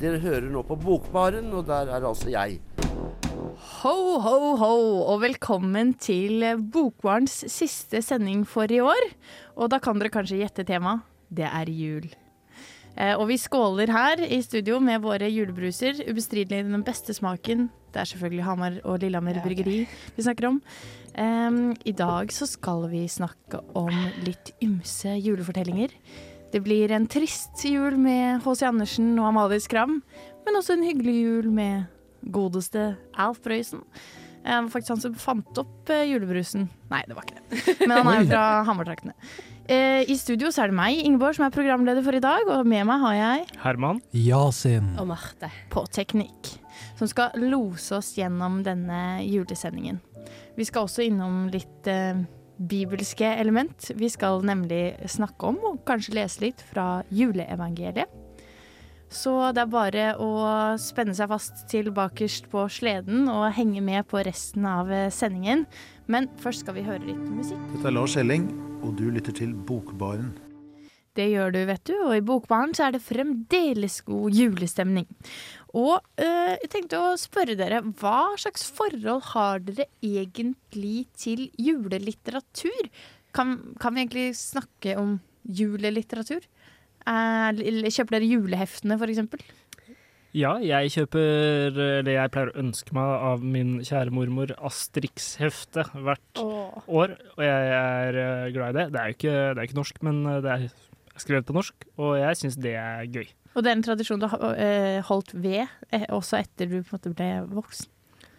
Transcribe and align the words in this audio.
dere 0.00 0.20
hører 0.22 0.48
nå 0.50 0.64
på 0.66 0.76
Bokbaren, 0.80 1.52
og 1.54 1.66
der 1.68 1.90
er 1.94 2.06
altså 2.06 2.32
jeg. 2.32 2.58
Ho, 3.84 3.94
ho, 4.24 4.36
ho, 4.58 4.74
og 5.12 5.22
velkommen 5.22 5.94
til 6.00 6.42
Bokbarens 6.72 7.44
siste 7.52 8.02
sending 8.02 8.42
for 8.48 8.70
i 8.72 8.80
år. 8.82 9.08
Og 9.54 9.70
da 9.72 9.78
kan 9.82 10.00
dere 10.00 10.12
kanskje 10.14 10.40
gjette 10.42 10.66
tema. 10.68 10.98
Det 11.30 11.46
er 11.46 11.70
jul. 11.70 12.10
Eh, 12.94 13.14
og 13.14 13.26
vi 13.30 13.38
skåler 13.40 13.90
her 13.90 14.22
i 14.26 14.40
studio 14.42 14.80
med 14.82 15.02
våre 15.02 15.30
julebruser. 15.30 16.02
Ubestridelig 16.08 16.66
den 16.66 16.84
beste 16.86 17.14
smaken. 17.14 17.68
Det 17.94 18.02
er 18.02 18.10
selvfølgelig 18.10 18.46
Hamar 18.46 18.78
og 18.82 19.00
Lillehammer 19.02 19.40
bryggeri 19.42 19.84
vi 19.86 20.22
snakker 20.26 20.50
om. 20.50 20.60
Um, 21.14 21.74
I 21.86 21.92
dag 21.94 22.32
så 22.34 22.46
skal 22.50 22.88
vi 22.90 23.04
snakke 23.06 23.60
om 23.78 23.92
litt 24.26 24.50
ymse 24.62 25.14
julefortellinger. 25.22 25.94
Det 26.54 26.60
blir 26.62 26.92
en 26.94 27.08
trist 27.10 27.64
jul 27.66 27.96
med 27.98 28.44
H.C. 28.44 28.62
Andersen 28.68 29.08
og 29.18 29.26
Amalie 29.32 29.58
Skram, 29.62 29.96
men 30.46 30.58
også 30.60 30.76
en 30.76 30.84
hyggelig 30.86 31.14
jul 31.18 31.48
med 31.50 31.88
godeste 32.30 32.92
Alf 33.18 33.40
Prøysen. 33.42 33.80
Eh, 34.44 34.52
Det 34.52 34.60
var 34.60 34.68
faktisk 34.70 34.92
han 34.94 35.02
som 35.02 35.16
fant 35.18 35.58
opp 35.58 35.90
eh, 35.90 36.04
julebrusen. 36.12 36.68
Nei, 36.92 37.00
det 37.08 37.16
var 37.16 37.26
ikke 37.26 37.40
det. 37.42 37.74
Men 37.88 37.96
han 37.96 38.10
er 38.12 38.20
jo 38.20 38.28
fra 38.30 38.44
Hammertraktene. 38.68 39.14
Eh, 39.66 40.04
I 40.06 40.16
studio 40.20 40.52
så 40.52 40.62
er 40.62 40.70
det 40.70 40.76
meg, 40.78 41.00
Ingeborg, 41.00 41.34
som 41.38 41.46
er 41.48 41.54
programleder 41.56 42.04
for 42.06 42.14
i 42.14 42.22
dag, 42.22 42.46
og 42.52 42.68
med 42.68 42.86
meg 42.86 43.02
har 43.02 43.16
jeg 43.18 43.46
Herman. 43.64 44.02
Yasin. 44.12 44.92
og 45.00 45.08
Marte 45.10 45.48
på 45.72 45.82
teknikk, 45.90 46.52
som 47.00 47.08
skal 47.10 47.34
lose 47.40 47.96
oss 47.98 48.12
gjennom 48.18 48.60
denne 48.62 49.24
julesendingen. 49.24 49.98
Vi 50.54 50.68
skal 50.68 50.86
også 50.86 51.02
innom 51.08 51.48
litt 51.50 51.88
bibelske 52.58 53.26
element. 53.26 53.90
Vi 53.94 54.08
skal 54.12 54.44
nemlig 54.46 54.96
snakke 55.10 55.50
om, 55.52 55.58
og 55.64 55.80
kanskje 55.88 56.18
lese 56.18 56.44
litt, 56.46 56.62
fra 56.70 57.02
juleevangeliet. 57.10 58.20
Så 59.14 59.30
det 59.54 59.62
er 59.62 59.70
bare 59.70 60.04
å 60.18 60.30
spenne 60.80 61.14
seg 61.14 61.30
fast 61.30 61.66
til 61.70 61.92
bakerst 61.94 62.48
på 62.50 62.64
sleden 62.72 63.28
og 63.30 63.52
henge 63.54 63.82
med 63.84 64.08
på 64.10 64.22
resten 64.26 64.66
av 64.66 64.90
eh, 64.90 65.10
sendingen. 65.14 65.66
Men 66.10 66.26
først 66.42 66.64
skal 66.64 66.78
vi 66.78 66.86
høre 66.86 67.04
litt 67.04 67.28
musikk. 67.30 67.60
Dette 67.76 67.92
er 67.92 67.94
Lars 67.94 68.16
Elling, 68.18 68.48
og 68.82 68.96
du 68.98 69.06
lytter 69.14 69.36
til 69.36 69.54
Bokbaren. 69.54 70.32
Det 71.14 71.28
gjør 71.30 71.52
du, 71.54 71.60
vet 71.68 71.84
du. 71.86 71.94
Og 72.08 72.16
i 72.16 72.24
Bokbaren 72.26 72.74
så 72.74 72.88
er 72.88 72.96
det 72.96 73.04
fremdeles 73.04 74.00
god 74.08 74.34
julestemning. 74.34 75.06
Og 75.74 75.98
øh, 76.22 76.54
jeg 76.62 76.70
tenkte 76.70 77.00
å 77.02 77.16
spørre 77.18 77.56
dere, 77.58 77.82
hva 77.98 78.36
slags 78.38 78.66
forhold 78.76 79.26
har 79.32 79.64
dere 79.66 79.88
egentlig 80.06 81.08
til 81.18 81.48
julelitteratur? 81.58 82.90
Kan, 83.34 83.56
kan 83.82 83.96
vi 83.96 84.04
egentlig 84.04 84.28
snakke 84.38 84.94
om 85.00 85.16
julelitteratur? 85.44 86.46
Eh, 87.04 87.90
kjøper 87.90 88.16
dere 88.16 88.30
juleheftene, 88.30 88.96
for 89.00 89.10
eksempel? 89.10 89.42
Ja, 90.34 90.56
jeg 90.58 90.90
kjøper, 90.90 91.76
eller 92.00 92.08
jeg 92.10 92.30
pleier 92.34 92.48
å 92.50 92.58
ønske 92.58 92.94
meg 92.96 93.10
av 93.28 93.42
min 93.46 93.76
kjære 93.86 94.10
mormor 94.14 94.50
Astrix-hefte 94.66 95.84
hvert 95.94 96.40
år, 96.42 97.14
og 97.36 97.44
jeg 97.44 97.68
er 97.76 98.18
eh, 98.18 98.48
glad 98.56 98.74
i 98.74 98.78
det. 98.80 98.86
Det 98.94 99.02
er 99.02 99.12
jo 99.12 99.18
ikke, 99.18 99.36
det 99.36 99.62
er 99.62 99.68
ikke 99.68 99.78
norsk, 99.78 100.00
men 100.06 100.18
eh, 100.26 100.40
det 100.42 100.56
er 100.56 100.64
skrevet 101.20 101.46
på 101.48 101.56
norsk, 101.56 101.86
og 102.00 102.16
jeg 102.20 102.40
syns 102.40 102.58
det 102.60 102.74
er 102.80 103.06
gøy. 103.06 103.26
Og 103.54 103.62
det 103.62 103.70
er 103.70 103.78
en 103.78 103.86
tradisjon 103.86 104.22
du 104.22 104.26
har 104.30 104.44
øh, 104.50 105.00
holdt 105.06 105.34
ved 105.38 105.64
eh, 105.94 106.06
også 106.10 106.40
etter 106.42 106.70
du 106.70 106.80
på 106.82 106.96
en 106.96 106.98
måte 106.98 107.14
ble 107.14 107.30
voksen. 107.54 107.90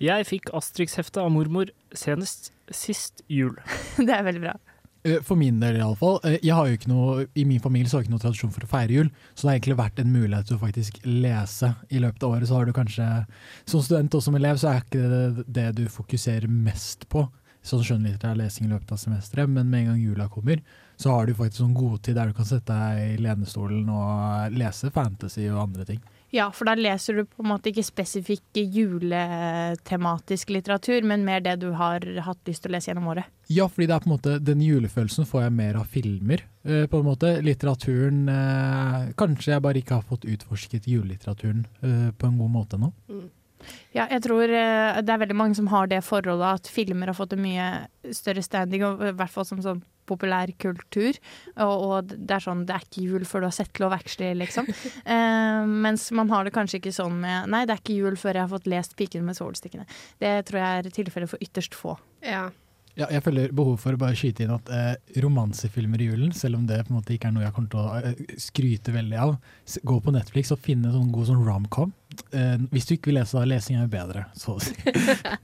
Jeg 0.03 0.27
fikk 0.27 0.49
Astrix-heftet 0.51 1.21
av 1.23 1.29
mormor 1.31 1.69
senest 1.95 2.51
sist 2.73 3.21
jul. 3.31 3.55
det 4.07 4.11
er 4.11 4.25
veldig 4.27 4.41
bra. 4.43 4.55
Eh, 5.05 5.21
For 5.23 5.39
min 5.39 5.61
del 5.61 5.77
iallfall. 5.79 6.19
Jeg 6.33 6.51
har 6.51 6.67
jo 6.67 6.75
ikke 6.75 6.91
noe, 6.91 7.27
I 7.37 7.45
min 7.47 7.61
familie 7.63 7.87
så 7.87 7.97
har 7.97 8.03
jeg 8.03 8.09
ikke 8.09 8.15
noe 8.17 8.25
tradisjon 8.25 8.51
for 8.51 8.67
å 8.67 8.71
feire 8.73 8.97
jul, 8.97 9.13
så 9.31 9.45
det 9.45 9.49
har 9.51 9.57
egentlig 9.59 9.79
vært 9.79 10.03
en 10.03 10.11
mulighet 10.11 10.49
til 10.49 10.57
å 10.57 10.63
faktisk 10.65 10.99
lese 11.07 11.71
i 11.87 12.01
løpet 12.03 12.25
av 12.27 12.35
året. 12.35 12.49
Så 12.49 12.57
har 12.59 12.67
du 12.67 12.75
kanskje, 12.75 13.09
Som 13.69 13.85
student 13.85 14.19
og 14.19 14.25
som 14.25 14.35
elev 14.35 14.59
så 14.59 14.73
er 14.73 14.83
ikke 14.83 15.07
det 15.15 15.47
det 15.59 15.67
du 15.79 15.85
fokuserer 15.87 16.51
mest 16.51 17.07
på. 17.07 17.27
Sånn 17.65 17.85
skjønnlitterær 17.85 18.35
lesing 18.37 18.67
i 18.67 18.73
løpet 18.75 18.91
av 18.93 18.99
semesteret, 19.01 19.49
men 19.49 19.71
med 19.71 19.85
en 19.85 19.93
gang 19.93 20.01
jula 20.03 20.27
kommer, 20.29 20.59
så 20.95 21.15
har 21.15 21.27
du 21.27 21.35
faktisk 21.35 21.61
sånn 21.63 21.77
godtid 21.77 22.17
der 22.17 22.31
du 22.31 22.37
kan 22.37 22.47
sette 22.47 22.75
deg 22.75 23.15
i 23.15 23.23
lenestolen 23.23 23.89
og 23.91 24.55
lese 24.55 24.91
fantasy 24.95 25.49
og 25.49 25.63
andre 25.67 25.87
ting. 25.87 26.03
Ja, 26.35 26.49
for 26.51 26.67
da 26.67 26.73
leser 26.75 27.15
du 27.15 27.25
på 27.29 27.43
en 27.43 27.51
måte 27.53 27.69
ikke 27.69 27.85
spesifikk 27.85 28.57
juletematisk 28.59 30.49
litteratur, 30.51 31.05
men 31.07 31.23
mer 31.27 31.43
det 31.45 31.53
du 31.61 31.69
har 31.77 32.03
hatt 32.25 32.49
lyst 32.49 32.65
til 32.65 32.73
å 32.73 32.75
lese 32.75 32.89
gjennom 32.89 33.07
året. 33.13 33.29
Ja, 33.47 33.69
fordi 33.71 33.87
det 33.87 33.95
er 33.95 34.03
på 34.03 34.09
en 34.09 34.15
måte 34.17 34.35
den 34.43 34.63
julefølelsen 34.65 35.29
får 35.29 35.45
jeg 35.45 35.55
mer 35.55 35.79
av 35.79 35.87
filmer, 35.93 36.43
eh, 36.65 36.83
på 36.91 36.99
en 36.99 37.07
måte. 37.07 37.31
Litteraturen 37.45 38.27
eh, 38.31 38.99
Kanskje 39.15 39.53
jeg 39.53 39.63
bare 39.63 39.79
ikke 39.79 40.01
har 40.01 40.09
fått 40.09 40.27
utforsket 40.27 40.89
julelitteraturen 40.91 41.65
eh, 41.79 42.11
på 42.11 42.27
en 42.27 42.37
god 42.41 42.55
måte 42.57 42.79
ennå. 42.79 42.91
Ja, 43.95 44.09
jeg 44.11 44.21
tror 44.25 44.51
det 44.51 45.09
er 45.09 45.21
veldig 45.21 45.37
mange 45.39 45.55
som 45.57 45.71
har 45.71 45.87
det 45.89 46.03
forholdet 46.05 46.59
at 46.59 46.67
filmer 46.69 47.09
har 47.09 47.17
fått 47.17 47.33
en 47.33 47.45
mye 47.45 47.69
større 48.13 48.43
standing, 48.43 48.83
og 48.83 49.05
i 49.07 49.15
hvert 49.15 49.31
fall 49.31 49.47
som 49.47 49.63
sånn 49.63 49.79
populærkultur. 50.09 51.19
Og, 51.65 51.85
og 51.85 52.13
det 52.13 52.37
er 52.37 52.45
sånn, 52.45 52.65
det 52.67 52.75
er 52.75 52.85
ikke 52.87 53.05
jul 53.05 53.27
før 53.27 53.45
du 53.45 53.49
har 53.49 53.57
sett 53.57 53.81
Love 53.83 53.99
Actually, 54.01 54.33
liksom. 54.45 54.69
Eh, 55.05 55.65
mens 55.85 56.07
man 56.15 56.29
har 56.31 56.45
det 56.45 56.53
kanskje 56.55 56.79
ikke 56.79 56.93
sånn 56.95 57.17
med 57.21 57.49
Nei, 57.51 57.61
det 57.67 57.75
er 57.75 57.81
ikke 57.81 57.97
jul 57.97 58.15
før 58.17 58.37
jeg 58.37 58.43
har 58.45 58.51
fått 58.51 58.69
lest 58.69 58.95
'Piken 58.97 59.25
med 59.27 59.37
solstikkene'. 59.37 59.85
Det 60.21 60.31
tror 60.47 60.61
jeg 60.61 60.79
er 60.79 60.95
tilfellet 60.97 61.31
for 61.31 61.45
ytterst 61.45 61.77
få. 61.77 61.95
Ja. 62.25 62.47
Ja, 62.95 63.09
jeg 63.11 63.25
føler 63.25 63.51
behov 63.51 63.75
for 63.83 63.95
å 63.95 63.99
bare 63.99 64.15
skyte 64.15 64.45
inn 64.45 64.53
at 64.55 64.69
eh, 64.71 64.93
romansefilmer 65.19 65.99
i 65.99 66.05
julen, 66.07 66.31
selv 66.35 66.61
om 66.61 66.67
det 66.69 66.77
på 66.85 66.93
en 66.93 66.99
måte 67.01 67.11
ikke 67.11 67.27
er 67.27 67.33
noe 67.35 67.43
jeg 67.43 67.55
kommer 67.57 67.71
til 67.73 67.81
å 67.81 67.97
eh, 67.99 68.37
skryte 68.39 68.93
veldig 68.95 69.17
av, 69.19 69.33
gå 69.91 69.95
på 70.05 70.13
Netflix 70.15 70.53
og 70.55 70.61
finne 70.63 70.93
sånn 70.93 71.09
god 71.11 71.27
sånn 71.27 71.43
romcom. 71.43 71.91
Eh, 72.31 72.55
hvis 72.71 72.87
du 72.87 72.93
ikke 72.95 73.11
vil 73.11 73.19
lese, 73.19 73.35
da 73.35 73.43
lesing 73.51 73.81
er 73.81 73.83
jo 73.83 73.91
bedre, 73.97 74.23
så 74.39 74.55
å 74.55 74.63
si. 74.63 74.77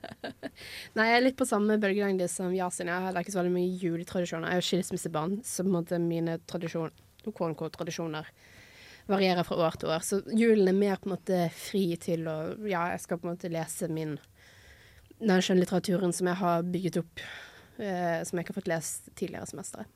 Nei, 0.96 1.10
jeg 1.10 1.18
er 1.18 1.26
litt 1.26 1.40
på 1.40 1.50
samme 1.50 1.76
bølgelengde 1.82 2.30
som 2.32 2.56
Yasin. 2.56 2.88
Jeg 2.88 3.08
har 3.10 3.20
ikke 3.20 3.36
så 3.36 3.42
veldig 3.42 3.56
mye 3.58 3.76
juletradisjoner. 3.84 4.48
Jeg 4.48 4.56
er 4.56 4.64
jo 4.64 4.70
skilsmissebarn, 4.70 5.38
så 5.44 5.66
på 5.66 5.74
en 5.74 5.76
måte 5.76 6.00
mine 6.00 6.40
tradisjon, 6.48 6.96
tradisjoner 7.28 8.32
varierer 9.12 9.44
fra 9.44 9.60
år 9.68 9.76
til 9.76 9.92
år. 9.92 10.08
Så 10.08 10.24
julen 10.32 10.72
er 10.72 10.78
mer 10.78 11.00
på 11.02 11.10
en 11.10 11.18
måte 11.18 11.46
fri 11.58 11.90
til 12.00 12.32
å 12.32 12.38
Ja, 12.64 12.88
jeg 12.94 13.04
skal 13.04 13.20
på 13.20 13.28
en 13.28 13.36
måte 13.36 13.52
lese 13.52 13.92
min 13.92 14.16
den 15.22 15.46
skjønnlitteraturen 15.46 16.14
som 16.16 16.30
jeg 16.32 16.40
har 16.42 16.68
bygget 16.68 17.00
opp, 17.04 17.24
eh, 17.80 18.20
som 18.28 18.38
jeg 18.38 18.46
ikke 18.46 18.56
har 18.56 18.62
fått 18.62 18.72
lest 18.72 19.10
tidligere 19.16 19.50
semestre. 19.50 19.88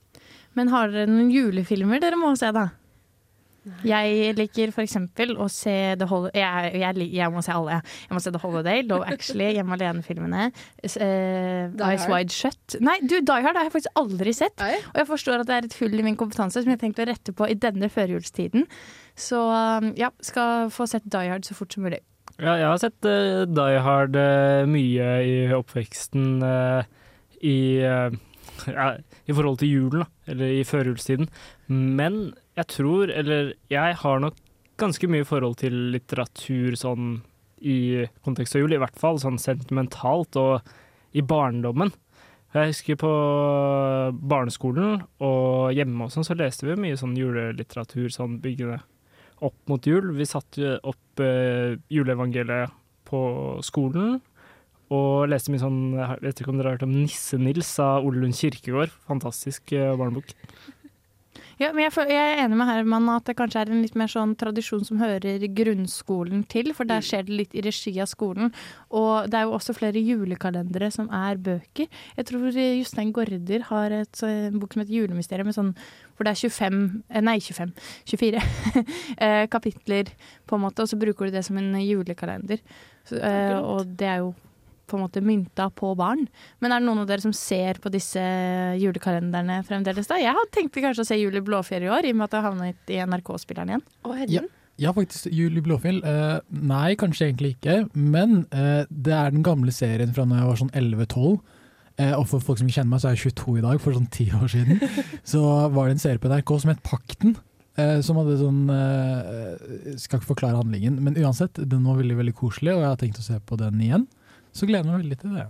Men 0.56 0.72
har 0.72 0.94
dere 0.94 1.12
noen 1.12 1.31
julefilmer 1.34 2.02
dere 2.03 2.19
må 2.19 2.34
se, 2.40 2.52
da? 2.56 2.69
Jeg 3.86 4.36
liker 4.38 4.69
for 4.74 4.84
eksempel 4.84 5.34
å 5.41 5.47
se 5.50 5.74
The 5.97 6.06
Holiday 6.09 6.44
jeg, 6.44 6.81
jeg, 6.84 7.08
jeg 7.18 7.34
må 7.34 7.41
se 7.41 7.53
alle. 7.56 7.80
Jeg 8.06 8.13
må 8.13 8.22
se 8.22 8.34
The 8.36 8.41
Holiday, 8.44 8.84
Love 8.86 9.08
Actually, 9.09 9.47
Hjemme 9.58 9.78
alene-filmene. 9.78 10.44
Uh, 10.86 11.74
Eyes 11.88 12.06
Wide 12.12 12.34
Shut. 12.34 12.78
Nei, 12.86 13.00
du, 13.02 13.18
Die 13.25 13.42
Hard 13.42 13.57
har 13.57 13.66
jeg 13.66 13.74
faktisk 13.74 14.02
aldri 14.02 14.36
sett. 14.38 14.53
Nei. 14.62 14.78
Og 14.94 15.02
jeg 15.02 15.09
forstår 15.09 15.42
at 15.42 15.50
det 15.50 15.57
er 15.57 15.69
et 15.69 15.78
hull 15.81 15.97
i 15.97 16.06
min 16.06 16.19
kompetanse 16.19 16.62
som 16.62 16.69
jeg 16.69 16.78
har 16.78 16.84
tenkt 16.86 17.02
å 17.02 17.09
rette 17.09 17.34
på 17.36 17.50
i 17.50 17.57
denne 17.57 17.90
førjulstiden. 17.90 18.68
Så 19.18 19.42
um, 19.50 19.94
ja, 19.97 20.12
skal 20.25 20.69
få 20.74 20.86
sett 20.92 21.09
Die 21.09 21.31
Hard 21.31 21.50
så 21.50 21.57
fort 21.57 21.74
som 21.74 21.88
mulig. 21.88 22.03
Ja, 22.35 22.57
jeg 22.59 22.68
har 22.68 22.79
sett 22.81 23.07
uh, 23.07 23.45
Die 23.48 23.80
Hard 23.80 24.18
uh, 24.19 24.65
mye 24.68 25.12
i 25.24 25.36
oppveksten 25.56 26.42
uh, 26.44 26.83
i, 27.39 27.80
ja, 27.80 28.88
i 29.00 29.36
forhold 29.36 29.62
til 29.62 29.71
julen, 29.71 30.04
da, 30.04 30.31
eller 30.33 30.56
i 30.57 30.65
førjulstiden. 30.68 31.30
Men 31.71 32.33
jeg 32.57 32.68
tror, 32.74 33.12
eller 33.12 33.54
jeg 33.71 34.00
har 34.01 34.19
nok 34.24 34.39
ganske 34.81 35.07
mye 35.07 35.27
forhold 35.27 35.60
til 35.62 35.75
litteratur 35.94 36.75
sånn 36.80 37.21
i 37.63 38.04
kontekst 38.25 38.57
av 38.57 38.65
jul, 38.65 38.75
i 38.75 38.81
hvert 38.81 39.00
fall 39.00 39.21
sånn 39.21 39.39
sentimentalt 39.39 40.36
og 40.42 41.15
i 41.15 41.24
barndommen. 41.24 41.94
Jeg 42.56 42.71
husker 42.71 43.00
på 43.00 43.13
barneskolen 44.15 45.06
og 45.24 45.71
hjemme 45.75 46.07
og 46.07 46.12
sånn, 46.12 46.27
så 46.27 46.36
leste 46.39 46.68
vi 46.68 46.75
mye 46.80 47.00
sånn 47.00 47.15
julelitteratur 47.19 48.12
sånn 48.12 48.39
byggende 48.44 48.81
opp 49.44 49.58
mot 49.72 49.88
jul. 49.88 50.14
Vi 50.16 50.28
satte 50.30 50.78
opp 50.84 51.24
eh, 51.24 51.76
juleevangeliet 51.92 52.74
på 53.06 53.20
skolen 53.66 54.20
og 54.94 55.26
leste 55.32 55.50
mye 55.50 55.62
sånn 55.62 55.80
Jeg 55.98 56.22
vet 56.22 56.42
ikke 56.42 56.52
om 56.52 56.60
dere 56.60 56.72
har 56.72 56.78
hørt 56.78 56.86
om 56.86 56.94
Nisse-Nils 56.94 57.72
av 57.82 58.06
Ole 58.06 58.22
Lund 58.22 58.38
Kirkegård. 58.38 58.94
Fantastisk 59.10 59.74
eh, 59.74 59.94
barnebok. 59.98 60.36
Ja, 61.56 61.70
men 61.72 61.86
jeg, 61.86 61.94
jeg 62.12 62.20
er 62.20 62.42
enig 62.44 62.58
med 62.60 62.68
Herman 62.68 63.08
at 63.14 63.30
det 63.30 63.38
kanskje 63.40 63.62
er 63.62 63.70
en 63.72 63.80
litt 63.80 63.96
mer 63.96 64.12
sånn 64.12 64.34
tradisjon 64.36 64.84
som 64.84 65.00
hører 65.00 65.46
grunnskolen 65.56 66.42
til, 66.52 66.74
for 66.76 66.88
der 66.88 67.04
skjer 67.06 67.24
det 67.28 67.38
litt 67.40 67.56
i 67.56 67.64
regi 67.64 67.94
av 68.04 68.10
skolen. 68.12 68.52
Og 68.92 69.30
det 69.32 69.40
er 69.40 69.48
jo 69.48 69.56
også 69.56 69.76
flere 69.78 70.04
julekalendere 70.04 70.90
som 70.92 71.08
er 71.16 71.40
bøker. 71.40 71.88
Jeg 72.20 72.28
tror 72.28 72.50
Jostein 72.52 73.14
Gaarder 73.16 73.64
har 73.70 73.96
et, 74.02 74.24
en 74.28 74.60
bok 74.60 74.76
som 74.76 74.84
heter 74.84 74.98
'Julemysteriet', 74.98 75.48
med 75.48 75.56
sånn, 75.56 75.72
hvor 76.15 76.27
det 76.27 76.33
er 76.33 76.41
25 76.41 76.79
eh, 77.09 77.21
Nei, 77.25 77.38
25. 77.44 77.75
24 78.12 78.41
eh, 79.25 79.44
kapitler, 79.51 80.12
på 80.47 80.57
en 80.57 80.65
måte, 80.65 80.85
og 80.85 80.91
så 80.91 81.00
bruker 81.00 81.27
du 81.29 81.35
det 81.35 81.45
som 81.47 81.59
en 81.62 81.75
julekalender. 81.81 82.63
Så, 83.06 83.19
eh, 83.19 83.56
og 83.59 83.95
det 84.00 84.09
er 84.09 84.23
jo 84.23 84.33
på 84.85 84.97
en 84.97 85.06
måte 85.06 85.21
mynta 85.25 85.69
på 85.73 85.91
barn. 85.97 86.27
Men 86.62 86.71
er 86.71 86.81
det 86.81 86.88
noen 86.88 87.01
av 87.03 87.07
dere 87.09 87.23
som 87.23 87.33
ser 87.35 87.79
på 87.81 87.89
disse 87.94 88.21
julekalenderne 88.81 89.62
fremdeles? 89.65 90.09
da? 90.09 90.19
Jeg 90.21 90.35
hadde 90.38 90.53
tenkt 90.53 90.77
kanskje 90.77 91.06
å 91.06 91.09
se 91.09 91.17
Jul 91.17 91.39
i 91.39 91.44
Blåfjell 91.45 91.88
i 91.88 91.89
år, 91.89 92.06
i 92.06 92.13
og 92.13 92.19
med 92.19 92.27
at 92.27 92.35
det 92.35 92.44
havnet 92.45 92.94
i 92.94 93.01
NRK-spilleren 93.01 93.73
igjen. 93.73 93.88
Ja, 94.29 94.45
ja, 94.81 94.91
faktisk. 94.94 95.29
Jul 95.31 95.57
i 95.57 95.63
Blåfjell. 95.63 96.01
Eh, 96.03 96.38
nei, 96.69 96.95
kanskje 97.00 97.29
egentlig 97.29 97.56
ikke. 97.56 97.85
Men 97.95 98.44
eh, 98.51 98.83
det 98.89 99.13
er 99.15 99.31
den 99.33 99.45
gamle 99.45 99.73
serien 99.73 100.13
fra 100.15 100.27
da 100.27 100.41
jeg 100.41 100.50
var 100.51 100.62
sånn 100.62 100.73
11-12. 100.75 101.38
Eh, 101.95 102.12
og 102.12 102.25
for 102.27 102.44
folk 102.44 102.59
som 102.59 102.69
kjenner 102.69 102.92
meg, 102.92 103.01
så 103.01 103.09
er 103.09 103.15
jeg 103.15 103.31
22 103.31 103.59
i 103.62 103.63
dag, 103.63 103.77
for 103.80 103.95
sånn 103.95 104.09
ti 104.12 104.27
år 104.36 104.50
siden. 104.51 104.81
så 105.31 105.42
var 105.71 105.88
det 105.88 105.95
en 105.95 106.03
serie 106.03 106.21
på 106.21 106.31
NRK 106.31 106.56
som 106.63 106.74
het 106.74 106.83
Pakten. 106.83 107.38
eh, 107.80 108.00
som 108.03 108.19
hadde 108.19 108.38
sånn 108.39 108.62
eh, 108.71 109.94
Skal 110.00 110.19
ikke 110.19 110.33
forklare 110.33 110.59
handlingen, 110.59 111.00
men 111.03 111.18
uansett, 111.19 111.59
den 111.59 111.88
var 111.88 112.00
veldig 112.01 112.19
veldig 112.19 112.36
koselig, 112.36 112.74
og 112.75 112.83
jeg 112.83 112.92
har 112.92 113.00
tenkt 113.00 113.21
å 113.24 113.27
se 113.27 113.39
på 113.39 113.59
den 113.59 113.80
igjen. 113.83 114.07
Så 114.56 114.68
gleder 114.68 114.88
jeg 114.88 114.92
meg 114.92 115.06
veldig 115.06 115.21
til 115.24 115.39
det. 115.39 115.47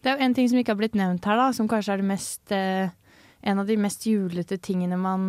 Det 0.00 0.08
er 0.10 0.16
jo 0.16 0.26
en 0.26 0.36
ting 0.36 0.48
som 0.48 0.60
ikke 0.60 0.72
har 0.72 0.80
blitt 0.80 0.96
nevnt 0.96 1.28
her, 1.28 1.40
da, 1.40 1.50
som 1.56 1.68
kanskje 1.68 1.92
er 1.92 2.00
det 2.00 2.08
mest, 2.08 2.52
en 2.52 3.60
av 3.60 3.68
de 3.68 3.76
mest 3.80 4.04
julete 4.08 4.56
tingene 4.64 4.96
man 5.00 5.26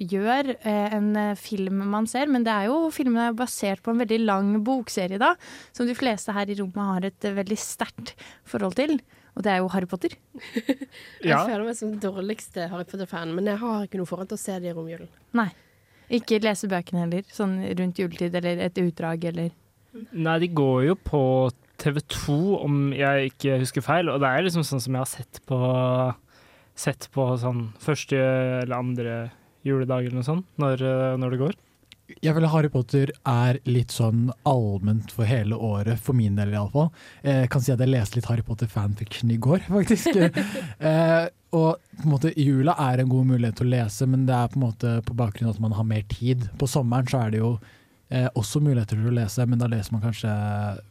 gjør. 0.00 0.54
En 0.64 1.10
film 1.36 1.82
man 1.92 2.08
ser, 2.08 2.32
men 2.32 2.46
det 2.46 2.52
er 2.52 2.70
jo 2.70 2.78
filmen 2.92 3.20
er 3.20 3.36
basert 3.36 3.84
på 3.84 3.92
en 3.92 4.00
veldig 4.00 4.22
lang 4.24 4.54
bokserie, 4.64 5.20
da, 5.20 5.34
som 5.76 5.88
de 5.88 5.96
fleste 5.96 6.32
her 6.32 6.48
i 6.48 6.56
rommet 6.60 6.80
har 6.94 7.08
et 7.10 7.28
veldig 7.40 7.60
sterkt 7.60 8.14
forhold 8.48 8.80
til. 8.80 8.96
Og 9.34 9.42
det 9.42 9.50
er 9.50 9.60
jo 9.62 9.70
Harry 9.72 9.88
Potter. 9.90 10.14
Jeg 11.24 11.34
føler 11.34 11.64
meg 11.66 11.76
som 11.78 11.90
den 11.90 12.02
dårligste 12.02 12.68
Harry 12.70 12.86
Potter-fan, 12.86 13.34
men 13.34 13.50
jeg 13.50 13.58
har 13.62 13.86
ikke 13.86 13.98
noe 13.98 14.08
forhold 14.08 14.30
til 14.30 14.38
å 14.38 14.44
se 14.44 14.58
det 14.62 14.70
i 14.70 14.74
romjulen. 14.76 15.10
Nei. 15.34 15.48
Ikke 16.14 16.38
lese 16.44 16.68
bøkene 16.70 17.02
heller, 17.06 17.24
sånn 17.32 17.56
rundt 17.80 17.98
juletid 17.98 18.34
eller 18.36 18.60
et 18.62 18.78
utdrag 18.78 19.24
eller 19.32 19.52
Nei, 20.10 20.38
de 20.42 20.48
går 20.50 20.80
jo 20.88 20.94
på 20.98 21.20
TV2, 21.78 22.34
om 22.66 22.78
jeg 22.96 23.30
ikke 23.30 23.60
husker 23.62 23.84
feil, 23.84 24.10
og 24.10 24.18
det 24.22 24.30
er 24.30 24.46
liksom 24.46 24.64
sånn 24.66 24.82
som 24.82 24.96
jeg 24.96 25.04
har 25.04 25.10
sett 25.10 25.42
på 25.48 25.58
Sett 26.74 27.06
på 27.14 27.22
sånn 27.38 27.68
første 27.78 28.18
eller 28.18 28.74
andre 28.74 29.12
juledag 29.62 30.08
eller 30.08 30.18
noe 30.18 30.26
sånt, 30.26 30.48
når, 30.58 30.80
eh, 30.82 31.12
når 31.22 31.30
det 31.30 31.38
går. 31.38 31.52
Jeg 32.20 32.34
føler 32.36 32.50
Harry 32.52 32.68
Potter 32.68 33.10
er 33.24 33.58
litt 33.64 33.92
sånn 33.94 34.26
allment 34.48 35.12
for 35.14 35.24
hele 35.28 35.56
året, 35.56 36.00
for 36.04 36.16
min 36.16 36.36
del 36.36 36.52
iallfall. 36.52 36.90
Jeg 37.24 37.48
kan 37.52 37.64
si 37.64 37.72
at 37.72 37.80
jeg 37.80 37.92
leste 37.92 38.18
litt 38.18 38.28
Harry 38.28 38.44
Potter 38.44 38.68
fanfiction 38.68 39.32
i 39.32 39.38
går, 39.40 39.64
faktisk. 39.76 40.12
eh, 40.12 41.30
og 41.54 41.78
på 41.78 42.04
en 42.04 42.10
måte 42.12 42.34
jula 42.36 42.74
er 42.90 43.00
en 43.00 43.08
god 43.08 43.30
mulighet 43.30 43.56
til 43.60 43.70
å 43.70 43.74
lese, 43.76 44.08
men 44.10 44.26
det 44.28 44.36
er 44.36 44.52
på 44.52 44.60
en 44.60 44.66
måte 44.66 44.92
på 45.06 45.16
bakgrunn 45.16 45.48
av 45.48 45.56
at 45.56 45.64
man 45.64 45.76
har 45.78 45.88
mer 45.88 46.04
tid. 46.12 46.48
På 46.60 46.68
sommeren 46.68 47.08
så 47.08 47.22
er 47.22 47.32
det 47.32 47.40
jo 47.40 47.54
eh, 48.10 48.28
også 48.34 48.60
muligheter 48.64 49.00
til 49.00 49.08
å 49.08 49.16
lese, 49.20 49.46
men 49.48 49.62
da 49.62 49.70
leser 49.70 49.94
man 49.94 50.04
kanskje 50.04 50.34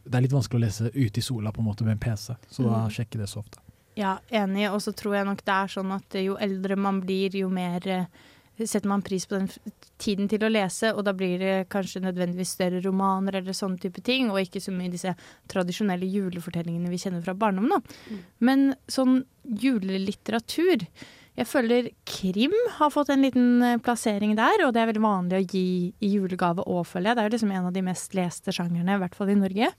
Det 0.04 0.18
er 0.18 0.26
litt 0.26 0.34
vanskelig 0.34 0.62
å 0.62 0.64
lese 0.66 0.90
ute 0.94 1.20
i 1.20 1.26
sola 1.26 1.52
på 1.54 1.62
en 1.62 1.68
måte 1.68 1.86
med 1.86 1.98
en 1.98 2.02
PC, 2.02 2.34
så 2.48 2.66
da 2.66 2.84
sjekker 2.88 2.96
sjekker 2.98 3.24
det 3.24 3.30
så 3.30 3.44
ofte. 3.44 3.60
Ja, 3.94 4.16
enig. 4.34 4.66
Og 4.72 4.80
så 4.82 4.90
tror 4.96 5.20
jeg 5.20 5.26
nok 5.28 5.44
det 5.46 5.54
er 5.54 5.70
sånn 5.70 5.92
at 5.94 6.16
jo 6.18 6.34
eldre 6.42 6.76
man 6.76 6.98
blir, 7.04 7.36
jo 7.38 7.50
mer 7.52 7.84
eh, 7.86 8.08
setter 8.60 8.88
man 8.90 9.02
pris 9.02 9.26
på 9.26 9.38
den 9.38 9.48
tiden 9.98 10.28
til 10.30 10.44
å 10.46 10.52
lese, 10.52 10.92
og 10.94 11.04
da 11.06 11.14
blir 11.16 11.38
det 11.42 11.54
kanskje 11.72 12.04
nødvendigvis 12.04 12.54
større 12.56 12.82
romaner 12.84 13.40
eller 13.40 13.56
sånne 13.56 13.80
type 13.82 14.02
ting, 14.06 14.30
og 14.30 14.42
ikke 14.42 14.62
så 14.62 14.74
mye 14.74 14.92
disse 14.92 15.14
tradisjonelle 15.50 16.06
julefortellingene 16.06 16.92
vi 16.92 17.00
kjenner 17.02 17.24
fra 17.24 17.36
barndommen. 17.38 17.84
Mm. 18.10 18.22
Men 18.46 18.64
sånn 18.90 19.22
julelitteratur 19.44 20.86
jeg 21.34 21.50
føler 21.50 21.88
krim 22.06 22.52
har 22.76 22.92
fått 22.94 23.08
en 23.10 23.24
liten 23.24 23.62
eh, 23.66 23.78
plassering 23.82 24.36
der, 24.38 24.62
og 24.62 24.74
det 24.74 24.82
er 24.82 24.90
veldig 24.92 25.02
vanlig 25.02 25.38
å 25.40 25.46
gi 25.50 25.66
i 25.98 26.10
julegave 26.12 26.62
òg, 26.62 26.84
føler 26.86 27.10
jeg. 27.10 27.16
Det 27.16 27.22
er 27.22 27.26
jo 27.26 27.34
liksom 27.34 27.54
en 27.54 27.70
av 27.70 27.74
de 27.74 27.82
mest 27.82 28.14
leste 28.14 28.54
sjangerne, 28.54 28.94
i 28.94 29.02
hvert 29.02 29.18
fall 29.18 29.32
i 29.32 29.38
Norge. 29.40 29.72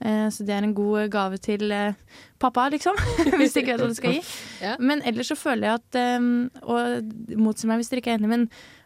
Eh, 0.00 0.28
Så 0.30 0.44
det 0.44 0.54
er 0.54 0.62
en 0.66 0.74
god 0.74 1.08
gave 1.12 1.36
til 1.38 1.72
eh, 1.72 1.94
pappa, 2.40 2.68
liksom, 2.72 2.96
hvis 3.38 3.52
du 3.54 3.60
ikke 3.62 3.72
vet 3.76 3.80
hva 3.84 3.88
du 3.90 3.94
skal 3.98 4.12
gi. 4.16 4.22
Men 4.88 4.98
ellers 5.06 5.28
så 5.32 5.36
føler 5.38 5.64
jeg 5.68 5.74
at, 5.82 5.90
eh, 6.00 6.20
og 6.62 6.80
motsi 7.38 7.64
meg 7.70 7.78
hvis 7.80 7.90
dere 7.92 8.00
ikke 8.02 8.12
er 8.14 8.18
enig, 8.20 8.32
men 8.34 8.44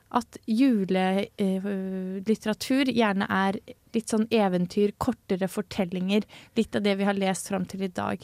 at 0.09 0.39
julelitteratur 0.49 2.85
gjerne 2.89 3.27
er 3.29 3.59
litt 3.93 4.09
sånn 4.09 4.25
eventyr, 4.33 4.95
kortere 4.97 5.49
fortellinger. 5.53 6.23
Litt 6.57 6.73
av 6.77 6.83
det 6.87 6.95
vi 6.97 7.05
har 7.09 7.17
lest 7.19 7.49
fram 7.53 7.65
til 7.69 7.83
i 7.85 7.91
dag. 7.93 8.17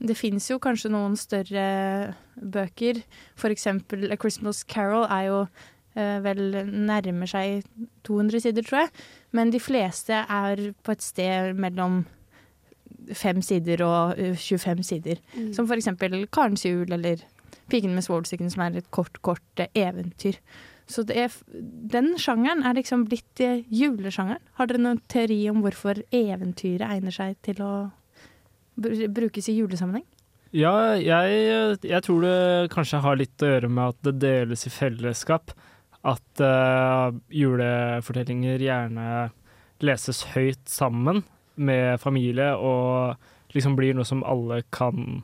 Det 0.00 0.16
fins 0.16 0.50
jo 0.50 0.58
kanskje 0.62 0.90
noen 0.90 1.16
større 1.20 2.14
bøker. 2.34 3.02
For 3.38 3.50
eksempel 3.54 4.10
A 4.10 4.16
Christmas 4.18 4.64
Carol 4.64 5.04
er 5.06 5.24
jo 5.28 5.38
eh, 5.94 6.18
vel 6.24 6.42
nærmer 6.66 7.26
seg 7.30 7.62
200 8.08 8.40
sider, 8.46 8.62
tror 8.66 8.78
jeg. 8.86 8.90
Men 9.36 9.50
de 9.54 9.60
fleste 9.62 10.14
er 10.24 10.56
på 10.82 10.92
et 10.96 11.02
sted 11.04 11.54
mellom 11.60 11.94
fem 13.16 13.42
sider 13.44 13.84
og 13.86 14.18
eh, 14.18 14.34
25 14.36 14.82
sider. 14.86 15.20
Mm. 15.36 15.52
Som 15.56 15.68
for 15.70 15.80
eksempel 15.80 16.26
Karens 16.32 16.64
jul 16.66 16.90
eller 16.92 17.22
Piken 17.70 17.94
med 17.94 18.02
svovelstikken, 18.02 18.50
som 18.50 18.64
er 18.64 18.80
et 18.80 18.90
kort, 18.90 19.20
kort 19.22 19.62
eh, 19.62 19.70
eventyr. 19.78 20.40
Så 20.90 21.04
det 21.06 21.16
er, 21.22 21.34
den 21.92 22.16
sjangeren 22.18 22.64
er 22.66 22.74
liksom 22.74 23.04
blitt 23.06 23.42
eh, 23.44 23.62
julesjangeren. 23.70 24.42
Har 24.58 24.70
dere 24.70 24.82
noen 24.82 25.02
teori 25.10 25.38
om 25.52 25.62
hvorfor 25.62 26.02
eventyret 26.10 26.88
egner 26.88 27.14
seg 27.14 27.38
til 27.46 27.62
å 27.62 27.72
brukes 28.80 29.48
i 29.50 29.58
julesammenheng? 29.58 30.06
Ja, 30.56 30.96
jeg, 30.98 31.76
jeg 31.86 32.02
tror 32.02 32.24
det 32.24 32.70
kanskje 32.72 33.02
har 33.04 33.18
litt 33.20 33.42
å 33.44 33.52
gjøre 33.52 33.70
med 33.70 33.92
at 33.92 34.06
det 34.08 34.16
deles 34.24 34.66
i 34.66 34.72
fellesskap. 34.74 35.52
At 36.00 36.42
uh, 36.42 37.12
julefortellinger 37.28 38.62
gjerne 38.64 39.04
leses 39.84 40.24
høyt 40.32 40.64
sammen 40.70 41.22
med 41.56 42.00
familie, 42.00 42.52
og 42.56 43.54
liksom 43.54 43.76
blir 43.78 43.96
noe 43.96 44.06
som 44.06 44.22
alle 44.26 44.62
kan 44.72 45.22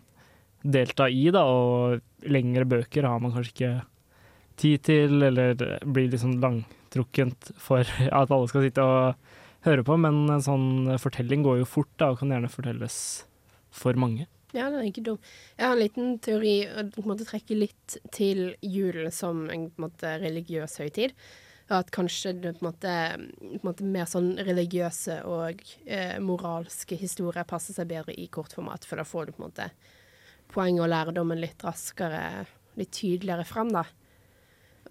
delta 0.62 1.08
i, 1.08 1.28
da. 1.34 1.44
Og 1.46 2.30
lengre 2.30 2.66
bøker 2.68 3.06
har 3.06 3.22
man 3.22 3.34
kanskje 3.34 3.54
ikke 3.54 3.72
tid 4.60 4.86
til, 4.88 5.22
eller 5.22 5.54
blir 5.54 5.78
blir 5.84 6.12
liksom 6.14 6.38
langtrukkent 6.42 7.52
for 7.60 7.84
at 8.20 8.30
alle 8.30 8.48
skal 8.50 8.66
sitte 8.66 8.84
og 8.84 9.34
høre 9.66 9.84
på. 9.86 9.98
Men 10.00 10.24
en 10.30 10.44
sånn 10.44 10.96
fortelling 11.02 11.44
går 11.46 11.62
jo 11.62 11.68
fort, 11.76 11.92
da, 12.00 12.12
og 12.12 12.22
kan 12.22 12.34
gjerne 12.34 12.52
fortelles 12.52 12.98
for 13.74 13.98
mange. 13.98 14.26
Ja, 14.54 14.70
det 14.72 14.78
er 14.78 14.86
ikke 14.88 15.04
dum. 15.04 15.18
Jeg 15.58 15.66
har 15.66 15.74
en 15.74 15.82
liten 15.82 16.12
teori 16.24 16.54
og 16.70 16.94
på 16.94 17.02
en 17.02 17.10
måte 17.10 17.26
trekke 17.28 17.58
litt 17.58 17.96
til 18.14 18.54
julen 18.64 19.12
som 19.12 19.44
en, 19.50 19.66
en 19.66 19.82
måte, 19.82 20.14
religiøs 20.22 20.78
høytid. 20.80 21.12
At 21.72 21.90
kanskje 21.90 22.32
det 22.38 22.52
på 22.58 22.62
en 22.62 22.68
måte, 22.68 22.94
på 23.40 23.58
en 23.58 23.66
måte 23.66 23.86
mer 23.90 24.06
sånn 24.06 24.36
religiøse 24.38 25.18
og 25.26 25.62
eh, 25.84 26.18
moralske 26.22 26.98
historier 27.00 27.46
passer 27.48 27.74
seg 27.74 27.90
bedre 27.90 28.14
i 28.14 28.28
kortformat, 28.30 28.86
for 28.86 29.00
da 29.00 29.06
får 29.06 29.26
du 29.26 29.34
på 29.34 29.42
en 29.42 29.48
måte 29.48 29.70
poenget 30.52 30.84
og 30.84 30.92
lærdommen 30.92 31.40
litt 31.42 31.64
raskere, 31.66 32.46
litt 32.78 32.92
tydeligere 32.94 33.46
frem, 33.48 33.72
da. 33.74 33.82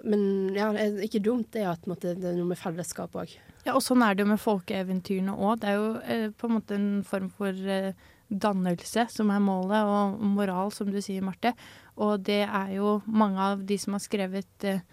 Men 0.03 0.51
ja, 0.55 0.72
det 0.75 0.84
er 0.84 1.05
ikke 1.08 1.24
dumt 1.24 1.53
det 1.55 1.63
at 1.70 1.88
måte, 1.88 2.15
det 2.17 2.27
er 2.32 2.36
noe 2.36 2.50
med 2.50 2.60
fellesskap 2.60 3.15
òg. 3.15 3.38
Ja, 3.65 3.74
og 3.74 3.82
sånn 3.82 4.03
er 4.05 4.13
det 4.13 4.25
jo 4.25 4.34
med 4.34 4.41
folkeeventyrene 4.44 5.38
òg. 5.38 5.62
Det 5.62 5.72
er 5.72 5.79
jo 5.79 5.88
eh, 6.03 6.27
på 6.36 6.50
en 6.50 6.55
måte 6.58 6.75
en 6.75 6.89
form 7.08 7.32
for 7.34 7.55
eh, 7.72 7.96
dannelse 8.27 9.08
som 9.13 9.32
er 9.32 9.41
målet, 9.44 9.88
og 9.88 10.20
moral, 10.36 10.74
som 10.75 10.91
du 10.91 11.00
sier, 11.00 11.24
Marte. 11.25 11.55
Og 11.96 12.20
det 12.27 12.44
er 12.46 12.75
jo 12.75 13.00
mange 13.08 13.41
av 13.53 13.63
de 13.65 13.79
som 13.82 13.96
har 13.96 14.03
skrevet 14.03 14.67
eh, 14.67 14.84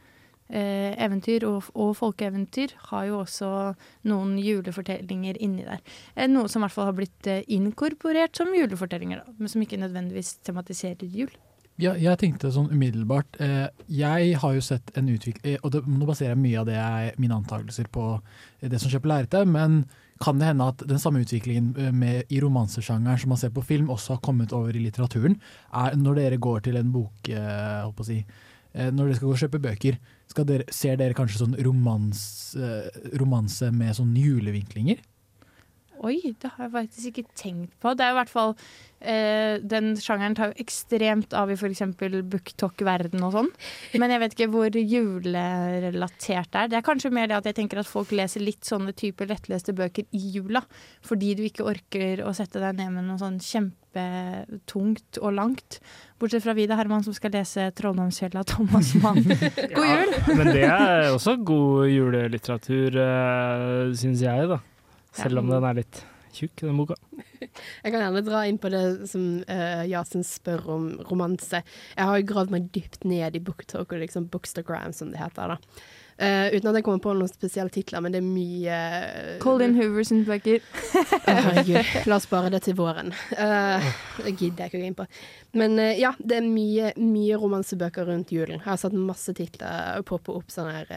eh, 0.53 0.93
eventyr 1.03 1.47
og, 1.49 1.71
og 1.75 1.95
folkeeventyr, 1.99 2.75
har 2.91 3.07
jo 3.09 3.23
også 3.23 3.53
noen 4.11 4.37
julefortellinger 4.43 5.41
inni 5.43 5.65
der. 5.67 5.81
Eh, 6.15 6.29
noe 6.31 6.51
som 6.53 6.63
i 6.63 6.67
hvert 6.67 6.77
fall 6.77 6.91
har 6.91 6.99
blitt 6.99 7.31
eh, 7.31 7.47
inkorporert 7.57 8.37
som 8.39 8.53
julefortellinger, 8.57 9.25
da, 9.25 9.35
men 9.39 9.53
som 9.53 9.65
ikke 9.65 9.81
nødvendigvis 9.81 10.37
tematiserer 10.47 11.09
jul. 11.09 11.33
Ja, 11.81 11.95
jeg 11.97 12.21
tenkte 12.21 12.51
sånn 12.53 12.69
umiddelbart 12.69 13.39
eh, 13.41 13.71
Jeg 13.89 14.35
har 14.43 14.53
jo 14.53 14.61
sett 14.61 14.91
en 15.01 15.07
utvikling 15.09 15.57
Og 15.65 15.71
det, 15.73 15.81
nå 15.89 16.05
baserer 16.05 16.35
jeg 16.35 16.41
mye 16.43 16.61
av 16.61 16.69
jeg, 16.69 17.15
mine 17.17 17.39
antakelser 17.41 17.89
på 17.91 18.05
det 18.61 18.77
som 18.79 18.93
skjer 18.93 19.01
på 19.01 19.41
men 19.49 19.79
kan 20.23 20.39
det 20.39 20.53
hende 20.53 20.69
at 20.71 20.83
den 20.87 21.01
samme 21.03 21.23
utviklingen 21.25 21.73
eh, 21.79 21.91
med, 21.95 22.31
i 22.31 22.41
romansesjangeren 22.43 23.19
som 23.19 23.33
man 23.35 23.41
ser 23.41 23.53
på 23.55 23.65
film, 23.67 23.91
også 23.91 24.17
har 24.17 24.25
kommet 24.25 24.55
over 24.57 24.77
i 24.77 24.85
litteraturen? 24.85 25.39
Er, 25.73 25.97
når 25.99 26.21
dere 26.21 26.41
går 26.43 26.67
til 26.69 26.79
en 26.79 26.93
bok 26.95 27.31
eh, 27.33 28.03
si, 28.07 28.21
eh, 28.73 28.91
Når 28.93 29.09
dere 29.09 29.19
skal 29.19 29.29
gå 29.29 29.35
og 29.37 29.43
kjøpe 29.43 29.63
bøker, 29.67 29.99
dere, 30.41 30.65
ser 30.73 30.97
dere 31.01 31.17
kanskje 31.17 31.43
sånn 31.45 31.57
romans, 31.65 32.23
eh, 32.57 32.89
romanse 33.21 33.71
med 33.75 33.97
sånn 33.99 34.15
julevinklinger? 34.17 35.03
Oi, 36.03 36.17
det 36.43 36.49
har 36.57 36.67
jeg 36.67 36.73
faktisk 36.73 37.11
ikke 37.13 37.37
tenkt 37.39 37.75
på. 37.79 37.93
Det 37.95 38.03
er 38.03 38.11
i 38.11 38.17
hvert 38.17 38.31
fall 38.31 38.57
eh, 38.99 39.61
Den 39.63 39.93
sjangeren 40.03 40.35
tar 40.35 40.51
jo 40.51 40.65
ekstremt 40.65 41.35
av 41.39 41.53
i 41.53 41.55
f.eks. 41.55 41.85
booktalk-verden 42.33 43.23
og 43.23 43.37
sånn. 43.37 43.51
Men 44.03 44.11
jeg 44.11 44.23
vet 44.25 44.35
ikke 44.35 44.49
hvor 44.51 44.79
julerelatert 44.81 46.51
det 46.51 46.65
er. 46.65 46.73
Det 46.73 46.81
er 46.81 46.87
kanskje 46.89 47.13
mer 47.15 47.31
det 47.31 47.39
at 47.39 47.47
jeg 47.47 47.61
tenker 47.61 47.83
at 47.83 47.91
folk 47.91 48.11
leser 48.19 48.43
litt 48.43 48.67
sånne 48.67 48.97
typer 48.99 49.31
lettleste 49.31 49.77
bøker 49.79 50.09
i 50.11 50.25
jula. 50.41 50.65
Fordi 51.07 51.37
du 51.39 51.45
ikke 51.47 51.69
orker 51.71 52.25
å 52.27 52.35
sette 52.35 52.59
deg 52.63 52.83
ned 52.83 52.97
med 52.97 53.07
noe 53.07 53.23
sånn 53.23 53.39
kjempetungt 53.39 55.23
og 55.23 55.39
langt. 55.39 55.79
Bortsett 56.23 56.45
fra 56.45 56.53
Vida 56.55 56.77
Herman 56.79 57.03
som 57.03 57.15
skal 57.15 57.33
lese 57.35 57.65
'Trolldomsfjellet' 57.75 58.39
av 58.39 58.45
Thomas 58.53 58.95
Mann. 58.95 59.25
God 59.75 59.89
jul! 59.89 60.13
Men 60.39 60.51
det 60.55 60.69
er 60.69 61.09
også 61.11 61.35
god 61.43 61.89
julelitteratur, 61.91 62.95
uh, 62.95 63.91
syns 63.99 64.23
jeg, 64.23 64.45
da. 64.53 64.61
Selv 65.19 65.43
om 65.43 65.51
den 65.51 65.67
er 65.67 65.81
litt 65.81 65.99
tjukk, 66.31 66.63
den 66.63 66.79
boka. 66.79 66.95
Jeg 67.43 67.89
kan 67.91 67.99
gjerne 67.99 68.23
dra 68.23 68.45
inn 68.47 68.61
på 68.63 68.71
det 68.71 68.85
som 69.11 69.25
uh, 69.51 69.83
Yasin 69.91 70.23
spør 70.23 70.63
om 70.77 70.87
romanse. 71.11 71.65
Jeg 71.97 72.11
har 72.13 72.23
jo 72.23 72.29
gravd 72.31 72.55
meg 72.55 72.71
dypt 72.71 73.03
ned 73.03 73.35
i 73.35 73.43
booktalk 73.43 73.91
og 73.91 74.05
liksom 74.05 74.31
bookstagram, 74.31 74.95
som 74.95 75.11
det 75.11 75.19
heter. 75.25 75.57
da. 75.57 75.83
Uh, 76.21 76.53
uten 76.53 76.69
at 76.71 76.77
jeg 76.79 76.85
kommer 76.87 77.03
på 77.03 77.15
noen 77.17 77.31
spesielle 77.31 77.73
titler, 77.73 78.03
men 78.05 78.15
det 78.15 78.21
er 78.21 78.27
mye 78.27 78.79
uh, 78.79 79.31
Colin 79.43 79.75
Hoover 79.79 80.05
sine 80.07 80.27
bøker. 80.29 80.63
Herregud, 81.27 81.93
la 82.11 82.19
oss 82.19 82.29
spare 82.29 82.53
det 82.53 82.63
til 82.67 82.77
våren. 82.79 83.13
Uh, 83.33 83.83
det 84.21 84.35
gidder 84.37 84.67
jeg 84.67 84.73
ikke 84.73 84.81
å 84.81 84.83
gå 84.83 84.91
inn 84.91 84.99
på. 84.99 85.07
Men 85.59 85.79
uh, 85.81 85.93
ja, 85.99 86.13
det 86.21 86.39
er 86.39 86.47
mye, 86.47 86.93
mye 87.01 87.39
romansebøker 87.41 88.11
rundt 88.13 88.35
julen. 88.35 88.61
Jeg 88.61 88.69
har 88.69 88.81
satt 88.81 88.97
masse 88.97 89.35
titler 89.37 90.05
poppe 90.09 90.35
opp 90.37 90.53
sånn 90.53 90.71
her 90.73 90.91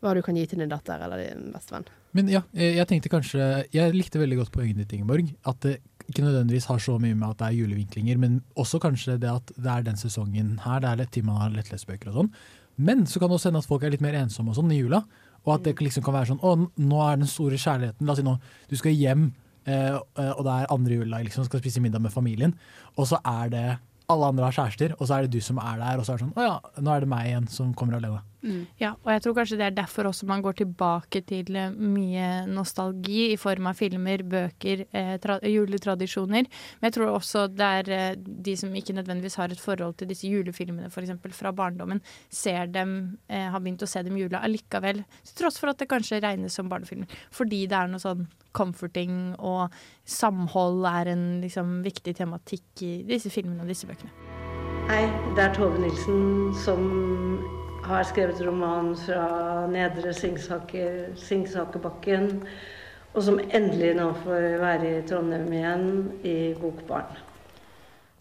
Hva 0.00 0.14
du 0.16 0.22
kan 0.24 0.38
gi 0.38 0.46
til 0.48 0.62
din 0.62 0.70
datter 0.70 1.02
eller 1.04 1.20
din 1.20 1.50
bestevenn. 1.52 1.88
Men 2.16 2.30
ja, 2.30 2.40
jeg, 2.56 2.86
tenkte 2.90 3.10
kanskje 3.12 3.44
Jeg 3.70 3.94
likte 3.94 4.18
veldig 4.18 4.40
godt 4.40 4.52
poenget 4.54 4.80
ditt, 4.80 4.94
Ingeborg. 4.96 5.28
At 5.46 5.60
det 5.66 5.78
ikke 6.10 6.24
nødvendigvis 6.24 6.66
har 6.66 6.80
så 6.82 6.96
mye 6.98 7.14
med 7.14 7.28
at 7.28 7.38
det 7.38 7.48
er 7.50 7.58
julevinklinger, 7.60 8.18
men 8.18 8.40
også 8.58 8.80
kanskje 8.82 9.18
det 9.22 9.30
at 9.30 9.52
det 9.54 9.70
er 9.70 9.84
den 9.86 10.00
sesongen 10.00 10.56
her, 10.64 10.80
det 10.82 10.90
er 10.90 10.98
litt 11.04 11.12
tid 11.14 11.26
man 11.28 11.38
har 11.38 11.52
lettlesbøker 11.54 12.10
og 12.10 12.16
sånn. 12.18 12.32
Men 12.76 13.06
så 13.06 13.20
kan 13.20 13.28
det 13.28 13.36
også 13.38 13.50
hende 13.50 13.62
at 13.64 13.68
folk 13.68 13.84
er 13.84 13.92
litt 13.94 14.04
mer 14.04 14.16
ensomme 14.20 14.52
og 14.52 14.58
sånn 14.60 14.72
i 14.72 14.80
jula. 14.80 15.02
Og 15.46 15.54
at 15.54 15.64
det 15.64 15.76
liksom 15.80 16.04
kan 16.04 16.16
være 16.16 16.32
sånn 16.34 16.42
Å, 16.44 16.54
nå 16.80 17.04
er 17.04 17.20
den 17.20 17.30
store 17.30 17.58
kjærligheten. 17.60 18.06
La 18.06 18.12
oss 18.14 18.20
si 18.20 18.26
nå 18.26 18.36
du 18.70 18.74
skal 18.76 18.96
hjem, 18.96 19.30
eh, 19.64 19.94
og 19.96 20.42
det 20.46 20.56
er 20.56 20.72
andre 20.74 20.98
juledag, 20.98 21.24
liksom, 21.28 21.46
skal 21.48 21.62
spise 21.62 21.82
middag 21.84 22.04
med 22.04 22.12
familien. 22.12 22.54
Og 22.96 23.08
så 23.08 23.20
er 23.24 23.52
det 23.52 23.68
alle 24.10 24.26
andre 24.32 24.48
har 24.48 24.56
kjærester, 24.56 24.96
og 24.98 25.06
så 25.06 25.16
er 25.16 25.26
det 25.26 25.36
du 25.36 25.44
som 25.44 25.60
er 25.62 25.78
der. 25.80 26.00
Og 26.00 26.06
så 26.06 26.12
er 26.12 26.18
det 26.18 26.26
sånn 26.26 26.36
Å 26.36 26.46
ja, 26.46 26.56
nå 26.82 26.92
er 26.92 27.04
det 27.04 27.10
meg 27.10 27.30
igjen 27.30 27.48
som 27.52 27.72
kommer 27.78 27.98
alene. 27.98 28.22
Mm. 28.40 28.64
Ja, 28.80 28.94
og 29.04 29.10
jeg 29.12 29.22
tror 29.24 29.34
kanskje 29.36 29.58
det 29.60 29.66
er 29.66 29.76
derfor 29.76 30.08
også 30.08 30.26
man 30.28 30.42
går 30.44 30.56
tilbake 30.62 31.20
til 31.28 31.50
mye 31.76 32.28
nostalgi 32.48 33.30
i 33.34 33.38
form 33.40 33.68
av 33.68 33.76
filmer, 33.76 34.24
bøker, 34.24 34.86
eh, 34.96 35.28
juletradisjoner. 35.50 36.48
Men 36.80 36.88
jeg 36.88 36.96
tror 36.96 37.12
også 37.18 37.46
det 37.52 37.70
er 37.80 37.92
eh, 37.96 38.16
de 38.16 38.56
som 38.56 38.74
ikke 38.74 38.96
nødvendigvis 38.96 39.36
har 39.40 39.52
et 39.52 39.60
forhold 39.60 39.98
til 40.00 40.08
disse 40.10 40.28
julefilmene 40.28 40.88
f.eks. 40.88 41.12
fra 41.36 41.52
barndommen, 41.52 42.00
ser 42.30 42.66
dem, 42.72 43.18
eh, 43.28 43.48
har 43.52 43.60
begynt 43.60 43.84
å 43.84 43.90
se 43.90 44.02
dem 44.06 44.16
jula 44.16 44.42
allikevel. 44.46 45.04
Til 45.24 45.38
tross 45.42 45.60
for 45.60 45.72
at 45.72 45.80
det 45.80 45.90
kanskje 45.90 46.22
regnes 46.24 46.56
som 46.56 46.70
barnefilmer. 46.70 47.10
Fordi 47.30 47.66
det 47.68 47.76
er 47.76 47.92
noe 47.92 48.02
sånn 48.02 48.26
comforting, 48.56 49.36
og 49.38 49.70
samhold 50.08 50.84
er 50.88 51.12
en 51.12 51.24
liksom, 51.44 51.80
viktig 51.86 52.16
tematikk 52.18 52.84
i 52.86 52.94
disse 53.06 53.30
filmene 53.30 53.62
og 53.62 53.70
disse 53.70 53.86
bøkene. 53.86 54.10
Hei, 54.90 55.04
det 55.36 55.44
er 55.44 55.52
Tove 55.54 55.78
Nilsen 55.78 56.50
som 56.64 56.88
har 57.90 58.06
skrevet 58.06 58.40
roman 58.46 58.92
fra 58.98 59.66
Nedre 59.70 60.12
Singsaker, 60.14 61.10
Singsakerbakken, 61.18 62.44
og 63.10 63.24
som 63.26 63.40
endelig 63.50 63.96
nå 63.98 64.12
får 64.22 64.46
være 64.62 64.92
i 64.92 65.02
Trondheim 65.08 65.50
igjen, 65.50 65.90
i 66.22 66.36
Bokbarn. 66.60 67.18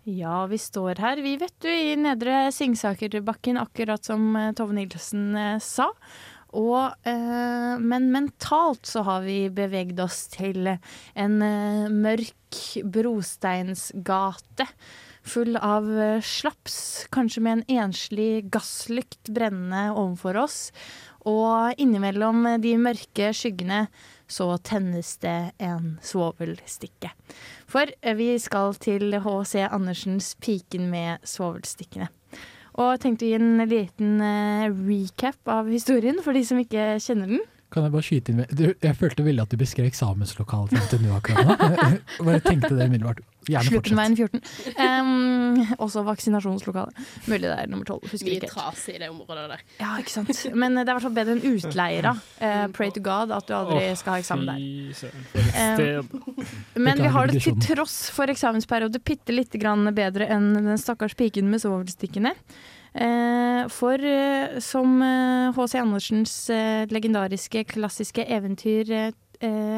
Ja, 0.09 0.41
vi 0.49 0.57
står 0.57 0.97
her, 1.03 1.21
vi 1.21 1.35
vet 1.37 1.53
du, 1.61 1.69
i 1.69 1.93
Nedre 1.99 2.47
Singsakerbakken, 2.55 3.59
akkurat 3.61 4.09
som 4.09 4.33
Tove 4.57 4.73
Nilsen 4.77 5.37
sa. 5.61 5.91
Og, 6.57 6.95
eh, 7.05 7.75
men 7.77 8.09
mentalt 8.09 8.89
så 8.89 9.03
har 9.05 9.21
vi 9.21 9.51
beveget 9.53 9.99
oss 10.01 10.23
til 10.33 10.65
en 10.65 11.35
eh, 11.45 11.85
mørk 11.93 12.57
brosteinsgate 12.89 14.65
full 15.29 15.57
av 15.57 15.87
eh, 15.99 16.21
slaps, 16.25 17.07
kanskje 17.13 17.43
med 17.45 17.57
en 17.57 17.83
enslig 17.85 18.49
gasslykt 18.53 19.31
brennende 19.33 19.89
overfor 19.93 20.39
oss. 20.43 20.57
Og 21.29 21.75
innimellom 21.81 22.45
de 22.63 22.75
mørke 22.79 23.31
skyggene 23.35 23.85
så 24.29 24.51
tennes 24.63 25.15
det 25.23 25.51
en 25.57 25.97
svovelstikke. 26.05 27.11
For 27.69 27.89
eh, 28.01 28.17
vi 28.17 28.31
skal 28.41 28.77
til 28.81 29.19
H.C. 29.23 29.65
Andersens 29.67 30.35
'Piken 30.39 30.89
med 30.91 31.25
svovelstikkene'. 31.27 32.09
Og 32.79 32.99
tenkte 33.01 33.25
å 33.25 33.31
gi 33.31 33.35
en 33.35 33.63
liten 33.67 34.21
uh, 34.23 34.69
recap 34.71 35.49
av 35.51 35.67
historien 35.67 36.21
for 36.23 36.37
de 36.37 36.45
som 36.47 36.61
ikke 36.61 36.93
kjenner 37.03 37.33
den. 37.33 37.41
Kan 37.69 37.85
jeg 37.85 37.93
bare 37.93 38.05
skyte 38.05 38.31
inn 38.31 38.39
med 38.41 38.53
du, 38.57 38.63
Jeg 38.81 38.97
følte 38.97 39.23
veldig 39.25 39.43
at 39.43 39.51
du 39.53 39.59
beskrev 39.61 39.85
eksamenslokalet 39.89 40.73
til 40.73 41.01
NTNU 41.01 41.11
akkurat 41.19 41.45
nå. 41.45 41.89
Bare 42.25 42.39
tenkte 42.41 42.71
det 42.73 42.87
umiddelbart. 42.89 43.21
Gjerne 43.49 43.71
fortsett. 43.71 43.89
Slutten 43.89 43.99
veien 43.99 44.15
14. 44.17 44.41
Um, 44.77 45.75
også 45.85 46.03
vaksinasjonslokalet. 46.07 46.97
Mulig 47.29 47.45
det 47.45 47.53
er 47.53 47.69
nummer 47.69 47.85
12. 47.85 48.09
Husker 48.13 48.31
Mye 48.33 48.49
trasig 48.49 48.95
i 48.97 49.01
det 49.03 49.09
området 49.09 49.45
der. 49.53 49.61
Ja, 49.79 49.91
ikke 50.01 50.15
sant. 50.15 50.33
Men 50.53 50.77
det 50.77 50.83
er 50.83 50.91
i 50.91 50.97
hvert 50.97 51.05
fall 51.07 51.15
bedre 51.19 51.37
enn 51.37 51.45
utleira. 51.53 52.15
Uh, 52.41 52.65
pray 52.75 52.93
to 52.95 53.03
God 53.05 53.33
at 53.37 53.49
du 53.49 53.55
aldri 53.57 53.85
skal 54.01 54.15
ha 54.15 54.23
eksamen 54.23 54.49
der. 54.49 54.65
Sted. 54.97 56.17
Men 56.89 57.05
vi 57.05 57.13
har 57.13 57.29
det 57.29 57.43
til 57.45 57.57
tross 57.69 58.01
for 58.15 58.33
eksamensperiode 58.33 59.01
bitte 59.05 59.35
lite 59.35 59.61
grann 59.61 59.87
bedre 59.93 60.29
enn 60.29 60.51
den 60.57 60.81
stakkars 60.81 61.17
piken 61.19 61.49
med 61.53 61.61
svovelstikkene. 61.63 62.33
Eh, 62.93 63.67
for 63.69 64.01
eh, 64.01 64.57
som 64.63 65.01
H.C. 65.55 65.77
Andersens 65.77 66.35
eh, 66.49 66.89
legendariske, 66.89 67.65
klassiske 67.75 68.25
eventyr 68.25 69.11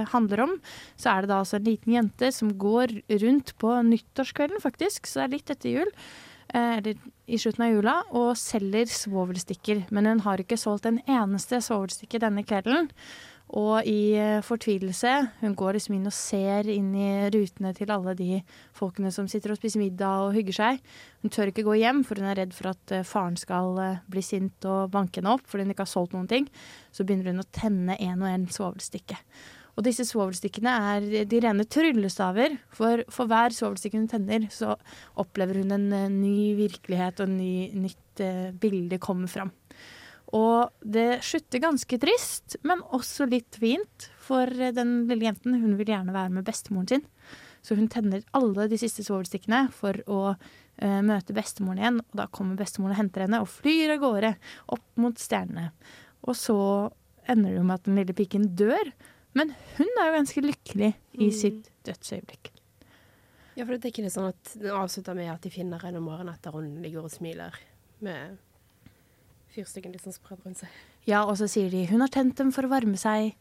handler 0.09 0.39
om, 0.41 0.53
så 0.97 1.11
er 1.11 1.21
det 1.21 1.29
da 1.29 1.35
altså 1.43 1.59
en 1.59 1.67
liten 1.67 1.93
jente 1.93 2.31
som 2.33 2.49
går 2.57 2.95
rundt 3.21 3.51
på 3.61 3.75
nyttårskvelden, 3.85 4.57
faktisk, 4.57 5.05
så 5.05 5.19
det 5.19 5.25
er 5.27 5.33
litt 5.35 5.51
etter 5.53 5.75
jul. 5.75 5.91
Eller 6.49 6.97
i 7.29 7.37
slutten 7.37 7.67
av 7.67 7.75
jula, 7.75 7.93
og 8.09 8.31
selger 8.41 8.89
svovelstikker. 8.89 9.83
Men 9.93 10.09
hun 10.09 10.23
har 10.25 10.41
ikke 10.41 10.57
solgt 10.57 10.89
en 10.89 10.97
eneste 11.05 11.61
svovelstikke 11.61 12.23
denne 12.25 12.41
kvelden. 12.41 12.89
Og 13.57 13.83
i 13.87 14.13
eh, 14.15 14.39
fortvilelse 14.45 15.11
Hun 15.41 15.55
går 15.59 15.75
liksom 15.75 15.97
inn 15.97 16.07
og 16.07 16.15
ser 16.15 16.69
inn 16.71 16.93
i 16.95 17.09
rutene 17.33 17.73
til 17.75 17.91
alle 17.91 18.13
de 18.15 18.39
folkene 18.77 19.11
som 19.11 19.27
sitter 19.31 19.51
og 19.51 19.59
spiser 19.59 19.81
middag 19.81 20.27
og 20.27 20.35
hygger 20.37 20.57
seg. 20.57 20.83
Hun 21.21 21.33
tør 21.33 21.51
ikke 21.51 21.65
gå 21.67 21.75
hjem, 21.81 22.03
for 22.07 22.21
hun 22.21 22.29
er 22.31 22.39
redd 22.39 22.55
for 22.55 22.71
at 22.71 22.95
eh, 22.95 23.07
faren 23.07 23.35
skal 23.39 23.79
eh, 23.83 24.03
bli 24.11 24.23
sint 24.23 24.67
og 24.67 24.93
banke 24.95 25.19
henne 25.19 25.35
opp 25.35 25.43
fordi 25.51 25.67
hun 25.67 25.75
ikke 25.75 25.83
har 25.87 25.91
solgt 25.91 26.15
noen 26.15 26.29
ting. 26.31 26.47
Så 26.95 27.03
begynner 27.03 27.33
hun 27.33 27.43
å 27.43 27.49
tenne 27.51 27.99
en 27.99 28.23
og 28.23 28.31
en 28.31 28.47
svovelstikke. 28.51 29.19
Og 29.75 29.85
disse 29.87 30.03
svovelstikkene 30.07 30.71
er 30.95 31.27
de 31.27 31.43
rene 31.43 31.67
tryllestaver. 31.67 32.55
For 32.75 33.03
for 33.11 33.31
hver 33.31 33.55
svovelstikke 33.55 33.99
hun 33.99 34.09
tenner, 34.11 34.47
så 34.51 34.75
opplever 35.19 35.61
hun 35.61 35.71
en 35.75 35.87
ny 36.19 36.51
virkelighet, 36.59 37.23
og 37.23 37.29
en 37.29 37.39
ny, 37.39 37.53
nytt 37.87 38.23
bilde 38.59 38.99
kommer 39.01 39.31
fram. 39.31 39.53
Og 40.37 40.71
det 40.79 41.21
slutter 41.27 41.59
ganske 41.59 41.97
trist, 41.99 42.55
men 42.63 42.83
også 42.95 43.27
litt 43.27 43.57
fint. 43.59 44.09
For 44.23 44.47
eh, 44.47 44.73
den 44.75 45.05
lille 45.09 45.27
jenten 45.27 45.57
hun 45.59 45.77
vil 45.79 45.91
gjerne 45.91 46.15
være 46.15 46.31
med 46.37 46.47
bestemoren 46.47 46.87
sin. 46.87 47.07
Så 47.61 47.75
hun 47.77 47.89
tenner 47.91 48.23
alle 48.33 48.65
de 48.71 48.79
siste 48.81 49.03
svovelstikkene 49.05 49.67
for 49.75 49.99
å 50.09 50.21
uh, 50.33 51.01
møte 51.05 51.35
bestemoren 51.37 51.77
igjen. 51.77 51.99
Og 52.01 52.15
da 52.17 52.25
kommer 52.33 52.57
bestemoren 52.57 52.95
og 52.95 52.97
henter 53.03 53.27
henne 53.27 53.41
og 53.43 53.51
flyr 53.53 53.93
av 53.93 53.99
gårde 54.01 54.31
opp 54.73 54.87
mot 54.97 55.19
stjernene. 55.21 55.67
Og 56.25 56.33
så 56.39 56.55
ender 57.29 57.51
det 57.51 57.59
jo 57.59 57.67
med 57.67 57.75
at 57.77 57.85
den 57.85 57.99
lille 58.01 58.15
piken 58.17 58.47
dør. 58.57 58.89
Men 59.37 59.53
hun 59.77 59.91
er 60.01 60.09
jo 60.09 60.15
ganske 60.17 60.41
lykkelig 60.41 60.89
i 61.19 61.27
Mm. 61.29 61.35
sitt 61.37 61.69
dødsøyeblikk. 61.85 62.49
Ja, 63.55 63.65
for 63.65 63.75
det 63.75 63.85
er 63.85 63.91
ikke 63.93 64.07
det 64.07 64.15
sånn 64.15 64.31
at 64.31 64.55
den 64.57 64.73
avslutter 64.73 65.13
med 65.13 65.29
at 65.29 65.45
de 65.45 65.51
finner 65.53 65.79
henne 65.85 66.01
om 66.01 66.07
morgenen 66.09 66.33
etter 66.33 66.55
hun 66.55 66.81
ligger 66.81 67.05
og 67.05 67.11
smiler 67.13 67.53
med 68.01 68.39
fyrstikken 69.55 69.93
liksom 69.95 70.15
spredd 70.15 70.45
rundt 70.45 70.61
seg. 70.63 70.69
Ja, 71.09 71.23
og 71.25 71.37
så 71.39 71.47
sier 71.49 71.69
de 71.69 71.85
'hun 71.85 72.01
har 72.01 72.09
tent 72.09 72.37
dem 72.37 72.51
for 72.51 72.63
å 72.63 72.71
varme 72.71 72.97
seg'. 72.97 73.35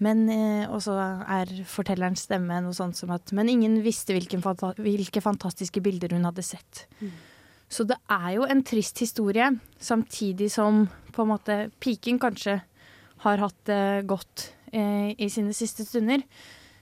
Men, 0.00 0.28
eh, 0.32 0.64
og 0.70 0.80
så 0.80 0.94
er 1.28 1.50
fortellerens 1.68 2.24
stemme 2.24 2.56
noe 2.64 2.72
sånt 2.72 2.96
som 2.96 3.10
at 3.10 3.32
Men 3.32 3.48
ingen 3.48 3.82
visste 3.84 4.16
hvilken 4.16 4.40
fanta 4.40 4.72
hvilke 4.80 5.20
fantastiske 5.20 5.82
bilder 5.84 6.14
hun 6.16 6.24
hadde 6.24 6.42
sett. 6.42 6.86
Mm. 7.00 7.12
Så 7.68 7.86
det 7.86 7.98
er 8.10 8.30
jo 8.34 8.46
en 8.50 8.62
trist 8.66 8.98
historie, 8.98 9.46
samtidig 9.78 10.50
som 10.50 10.88
på 11.12 11.22
en 11.22 11.28
måte 11.28 11.70
piken 11.78 12.18
kanskje 12.18 12.62
har 13.18 13.36
hatt 13.44 13.60
det 13.68 14.06
godt 14.10 14.54
eh, 14.72 15.12
i 15.14 15.28
sine 15.28 15.52
siste 15.54 15.84
stunder. 15.86 16.24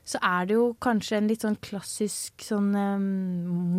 Så 0.08 0.16
er 0.24 0.46
det 0.48 0.54
jo 0.56 0.70
kanskje 0.80 1.18
en 1.18 1.28
litt 1.28 1.42
sånn 1.44 1.58
klassisk 1.60 2.46
sånn 2.46 2.70
eh, 2.78 3.04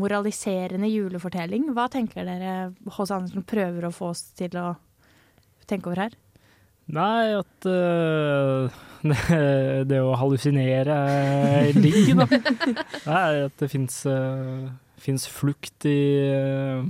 moraliserende 0.04 0.92
julefortelling. 0.92 1.72
Hva 1.74 1.88
tenker 1.90 2.28
dere 2.28 2.76
H.C. 2.86 3.10
Andersen 3.16 3.48
prøver 3.48 3.88
å 3.88 3.96
få 3.96 4.12
oss 4.12 4.28
til 4.38 4.60
å 4.60 4.68
tenke 5.70 5.92
over 5.92 6.04
her? 6.06 6.18
Nei, 6.90 7.38
at 7.38 7.68
uh, 7.70 8.80
det, 9.06 9.18
det 9.92 10.02
å 10.02 10.16
hallusinere 10.18 10.96
er 11.14 11.78
digg, 11.78 12.16
da. 12.18 12.28
Nei, 13.12 13.26
at 13.46 13.58
det 13.62 13.70
fins 13.72 14.02
fins 15.00 15.30
flukt 15.32 15.86
i, 15.88 16.00
uh, 16.36 16.84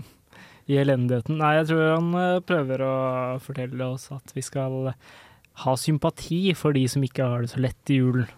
i 0.71 0.79
elendigheten. 0.81 1.37
Nei, 1.41 1.53
jeg 1.59 1.69
tror 1.69 1.83
han 1.97 2.43
prøver 2.47 2.85
å 2.87 2.93
fortelle 3.43 3.91
oss 3.91 4.07
at 4.15 4.33
vi 4.33 4.41
skal 4.45 4.93
ha 5.63 5.75
sympati 5.77 6.55
for 6.57 6.75
de 6.75 6.85
som 6.89 7.03
ikke 7.05 7.27
har 7.27 7.43
det 7.43 7.51
så 7.53 7.61
lett 7.61 7.93
i 7.93 7.99
julen. 7.99 8.29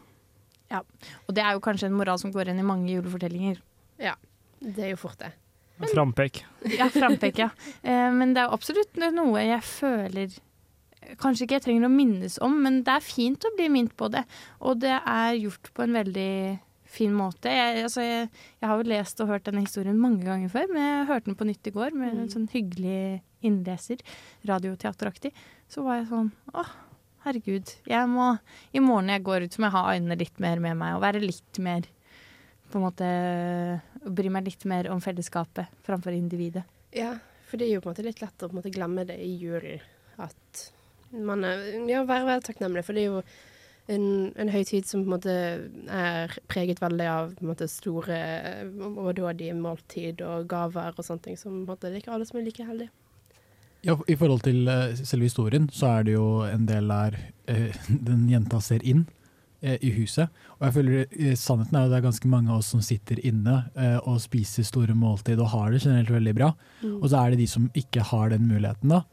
Ja, 0.72 0.82
og 1.28 1.36
det 1.36 1.44
er 1.44 1.56
jo 1.56 1.64
kanskje 1.64 1.90
en 1.90 1.98
moral 2.00 2.20
som 2.22 2.32
går 2.32 2.48
igjen 2.48 2.64
i 2.64 2.68
mange 2.68 2.94
julefortellinger. 2.94 3.60
Ja, 4.02 4.16
det 4.64 4.86
er 4.88 4.94
jo 4.94 5.02
fort 5.02 5.20
det. 5.20 5.34
Frampek. 5.90 6.44
Ja, 6.78 6.88
frampek, 6.94 7.42
ja. 7.42 7.50
Eh, 7.82 8.08
men 8.14 8.36
det 8.36 8.44
er 8.44 8.54
absolutt 8.54 9.00
noe 9.02 9.42
jeg 9.42 9.62
føler 9.66 10.40
Kanskje 11.18 11.48
ikke 11.48 11.56
jeg 11.58 11.64
trenger 11.66 11.88
å 11.88 11.92
minnes 11.92 12.36
om, 12.46 12.54
men 12.62 12.84
det 12.86 12.94
er 12.94 13.04
fint 13.04 13.44
å 13.44 13.50
bli 13.58 13.66
minnet 13.74 13.96
på 13.98 14.06
det. 14.14 14.22
Og 14.62 14.78
det 14.84 14.94
er 14.94 15.34
gjort 15.34 15.72
på 15.74 15.84
en 15.84 15.98
veldig 15.98 16.34
fin 16.92 17.14
måte. 17.16 17.52
Jeg, 17.52 17.82
altså, 17.88 18.04
jeg, 18.06 18.30
jeg 18.62 18.70
har 18.70 18.80
jo 18.80 18.88
lest 18.92 19.24
og 19.24 19.32
hørt 19.32 19.48
denne 19.48 19.64
historien 19.66 19.98
mange 20.00 20.24
ganger 20.28 20.52
før, 20.54 20.70
men 20.72 20.84
jeg 20.86 21.10
hørte 21.10 21.32
den 21.32 21.40
på 21.40 21.48
nytt 21.50 21.68
i 21.68 21.74
går 21.76 21.98
med 21.98 22.22
en 22.22 22.32
sånn 22.32 22.48
hyggelig 22.54 23.22
innleser, 23.42 24.04
radioteateraktig. 24.48 25.34
Så 25.72 25.84
var 25.86 26.00
jeg 26.00 26.12
sånn 26.12 26.30
åh, 26.54 26.74
herregud. 27.26 27.74
Jeg 27.90 28.12
må, 28.12 28.34
I 28.76 28.84
morgen 28.84 29.12
jeg 29.14 29.26
går 29.26 29.48
ut, 29.48 29.56
så 29.56 29.64
må 29.64 29.70
jeg 29.70 29.78
ha 29.78 29.96
øynene 29.96 30.20
litt 30.22 30.44
mer 30.44 30.64
med 30.64 30.80
meg 30.80 30.98
og 30.98 31.06
være 31.06 31.24
litt 31.24 31.62
mer 31.64 31.90
på 32.72 32.80
en 32.80 32.86
måte 32.86 33.08
Bry 34.02 34.32
meg 34.34 34.48
litt 34.48 34.66
mer 34.66 34.90
om 34.94 35.02
fellesskapet 35.04 35.70
framfor 35.86 36.16
individet. 36.16 36.64
Ja, 36.96 37.16
for 37.48 37.62
det 37.62 37.68
er 37.68 37.78
jo 37.78 37.84
på 37.84 37.90
en 37.90 37.96
måte 37.96 38.06
litt 38.06 38.22
lett 38.24 38.42
å 38.42 38.48
på 38.50 38.56
en 38.56 38.62
måte 38.62 38.74
glemme 38.74 39.06
det 39.08 39.20
i 39.22 39.32
julen. 39.38 39.84
At 40.22 40.68
man 41.12 41.46
er, 41.46 41.64
ja, 41.90 42.04
være, 42.08 42.28
være 42.28 42.46
takknemlig, 42.48 42.84
for 42.88 42.98
det 42.98 43.04
er 43.04 43.10
jo 43.10 43.22
en, 43.92 44.06
en 44.40 44.52
høytid 44.52 44.88
som 44.88 45.04
på 45.04 45.10
en 45.10 45.14
måte 45.16 45.36
er 45.92 46.36
preget 46.52 46.82
veldig 46.82 47.08
av 47.12 47.36
på 47.36 47.46
en 47.46 47.52
måte 47.52 47.68
store 47.72 48.18
overdådige 48.88 49.56
måltid 49.58 50.24
og 50.26 50.48
gaver 50.52 50.96
og 50.96 51.06
sånne 51.06 51.28
ting. 51.28 51.40
Som 51.40 51.62
på 51.62 51.64
en 51.64 51.70
måte 51.74 51.90
det 51.90 52.00
er 52.00 52.06
ikke 52.06 52.16
alle 52.18 52.28
som 52.30 52.40
er 52.40 52.48
like 52.48 52.68
heldige. 52.68 52.94
Ja, 53.82 53.96
I 54.06 54.16
forhold 54.16 54.44
til 54.46 54.68
uh, 54.70 54.94
selve 54.94 55.26
historien, 55.26 55.66
så 55.74 55.96
er 55.96 56.04
det 56.06 56.14
jo 56.14 56.44
en 56.46 56.68
del 56.70 56.92
der 56.94 57.18
uh, 57.50 57.82
den 58.10 58.30
jenta 58.30 58.62
ser 58.64 58.86
inn 58.86 59.08
i 59.62 59.92
huset. 59.94 60.30
Og 60.58 60.66
jeg 60.66 60.74
føler 60.74 61.36
Sannheten 61.38 61.78
er 61.78 61.86
jo 61.86 61.92
det 61.92 61.98
er 62.00 62.06
ganske 62.08 62.30
mange 62.32 62.50
av 62.50 62.62
oss 62.62 62.72
som 62.74 62.82
sitter 62.82 63.20
inne 63.30 63.60
og 64.10 64.18
spiser 64.24 64.66
store 64.66 64.96
måltid 64.98 65.38
og 65.38 65.52
har 65.54 65.70
det 65.70 65.84
generelt 65.84 66.10
veldig 66.10 66.34
bra. 66.38 66.52
Mm. 66.82 66.96
Og 66.98 67.06
så 67.12 67.20
er 67.20 67.32
det 67.34 67.44
de 67.44 67.50
som 67.52 67.68
ikke 67.78 68.06
har 68.10 68.32
den 68.34 68.48
muligheten, 68.50 68.96
da. 68.96 69.04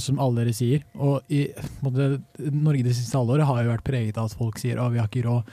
som 0.00 0.20
alle 0.22 0.46
dere 0.46 0.56
sier. 0.56 0.86
Og 0.96 1.28
i 1.28 1.42
måte, 1.84 2.08
Norge 2.48 2.86
det 2.86 2.96
siste 2.96 3.20
halvåret 3.20 3.48
har 3.50 3.62
jo 3.62 3.74
vært 3.74 3.86
preget 3.88 4.20
av 4.20 4.30
at 4.30 4.38
folk 4.40 4.60
sier 4.62 4.80
at 4.80 4.94
vi 4.94 5.02
har 5.02 5.10
ikke 5.12 5.26
råd, 5.28 5.52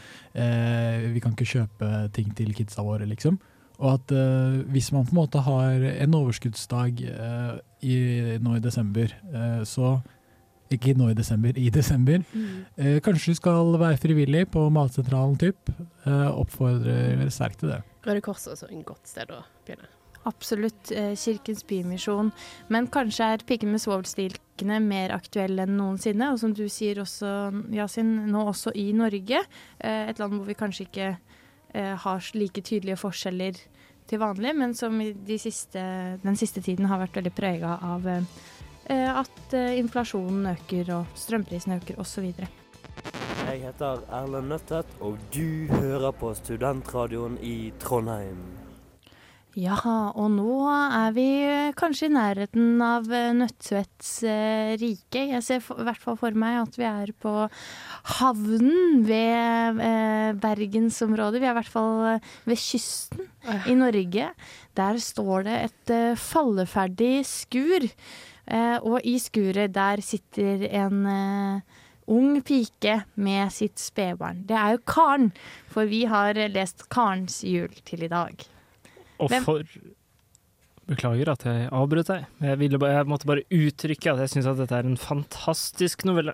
vi 1.11 1.23
kan 1.23 1.35
ikke 1.35 1.51
kjøpe 1.57 1.91
ting 2.15 2.31
til 2.37 2.55
kidsa 2.55 2.85
våre, 2.87 3.09
liksom. 3.09 3.41
Og 3.83 3.95
at 3.97 4.11
eh, 4.15 4.59
hvis 4.71 4.91
man 4.95 5.07
på 5.07 5.15
en 5.15 5.19
måte 5.23 5.43
har 5.43 5.87
en 5.91 6.19
overskuddsdag 6.19 7.03
i, 7.83 7.95
nå 8.39 8.57
i 8.57 8.63
desember, 8.63 9.11
så 9.67 9.97
Ikke 10.71 10.93
nå 10.97 11.09
i 11.11 11.17
desember, 11.17 11.57
i 11.59 11.69
desember. 11.69 12.23
Mm. 12.33 13.01
kanskje 13.03 13.33
du 13.33 13.39
skal 13.39 13.73
være 13.79 13.97
frivillig 14.01 14.45
på 14.51 14.69
Matsentralen, 14.73 15.35
typ. 15.37 15.73
oppfordrer 16.05 17.27
sterkt 17.29 17.59
til 17.61 17.73
det. 17.73 17.81
Røde 18.07 18.23
Kors 18.25 18.47
er 18.47 18.55
også 18.55 18.71
en 18.71 18.85
godt 18.87 19.11
sted 19.11 19.29
å 19.31 19.43
begynne. 19.65 19.89
Absolutt. 20.25 20.93
Kirkens 21.19 21.65
Bymisjon. 21.67 22.31
Men 22.71 22.87
kanskje 22.87 23.27
er 23.33 23.43
Piken 23.45 23.73
med 23.73 23.83
svovelstilkene 23.83 24.79
mer 24.81 25.11
aktuelle 25.13 25.67
enn 25.67 25.75
noensinne. 25.77 26.31
Og 26.31 26.39
som 26.39 26.55
du 26.55 26.63
sier 26.71 27.03
også, 27.03 27.51
Yasin, 27.75 28.15
nå 28.31 28.45
også 28.47 28.71
i 28.79 28.89
Norge. 28.95 29.43
Et 29.83 30.23
land 30.23 30.39
hvor 30.39 30.47
vi 30.47 30.57
kanskje 30.57 30.87
ikke 30.87 31.11
har 32.05 32.31
like 32.39 32.63
tydelige 32.63 33.01
forskjeller 33.01 33.59
til 34.09 34.21
vanlig, 34.21 34.53
men 34.55 34.73
som 34.75 34.97
de 34.99 35.37
siste, 35.39 35.83
den 36.23 36.39
siste 36.39 36.61
tiden 36.63 36.89
har 36.91 37.01
vært 37.01 37.17
veldig 37.19 37.33
prega 37.35 37.77
av 37.83 38.07
eh, 38.09 38.25
at 38.91 39.53
eh, 39.53 39.77
inflasjonen 39.79 40.51
øker 40.55 40.93
og 40.97 41.15
strømprisen 41.15 41.77
øker 41.77 41.99
osv. 41.99 42.33
Jeg 43.43 43.61
heter 43.61 44.03
Erlend 44.11 44.47
Nøttet, 44.47 44.87
og 45.01 45.17
du 45.33 45.67
hører 45.69 46.11
på 46.11 46.33
Studentradioen 46.33 47.37
i 47.41 47.73
Trondheim. 47.79 48.39
Ja, 49.53 49.75
og 50.17 50.31
nå 50.33 50.65
er 50.65 51.11
vi 51.13 51.27
kanskje 51.77 52.07
i 52.07 52.13
nærheten 52.15 52.79
av 52.81 53.05
Nødtvedts 53.05 54.23
eh, 54.25 54.71
rike. 54.81 55.27
Jeg 55.29 55.45
ser 55.45 55.61
for, 55.61 55.77
i 55.77 55.85
hvert 55.85 56.01
fall 56.01 56.17
for 56.17 56.33
meg 56.41 56.57
at 56.63 56.79
vi 56.79 56.87
er 56.89 57.11
på 57.21 57.33
havnen 58.17 59.03
ved 59.05 59.83
eh, 59.85 60.33
bergensområdet. 60.41 61.43
Vi 61.43 61.45
er 61.45 61.53
i 61.53 61.59
hvert 61.59 61.69
fall 61.69 62.17
ved 62.49 62.63
kysten 62.63 63.27
i 63.69 63.77
Norge. 63.77 64.31
Der 64.73 65.01
står 65.05 65.45
det 65.45 65.59
et 65.67 65.93
eh, 65.93 66.17
falleferdig 66.17 67.19
skur. 67.29 67.85
Eh, 68.47 68.77
og 68.83 68.99
i 69.07 69.15
skuret 69.21 69.71
der 69.75 70.03
sitter 70.03 70.65
en 70.67 71.05
eh, 71.07 71.81
ung 72.11 72.41
pike 72.43 72.99
med 73.15 73.53
sitt 73.55 73.79
spedbarn. 73.79 74.43
Det 74.49 74.57
er 74.59 74.75
jo 74.75 74.83
Karen, 74.89 75.31
for 75.71 75.87
vi 75.87 76.03
har 76.11 76.37
lest 76.51 76.89
Karens 76.91 77.41
jul 77.47 77.71
til 77.87 78.03
i 78.03 78.11
dag. 78.11 78.47
Og 79.23 79.31
for 79.45 79.63
Beklager 80.83 81.29
at 81.31 81.45
jeg 81.47 81.69
avbrøt 81.71 82.09
deg. 82.11 82.25
Jeg, 82.43 82.59
ville, 82.59 82.79
jeg 82.91 83.07
måtte 83.07 83.27
bare 83.29 83.45
uttrykke 83.55 84.11
at 84.11 84.25
jeg 84.25 84.33
syns 84.33 84.49
at 84.51 84.57
dette 84.59 84.75
er 84.75 84.89
en 84.89 84.99
fantastisk 84.99 86.03
novelle. 86.03 86.33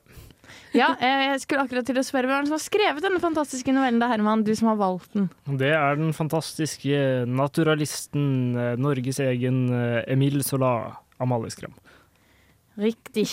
Ja, 0.74 0.96
jeg 0.98 1.44
skulle 1.44 1.68
akkurat 1.68 1.86
til 1.86 2.00
å 2.02 2.04
spørre 2.06 2.26
hvem 2.32 2.48
som 2.48 2.56
har 2.56 2.64
skrevet 2.64 3.06
denne 3.06 3.22
fantastiske 3.22 3.70
novellen. 3.76 4.02
Er 4.02 4.10
Herman, 4.10 4.42
du 4.48 4.50
som 4.58 4.72
har 4.72 4.80
valgt 4.80 5.14
den. 5.14 5.28
Det 5.62 5.70
er 5.78 6.02
den 6.02 6.10
fantastiske 6.18 7.04
naturalisten, 7.30 8.58
Norges 8.82 9.22
egen 9.22 9.68
Emil 10.10 10.42
Sola, 10.42 10.96
Amalie 11.22 11.54
Skram. 11.54 11.78
Riktig. 12.80 13.26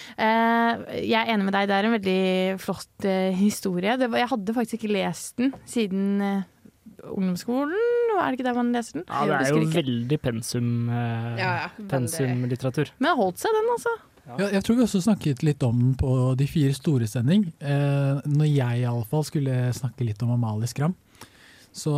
jeg 0.18 1.16
er 1.16 1.30
enig 1.30 1.46
med 1.46 1.54
deg, 1.54 1.68
det 1.70 1.76
er 1.76 1.88
en 1.88 1.96
veldig 1.96 2.22
flott 2.62 3.10
historie. 3.38 3.94
jeg 3.94 4.30
hadde 4.32 4.56
faktisk 4.56 4.80
ikke 4.80 4.94
lest 4.98 5.38
den 5.38 5.54
siden 5.68 6.44
ungdomsskolen, 7.06 7.76
er 8.20 8.30
det 8.30 8.38
ikke 8.38 8.46
der 8.48 8.56
man 8.58 8.70
leser 8.74 9.00
den? 9.00 9.06
Ja, 9.08 9.24
det 9.26 9.48
er 9.48 9.56
jo 9.56 9.72
veldig 9.72 10.20
pensum, 10.22 10.70
eh, 10.92 11.28
ja, 11.40 11.50
ja, 11.64 11.86
pensumlitteratur. 11.90 12.92
Men 12.98 13.10
det 13.10 13.18
holdt 13.20 13.42
seg, 13.42 13.56
den, 13.56 13.70
altså. 13.74 13.96
Ja. 14.30 14.48
Jeg 14.54 14.62
tror 14.66 14.76
vi 14.78 14.84
også 14.84 15.02
snakket 15.02 15.42
litt 15.42 15.64
om 15.66 15.78
den 15.80 15.94
på 15.98 16.10
De 16.38 16.46
fire 16.46 16.74
store 16.76 17.08
sending. 17.10 17.48
Eh, 17.58 18.20
når 18.30 18.50
jeg 18.50 18.84
iallfall 18.84 19.24
skulle 19.26 19.56
snakke 19.74 20.06
litt 20.06 20.20
om 20.22 20.34
Amalie 20.36 20.70
Skram. 20.70 20.94
Så 21.72 21.92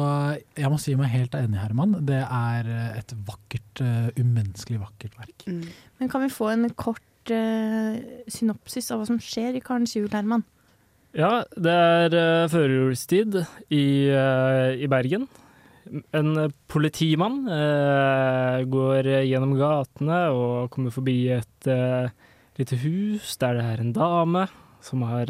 jeg 0.59 0.69
må 0.69 0.77
si 0.81 0.93
meg 0.99 1.13
helt 1.15 1.35
enig, 1.39 1.57
Herman. 1.63 1.95
Det 2.05 2.21
er 2.21 2.67
et 2.99 3.15
vakkert, 3.27 3.81
uh, 3.81 4.11
umenneskelig 4.21 4.83
vakkert 4.83 5.17
verk. 5.17 5.47
Mm. 5.49 5.63
Men 6.01 6.13
kan 6.13 6.25
vi 6.25 6.33
få 6.33 6.51
en 6.53 6.69
kort 6.77 7.33
uh, 7.33 7.97
synopsis 8.29 8.93
av 8.93 9.01
hva 9.01 9.09
som 9.09 9.21
skjer 9.23 9.57
i 9.57 9.65
Karens 9.65 9.97
jul, 9.97 10.11
Herman? 10.13 10.45
Ja, 11.13 11.43
det 11.61 11.73
er 11.73 12.15
uh, 12.17 12.49
førjulstid 12.49 13.37
i, 13.69 13.85
uh, 14.09 14.73
i, 14.73 14.89
Bergen. 14.89 15.27
En 16.17 16.31
politimann 16.73 17.43
uh, 17.51 18.65
går 18.65 19.11
gjennom 19.29 19.53
gatene 19.59 20.23
og 20.33 20.71
kommer 20.73 20.95
forbi 20.95 21.19
et 21.35 21.69
uh, 21.69 22.09
lite 22.57 22.79
hus 22.81 23.37
der 23.43 23.59
det 23.59 23.67
er 23.75 23.83
en 23.85 23.93
dame 23.97 24.47
som 24.83 25.05
har, 25.07 25.29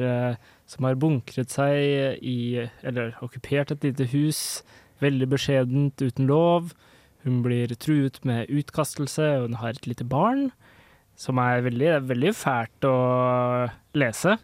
som 0.73 0.87
har 0.89 0.97
bunkret 1.01 1.53
seg 1.53 2.23
i 2.25 2.69
Eller 2.83 3.17
okkupert 3.25 3.75
et 3.75 3.85
lite 3.85 4.09
hus. 4.13 4.63
Veldig 5.03 5.29
beskjedent, 5.35 6.01
uten 6.01 6.29
lov. 6.31 6.73
Hun 7.27 7.43
blir 7.45 7.71
truet 7.79 8.23
med 8.27 8.51
utkastelse, 8.51 9.27
og 9.39 9.51
hun 9.51 9.59
har 9.61 9.77
et 9.77 9.87
lite 9.87 10.07
barn. 10.09 10.51
Som 11.19 11.39
er 11.43 11.63
veldig, 11.67 11.91
veldig 12.09 12.33
fælt 12.35 12.87
å 12.89 12.97
lese. 13.99 14.39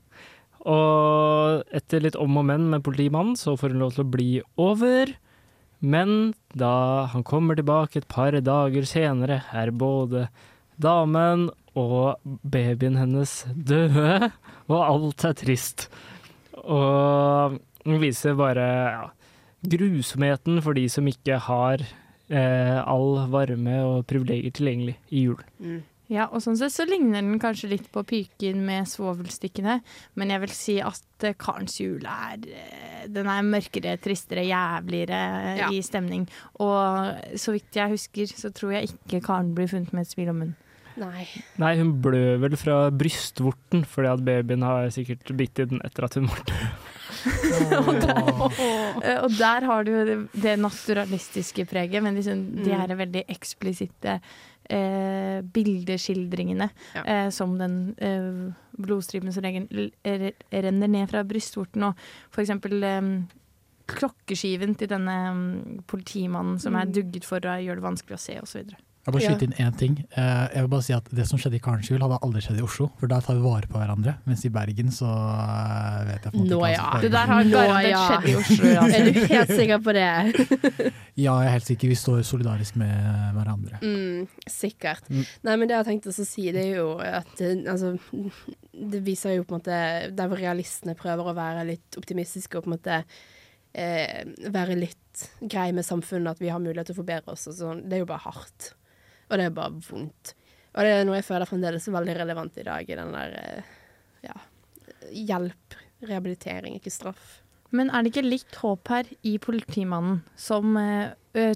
Og 0.69 1.65
etter 1.75 2.03
litt 2.05 2.19
om 2.19 2.37
og 2.37 2.45
men 2.51 2.69
med 2.75 2.85
politimannen, 2.87 3.39
så 3.39 3.57
får 3.57 3.73
hun 3.73 3.83
lov 3.87 3.97
til 3.97 4.05
å 4.05 4.13
bli 4.13 4.31
over. 4.61 5.15
Men 5.81 6.35
da 6.59 7.07
han 7.13 7.25
kommer 7.27 7.57
tilbake 7.59 8.03
et 8.03 8.11
par 8.11 8.35
dager 8.35 8.87
senere, 8.89 9.43
er 9.55 9.71
både 9.71 10.27
damen 10.79 11.49
og 11.79 12.19
babyen 12.43 12.99
hennes 12.99 13.45
døde, 13.55 14.31
og 14.71 14.79
alt 14.83 15.27
er 15.27 15.37
trist. 15.39 15.89
Og 16.69 17.59
den 17.85 18.01
viser 18.03 18.37
bare 18.39 18.67
ja, 18.93 19.05
grusomheten 19.75 20.61
for 20.65 20.77
de 20.79 20.87
som 20.93 21.09
ikke 21.09 21.41
har 21.49 21.85
eh, 21.85 22.79
all 22.83 23.23
varme 23.33 23.79
og 23.87 24.03
privilegier 24.11 24.55
tilgjengelig 24.55 24.99
i 25.09 25.29
jul. 25.29 25.41
Mm. 25.59 25.81
Ja, 26.09 26.25
og 26.33 26.41
sånn 26.41 26.57
sett 26.57 26.73
så 26.73 26.87
ligner 26.89 27.21
den 27.21 27.41
kanskje 27.41 27.69
litt 27.75 27.91
på 27.93 28.01
Pyken 28.09 28.63
med 28.65 28.89
svovelstikkene, 28.89 29.75
men 30.17 30.31
jeg 30.33 30.41
vil 30.41 30.55
si 30.57 30.77
at 30.81 31.27
uh, 31.27 31.35
Karens 31.37 31.77
jul 31.83 32.07
er 32.09 32.47
uh, 32.49 33.03
Den 33.13 33.29
er 33.29 33.45
mørkere, 33.45 33.99
tristere, 34.01 34.47
jævligere 34.49 35.19
uh, 35.19 35.51
ja. 35.61 35.69
i 35.69 35.83
stemning. 35.85 36.25
Og 36.65 37.37
så 37.37 37.53
vidt 37.55 37.77
jeg 37.77 37.93
husker, 37.93 38.33
så 38.41 38.51
tror 38.57 38.73
jeg 38.79 38.89
ikke 38.89 39.21
Karen 39.27 39.53
blir 39.57 39.69
funnet 39.69 39.93
med 39.93 40.09
et 40.09 40.15
smil 40.17 40.33
om 40.33 40.41
munnen. 40.41 40.57
Nei. 40.99 41.27
Nei, 41.63 41.73
hun 41.79 41.93
blør 42.03 42.39
vel 42.43 42.57
fra 42.59 42.77
brystvorten, 42.91 43.85
fordi 43.87 44.09
at 44.13 44.25
babyen 44.27 44.63
har 44.67 44.89
sikkert 44.95 45.31
bitt 45.39 45.59
i 45.63 45.69
den 45.71 45.81
etter 45.87 46.05
at 46.09 46.15
hun 46.19 46.27
var 46.27 46.43
død. 46.49 46.69
og, 47.79 47.89
der, 48.03 49.23
og 49.25 49.31
der 49.39 49.65
har 49.67 49.85
du 49.87 49.91
det, 50.07 50.17
det 50.43 50.59
naturalistiske 50.61 51.65
preget, 51.71 52.03
men 52.05 52.15
liksom, 52.19 52.43
de 52.65 52.71
Mm. 52.71 52.81
her 52.81 52.95
veldig 52.99 53.23
eksplisitte 53.29 54.19
eh, 54.71 55.41
bildeskildringene 55.43 56.71
Ja. 56.95 57.03
eh, 57.05 57.31
som 57.31 57.57
den 57.59 57.95
eh, 57.99 58.53
blodstripen 58.79 59.33
som 59.33 59.43
regel, 59.43 59.93
renner 60.05 60.89
ned 60.89 61.09
fra 61.11 61.23
brystvorten, 61.25 61.83
og 61.89 61.95
for 62.31 62.43
eksempel 62.45 62.83
eh, 62.85 63.09
klokkeskiven 63.89 64.75
til 64.77 64.91
denne 64.93 65.17
mm, 65.33 65.83
politimannen 65.89 66.59
som 66.61 66.75
er 66.77 66.85
Mm. 66.87 66.93
dugget 66.93 67.25
for 67.25 67.41
å 67.41 67.57
gjøre 67.65 67.81
det 67.81 67.87
vanskelig 67.89 68.19
å 68.19 68.21
se, 68.21 68.37
osv. 68.43 68.75
Jeg 69.09 69.15
vil 69.15 69.23
bare 69.23 69.33
skyte 69.33 69.47
inn 69.49 69.55
én 69.65 69.77
ting. 69.81 69.95
Eh, 70.21 70.47
jeg 70.53 70.65
vil 70.65 70.69
bare 70.69 70.85
si 70.85 70.93
at 70.93 71.07
Det 71.17 71.25
som 71.25 71.41
skjedde 71.41 71.57
i 71.57 71.63
Karensjul, 71.65 72.01
hadde 72.03 72.19
aldri 72.27 72.43
skjedd 72.45 72.59
i 72.61 72.65
Oslo. 72.67 72.91
For 73.01 73.09
der 73.09 73.23
tar 73.25 73.39
vi 73.39 73.41
vare 73.41 73.71
på 73.71 73.81
hverandre. 73.81 74.19
Mens 74.29 74.43
i 74.45 74.51
Bergen 74.53 74.93
så 74.93 75.09
eh, 75.09 76.03
vet 76.11 76.27
jeg 76.27 76.35
på 76.35 76.37
en 76.37 76.43
måte 76.43 76.51
Nå 76.51 76.59
ikke 76.59 76.61
hva 76.61 76.73
ja. 76.75 76.83
som. 76.85 77.05
Det 77.05 77.11
der 77.15 77.33
har 77.33 77.49
garantert 77.55 77.89
ja. 77.89 78.03
skjedd 78.05 78.29
i 78.29 78.35
Oslo. 78.43 78.67
Ja. 78.79 78.83
Er 78.85 79.07
du 79.07 79.21
helt 79.33 79.53
sikker 79.55 79.81
på 79.87 79.95
det? 79.97 80.11
Ja, 81.19 81.33
jeg 81.43 81.49
er 81.49 81.55
helt 81.57 81.67
sikker. 81.67 81.91
Vi 81.91 81.97
står 81.99 82.21
solidarisk 82.23 82.77
med 82.79 83.33
hverandre. 83.35 83.81
Mm, 83.83 84.29
sikkert. 84.45 85.09
Mm. 85.09 85.25
Nei, 85.49 85.57
men 85.57 85.71
det 85.71 85.79
jeg 85.79 85.89
tenkte 85.89 86.13
å 86.13 86.19
si, 86.19 86.45
det 86.55 86.63
er 86.63 86.77
jo 86.83 86.93
at 87.03 87.43
eh, 87.43 87.57
altså 87.65 87.97
Det 88.93 89.01
viser 89.03 89.35
jo 89.35 89.49
på 89.49 89.57
en 89.57 89.59
måte 89.59 89.81
Der 90.15 90.31
hvor 90.31 90.39
realistene 90.39 90.95
prøver 90.99 91.33
å 91.33 91.35
være 91.35 91.65
litt 91.73 91.99
optimistiske 91.99 92.61
og 92.61 92.69
på 92.69 92.71
en 92.71 92.77
måte 92.77 93.01
eh, 93.73 94.23
være 94.53 94.79
litt 94.79 95.29
grei 95.41 95.71
med 95.75 95.87
samfunnet, 95.87 96.37
at 96.37 96.43
vi 96.43 96.53
har 96.53 96.63
mulighet 96.63 96.91
til 96.91 96.99
å 96.99 97.01
forbedre 97.01 97.35
oss 97.35 97.49
og 97.51 97.57
sånn. 97.59 97.87
Det 97.89 97.99
er 97.99 98.05
jo 98.05 98.11
bare 98.13 98.27
hardt. 98.29 98.73
Og 99.29 99.39
det 99.39 99.49
er 99.49 99.57
bare 99.57 99.81
vondt. 99.89 100.35
Og 100.79 100.87
det 100.87 100.95
er 100.95 101.09
noe 101.09 101.19
jeg 101.19 101.27
føler 101.27 101.49
fremdeles 101.49 101.89
er 101.89 101.97
veldig 101.97 102.15
relevant 102.21 102.61
i 102.61 102.69
dag, 102.69 102.87
i 102.87 103.01
den 103.01 103.11
der 103.17 103.35
eh, 103.41 103.75
ja, 104.29 104.37
hjelp, 105.11 105.77
rehabilitering, 106.07 106.79
ikke 106.79 106.95
straff. 106.95 107.41
Men 107.75 107.91
er 107.91 108.05
det 108.05 108.15
ikke 108.15 108.29
litt 108.29 108.63
håp 108.63 108.89
her 108.93 109.11
i 109.27 109.35
politimannen, 109.43 110.23
som 110.39 110.79
eh, 110.81 111.11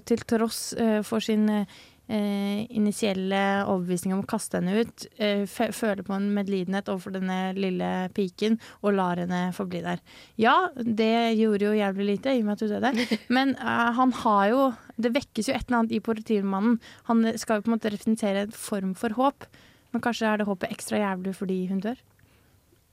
til 0.05 0.21
tross 0.29 0.59
for 1.07 1.23
sin 1.23 1.47
eh, 1.49 2.59
initielle 2.67 3.39
overbevisning 3.63 4.13
om 4.13 4.21
å 4.21 4.27
kaste 4.29 4.59
henne 4.59 4.83
ut, 4.83 5.07
føler 5.49 6.03
på 6.05 6.13
en 6.13 6.27
medlidenhet 6.35 6.91
overfor 6.91 7.15
denne 7.15 7.39
lille 7.57 7.89
piken 8.13 8.59
og 8.83 8.97
lar 8.99 9.23
henne 9.23 9.47
forbli 9.55 9.81
der. 9.87 10.03
Ja, 10.39 10.57
det 10.75 11.39
gjorde 11.39 11.71
jo 11.71 11.79
jævlig 11.79 12.09
lite 12.11 12.35
i 12.35 12.43
og 12.43 12.49
med 12.49 12.59
at 12.59 12.65
hun 12.67 12.75
døde, 12.75 13.07
men 13.39 13.55
han 13.63 14.13
har 14.21 14.45
jo 14.51 14.65
Det 15.01 15.13
vekkes 15.15 15.49
jo 15.49 15.53
et 15.55 15.65
eller 15.67 15.79
annet 15.81 15.95
i 15.97 16.01
politimannen. 16.03 16.79
Han 17.09 17.23
skal 17.41 17.59
jo 17.59 17.65
på 17.65 17.71
en 17.71 17.75
måte 17.77 17.91
representere 17.93 18.45
en 18.45 18.55
form 18.55 18.93
for 18.97 19.15
håp, 19.17 19.47
men 19.93 20.01
kanskje 20.03 20.29
er 20.29 20.41
det 20.41 20.47
håpet 20.49 20.73
ekstra 20.73 20.99
jævlig 21.01 21.33
fordi 21.37 21.59
hun 21.71 21.81
dør? 21.83 21.97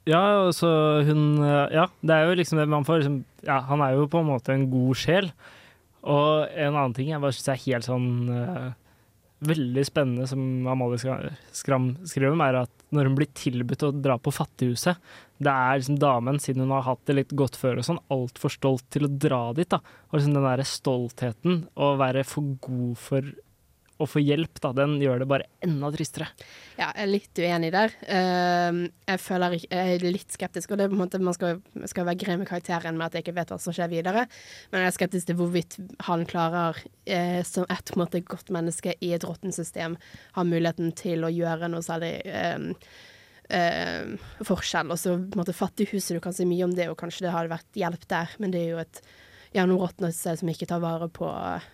Ja, 0.08 0.20
altså 0.46 0.68
hun 1.04 1.42
eh, 1.44 1.74
Ja, 1.76 1.86
det 2.00 2.14
er 2.16 2.28
jo 2.30 2.36
liksom 2.38 2.56
det 2.58 2.64
man 2.72 2.86
får 2.88 3.02
liksom 3.02 3.18
Ja, 3.44 3.58
han 3.68 3.82
er 3.84 3.98
jo 3.98 4.06
på 4.08 4.22
en 4.22 4.30
måte 4.30 4.54
en 4.54 4.64
god 4.72 4.96
sjel. 4.96 5.28
Og 6.00 6.48
en 6.56 6.72
annen 6.72 6.94
ting 6.96 7.10
jeg 7.12 7.20
bare 7.20 7.36
syns 7.36 7.50
er 7.52 7.60
helt 7.66 7.84
sånn 7.84 8.06
uh, 8.32 8.70
Veldig 9.44 9.84
spennende, 9.84 10.24
som 10.28 10.40
Amalie 10.68 11.00
Skra- 11.00 11.34
Skram 11.56 11.90
skrev 12.08 12.32
om, 12.32 12.40
er 12.44 12.62
at 12.62 12.79
når 12.94 13.08
hun 13.08 13.18
blir 13.18 13.30
tilbudt 13.38 13.84
å 13.86 13.92
dra 13.94 14.16
på 14.18 14.32
Fattighuset 14.34 14.98
Det 15.40 15.52
er 15.52 15.78
liksom 15.78 15.98
damen, 16.02 16.40
siden 16.42 16.64
hun 16.66 16.74
har 16.74 16.86
hatt 16.88 17.04
det 17.08 17.16
litt 17.16 17.34
godt 17.38 17.58
før 17.58 17.80
og 17.80 17.86
sånn, 17.86 18.02
altfor 18.12 18.52
stolt 18.52 18.86
til 18.92 19.06
å 19.06 19.12
dra 19.12 19.44
dit. 19.56 19.70
da. 19.70 19.80
Og 20.10 20.18
liksom 20.18 20.34
den 20.36 20.44
derre 20.44 20.66
stoltheten, 20.68 21.62
å 21.80 21.94
være 22.00 22.26
for 22.28 22.58
god 22.60 22.98
for 23.00 23.30
å 24.00 24.06
få 24.08 24.22
hjelp, 24.22 24.60
da, 24.62 24.72
den 24.76 24.96
gjør 25.02 25.22
det 25.22 25.28
bare 25.28 25.46
enda 25.64 25.90
tristere. 25.92 26.30
Ja, 26.78 26.88
jeg 26.88 27.04
er 27.04 27.10
litt 27.10 27.40
uenig 27.40 27.70
der. 27.74 27.94
Ehm, 28.08 28.80
jeg 29.10 29.20
føler 29.22 29.56
jeg 29.58 29.68
er 29.96 30.06
litt 30.06 30.34
skeptisk, 30.34 30.72
og 30.72 30.80
det 30.80 30.86
er 30.86 30.92
på 30.92 30.96
en 30.96 31.02
måte, 31.02 31.20
man 31.22 31.36
skal, 31.36 31.60
skal 31.90 32.08
være 32.08 32.20
grei 32.22 32.38
med 32.40 32.48
karakteren 32.48 32.98
med 32.98 33.08
at 33.08 33.18
jeg 33.18 33.26
ikke 33.26 33.36
vet 33.36 33.52
hva 33.52 33.60
som 33.60 33.76
skjer 33.76 33.92
videre. 33.92 34.24
Men 34.72 34.84
jeg 34.84 34.92
er 34.92 34.96
skeptisk 34.96 35.30
til 35.30 35.38
hvorvidt 35.40 35.78
han 36.08 36.26
klarer, 36.30 36.80
eh, 37.04 37.40
som 37.46 37.68
et 37.68 37.92
på 37.92 37.98
en 37.98 38.04
måte, 38.04 38.24
godt 38.24 38.52
menneske 38.56 38.96
i 39.04 39.14
et 39.16 39.26
råttent 39.26 39.56
system, 39.56 39.98
ha 40.36 40.46
muligheten 40.46 40.94
til 40.98 41.26
å 41.26 41.32
gjøre 41.34 41.70
noe 41.72 41.84
særlig 41.84 42.14
ehm, 42.24 42.70
ehm, 43.52 44.14
forskjell. 44.48 44.94
Og 44.94 45.02
så 45.02 45.18
fattighuset, 45.60 46.16
du 46.16 46.24
kan 46.24 46.36
si 46.36 46.48
mye 46.48 46.68
om 46.68 46.76
det, 46.76 46.88
og 46.88 46.98
kanskje 47.00 47.28
det 47.28 47.34
hadde 47.36 47.52
vært 47.52 47.82
hjelp 47.84 48.08
der, 48.10 48.38
men 48.40 48.54
det 48.54 48.64
er 48.64 48.72
jo 48.72 48.86
et 48.86 49.04
gjennområtnet 49.54 50.14
sted 50.14 50.40
som 50.40 50.50
ikke 50.50 50.68
tar 50.70 50.82
vare 50.82 51.10
på 51.12 51.28
eh, 51.28 51.68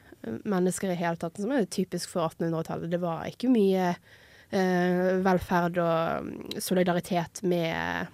mennesker 0.45 0.93
i 0.93 0.99
hele 0.99 1.19
tatt, 1.21 1.39
som 1.41 1.53
er 1.55 1.69
typisk 1.71 2.13
for 2.13 2.29
1800-tallet. 2.31 2.91
Det 2.93 3.03
var 3.03 3.27
ikke 3.31 3.53
mye 3.53 3.93
eh, 3.93 5.13
velferd 5.25 5.79
og 5.83 6.61
solidaritet 6.63 7.43
med, 7.47 8.11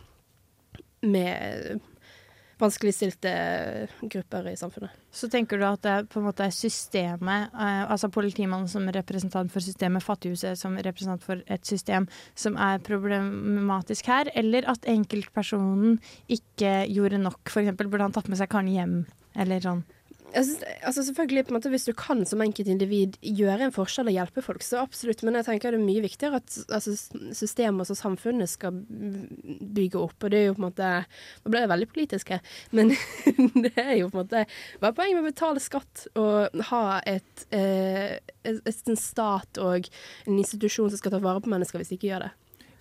med 1.07 1.81
vanskeligstilte 2.63 3.33
grupper 4.01 4.49
i 4.53 4.57
samfunnet. 4.57 4.95
Så 5.11 5.29
tenker 5.31 5.59
du 5.59 5.65
at 5.67 5.83
det 5.85 5.97
på 6.13 6.21
en 6.21 6.29
måte 6.29 6.47
er 6.47 6.55
systemet, 6.55 7.51
eh, 7.53 7.83
altså 7.91 8.11
politimannen 8.13 8.71
som 8.71 8.87
representant 8.95 9.53
for 9.53 9.65
systemet, 9.65 10.05
Fattighuset 10.05 10.59
som 10.59 10.77
representant 10.79 11.25
for 11.25 11.43
et 11.47 11.67
system 11.67 12.09
som 12.39 12.57
er 12.57 12.83
problematisk 12.87 14.11
her, 14.13 14.31
eller 14.39 14.69
at 14.71 14.87
enkeltpersonen 14.91 15.99
ikke 16.29 16.83
gjorde 16.93 17.23
nok? 17.23 17.43
Eksempel 17.51 17.91
burde 17.91 18.09
han 18.09 18.15
tatt 18.15 18.31
med 18.31 18.41
seg 18.41 18.51
Karen 18.53 18.71
hjem, 18.73 18.97
eller 19.43 19.65
sånn? 19.65 19.85
Synes, 20.33 20.63
altså 20.83 21.03
selvfølgelig, 21.05 21.45
på 21.45 21.53
en 21.53 21.57
måte, 21.59 21.69
Hvis 21.69 21.85
du 21.85 21.93
kan 21.93 22.25
som 22.27 22.41
enkeltindivid 22.41 23.19
gjøre 23.21 23.67
en 23.67 23.75
forskjell 23.75 24.09
og 24.09 24.17
hjelpe 24.17 24.43
folk, 24.45 24.63
så 24.65 24.81
absolutt. 24.81 25.23
Men 25.23 25.37
jeg 25.37 25.49
tenker 25.49 25.75
det 25.75 25.81
er 25.81 25.85
mye 25.85 26.05
viktigere 26.05 26.41
at 26.41 26.59
altså, 26.73 26.97
systemet 27.37 27.91
og 27.91 27.99
samfunnet 27.99 28.49
skal 28.49 28.73
bygge 28.81 30.01
opp. 30.01 30.17
Og 30.23 30.33
det 30.33 30.41
er 30.41 30.47
jo 30.49 30.57
på 30.57 30.63
en 30.63 30.69
måte 30.71 30.91
Nå 31.43 31.53
ble 31.53 31.63
jeg 31.63 31.73
veldig 31.73 31.89
politisk 31.93 32.33
her, 32.35 32.43
men 32.73 32.95
det 33.65 33.73
er 33.77 33.95
jo 34.01 34.09
på 34.09 34.19
en 34.19 34.23
måte 34.23 34.45
Hva 34.81 34.91
er 34.91 34.97
poenget 34.97 35.19
med 35.19 35.25
å 35.25 35.31
betale 35.31 35.63
skatt 35.63 36.07
og 36.19 36.63
ha 36.71 36.85
et, 37.09 37.47
eh, 37.55 38.19
et, 38.45 38.63
et, 38.65 38.85
en 38.89 38.99
stat 38.99 39.61
og 39.63 39.89
en 40.27 40.39
institusjon 40.39 40.91
som 40.91 41.01
skal 41.01 41.15
ta 41.15 41.21
vare 41.23 41.43
på 41.43 41.53
mennesker, 41.53 41.81
hvis 41.81 41.93
de 41.93 42.01
ikke 42.01 42.13
gjør 42.13 42.29
det? 42.29 42.33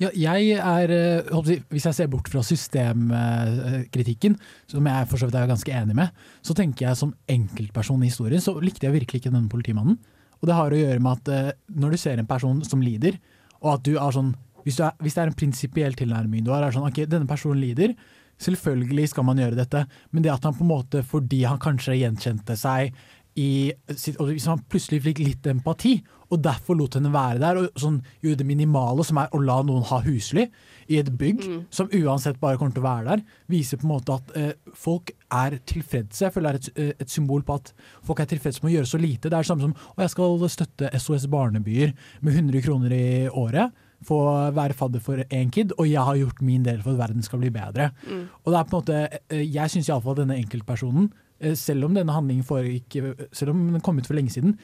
Ja, 0.02 0.10
jeg 0.18 0.58
er, 0.58 0.90
eh, 0.90 1.62
Hvis 1.70 1.86
jeg 1.86 1.94
ser 1.94 2.08
bort 2.08 2.28
fra 2.28 2.42
systemkritikken, 2.42 4.38
som 4.68 4.86
jeg 4.88 5.08
for 5.08 5.18
så 5.18 5.28
vidt 5.30 5.36
er 5.36 5.48
ganske 5.48 5.72
enig 5.72 5.96
med, 5.96 6.10
så 6.42 6.56
tenker 6.58 6.88
jeg 6.88 6.98
som 6.98 7.14
enkeltperson 7.30 8.02
i 8.02 8.10
historien, 8.10 8.42
så 8.42 8.60
likte 8.60 8.88
jeg 8.88 8.94
virkelig 8.94 9.22
ikke 9.22 9.32
denne 9.32 9.50
politimannen. 9.50 10.00
Og 10.42 10.48
det 10.50 10.56
har 10.58 10.72
å 10.72 10.80
gjøre 10.80 11.00
med 11.00 11.12
at 11.12 11.30
eh, 11.30 11.52
når 11.70 11.92
du 11.92 11.98
ser 11.98 12.18
en 12.18 12.26
person 12.26 12.64
som 12.66 12.82
lider, 12.82 13.20
og 13.62 13.76
at 13.76 13.84
du 13.86 13.98
er 13.98 14.12
sånn 14.12 14.36
Hvis, 14.62 14.78
er, 14.78 14.92
hvis 15.02 15.16
det 15.16 15.22
er 15.24 15.30
en 15.32 15.34
prinsipiell 15.34 15.96
tilnærming 15.98 16.44
du 16.46 16.52
har, 16.52 16.62
er 16.62 16.70
sånn 16.70 16.86
OK, 16.86 17.10
denne 17.10 17.26
personen 17.26 17.58
lider. 17.58 17.96
Selvfølgelig 18.38 19.08
skal 19.10 19.26
man 19.26 19.40
gjøre 19.42 19.58
dette, 19.58 19.88
men 20.12 20.22
det 20.22 20.30
at 20.30 20.44
han 20.46 20.54
på 20.54 20.62
en 20.62 20.70
måte, 20.70 21.02
fordi 21.02 21.40
han 21.50 21.58
kanskje 21.58 21.98
gjenkjente 21.98 22.54
seg 22.54 22.94
i 23.42 23.74
og 24.20 24.28
Hvis 24.30 24.46
han 24.46 24.62
plutselig 24.70 25.02
fikk 25.02 25.20
litt 25.24 25.48
empati, 25.48 26.04
og 26.32 26.42
derfor 26.44 26.78
lot 26.80 26.96
henne 26.98 27.12
være 27.14 27.42
der, 27.44 27.60
og 27.60 27.80
sånn, 27.80 28.00
gjorde 28.24 28.42
det 28.42 28.48
minimale, 28.48 29.06
som 29.08 29.20
er 29.22 29.34
å 29.36 29.42
la 29.44 29.60
noen 29.68 29.84
ha 29.90 30.00
husly 30.06 30.48
i 30.92 31.00
et 31.00 31.12
bygg, 31.20 31.44
som 31.74 31.92
uansett 31.92 32.40
bare 32.42 32.60
kommer 32.60 32.76
til 32.76 32.84
å 32.84 32.88
være 32.88 33.10
der, 33.10 33.24
viser 33.52 33.80
på 33.80 33.88
en 33.88 33.94
måte 33.94 34.16
at 34.16 34.34
eh, 34.40 34.54
folk 34.76 35.14
er 35.32 35.58
tilfredse. 35.68 36.26
Jeg 36.26 36.36
føler 36.36 36.58
det 36.58 36.72
er 36.72 36.72
et, 36.72 36.82
eh, 36.84 37.06
et 37.06 37.14
symbol 37.14 37.46
på 37.48 37.60
at 37.60 37.72
folk 38.08 38.24
er 38.24 38.32
tilfredse 38.32 38.64
med 38.64 38.72
å 38.72 38.76
gjøre 38.78 38.92
så 38.92 39.00
lite. 39.02 39.30
Det 39.30 39.36
er 39.36 39.46
det 39.46 39.52
samme 39.52 39.68
som 39.68 39.76
å 39.96 40.04
jeg 40.04 40.14
skal 40.16 40.44
støtte 40.52 40.92
SOS 41.00 41.30
Barnebyer 41.32 41.96
med 42.22 42.36
100 42.36 42.66
kroner 42.66 42.96
i 42.96 43.08
året. 43.30 43.80
Få 44.06 44.20
være 44.56 44.74
fadder 44.74 45.04
for 45.04 45.22
én 45.30 45.52
kid, 45.54 45.76
og 45.78 45.86
jeg 45.86 46.02
har 46.02 46.18
gjort 46.18 46.40
min 46.42 46.64
del 46.66 46.82
for 46.82 46.96
at 46.96 47.04
verden 47.04 47.26
skal 47.26 47.44
bli 47.44 47.52
bedre. 47.54 47.92
Mm. 48.08 48.24
Og 48.42 48.50
det 48.50 48.58
er 48.60 48.64
på 48.64 48.72
en 48.72 48.80
måte, 48.80 49.02
eh, 49.30 49.46
Jeg 49.46 49.70
syns 49.70 49.90
iallfall 49.90 50.18
denne 50.24 50.40
enkeltpersonen, 50.42 51.12
eh, 51.40 51.54
selv 51.54 51.86
om 51.86 51.94
denne 51.94 52.12
handlingen 52.12 52.44
foregikk 52.44 53.30
Selv 53.32 53.52
om 53.52 53.72
den 53.72 53.82
kom 53.82 53.98
ut 53.98 54.08
for 54.08 54.16
lenge 54.16 54.32
siden, 54.32 54.58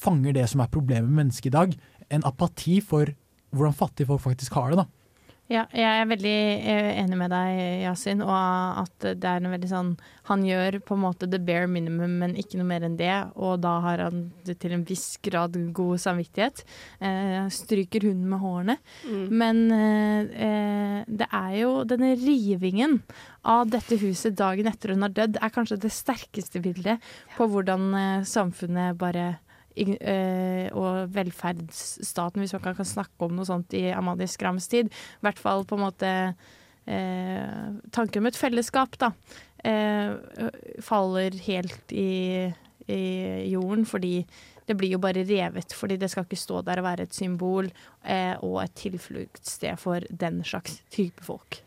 fanger 0.00 0.36
det 0.36 0.48
som 0.50 0.62
er 0.64 0.72
problemet 0.72 1.08
med 1.10 1.24
mennesket 1.24 1.50
i 1.52 1.56
dag. 1.56 1.78
En 2.10 2.26
apati 2.26 2.80
for 2.84 3.12
hvordan 3.54 3.76
fattige 3.76 4.10
folk 4.10 4.22
faktisk 4.24 4.54
har 4.58 4.70
det. 4.70 4.82
da. 4.82 4.86
Ja, 5.52 5.66
jeg 5.76 5.84
er 5.84 6.06
veldig 6.08 6.38
eh, 6.72 6.86
enig 7.02 7.16
med 7.20 7.28
deg, 7.28 7.58
Yasin, 7.82 8.22
og 8.24 8.32
at 8.80 9.04
det 9.20 9.28
er 9.28 9.42
noe 9.44 9.52
veldig 9.52 9.68
sånn 9.68 9.90
Han 10.30 10.40
gjør 10.48 10.78
på 10.88 10.96
en 10.96 11.02
måte 11.02 11.28
the 11.28 11.36
bare 11.36 11.68
minimum, 11.68 12.14
men 12.22 12.32
ikke 12.40 12.56
noe 12.56 12.68
mer 12.70 12.86
enn 12.86 12.96
det, 12.96 13.12
og 13.36 13.58
da 13.60 13.74
har 13.84 14.06
han 14.06 14.22
til 14.48 14.72
en 14.72 14.86
viss 14.88 15.18
grad 15.20 15.58
god 15.76 16.00
samvittighet. 16.00 16.64
Eh, 16.96 17.44
stryker 17.52 18.08
hunden 18.08 18.32
med 18.32 18.40
hårene. 18.40 18.78
Mm. 19.04 19.26
Men 19.36 19.62
eh, 19.76 20.32
eh, 20.48 20.98
det 21.12 21.28
er 21.28 21.52
jo 21.60 21.76
denne 21.92 22.14
rivingen 22.24 23.02
av 23.44 23.68
dette 23.68 24.00
huset 24.00 24.40
dagen 24.40 24.72
etter 24.72 24.96
hun 24.96 25.04
har 25.04 25.12
dødd, 25.12 25.42
er 25.44 25.52
kanskje 25.52 25.82
det 25.84 25.92
sterkeste 25.92 26.64
bildet 26.64 27.04
på 27.36 27.52
hvordan 27.52 27.90
eh, 28.00 28.28
samfunnet 28.32 28.96
bare 28.96 29.34
eh, 29.34 29.40
og 29.74 31.14
velferdsstaten, 31.14 32.42
hvis 32.42 32.54
man 32.54 32.62
kan, 32.62 32.76
kan 32.78 32.86
snakke 32.86 33.26
om 33.26 33.34
noe 33.34 33.48
sånt 33.48 33.74
i 33.74 33.88
Amalie 33.94 34.30
Skrams 34.30 34.68
tid. 34.70 34.92
I 34.92 35.26
hvert 35.26 35.40
fall 35.42 35.66
på 35.66 35.78
en 35.78 35.82
måte 35.82 36.10
eh, 36.86 37.66
tanken 37.94 38.22
om 38.22 38.30
et 38.30 38.38
fellesskap, 38.38 38.98
da, 39.00 39.10
eh, 39.64 40.14
faller 40.84 41.36
helt 41.48 41.92
i, 41.92 42.52
i 42.86 43.02
jorden, 43.50 43.86
fordi 43.88 44.20
det 44.64 44.76
blir 44.80 44.94
jo 44.94 45.02
bare 45.02 45.26
revet, 45.28 45.74
fordi 45.76 45.98
det 46.00 46.10
skal 46.12 46.24
ikke 46.24 46.40
stå 46.40 46.62
der 46.64 46.80
og 46.80 46.88
være 46.88 47.08
et 47.08 47.16
symbol 47.16 47.68
eh, 48.02 48.34
og 48.40 48.62
et 48.62 48.76
tilfluktssted 48.80 49.80
for 49.80 50.06
den 50.10 50.42
slags 50.46 50.80
type 50.94 51.24
folk. 51.24 51.60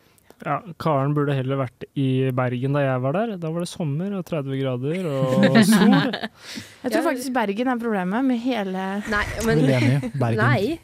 Ja, 0.45 0.59
Karen 0.81 1.15
burde 1.17 1.33
heller 1.33 1.57
vært 1.63 1.85
i 1.97 2.29
Bergen 2.35 2.75
da 2.77 2.83
jeg 2.83 3.01
var 3.01 3.15
der. 3.17 3.37
Da 3.41 3.49
var 3.53 3.63
det 3.63 3.69
sommer 3.71 4.13
og 4.19 4.25
30 4.27 4.59
grader 4.59 5.07
og 5.09 5.47
sol. 5.71 5.95
Jeg 6.83 6.93
tror 6.93 7.07
faktisk 7.09 7.33
Bergen 7.33 7.71
er 7.73 7.81
problemet 7.81 8.27
med 8.27 8.43
hele 8.43 8.91
Nei, 9.09 9.23
men. 9.47 9.65
Bergen. 10.21 10.43
Nei. 10.43 10.77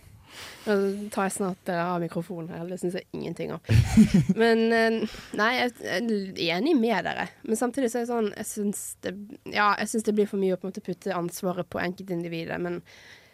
Nå 0.63 0.75
tar 1.11 1.27
jeg 1.27 1.35
snart 1.35 1.69
av 1.75 1.97
mikrofonen 1.99 2.53
her, 2.55 2.63
det 2.71 2.77
syns 2.79 2.95
jeg 2.95 3.03
ingenting 3.11 3.51
om. 3.51 3.59
Men 4.41 4.61
eh, 4.71 5.15
nei, 5.35 5.49
jeg 5.59 5.73
er 5.91 6.53
enig 6.55 6.77
med 6.79 7.03
dere. 7.03 7.25
Men 7.43 7.59
samtidig 7.59 7.89
så 7.91 7.99
er 7.99 8.05
det 8.05 8.11
sånn 8.13 8.29
Jeg 8.31 8.47
syns 8.47 8.83
det, 9.03 9.11
ja, 9.51 9.73
jeg 9.81 9.91
synes 9.91 10.07
det 10.07 10.15
blir 10.15 10.29
for 10.31 10.39
mye 10.39 10.55
å 10.55 10.61
på 10.61 10.69
en 10.69 10.71
måte 10.71 10.85
putte 10.85 11.17
ansvaret 11.17 11.67
på 11.67 11.81
enkeltindividet. 11.83 12.61
Men 12.63 12.79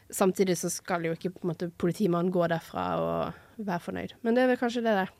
samtidig 0.09 0.57
så 0.57 0.73
skal 0.73 1.05
jo 1.05 1.13
ikke 1.13 1.35
på 1.35 1.45
en 1.45 1.53
måte 1.53 1.69
politimannen 1.77 2.33
gå 2.33 2.49
derfra 2.49 2.87
og 2.97 3.61
være 3.61 3.85
fornøyd. 3.85 4.17
Men 4.25 4.33
det 4.33 4.43
er 4.43 4.53
vel 4.55 4.61
kanskje 4.63 4.85
det 4.89 4.97
der. 5.03 5.13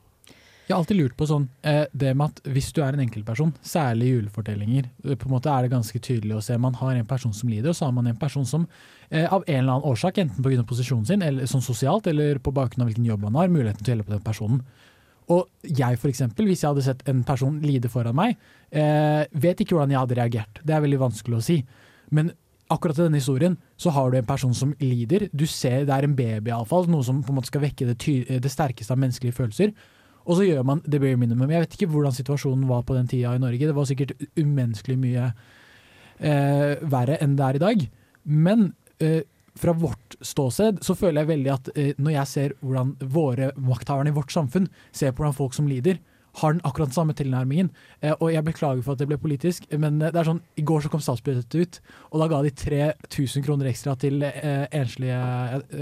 Jeg 0.69 0.75
har 0.75 0.83
alltid 0.83 0.99
lurt 0.99 1.15
på 1.17 1.25
sånn, 1.25 1.47
eh, 1.65 1.87
det 1.97 2.11
med 2.13 2.29
at 2.29 2.47
hvis 2.53 2.67
du 2.77 2.83
er 2.85 2.93
en 2.93 3.01
enkeltperson, 3.01 3.55
særlig 3.65 4.05
i 4.05 4.11
julefortellinger, 4.11 4.85
eh, 5.03 5.15
på 5.17 5.25
en 5.25 5.31
måte 5.33 5.49
er 5.49 5.63
det 5.65 5.71
ganske 5.71 5.97
tydelig 5.97 6.35
å 6.37 6.43
se. 6.45 6.57
Man 6.61 6.75
har 6.77 6.93
en 6.93 7.07
person 7.09 7.33
som 7.33 7.49
lider, 7.49 7.69
og 7.69 7.75
så 7.75 7.87
har 7.87 7.91
man 7.91 8.05
en 8.05 8.15
person 8.15 8.45
som 8.45 8.67
eh, 9.09 9.25
av 9.25 9.43
en 9.47 9.63
eller 9.63 9.73
annen 9.73 9.89
årsak, 9.89 10.19
enten 10.21 10.43
pga. 10.45 10.61
posisjonen 10.69 11.07
sin, 11.07 11.23
eller 11.23 11.49
sånn 11.49 11.65
sosialt, 11.65 12.05
eller 12.05 12.37
på 12.37 12.53
bakgrunn 12.53 12.85
av 12.85 12.91
hvilken 12.91 13.09
jobb 13.09 13.25
man 13.25 13.33
har, 13.41 13.49
muligheten 13.49 13.81
til 13.81 13.95
å 13.95 13.97
hjelpe 13.97 14.13
den 14.13 14.21
personen. 14.21 14.61
Og 15.33 15.49
jeg 15.63 15.97
for 15.97 16.09
eksempel, 16.13 16.45
hvis 16.45 16.61
jeg 16.61 16.69
hadde 16.69 16.85
sett 16.85 17.01
en 17.09 17.23
person 17.23 17.59
lide 17.61 17.89
foran 17.89 18.15
meg, 18.15 18.37
vet 18.69 19.61
ikke 19.61 19.73
hvordan 19.73 19.89
jeg 19.93 19.99
hadde 19.99 20.17
reagert. 20.17 20.61
Det 20.65 20.73
er 20.73 20.81
veldig 20.81 21.01
vanskelig 21.01 21.37
å 21.37 21.43
si. 21.45 21.63
Men 22.09 22.31
akkurat 22.69 22.97
i 22.97 23.05
denne 23.07 23.21
historien 23.21 23.57
så 23.77 23.89
har 23.93 24.09
du 24.09 24.17
en 24.17 24.25
person 24.25 24.53
som 24.53 24.73
lider. 24.79 25.29
Du 25.33 25.45
ser 25.45 25.85
det 25.85 25.93
er 25.93 26.05
en 26.05 26.15
baby 26.17 26.49
iallfall, 26.49 26.89
noe 26.89 27.05
som 27.05 27.21
på 27.21 27.29
en 27.29 27.37
måte 27.37 27.49
skal 27.49 27.61
vekke 27.61 27.89
det, 27.89 27.97
det 28.41 28.53
sterkeste 28.53 28.93
av 28.93 29.01
menneskelige 29.01 29.37
følelser. 29.37 29.73
Og 30.27 30.37
så 30.37 30.45
gjør 30.45 30.65
man 30.67 30.83
det 30.85 31.01
bare 31.01 31.19
minimum. 31.19 31.49
Jeg 31.51 31.65
vet 31.65 31.75
ikke 31.77 31.89
hvordan 31.93 32.15
situasjonen 32.15 32.67
var 32.69 32.83
på 32.87 32.97
den 32.97 33.07
tida 33.09 33.33
i 33.35 33.41
Norge. 33.41 33.69
Det 33.69 33.75
var 33.75 33.87
sikkert 33.89 34.15
umenneskelig 34.37 34.97
mye 34.99 35.29
eh, 36.19 36.75
verre 36.91 37.17
enn 37.23 37.35
det 37.39 37.45
er 37.47 37.59
i 37.59 37.63
dag. 37.63 37.85
Men 38.29 38.71
eh, 39.01 39.21
fra 39.59 39.73
vårt 39.75 40.19
ståsted 40.23 40.83
så 40.85 40.95
føler 40.97 41.23
jeg 41.23 41.31
veldig 41.33 41.51
at 41.55 41.71
eh, 41.75 41.91
når 41.97 42.15
jeg 42.15 42.31
ser 42.33 42.55
hvordan 42.61 42.93
våre 43.15 43.51
makthaverne 43.57 44.13
i 44.13 44.17
vårt 44.17 44.33
samfunn 44.35 44.69
ser 44.91 45.13
på 45.13 45.23
hvordan 45.23 45.37
folk 45.39 45.57
som 45.57 45.69
lider, 45.69 45.99
har 46.39 46.53
den 46.53 46.61
akkurat 46.63 46.91
den 46.91 46.95
samme 46.95 47.15
tilnærmingen. 47.17 47.71
Eh, 48.01 48.13
og 48.19 48.31
jeg 48.33 48.45
beklager 48.45 48.83
for 48.85 48.93
at 48.93 49.01
det 49.01 49.07
ble 49.09 49.17
politisk, 49.21 49.65
men 49.71 50.01
eh, 50.01 50.11
det 50.13 50.21
er 50.21 50.29
sånn, 50.29 50.43
i 50.59 50.65
går 50.65 50.85
så 50.85 50.91
kom 50.93 51.03
statsbudsjettet 51.03 51.57
ut, 51.59 51.79
og 52.11 52.21
da 52.23 52.29
ga 52.31 52.41
de 52.45 52.53
3000 52.63 53.45
kroner 53.45 53.71
ekstra 53.71 53.95
til 53.99 54.23
eh, 54.27 54.67
enslige 54.75 55.17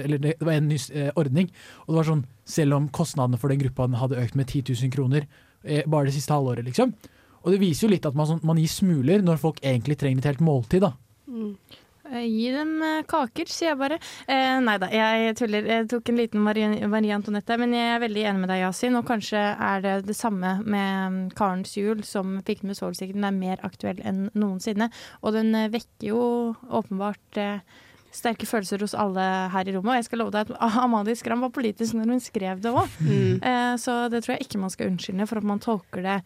Eller 0.03 0.23
det, 0.23 0.37
var 0.39 0.55
en 0.57 0.71
ny 0.71 0.79
ordning. 1.19 1.51
Og 1.85 1.93
det 1.93 1.99
var 1.99 2.09
sånn, 2.11 2.25
selv 2.47 2.77
om 2.79 2.87
kostnadene 2.93 3.39
for 3.41 3.51
den 3.51 3.61
gruppa 3.61 3.89
hadde 3.99 4.21
økt 4.23 4.39
med 4.39 4.47
10 4.47 4.73
000 4.73 4.93
kroner 4.93 5.27
bare 5.89 6.07
det 6.07 6.13
siste 6.15 6.31
halvåret, 6.31 6.63
liksom. 6.63 6.93
Og 7.43 7.51
det 7.51 7.59
viser 7.59 7.87
jo 7.87 7.91
litt 7.91 8.05
at 8.07 8.15
man, 8.15 8.27
sånn, 8.29 8.43
man 8.47 8.59
gir 8.61 8.71
smuler 8.71 9.23
når 9.25 9.41
folk 9.41 9.59
egentlig 9.65 9.97
trenger 9.99 10.23
et 10.23 10.29
helt 10.31 10.43
måltid, 10.43 10.85
da. 10.85 10.93
Eh, 11.27 11.83
Gi 12.11 12.51
dem 12.53 12.73
eh, 12.85 13.01
kaker, 13.09 13.49
sier 13.51 13.71
jeg 13.71 13.79
bare. 13.79 13.99
Eh, 14.29 14.57
nei 14.63 14.77
da, 14.81 14.89
jeg 14.93 15.35
tuller. 15.39 15.67
Jeg 15.67 15.87
tok 15.91 16.11
en 16.11 16.19
liten 16.21 16.43
Marie, 16.43 16.69
Marie 16.89 17.15
Antoinette, 17.15 17.57
men 17.59 17.75
jeg 17.75 17.95
er 17.95 18.03
veldig 18.03 18.27
enig 18.29 18.43
med 18.43 18.51
deg, 18.53 18.61
Yasin. 18.63 18.99
Og 18.99 19.07
kanskje 19.07 19.41
er 19.41 19.83
det 19.83 19.95
det 20.07 20.17
samme 20.17 20.57
med 20.63 21.17
mm, 21.17 21.19
Karens 21.37 21.75
jul 21.77 22.05
som 22.07 22.39
Pikken 22.47 22.71
med 22.71 22.79
solsikten. 22.79 23.21
Den 23.21 23.31
er 23.31 23.41
mer 23.41 23.67
aktuell 23.67 23.99
enn 24.05 24.27
noensinne. 24.37 24.91
Og 25.23 25.35
den 25.37 25.53
eh, 25.57 25.71
vekker 25.73 26.11
jo 26.11 26.21
åpenbart 26.79 27.41
eh, 27.41 27.83
sterke 28.17 28.47
følelser 28.47 28.81
hos 28.83 28.95
alle 28.97 29.23
her 29.53 29.67
i 29.67 29.73
rommet. 29.75 29.93
Og 29.93 29.99
jeg 29.99 30.07
skal 30.07 30.21
love 30.23 30.33
deg 30.35 30.53
at 30.53 30.77
Amalie 30.81 31.17
Skram 31.17 31.43
var 31.45 31.53
politisk 31.55 31.97
når 31.97 32.13
hun 32.13 32.23
skrev 32.23 32.61
det 32.63 32.73
òg. 32.73 32.95
Mm. 33.01 33.43
Eh, 33.49 33.73
så 33.81 33.99
det 34.11 34.23
tror 34.23 34.35
jeg 34.35 34.47
ikke 34.47 34.61
man 34.61 34.73
skal 34.73 34.91
unnskylde 34.91 35.27
for 35.29 35.41
at 35.41 35.49
man 35.51 35.61
tolker 35.63 36.05
det 36.05 36.17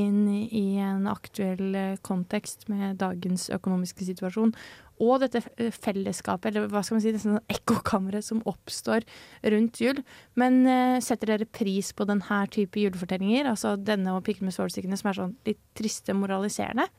inn 0.00 0.22
i 0.30 0.66
en 0.82 1.08
aktuell 1.10 1.74
eh, 1.74 1.98
kontekst 2.06 2.68
med 2.72 3.00
dagens 3.02 3.48
økonomiske 3.56 4.06
situasjon. 4.12 4.54
Og 5.00 5.22
dette 5.22 5.40
eh, 5.56 5.72
fellesskapet, 5.72 6.50
eller 6.50 6.68
hva 6.72 6.82
skal 6.84 6.98
man 6.98 7.04
si, 7.04 7.12
det 7.14 7.22
sånn 7.22 7.40
ekkokammeret 7.52 8.26
som 8.26 8.42
oppstår 8.48 9.06
rundt 9.54 9.80
jul. 9.80 10.02
Men 10.40 10.60
uh, 10.68 10.98
setter 11.04 11.34
dere 11.34 11.48
pris 11.48 11.92
på 11.96 12.04
denne 12.08 12.42
type 12.52 12.82
julefortellinger, 12.82 13.48
altså 13.48 13.76
denne 13.80 14.12
og 14.16 14.24
'Pikkene 14.26 14.50
med 14.50 14.56
svålstikkene', 14.58 15.00
som 15.00 15.12
er 15.12 15.20
sånn 15.22 15.34
litt 15.48 15.62
triste, 15.78 16.16
moraliserende? 16.16 16.90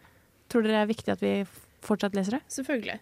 Tror 0.49 0.65
dere 0.65 0.79
det 0.79 0.83
er 0.83 0.93
viktig 0.95 1.13
at 1.13 1.23
vi 1.23 1.35
fortsatt 1.85 2.17
leser 2.17 2.39
det? 2.39 2.43
Selvfølgelig. 2.51 2.99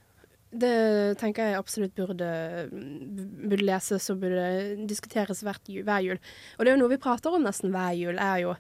Det 0.50 1.14
tenker 1.22 1.46
jeg 1.46 1.60
absolutt 1.60 1.94
burde, 1.94 2.28
burde 2.72 3.66
leses 3.68 4.08
og 4.10 4.24
burde 4.24 4.80
diskuteres 4.90 5.44
hvert, 5.46 5.70
hver 5.70 6.02
jul. 6.02 6.22
Og 6.58 6.66
det 6.66 6.72
er 6.72 6.74
jo 6.74 6.82
noe 6.82 6.94
vi 6.96 7.02
prater 7.02 7.36
om 7.38 7.46
nesten 7.46 7.70
hver 7.74 7.92
jul, 7.94 8.18
er 8.18 8.40
jo 8.42 8.56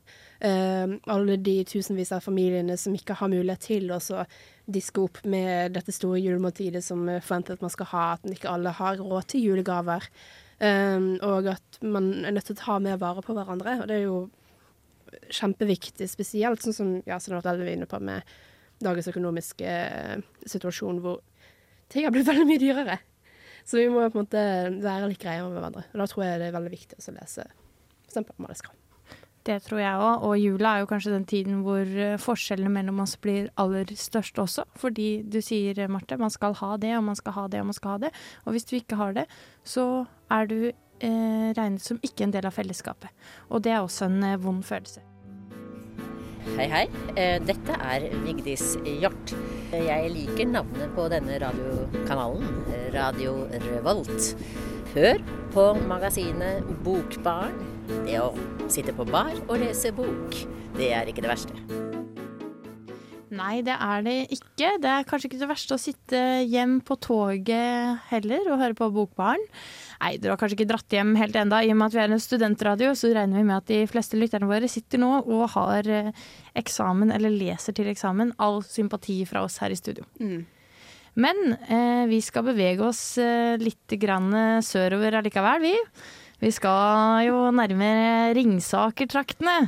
eh, 0.45 0.93
alle 1.09 1.37
de 1.41 1.55
tusenvis 1.65 2.13
av 2.13 2.21
familiene 2.21 2.77
som 2.77 2.93
ikke 2.93 3.17
har 3.17 3.31
mulighet 3.33 3.65
til 3.71 3.89
å 3.95 3.99
diske 4.69 5.01
opp 5.01 5.23
med 5.25 5.73
dette 5.79 5.95
store 5.95 6.21
julemåltidet 6.21 6.83
som 6.85 7.07
forventer 7.09 7.57
at 7.57 7.65
man 7.65 7.73
skal 7.73 7.89
ha, 7.95 8.05
at 8.19 8.29
ikke 8.37 8.53
alle 8.53 8.75
har 8.77 9.01
råd 9.01 9.31
til 9.33 9.47
julegaver. 9.47 10.05
Eh, 10.61 11.09
og 11.25 11.49
at 11.55 11.81
man 11.81 12.11
er 12.21 12.37
nødt 12.37 12.51
til 12.51 12.59
å 12.59 12.61
ta 12.61 12.77
mer 12.85 13.01
vare 13.01 13.25
på 13.25 13.33
hverandre. 13.33 13.79
Og 13.81 13.89
det 13.89 13.97
er 13.97 14.05
jo 14.05 14.27
kjempeviktig, 15.33 16.05
spesielt 16.09 16.61
sånn 16.61 16.75
som 16.75 16.93
Yasin 17.07 17.33
har 17.33 17.41
vært 17.41 17.63
veldig 17.63 17.75
inne 17.79 17.89
på 17.89 17.97
med 18.03 18.37
dagens 18.83 19.09
økonomiske 19.11 19.65
eh, 19.67 20.21
situasjon, 20.47 21.01
hvor 21.03 21.19
ting 21.89 22.07
har 22.07 22.15
blitt 22.15 22.27
veldig 22.31 22.47
mye 22.49 22.61
dyrere. 22.61 22.99
Så 23.69 23.77
vi 23.77 23.89
må 23.91 24.01
på 24.09 24.17
en 24.17 24.25
måte 24.25 24.43
være 24.81 25.09
litt 25.11 25.21
greiere 25.21 25.47
med 25.47 25.59
hverandre. 25.59 25.85
Og 25.93 26.01
da 26.01 26.07
tror 26.09 26.25
jeg 26.25 26.41
det 26.41 26.49
er 26.49 26.55
veldig 26.55 26.73
viktig 26.73 26.99
å 27.01 27.15
lese 27.19 27.45
f.eks. 28.09 28.21
Amalie 28.39 28.57
Skram. 28.57 28.77
Det 29.49 29.55
tror 29.65 29.79
jeg 29.81 30.01
òg. 30.03 30.23
Og 30.27 30.33
jula 30.39 30.71
er 30.75 30.83
jo 30.83 30.89
kanskje 30.89 31.13
den 31.13 31.27
tiden 31.29 31.61
hvor 31.65 31.85
eh, 31.87 32.17
forskjellene 32.21 32.71
mellom 32.73 32.99
oss 33.05 33.15
blir 33.21 33.47
aller 33.61 33.89
størst 33.97 34.41
også. 34.41 34.65
Fordi 34.79 35.09
du 35.23 35.39
sier, 35.45 35.79
Marte, 35.91 36.17
man 36.19 36.33
skal 36.33 36.57
ha 36.59 36.75
det, 36.81 36.95
og 36.97 37.05
man 37.07 37.17
skal 37.17 37.37
ha 37.37 37.45
det, 37.51 37.61
og 37.61 37.69
man 37.71 37.77
skal 37.77 37.95
ha 37.95 38.01
det. 38.07 38.11
Og 38.45 38.55
hvis 38.55 38.67
du 38.69 38.75
ikke 38.79 38.99
har 38.99 39.15
det, 39.17 39.25
så 39.63 39.85
er 40.33 40.49
du 40.49 40.57
eh, 40.67 41.47
regnet 41.55 41.85
som 41.85 42.01
ikke 42.05 42.27
en 42.27 42.35
del 42.35 42.49
av 42.49 42.57
fellesskapet. 42.57 43.13
Og 43.49 43.63
det 43.65 43.73
er 43.75 43.81
også 43.85 44.09
en 44.09 44.19
eh, 44.33 44.39
vond 44.41 44.65
følelse. 44.65 45.05
Hei, 46.57 46.67
hei. 46.71 46.85
Eh, 47.15 47.37
Dette 47.45 47.79
er 47.79 48.09
Vigdis 48.25 48.73
Hjort. 48.85 49.33
Jeg 49.69 50.09
liker 50.09 50.47
navnet 50.49 50.89
på 50.95 51.03
denne 51.13 51.35
radiokanalen, 51.43 52.47
Radio 52.95 53.35
Revolt. 53.67 54.31
Hør 54.95 55.19
på 55.53 55.65
magasinet 55.85 56.65
Bokbarn. 56.81 57.53
Det 58.07 58.17
å 58.17 58.31
sitte 58.65 58.95
på 58.97 59.05
bar 59.05 59.35
og 59.45 59.59
lese 59.61 59.91
bok, 59.93 60.39
det 60.73 60.89
er 60.97 61.11
ikke 61.11 61.21
det 61.21 61.29
verste. 61.29 61.53
Nei, 63.29 63.59
det 63.61 63.75
er 63.77 64.01
det 64.07 64.17
ikke. 64.33 64.71
Det 64.81 64.89
er 64.89 65.05
kanskje 65.05 65.29
ikke 65.29 65.43
det 65.43 65.51
verste 65.51 65.77
å 65.77 65.81
sitte 65.81 66.23
hjem 66.49 66.79
på 66.81 66.97
toget 67.05 68.01
heller 68.09 68.49
og 68.49 68.63
høre 68.63 68.77
på 68.77 68.89
Bokbaren. 68.95 69.45
Nei, 69.99 70.13
dere 70.15 70.31
har 70.31 70.39
kanskje 70.39 70.55
ikke 70.61 70.69
dratt 70.69 70.93
hjem 70.95 71.11
helt 71.19 71.35
enda. 71.35 71.59
I 71.59 71.73
og 71.73 71.79
med 71.79 71.89
at 71.89 71.95
vi 71.97 72.01
er 72.05 72.13
en 72.13 72.21
studentradio, 72.23 72.93
så 72.95 73.11
regner 73.11 73.41
vi 73.41 73.47
med 73.49 73.57
at 73.57 73.67
de 73.67 73.81
fleste 73.91 74.19
lytterne 74.19 74.47
våre 74.47 74.69
sitter 74.71 75.01
nå 75.01 75.09
og 75.19 75.43
har 75.57 75.89
eh, 75.91 76.13
eksamen 76.59 77.11
eller 77.15 77.33
leser 77.33 77.75
til 77.75 77.91
eksamen. 77.91 78.31
All 78.39 78.61
sympati 78.63 79.17
fra 79.27 79.43
oss 79.43 79.59
her 79.59 79.75
i 79.75 79.79
studio. 79.79 80.07
Men 81.19 81.53
eh, 81.67 82.05
vi 82.07 82.21
skal 82.23 82.47
bevege 82.47 82.87
oss 82.87 83.03
eh, 83.19 83.59
litt 83.59 83.99
grann 83.99 84.31
sørover 84.63 85.19
allikevel, 85.19 85.67
vi. 85.67 85.75
Vi 86.39 86.53
skal 86.55 87.25
jo 87.27 87.49
nærmere 87.51 88.31
Ringsaker-traktene. 88.37 89.65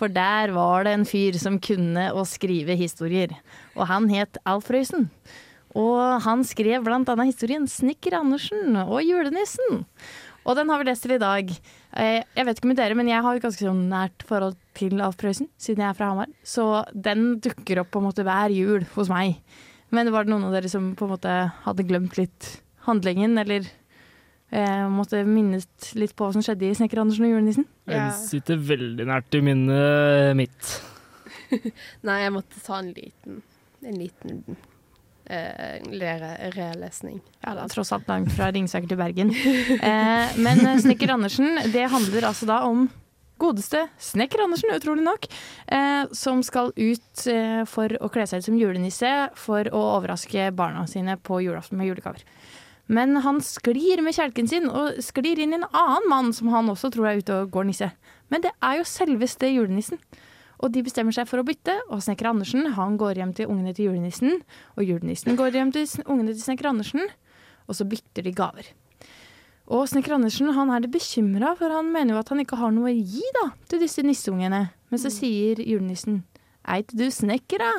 For 0.00 0.10
der 0.10 0.54
var 0.56 0.86
det 0.86 0.94
en 0.96 1.04
fyr 1.06 1.36
som 1.38 1.60
kunne 1.62 2.08
å 2.16 2.24
skrive 2.26 2.74
historier. 2.80 3.36
Og 3.76 3.84
han 3.92 4.08
het 4.10 4.40
Alf 4.48 4.70
Prøysen. 4.72 5.10
Og 5.74 6.22
han 6.22 6.44
skrev 6.46 6.86
annet 6.86 7.26
historien 7.26 7.66
'Snekker 7.66 8.14
Andersen 8.20 8.76
og 8.76 9.00
julenissen'. 9.02 9.84
Og 10.44 10.56
den 10.56 10.68
har 10.68 10.78
vi 10.78 10.84
lest 10.84 11.02
til 11.02 11.16
i 11.16 11.18
dag. 11.18 11.50
Eh, 11.96 12.22
Jeg 12.36 12.46
vet 12.46 12.58
ikke 12.58 12.68
med 12.68 12.76
dere, 12.76 12.94
men 12.94 13.08
jeg 13.08 13.22
har 13.22 13.34
et 13.34 13.42
ganske 13.42 13.64
sånn 13.64 13.88
nært 13.88 14.22
forhold 14.28 14.56
til 14.74 15.00
Alf 15.00 15.16
Prøysen, 15.16 15.48
siden 15.58 15.80
jeg 15.80 15.88
er 15.88 15.94
fra 15.94 16.10
Hamar. 16.10 16.28
Så 16.44 16.84
den 16.92 17.40
dukker 17.40 17.80
opp 17.80 17.90
på 17.90 18.02
en 18.02 18.08
måte 18.10 18.24
hver 18.26 18.52
jul 18.52 18.84
hos 18.94 19.08
meg. 19.08 19.40
Men 19.90 20.12
var 20.12 20.24
det 20.24 20.34
noen 20.34 20.44
av 20.44 20.52
dere 20.52 20.68
som 20.68 20.94
på 20.94 21.06
en 21.06 21.14
måte 21.14 21.52
hadde 21.64 21.86
glemt 21.88 22.18
litt 22.18 22.60
handlingen, 22.84 23.38
eller 23.40 23.64
eh, 24.52 24.84
måtte 24.92 25.24
minnes 25.24 25.66
litt 25.94 26.14
på 26.14 26.26
hva 26.26 26.34
som 26.36 26.42
skjedde 26.44 26.68
i 26.68 26.74
'Snekker 26.74 27.00
Andersen 27.00 27.24
og 27.24 27.32
julenissen'? 27.32 27.66
Den 27.88 28.12
sitter 28.12 28.56
veldig 28.56 29.06
nært 29.06 29.34
i 29.34 29.40
minnet 29.40 30.36
mitt. 30.36 30.74
Nei, 32.04 32.20
jeg 32.20 32.32
måtte 32.32 32.60
ta 32.60 32.78
en 32.82 32.92
liten, 32.92 33.42
en 33.82 33.98
liten 33.98 34.56
eh, 35.26 35.80
relesning. 36.56 37.20
Ja, 37.40 37.54
det 37.54 37.64
er 37.64 37.72
tross 37.72 37.92
alt 37.94 38.08
langt 38.10 38.32
fra 38.34 38.50
Ringsaker 38.54 38.90
til 38.90 39.00
Bergen. 39.00 39.32
Eh, 39.84 40.36
men 40.40 40.60
eh, 40.66 40.78
'Snekker 40.80 41.10
Andersen' 41.14 41.72
det 41.72 41.88
handler 41.90 42.28
altså 42.28 42.46
da 42.46 42.62
om 42.64 42.86
godeste 43.40 43.88
Snekker 43.98 44.44
Andersen, 44.44 44.74
utrolig 44.74 45.04
nok, 45.04 45.26
eh, 45.66 46.04
som 46.12 46.42
skal 46.42 46.72
ut 46.76 47.26
eh, 47.30 47.64
for 47.68 47.96
å 48.00 48.10
kle 48.12 48.26
seg 48.26 48.40
ut 48.40 48.48
som 48.48 48.58
julenisse 48.58 49.12
for 49.38 49.68
å 49.70 49.82
overraske 49.98 50.50
barna 50.56 50.86
sine 50.90 51.16
på 51.16 51.42
julaften 51.44 51.78
med 51.80 51.90
julegaver. 51.90 52.24
Men 52.86 53.16
han 53.24 53.40
sklir 53.40 54.02
med 54.04 54.14
kjelken 54.16 54.48
sin 54.48 54.68
og 54.68 55.00
sklir 55.02 55.40
inn 55.40 55.54
i 55.54 55.60
en 55.60 55.70
annen 55.72 56.08
mann 56.10 56.32
som 56.36 56.50
han 56.52 56.68
også 56.68 56.92
tror 56.92 57.08
er 57.08 57.22
ute 57.22 57.40
og 57.40 57.52
går 57.54 57.68
nisse. 57.70 57.90
Men 58.28 58.44
det 58.44 58.52
er 58.60 58.78
jo 58.80 58.88
selveste 58.88 59.48
julenissen. 59.48 60.00
Og 60.62 60.70
de 60.74 60.84
bestemmer 60.86 61.14
seg 61.16 61.28
for 61.30 61.42
å 61.42 61.46
bytte, 61.46 61.74
og 61.90 62.02
snekker 62.04 62.30
Andersen 62.30 62.70
han 62.76 62.98
går 63.00 63.20
hjem 63.20 63.34
til 63.36 63.50
ungene 63.50 63.74
til 63.74 63.90
julenissen. 63.90 64.40
Og 64.78 64.86
julenissen 64.86 65.38
går 65.38 65.56
hjem 65.58 65.74
til 65.74 65.88
ungene 66.06 66.34
til 66.34 66.42
snekker 66.44 66.70
Andersen, 66.70 67.08
og 67.68 67.78
så 67.78 67.86
bytter 67.88 68.26
de 68.26 68.34
gaver. 68.36 68.70
Og 69.72 69.86
snekker 69.88 70.18
Andersen 70.18 70.52
han 70.52 70.70
er 70.70 70.84
litt 70.84 70.94
bekymra, 70.94 71.54
for 71.58 71.72
han 71.72 71.90
mener 71.92 72.14
jo 72.14 72.20
at 72.20 72.30
han 72.32 72.42
ikke 72.44 72.60
har 72.60 72.72
noe 72.74 72.92
å 72.92 72.94
gi 72.94 73.24
da, 73.40 73.48
til 73.70 73.82
disse 73.82 74.04
nisseungene. 74.04 74.66
Men 74.92 75.02
så 75.02 75.12
sier 75.12 75.62
julenissen 75.64 76.22
Eit 76.64 76.92
du 76.96 77.04
snekker, 77.12 77.60
da? 77.60 77.72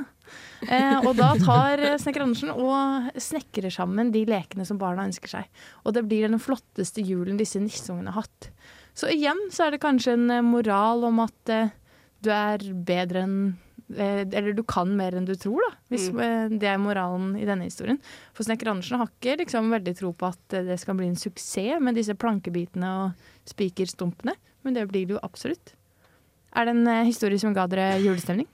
Eh, 0.69 0.99
og 1.07 1.15
da 1.17 1.31
tar 1.41 1.81
eh, 1.81 1.95
snekker 2.01 2.21
Andersen 2.21 2.51
og 2.53 3.07
snekrer 3.21 3.73
sammen 3.73 4.11
de 4.13 4.21
lekene 4.29 4.65
som 4.67 4.77
barna 4.81 5.07
ønsker 5.09 5.31
seg. 5.31 5.63
Og 5.85 5.95
det 5.97 6.03
blir 6.05 6.27
den 6.27 6.41
flotteste 6.41 7.01
julen 7.01 7.39
disse 7.39 7.61
nisseungene 7.61 8.13
har 8.13 8.27
hatt. 8.27 8.51
Så 8.95 9.09
igjen 9.11 9.41
så 9.51 9.65
er 9.65 9.75
det 9.75 9.81
kanskje 9.83 10.13
en 10.15 10.29
eh, 10.37 10.45
moral 10.45 11.05
om 11.09 11.23
at 11.25 11.53
eh, 11.53 11.73
du 12.25 12.31
er 12.33 12.65
bedre 12.87 13.21
enn 13.25 13.37
eh, 13.95 14.23
Eller 14.25 14.55
du 14.57 14.63
kan 14.65 14.89
mer 14.97 15.13
enn 15.15 15.27
du 15.29 15.35
tror, 15.37 15.61
da. 15.61 15.75
Hvis 15.93 16.07
Mm. 16.11 16.19
eh, 16.25 16.57
det 16.57 16.69
er 16.71 16.79
moralen 16.81 17.35
i 17.37 17.45
denne 17.45 17.67
historien. 17.69 17.99
For 18.33 18.43
snekker 18.47 18.71
Andersen 18.71 18.97
har 18.97 19.07
ikke 19.13 19.37
liksom 19.43 19.69
veldig 19.71 19.93
tro 19.99 20.11
på 20.17 20.31
at 20.33 20.53
eh, 20.57 20.63
det 20.65 20.79
skal 20.81 20.97
bli 20.97 21.07
en 21.11 21.15
suksess 21.21 21.79
med 21.85 21.95
disse 21.95 22.15
plankebitene 22.17 22.89
og 23.05 23.25
spikerstumpene, 23.45 24.33
men 24.65 24.73
det 24.73 24.87
blir 24.89 25.05
det 25.05 25.15
jo 25.19 25.23
absolutt. 25.23 25.75
Er 26.55 26.65
det 26.65 26.75
en 26.75 27.05
historie 27.05 27.37
som 27.37 27.53
ga 27.53 27.67
dere 27.67 27.99
julestemning? 28.01 28.47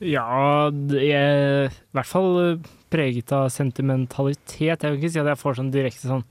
Ja, 0.00 0.70
jeg 0.70 1.10
er 1.12 1.66
i 1.68 1.74
hvert 1.92 2.08
fall 2.08 2.60
preget 2.88 3.32
av 3.36 3.50
sentimentalitet. 3.52 4.80
Jeg 4.80 4.94
vil 4.94 4.96
ikke 5.02 5.10
si 5.12 5.20
at 5.20 5.28
jeg 5.28 5.40
får 5.42 5.58
sånn 5.58 5.72
direkte 5.74 6.08
sånn 6.08 6.24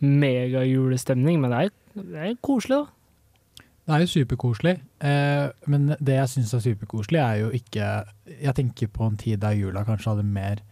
megajulestemning, 0.00 1.40
men 1.42 1.50
det 1.50 1.58
er, 1.64 1.72
det 1.96 2.22
er 2.28 2.36
koselig, 2.44 2.84
da. 2.84 2.92
Det 3.86 3.94
er 3.94 4.02
jo 4.02 4.10
superkoselig, 4.10 4.72
eh, 5.06 5.48
men 5.70 5.92
det 6.02 6.16
jeg 6.16 6.30
syns 6.32 6.54
er 6.56 6.64
superkoselig, 6.64 7.20
er 7.22 7.36
jo 7.44 7.50
ikke 7.54 7.90
Jeg 8.42 8.54
tenker 8.58 8.88
på 8.90 9.06
en 9.06 9.16
tid 9.16 9.38
der 9.38 9.54
jula 9.54 9.84
kanskje 9.86 10.10
hadde 10.10 10.24
mer, 10.26 10.62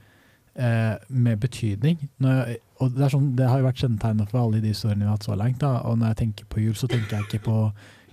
eh, 0.56 0.96
mer 1.08 1.36
betydning. 1.36 2.10
Når 2.18 2.32
jeg, 2.32 2.58
og 2.80 2.90
det, 2.90 3.04
er 3.04 3.12
sånn, 3.14 3.36
det 3.38 3.48
har 3.48 3.60
jo 3.60 3.68
vært 3.68 3.82
kjennetegnet 3.84 4.30
for 4.32 4.40
alle 4.40 4.60
de 4.60 4.72
historiene 4.72 5.04
vi 5.04 5.06
har 5.06 5.14
hatt 5.14 5.28
så 5.28 5.36
langt. 5.38 5.60
Da. 5.62 5.76
Og 5.86 5.98
når 5.98 6.10
jeg 6.12 6.20
tenker 6.24 6.48
på 6.50 6.64
jul, 6.64 6.74
så 6.74 6.90
tenker 6.90 7.16
jeg 7.16 7.28
ikke 7.28 7.44
på 7.46 7.58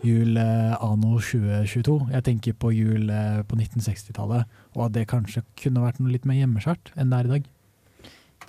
jul 0.05 0.37
eh, 0.37 0.75
anno 0.77 1.17
2022. 1.17 1.97
Jeg 2.13 2.25
tenker 2.27 2.57
på 2.57 2.71
jul 2.75 3.09
eh, 3.09 3.41
på 3.47 3.57
1960-tallet, 3.57 4.61
og 4.75 4.85
at 4.85 4.95
det 4.97 5.09
kanskje 5.09 5.43
kunne 5.59 5.83
vært 5.83 6.01
noe 6.01 6.13
litt 6.13 6.29
mer 6.29 6.39
hjemmeskjært 6.41 6.93
enn 6.95 7.09
det 7.11 7.19
er 7.19 7.29
i 7.29 7.33
dag. 7.35 7.49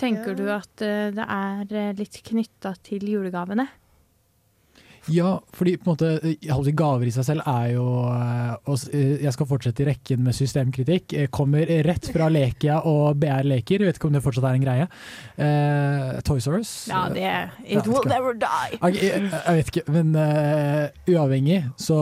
Tenker 0.00 0.36
du 0.36 0.46
at 0.52 0.84
eh, 0.84 1.10
det 1.14 1.26
er 1.26 1.76
eh, 1.78 1.94
litt 1.98 2.20
knytta 2.28 2.74
til 2.84 3.08
julegavene? 3.12 3.68
Ja, 5.10 5.40
fordi 5.54 5.76
på 5.80 5.88
en 5.88 5.92
måte, 5.92 6.10
jeg 6.22 6.64
si 6.66 6.74
gaver 6.78 7.08
i 7.08 7.12
seg 7.14 7.26
selv 7.26 7.46
er 7.50 7.72
jo 7.72 7.86
eh, 8.06 8.52
og 8.70 8.84
eh, 8.94 9.16
Jeg 9.24 9.34
skal 9.34 9.48
fortsette 9.50 9.82
i 9.82 9.88
rekken 9.88 10.22
med 10.22 10.36
systemkritikk. 10.36 11.14
Eh, 11.18 11.30
Kommer 11.34 11.66
rett 11.86 12.06
fra 12.14 12.28
Lekia 12.30 12.78
og 12.88 13.18
BR 13.22 13.48
Leker, 13.48 13.82
vet 13.88 13.98
ikke 13.98 14.10
om 14.10 14.18
det 14.18 14.22
fortsatt 14.22 14.46
er 14.46 14.58
en 14.58 14.66
greie. 14.66 14.88
Uh, 15.38 16.20
Toys 16.26 16.46
R 16.46 16.60
Us. 16.60 16.74
Ja, 16.90 17.06
det 17.12 17.24
er 17.26 17.50
It 17.66 17.88
will 17.90 18.06
never 18.06 18.36
die. 18.38 18.78
Jeg, 18.78 19.32
jeg 19.32 19.58
vet 19.58 19.72
ikke, 19.72 19.86
men 19.90 20.14
uh, 20.14 20.86
uavhengig 21.10 21.64
så 21.80 21.98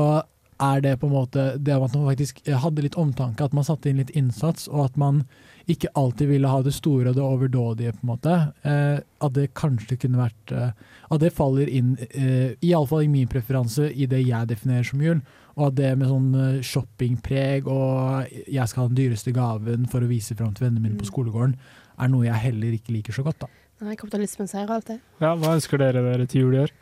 er 0.61 0.83
det 0.85 0.99
på 1.01 1.09
en 1.09 1.15
måte 1.15 1.47
det 1.57 1.73
at 1.73 1.95
man 1.97 2.11
faktisk 2.11 2.43
hadde 2.45 2.85
litt 2.85 2.99
omtanke, 3.01 3.47
at 3.47 3.57
man 3.57 3.65
satte 3.65 3.89
inn 3.89 4.03
litt 4.03 4.13
innsats, 4.13 4.69
og 4.69 4.91
at 4.91 5.01
man 5.01 5.25
ikke 5.69 5.91
alltid 5.99 6.31
ville 6.31 6.49
ha 6.49 6.63
det 6.63 6.73
store 6.75 7.11
og 7.11 7.19
det 7.19 7.25
overdådige, 7.25 7.93
på 7.97 8.05
en 8.05 8.13
måte. 8.13 8.37
Eh, 8.63 9.03
at 9.21 9.37
det 9.37 9.51
kanskje 9.59 9.99
kunne 10.01 10.23
vært 10.23 10.55
eh, 10.57 10.73
At 11.11 11.21
det 11.21 11.33
faller 11.35 11.69
inn, 11.69 11.97
eh, 12.11 12.57
iallfall 12.63 13.05
i 13.05 13.11
min 13.13 13.29
preferanse, 13.29 13.91
i 13.91 14.07
det 14.07 14.23
jeg 14.23 14.49
definerer 14.49 14.87
som 14.87 15.03
jul. 15.03 15.21
Og 15.57 15.67
at 15.69 15.77
det 15.81 15.93
med 15.99 16.09
sånn 16.09 16.31
eh, 16.39 16.63
shoppingpreg 16.65 17.69
og 17.69 18.31
jeg 18.47 18.71
skal 18.71 18.85
ha 18.85 18.89
den 18.89 19.01
dyreste 19.01 19.35
gaven 19.37 19.89
for 19.91 20.01
å 20.01 20.11
vise 20.11 20.37
fram 20.39 20.55
til 20.55 20.69
vennene 20.69 20.87
mine 20.87 21.01
på 21.01 21.11
skolegården, 21.11 21.57
er 22.01 22.09
noe 22.13 22.29
jeg 22.29 22.45
heller 22.47 22.79
ikke 22.79 22.95
liker 22.95 23.17
så 23.17 23.27
godt, 23.27 23.43
da. 23.45 23.51
Nei, 23.81 23.97
kapitalismen 23.97 24.49
seier 24.49 24.71
det. 24.87 24.99
Ja, 25.23 25.35
hva 25.41 25.55
ønsker 25.57 25.81
dere 25.81 26.03
dere 26.05 26.27
til 26.29 26.47
jul 26.47 26.57
i 26.57 26.65
år? 26.67 26.75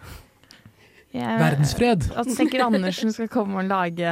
Jeg- 1.14 1.38
Verdensfred. 1.40 2.04
At 2.20 2.28
tenker 2.36 2.66
Andersen 2.66 3.12
skal 3.14 3.30
komme 3.32 3.62
og 3.62 3.68
lage 3.70 4.08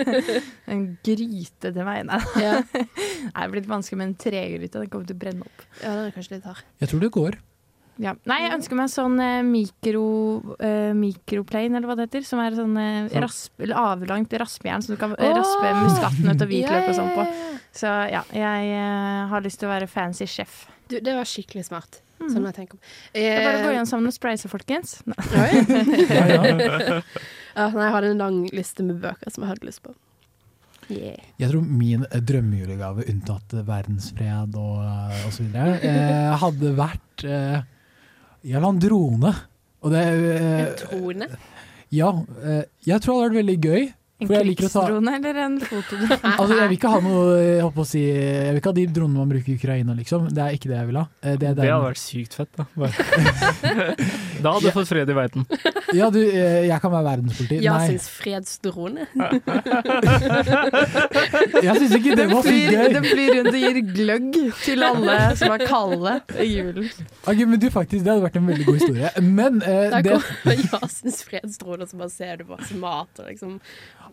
en 0.72 0.82
gryte 1.02 1.72
til 1.72 1.84
meg. 1.86 2.02
Nei, 2.10 2.20
Ja. 2.42 2.58
det 2.72 3.30
er 3.32 3.54
blitt 3.54 3.68
vanskelig 3.70 4.00
med 4.02 4.10
en 4.10 4.18
tregryte. 4.20 4.82
Den 4.82 4.90
kommer 4.92 5.08
til 5.08 5.16
å 5.16 5.22
brenne 5.22 5.46
opp. 5.48 5.62
Ja, 5.80 5.94
den 5.94 6.10
er 6.10 6.16
kanskje 6.16 6.36
litt 6.36 6.50
hard. 6.50 6.66
Jeg 6.82 6.92
tror 6.92 7.06
det 7.06 7.10
går. 7.16 7.38
Ja. 8.00 8.14
Nei, 8.28 8.38
jeg 8.46 8.52
ønsker 8.56 8.78
meg 8.78 8.88
sånn 8.92 9.16
eh, 9.20 9.40
mikro, 9.44 10.04
eh, 10.64 10.92
mikroplane, 10.96 11.76
eller 11.76 11.88
hva 11.88 11.96
det 11.98 12.06
heter. 12.08 12.24
Som 12.28 12.40
er 12.40 12.56
sånn 12.56 12.76
eh, 12.80 13.08
rasp, 13.20 13.54
eller 13.60 13.80
avlangt 13.80 14.36
raspejern 14.40 14.84
som 14.84 14.96
du 14.96 15.00
kan 15.00 15.16
oh! 15.16 15.32
raspe 15.36 15.72
muskatnøtt 15.82 16.44
og 16.46 16.52
hvitløk 16.52 16.92
og 16.92 16.96
sånn 16.96 17.10
på. 17.16 17.26
Så 17.76 17.90
ja, 18.12 18.22
jeg 18.34 18.70
eh, 18.76 19.24
har 19.32 19.44
lyst 19.44 19.60
til 19.60 19.68
å 19.68 19.74
være 19.74 19.88
fancy 19.90 20.28
sjef. 20.28 20.62
Du, 20.88 20.96
det 21.00 21.16
var 21.16 21.28
skikkelig 21.28 21.68
smart. 21.68 22.00
Mhm. 22.20 22.30
Sånn 22.34 22.44
jeg 22.50 22.54
tenker 22.58 22.76
om. 22.76 22.80
Det 23.14 23.24
er 23.24 23.44
bare 23.46 23.56
å 23.56 23.64
gå 23.64 23.70
Eh, 23.70 23.74
igjen 23.78 23.88
sammen 23.88 24.06
og 24.10 24.14
spraye 24.14 24.48
folkens. 24.52 24.90
folkens. 25.06 25.68
ja, 27.56 27.66
nei, 27.72 27.84
jeg 27.86 27.94
har 27.96 28.06
en 28.10 28.18
lang 28.20 28.38
liste 28.54 28.84
med 28.86 29.00
bøker 29.02 29.32
som 29.32 29.44
jeg 29.44 29.52
hadde 29.54 29.68
lyst 29.70 29.82
på. 29.86 29.94
Yeah. 30.90 31.20
Jeg 31.38 31.52
tror 31.52 31.62
min 31.62 32.02
eh, 32.10 32.18
drømmejulegave, 32.26 33.04
unntatt 33.12 33.52
eh, 33.54 33.62
verdensfred 33.66 34.56
og, 34.58 34.80
eh, 34.82 35.20
og 35.28 35.32
så 35.36 35.44
videre, 35.46 35.76
eh, 35.86 36.32
hadde 36.42 36.72
vært 36.74 37.24
eh, 37.24 37.60
Jeg 38.50 38.62
la 38.64 38.72
en 38.74 38.80
drone. 38.82 39.32
Og 39.80 39.94
det 39.94 40.02
eh, 40.02 40.66
En 40.66 40.74
trone? 40.80 41.28
Ja. 41.94 42.10
Eh, 42.42 42.64
jeg 42.88 43.00
tror 43.04 43.14
det 43.14 43.20
hadde 43.20 43.28
vært 43.30 43.40
veldig 43.40 43.58
gøy. 43.70 43.88
En 44.20 44.28
ta- 44.28 44.40
krigsdrone 44.44 45.10
eller 45.16 45.34
en 45.46 45.56
fotodrone? 45.64 46.16
Altså, 46.40 46.54
jeg 46.58 46.66
vil 46.70 46.76
ikke 46.78 46.90
ha 46.92 46.98
noe 47.04 47.22
Jeg 47.40 47.64
å 47.64 47.66
si 47.88 48.02
Jeg 48.04 48.50
vil 48.52 48.58
ikke 48.60 48.70
ha 48.72 48.76
de 48.80 48.84
dronene 48.98 49.18
man 49.22 49.30
bruker 49.32 49.50
i 49.52 49.54
Ukraina, 49.58 49.92
liksom. 49.96 50.20
Det 50.34 50.42
er 50.44 50.50
ikke 50.56 50.68
det 50.72 50.78
jeg 50.80 50.88
vil 50.90 50.98
ha. 51.00 51.04
Eh, 51.22 51.36
Det, 51.40 51.48
Det 51.56 51.62
hadde 51.66 51.86
vært 51.86 52.02
sykt 52.02 52.32
fett, 52.36 52.52
da. 52.58 52.64
Bare. 52.76 52.92
da 54.44 54.48
hadde 54.54 54.66
du 54.66 54.70
fått 54.76 54.88
fred 54.90 55.08
i 55.10 55.14
verden. 55.16 55.42
Ja, 55.96 56.06
du, 56.14 56.20
eh, 56.22 56.66
jeg 56.68 56.78
kan 56.82 56.90
være 56.92 57.06
verdenspoliti. 57.10 57.56
Jasins 57.64 58.06
fredsdrone. 58.20 59.02
jeg 61.64 61.74
syns 61.80 61.94
ikke 61.98 62.16
det 62.18 62.26
var 62.30 62.42
så 62.46 62.54
gøy. 62.54 62.94
den 62.94 63.06
flyr 63.08 63.30
rundt 63.38 63.54
og 63.54 63.60
gir 63.60 63.80
gløgg 63.94 64.28
til 64.64 64.84
alle 64.86 65.16
som 65.40 65.54
er 65.56 65.64
kalde 65.68 66.14
i 66.40 66.42
julen. 66.52 66.88
Okay, 67.24 67.44
men 67.46 67.60
du, 67.62 67.68
faktisk, 67.72 68.04
Det 68.04 68.12
hadde 68.12 68.24
vært 68.26 68.38
en 68.40 68.48
veldig 68.50 68.66
god 68.68 68.78
historie. 68.80 69.10
Men 69.26 69.52
uh, 69.62 69.68
Der 69.96 70.02
det, 70.06 70.16
kommer 70.20 70.56
Jasins 70.66 71.18
fredsdrone, 71.28 71.84
så 71.90 71.94
bare 72.00 72.12
ser 72.14 72.34
du 72.40 72.44
på 72.50 72.54
som 72.68 72.78
mat 72.84 73.12
og 73.22 73.26
liksom 73.30 73.52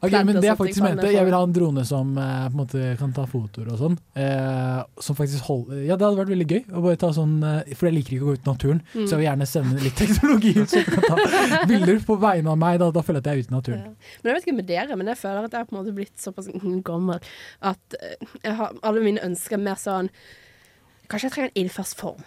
Ok, 0.01 0.12
men 0.27 0.36
det 0.38 0.43
jeg 0.49 0.57
faktisk 0.60 0.83
mente, 0.83 1.07
jeg 1.12 1.25
vil 1.25 1.33
ha 1.33 1.41
en 1.43 1.53
drone 1.55 1.83
som 1.88 2.12
eh, 2.17 2.43
på 2.47 2.53
en 2.53 2.60
måte 2.60 2.81
kan 2.99 3.13
ta 3.15 3.25
fotoer 3.29 3.71
og 3.73 3.79
sånn. 3.81 3.97
Eh, 4.15 4.81
som 5.01 5.15
faktisk 5.17 5.43
holder 5.49 5.83
Ja, 5.88 5.95
det 5.97 6.05
hadde 6.07 6.19
vært 6.21 6.31
veldig 6.33 6.47
gøy. 6.51 6.62
Å 6.71 6.83
bare 6.86 6.99
ta 7.01 7.10
sånn, 7.15 7.36
eh, 7.43 7.73
for 7.75 7.89
jeg 7.89 7.95
liker 7.97 8.15
ikke 8.17 8.25
å 8.25 8.29
gå 8.29 8.36
ut 8.38 8.45
i 8.47 8.49
naturen, 8.51 8.81
Mm. 8.93 9.05
så 9.07 9.10
jeg 9.15 9.19
vil 9.23 9.27
gjerne 9.29 9.47
sende 9.47 9.83
litt 9.83 9.95
teknologi 9.97 10.53
ut 10.62 10.69
som 10.69 10.83
kan 10.83 11.03
ta 11.10 11.65
bilder 11.67 11.99
på 12.05 12.19
vegne 12.21 12.49
av 12.53 12.57
meg. 12.57 12.79
Da, 12.79 12.91
da 12.91 13.01
føler 13.01 13.21
jeg 13.21 13.25
at 13.25 13.29
jeg 13.31 13.38
er 13.38 13.43
ute 13.43 13.53
i 13.53 13.57
naturen. 13.57 13.83
Men 14.23 14.31
jeg 14.31 14.36
vet 14.38 14.47
ikke 14.47 14.57
med 14.62 14.67
dere, 14.67 14.95
men 14.97 15.07
jeg 15.07 15.17
føler 15.17 15.43
at 15.45 15.51
jeg 15.51 15.60
har 15.60 15.65
på 15.71 15.75
en 15.77 15.81
måte 15.83 15.95
blitt 15.97 16.17
såpass 16.21 16.47
gammel 16.89 17.19
at 17.62 17.97
eh, 18.01 18.15
jeg 18.43 18.55
har 18.62 18.73
alle 18.83 19.01
mine 19.01 19.23
ønsker 19.25 19.57
mer 19.60 19.75
sånn 19.75 20.10
Kanskje 21.07 21.29
jeg 21.29 21.31
trenger 21.38 21.51
en 21.55 21.62
ildfast 21.63 21.95
form. 21.95 22.23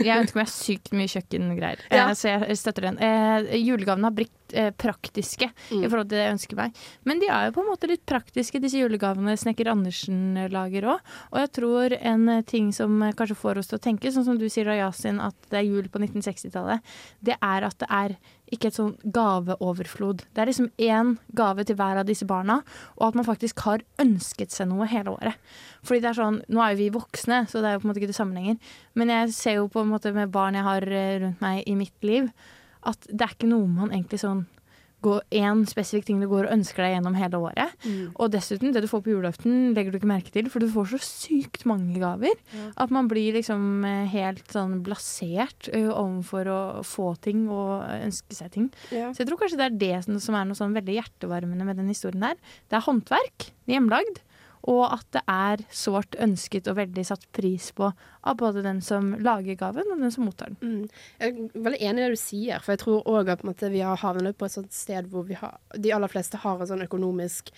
Jeg 0.00 0.14
ønsker 0.22 0.38
meg 0.38 0.48
sykt 0.48 0.92
mye 0.94 1.10
kjøkkengreier, 1.10 1.80
Ja. 1.90 2.06
eh, 2.08 2.14
så 2.16 2.30
jeg 2.46 2.56
støtter 2.56 2.86
den. 2.86 2.98
Eh, 3.02 3.56
julegaven 3.58 4.06
har 4.06 4.14
eh, 4.54 4.70
praktiske 4.76 5.50
Mm. 5.70 5.82
i 5.84 5.88
forhold 5.88 6.08
til 6.08 6.16
det 6.16 6.24
jeg 6.24 6.34
ønsker 6.36 6.56
meg. 6.56 6.76
Men 7.04 7.18
de 7.20 7.26
er 7.28 7.46
jo 7.48 7.52
på 7.58 7.60
en 7.64 7.68
måte 7.70 7.88
litt 7.90 8.04
praktiske, 8.06 8.60
disse 8.60 8.78
julegavene 8.80 9.34
Snekker 9.36 9.68
Andersen 9.72 10.36
eh, 10.36 10.48
lager 10.48 10.82
òg. 10.94 11.00
Og 11.32 11.38
jeg 11.42 11.52
tror 11.58 11.96
en 12.00 12.28
eh, 12.28 12.42
ting 12.42 12.72
som 12.72 13.02
eh, 13.02 13.12
kanskje 13.12 13.36
får 13.36 13.58
oss 13.58 13.68
til 13.68 13.78
å 13.78 13.84
tenke, 13.84 14.12
sånn 14.14 14.24
som 14.24 14.38
du 14.38 14.48
sier 14.48 14.64
Rayasin, 14.68 15.20
at 15.20 15.34
det 15.50 15.58
er 15.60 15.68
jul 15.68 15.88
på 15.92 15.98
1960-tallet, 16.00 16.80
det 17.20 17.36
er 17.42 17.62
at 17.68 17.78
det 17.78 17.88
er 17.90 18.16
ikke 18.48 18.70
et 18.70 18.78
sånn 18.78 18.94
gaveoverflod. 19.12 20.22
Det 20.32 20.40
er 20.42 20.48
liksom 20.48 20.70
én 20.80 21.16
gave 21.36 21.64
til 21.68 21.76
hver 21.76 22.00
av 22.00 22.06
disse 22.08 22.24
barna, 22.28 22.62
og 22.96 23.08
at 23.10 23.18
man 23.18 23.26
faktisk 23.26 23.60
har 23.66 23.82
ønsket 24.00 24.54
seg 24.54 24.70
noe 24.70 24.86
hele 24.88 25.12
året. 25.16 25.36
Fordi 25.84 26.00
det 26.04 26.10
er 26.12 26.18
sånn, 26.22 26.40
Nå 26.48 26.62
er 26.64 26.72
jo 26.72 26.80
vi 26.80 26.90
voksne, 26.94 27.42
så 27.50 27.60
det 27.60 27.68
er 27.70 27.76
jo 27.76 27.82
på 27.82 27.88
en 27.88 27.92
måte 27.92 28.00
ikke 28.02 28.12
det 28.12 28.16
samme 28.18 28.34
lenger. 28.38 28.56
Men 28.96 29.12
jeg 29.12 29.34
ser 29.36 29.58
jo 29.58 29.68
på 29.72 29.82
en 29.84 29.90
måte 29.92 30.12
med 30.16 30.32
barn 30.32 30.56
jeg 30.56 30.64
har 30.64 30.80
rundt 30.88 31.40
meg 31.44 31.62
i 31.68 31.74
mitt 31.76 32.06
liv, 32.08 32.30
at 32.86 33.10
det 33.10 33.24
er 33.24 33.34
ikke 33.34 33.50
noe 33.50 33.66
man 33.66 33.92
egentlig 33.94 34.22
sånn 34.22 34.46
én 35.30 35.62
spesifikk 35.68 36.06
ting 36.06 36.20
du 36.20 36.26
går 36.26 36.48
og 36.48 36.54
ønsker 36.56 36.82
deg 36.82 36.96
gjennom 36.96 37.14
hele 37.14 37.38
året. 37.38 37.74
Mm. 37.84 38.14
Og 38.18 38.30
dessuten, 38.32 38.72
det 38.72 38.82
du 38.82 38.88
får 38.88 39.02
på 39.04 39.12
julaften, 39.12 39.72
legger 39.74 39.92
du 39.92 39.98
ikke 39.98 40.10
merke 40.10 40.32
til, 40.34 40.48
for 40.50 40.58
du 40.58 40.68
får 40.68 40.90
så 40.90 40.98
sykt 40.98 41.64
mange 41.66 41.98
gaver. 42.00 42.34
Ja. 42.52 42.70
At 42.76 42.90
man 42.90 43.08
blir 43.08 43.36
liksom 43.36 43.84
eh, 43.86 44.08
helt 44.10 44.50
sånn 44.50 44.82
blasert 44.82 45.70
overfor 45.70 46.50
å 46.50 46.60
få 46.82 47.14
ting 47.22 47.46
og 47.48 47.86
ønske 47.86 48.34
seg 48.34 48.50
ting. 48.52 48.70
Ja. 48.90 49.12
Så 49.12 49.22
jeg 49.22 49.30
tror 49.30 49.38
kanskje 49.38 49.60
det 49.60 49.68
er 49.68 49.78
det 49.78 50.04
som, 50.06 50.18
som 50.18 50.34
er 50.34 50.48
noe 50.48 50.58
sånn 50.58 50.74
veldig 50.76 50.98
hjertevarmende 50.98 51.68
med 51.68 51.78
den 51.78 51.92
historien 51.92 52.24
der. 52.24 52.40
Det 52.68 52.80
er 52.80 52.86
håndverk, 52.88 53.52
hjemmelagd, 53.70 54.22
og 54.68 54.84
at 54.92 55.06
det 55.16 55.22
er 55.32 55.64
sårt 55.72 56.16
ønsket 56.20 56.68
og 56.68 56.76
veldig 56.78 57.04
satt 57.08 57.24
pris 57.32 57.70
på 57.76 57.88
av 57.88 58.38
både 58.40 58.62
den 58.66 58.82
som 58.84 59.14
lager 59.24 59.56
gaven 59.58 59.88
og 59.94 60.02
den 60.02 60.12
som 60.12 60.28
mottar 60.28 60.52
den. 60.52 60.60
Mm. 60.60 61.02
Jeg 61.22 61.34
er 61.34 61.66
veldig 61.66 61.80
enig 61.80 62.02
i 62.02 62.04
det 62.04 62.12
du 62.12 62.20
sier, 62.20 62.62
for 62.64 62.74
jeg 62.74 62.82
tror 62.84 63.08
òg 63.08 63.32
at 63.32 63.66
vi 63.72 63.82
har 63.84 64.00
havnet 64.02 64.36
på 64.38 64.48
et 64.48 64.56
sånt 64.58 64.74
sted 64.76 65.08
hvor 65.12 65.28
har, 65.40 65.56
de 65.74 65.92
aller 65.94 66.12
fleste 66.12 66.40
har 66.42 66.60
en 66.60 66.70
sånn 66.70 66.84
økonomisk 66.84 67.52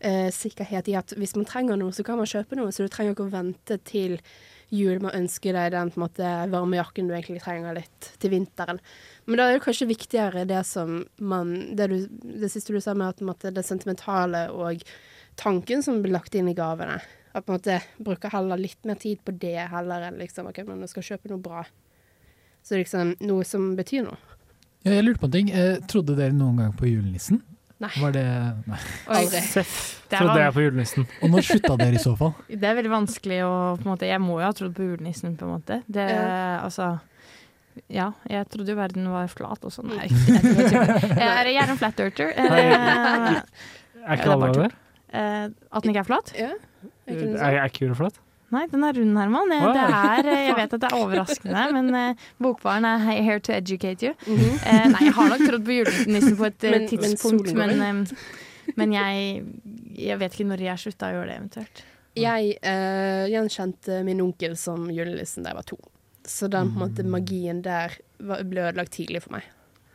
eh, 0.00 0.28
sikkerhet 0.34 0.90
i 0.90 0.96
at 0.98 1.14
hvis 1.18 1.36
man 1.38 1.46
trenger 1.48 1.78
noe, 1.78 1.94
så 1.94 2.04
kan 2.06 2.18
man 2.18 2.30
kjøpe 2.30 2.58
noe. 2.58 2.72
Så 2.74 2.86
du 2.86 2.92
trenger 2.92 3.14
ikke 3.14 3.28
å 3.28 3.34
vente 3.34 3.78
til 3.86 4.18
jul 4.74 4.98
med 5.00 5.12
å 5.12 5.16
ønske 5.16 5.52
deg 5.54 5.72
den 5.72 5.92
måte, 6.00 6.32
varmejakken 6.52 7.08
du 7.08 7.14
egentlig 7.16 7.40
trenger 7.44 7.78
litt 7.78 8.10
til 8.20 8.34
vinteren. 8.34 8.80
Men 9.24 9.40
da 9.40 9.46
er 9.46 9.56
det 9.56 9.64
kanskje 9.64 9.88
viktigere 9.88 10.44
det 10.48 10.60
som 10.68 11.00
man 11.18 11.54
Det, 11.76 11.86
du, 11.88 11.96
det 12.42 12.50
siste 12.52 12.74
du 12.74 12.80
sa 12.84 12.94
med 12.94 13.14
at 13.14 13.24
måte, 13.24 13.54
det 13.54 13.64
sentimentale 13.64 14.48
og 14.52 14.84
tanken 15.38 15.82
som 15.86 16.00
blir 16.02 16.12
lagt 16.16 16.34
inn 16.38 16.48
i 16.50 16.56
gavene. 16.58 16.98
At 17.36 17.44
på 17.46 17.52
en 17.52 17.58
måte 17.58 17.80
bruker 18.02 18.32
heller 18.32 18.58
litt 18.60 18.80
mer 18.88 18.98
tid 18.98 19.20
på 19.24 19.34
det 19.38 19.68
heller 19.70 20.08
enn 20.08 20.18
liksom 20.18 20.48
OK, 20.50 20.62
men 20.66 20.80
jeg 20.86 20.94
skal 20.94 21.06
kjøpe 21.12 21.30
noe 21.32 21.42
bra. 21.44 21.62
Så 22.66 22.78
liksom 22.80 23.14
noe 23.24 23.44
som 23.46 23.70
betyr 23.78 24.02
noe. 24.08 24.18
Ja, 24.86 24.92
jeg 24.96 25.04
lurte 25.06 25.22
på 25.22 25.28
en 25.28 25.34
ting. 25.36 25.48
Eh, 25.54 25.76
trodde 25.90 26.16
dere 26.18 26.34
noen 26.34 26.58
gang 26.62 26.72
på 26.78 26.88
julenissen? 26.88 27.40
Nei. 27.78 27.90
Var 28.02 28.14
det 28.16 28.24
Nei. 28.66 28.78
Aldri. 29.14 29.40
Seff 29.46 29.74
trodde 30.10 30.40
jeg 30.40 30.54
på 30.56 30.62
julenissen. 30.64 31.04
Og 31.22 31.30
når 31.30 31.44
slutta 31.46 31.76
dere 31.78 31.94
i 31.98 32.02
så 32.02 32.14
fall? 32.18 32.32
Det 32.50 32.66
er 32.66 32.74
veldig 32.80 32.90
vanskelig 32.90 33.38
å 33.46 33.52
på 33.78 33.84
en 33.86 33.92
måte, 33.92 34.08
Jeg 34.10 34.22
må 34.24 34.40
jo 34.40 34.46
ha 34.48 34.54
trodd 34.58 34.74
på 34.74 34.88
julenissen, 34.88 35.36
på 35.38 35.46
en 35.46 35.52
måte. 35.58 35.80
Det, 35.86 36.08
Ja. 36.10 36.58
altså 36.64 36.88
Ja, 37.94 38.08
jeg 38.26 38.48
trodde 38.50 38.72
jo 38.74 38.78
verden 38.80 39.06
var 39.12 39.28
flat 39.30 39.62
og 39.62 39.70
sånn. 39.70 39.92
Jeg, 40.00 40.10
jeg, 40.10 40.42
jeg, 40.42 41.22
er, 41.22 41.52
jeg 41.52 41.62
er 41.62 41.70
en 41.70 41.78
flat 41.78 42.00
dirter. 42.00 42.32
Eh, 42.34 42.48
Er 42.48 44.18
ikke 44.18 44.24
det 44.24 44.32
er 44.32 44.34
alle 44.34 44.52
det? 44.56 44.70
Eh, 45.12 45.44
at 45.72 45.82
den 45.82 45.92
ikke 45.94 46.02
er 46.04 46.08
flat? 46.08 46.32
Ja. 46.36 46.50
Er, 47.08 47.54
er 47.62 47.68
ikke 47.70 47.94
flat? 47.96 48.18
Nei, 48.50 48.62
den 48.72 48.84
er 48.84 48.94
rund, 48.96 49.16
Herman. 49.20 49.50
Eh, 49.52 49.64
Det 49.76 49.82
er, 49.84 50.28
eh, 50.32 50.46
jeg 50.46 50.54
vet 50.56 50.72
at 50.76 50.80
det 50.80 50.88
er 50.90 50.96
overraskende, 50.96 51.64
men 51.76 51.90
eh, 51.94 52.14
Bokbaren 52.40 52.84
er 52.88 52.98
here 53.22 53.40
to 53.40 53.52
educate 53.52 54.02
you. 54.06 54.14
Mhm. 54.26 54.54
Eh, 54.64 54.86
nei, 54.94 55.02
jeg 55.08 55.12
har 55.18 55.28
nok 55.34 55.44
trodd 55.48 55.64
på 55.66 55.76
julenissen 55.82 56.36
på 56.38 56.46
et 56.48 56.64
eh, 56.64 56.70
Men- 56.70 56.80
men 56.80 56.88
tidspunkt, 56.88 57.52
men, 57.54 57.76
men, 57.78 58.00
eh, 58.06 58.72
men 58.76 58.92
jeg, 58.92 59.44
jeg 59.98 60.18
vet 60.20 60.32
ikke 60.38 60.48
når 60.48 60.64
jeg 60.64 60.78
slutta 60.84 61.10
å 61.10 61.16
gjøre 61.18 61.28
det, 61.28 61.36
eventuelt. 61.42 61.84
Jeg 62.18 62.56
eh, 62.66 63.26
gjenkjente 63.30 64.00
min 64.04 64.20
onkel 64.24 64.56
som 64.58 64.88
julenissen 64.90 65.44
da 65.44 65.52
jeg 65.52 65.56
var 65.60 65.68
to. 65.68 65.76
Så 66.28 66.48
den 66.50 66.72
på 66.74 66.80
en 66.80 66.88
måte 66.88 67.04
magien 67.06 67.60
der 67.62 67.94
var, 68.18 68.42
ble 68.44 68.64
ødelagt 68.68 68.92
tidlig 68.96 69.22
for 69.24 69.36
meg. 69.36 69.44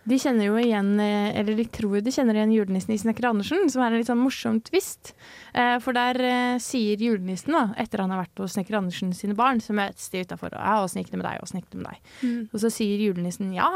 De 0.04 0.18
kjenner 0.20 0.50
jo 0.50 0.58
igjen, 0.60 0.90
eh, 1.00 1.30
eller 1.40 1.56
de 1.56 1.64
tror 1.72 2.02
de 2.04 2.12
kjenner 2.12 2.36
igjen 2.36 2.52
julenissen 2.52 2.92
i 2.92 2.98
Snekker 3.00 3.30
Andersen, 3.30 3.70
som 3.72 3.84
er 3.86 3.94
en 3.94 4.02
litt 4.02 4.10
sånn 4.10 4.20
morsom 4.20 4.60
twist. 4.68 5.14
Eh, 5.56 5.78
For 5.80 5.96
der 5.96 6.20
eh, 6.20 6.58
sier 6.60 7.00
julenissen, 7.00 7.56
da, 7.56 7.70
etter 7.80 8.04
han 8.04 8.12
har 8.12 8.26
vært 8.26 8.44
hos 8.44 8.58
Snekker 8.58 8.76
Andersen 8.82 9.14
sine 9.16 9.38
barn, 9.40 9.62
så 9.64 9.76
møtes 9.78 10.10
de 10.12 10.26
utafor 10.26 10.52
og 10.52 10.60
ja, 10.60 10.76
åssen 10.84 11.00
gikk 11.00 11.14
det 11.14 11.22
med 11.22 11.28
deg, 11.30 11.40
åssen 11.46 11.62
gikk 11.62 11.72
det 11.72 11.80
med 11.80 11.90
deg. 11.94 12.12
Mm. 12.24 12.42
Og 12.52 12.60
så 12.66 12.74
sier 12.74 13.06
julenissen 13.06 13.56
ja, 13.56 13.72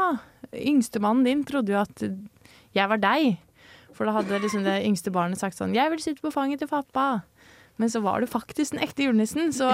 yngstemannen 0.52 1.24
din 1.24 1.46
trodde 1.48 1.72
jo 1.72 1.80
at 1.80 2.04
jeg 2.76 2.92
var 2.92 3.00
deg. 3.00 3.38
For 3.96 4.04
da 4.06 4.18
hadde 4.18 4.42
liksom 4.44 4.68
det 4.68 4.82
yngste 4.86 5.10
barnet 5.14 5.40
sagt 5.40 5.56
sånn 5.58 5.72
jeg 5.74 5.90
vil 5.90 6.04
sitte 6.04 6.22
på 6.22 6.34
fanget 6.34 6.60
til 6.62 6.70
pappa. 6.70 7.24
Men 7.78 7.90
så 7.90 8.02
var 8.02 8.20
du 8.20 8.26
faktisk 8.26 8.74
den 8.74 8.82
ekte 8.82 9.06
julenissen, 9.06 9.52
så 9.54 9.70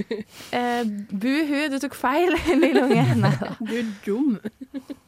eh, 0.58 0.82
buhu, 1.12 1.68
du 1.70 1.78
tok 1.78 1.94
feil, 1.94 2.32
lille 2.64 2.82
unge. 2.86 3.06
Nei 3.20 3.34
da. 3.38 3.54
Du 3.60 3.74
er 3.78 3.90
dum. 4.06 4.38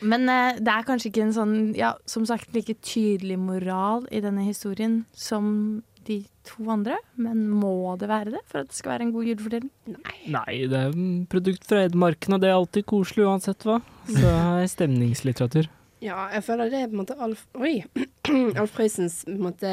Men 0.00 0.28
uh, 0.28 0.56
det 0.58 0.72
er 0.72 0.86
kanskje 0.86 1.10
ikke 1.10 1.26
en 1.26 1.36
sånn, 1.36 1.56
ja, 1.78 1.94
som 2.08 2.26
sagt, 2.28 2.52
like 2.56 2.76
tydelig 2.84 3.38
moral 3.40 4.06
i 4.12 4.22
denne 4.24 4.46
historien 4.46 5.04
som 5.16 5.82
de 6.06 6.20
to 6.46 6.68
andre. 6.70 6.98
Men 7.18 7.46
må 7.50 7.96
det 8.00 8.10
være 8.10 8.36
det 8.36 8.42
for 8.46 8.62
at 8.62 8.70
det 8.70 8.78
skal 8.78 8.94
være 8.94 9.08
en 9.08 9.14
god 9.14 9.30
julefortelling? 9.30 9.72
Nei, 9.96 10.18
Nei, 10.36 10.58
det 10.70 10.82
er 10.84 11.00
produkt 11.32 11.66
fra 11.68 11.86
Edmarken, 11.86 12.36
og 12.36 12.44
det 12.44 12.50
er 12.50 12.58
alltid 12.58 12.86
koselig 12.88 13.26
uansett 13.26 13.66
hva. 13.66 13.80
Så 14.10 14.30
er 14.30 14.70
stemningslitteratur. 14.70 15.70
Ja, 16.04 16.28
jeg 16.34 16.44
føler 16.44 16.70
det 16.70 16.84
er 16.84 16.88
på 16.90 16.96
en 16.98 17.02
måte 17.02 17.16
Alf 17.24 17.46
Oi! 17.56 17.80
Alf 18.60 18.74
Prøysens 18.76 19.22
på 19.24 19.32
en 19.32 19.44
måte 19.46 19.70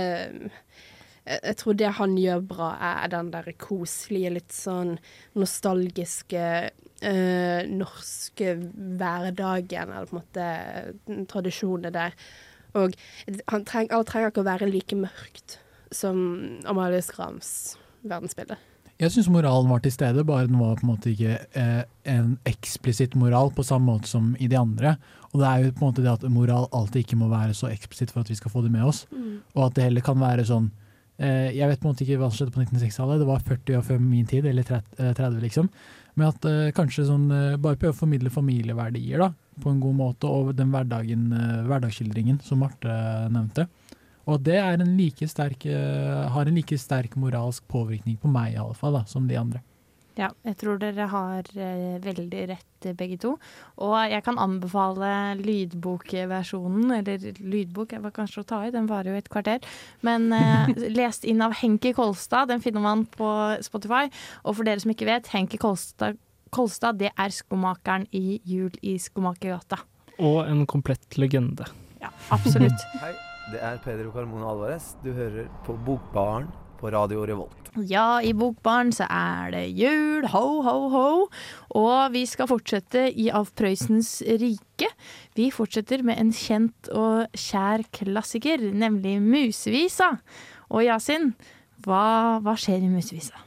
jeg, 1.23 1.39
jeg 1.39 1.57
tror 1.59 1.75
det 1.79 1.91
han 1.99 2.15
gjør 2.19 2.45
bra, 2.47 2.69
er 3.03 3.11
den 3.11 3.31
der 3.33 3.49
koselige, 3.59 4.33
litt 4.39 4.55
sånn 4.55 4.95
nostalgiske 5.39 6.45
eh, 7.03 7.69
norske 7.69 8.55
hverdagen, 8.99 9.93
eller 9.93 10.09
på 10.09 10.17
en 10.17 10.23
måte 10.23 11.27
tradisjonene 11.31 11.93
der. 11.93 12.17
Og 12.79 12.97
han 13.51 13.65
treng, 13.69 13.91
alt 13.93 14.09
trenger 14.09 14.33
ikke 14.33 14.43
å 14.43 14.49
være 14.49 14.71
like 14.71 14.97
mørkt 14.97 15.59
som 15.93 16.17
Amalie 16.69 17.03
Skrams 17.05 17.75
verdensbilde. 18.01 18.57
Jeg 19.01 19.11
syns 19.11 19.27
moralen 19.31 19.71
var 19.71 19.81
til 19.83 19.91
stede, 19.91 20.23
bare 20.25 20.47
den 20.47 20.59
var 20.61 20.77
på 20.77 20.85
en 20.85 20.91
måte 20.91 21.11
ikke 21.11 21.39
eh, 21.59 21.81
en 22.13 22.35
eksplisitt 22.47 23.17
moral 23.19 23.49
på 23.55 23.65
samme 23.65 23.89
måte 23.89 24.09
som 24.09 24.31
i 24.39 24.47
de 24.47 24.57
andre. 24.59 24.95
Og 25.33 25.41
det 25.41 25.49
er 25.49 25.63
jo 25.63 25.73
på 25.73 25.81
en 25.81 25.89
måte 25.89 26.05
det 26.05 26.11
at 26.11 26.27
moral 26.29 26.69
alltid 26.71 27.01
ikke 27.01 27.17
må 27.19 27.27
være 27.31 27.57
så 27.57 27.71
eksplisitt 27.73 28.13
for 28.13 28.21
at 28.21 28.29
vi 28.29 28.37
skal 28.37 28.53
få 28.53 28.61
det 28.63 28.71
med 28.73 28.85
oss. 28.85 29.03
Mm. 29.11 29.41
Og 29.55 29.65
at 29.65 29.75
det 29.75 29.87
heller 29.87 30.05
kan 30.05 30.19
være 30.21 30.45
sånn 30.45 30.69
eh, 31.17 31.49
Jeg 31.57 31.67
vet 31.71 31.81
på 31.81 31.89
en 31.89 31.95
måte 31.95 32.05
ikke 32.05 32.19
hva 32.21 32.29
som 32.29 32.37
skjedde 32.37 32.53
på 32.53 32.63
1960-tallet, 32.63 33.23
det 33.23 33.29
var 33.31 33.47
40 33.49 33.79
år 33.79 33.85
før 33.89 33.99
min 34.05 34.29
tid, 34.29 34.45
eller 34.45 34.69
30, 34.69 34.95
eh, 34.99 35.13
30 35.17 35.41
liksom. 35.47 35.71
Men 36.19 36.29
at 36.29 36.45
uh, 36.45 36.69
kanskje 36.77 37.07
sånn 37.07 37.25
uh, 37.33 37.55
Bare 37.57 37.79
prøve 37.79 37.95
å 37.95 38.01
formidle 38.03 38.29
familieverdier 38.33 39.21
da, 39.23 39.31
på 39.63 39.71
en 39.71 39.79
god 39.81 39.97
måte, 39.97 40.29
og 40.29 40.53
den 40.57 40.69
hverdagen, 40.73 41.31
uh, 41.33 41.63
hverdagsskildringen 41.69 42.37
som 42.45 42.61
Marte 42.61 42.89
eh, 42.89 43.29
nevnte. 43.33 43.67
Og 44.29 44.39
det 44.39 44.55
en 44.55 44.95
like 44.95 45.27
sterk, 45.27 45.65
eh, 45.67 46.29
har 46.31 46.47
en 46.47 46.55
like 46.55 46.77
sterk 46.79 47.17
moralsk 47.19 47.65
påvirkning 47.67 48.15
på 48.21 48.31
meg 48.31 48.53
i 48.53 48.61
alle 48.61 48.77
fall, 48.77 48.95
da, 48.95 49.03
som 49.09 49.27
de 49.27 49.35
andre. 49.39 49.59
Ja, 50.13 50.27
jeg 50.45 50.57
tror 50.61 50.77
dere 50.77 51.07
har 51.09 51.47
eh, 51.57 51.95
veldig 52.03 52.41
rett 52.51 52.85
eh, 52.85 52.93
begge 52.97 53.17
to. 53.21 53.31
Og 53.81 53.95
jeg 54.11 54.21
kan 54.25 54.37
anbefale 54.41 55.09
lydbokversjonen, 55.39 56.91
eller 56.99 57.39
lydbok 57.41 57.95
jeg 57.95 58.03
var 58.03 58.13
kanskje 58.13 58.43
å 58.43 58.47
ta 58.51 58.59
i, 58.67 58.73
den 58.73 58.89
varer 58.91 59.13
jo 59.13 59.21
et 59.21 59.31
kvarter. 59.33 59.65
Men 60.05 60.29
eh, 60.37 60.69
lest 60.99 61.25
inn 61.25 61.41
av 61.41 61.57
Henki 61.57 61.95
Kolstad, 61.97 62.51
den 62.53 62.61
finner 62.61 62.85
man 62.85 63.07
på 63.09 63.31
Spotify. 63.65 64.05
Og 64.43 64.59
for 64.59 64.69
dere 64.69 64.83
som 64.83 64.93
ikke 64.93 65.09
vet, 65.09 65.31
Henki 65.33 65.57
Kolstad, 65.61 66.21
Kolstad 66.53 67.01
det 67.01 67.09
er 67.17 67.33
skomakeren 67.33 68.05
i 68.13 68.37
Jul 68.45 68.73
i 68.85 68.99
Skomakergata. 69.01 69.81
Og 70.21 70.43
en 70.45 70.67
komplett 70.69 71.17
legende. 71.17 71.65
Ja, 72.03 72.13
absolutt. 72.29 72.85
Hei, 73.01 73.15
det 73.49 73.65
er 73.65 73.81
Pedro 73.81 74.13
Carmona 74.13 74.53
Alvarez. 74.53 74.93
Du 75.01 75.09
hører 75.17 75.49
på 75.65 75.73
Bokbaren 75.89 76.51
på 76.77 76.93
Radio 76.93 77.25
Revolt. 77.25 77.62
Ja, 77.89 78.21
i 78.21 78.33
Bokbarn 78.37 78.91
så 78.93 79.07
er 79.09 79.53
det 79.55 79.63
jul, 79.73 80.27
ho, 80.29 80.43
ho, 80.65 80.75
ho. 80.93 81.05
Og 81.79 82.13
vi 82.13 82.25
skal 82.29 82.49
fortsette 82.51 83.07
i 83.09 83.29
Alf 83.33 83.53
Prøysens 83.57 84.19
rike. 84.41 84.89
Vi 85.37 85.49
fortsetter 85.53 86.03
med 86.05 86.21
en 86.21 86.29
kjent 86.35 86.91
og 86.93 87.33
kjær 87.33 87.85
klassiker, 87.95 88.61
nemlig 88.73 89.17
Musevisa. 89.23 90.11
Og 90.69 90.85
Yasin, 90.85 91.31
hva, 91.85 92.03
hva 92.45 92.53
skjer 92.59 92.85
i 92.85 92.91
Musevisa? 92.91 93.41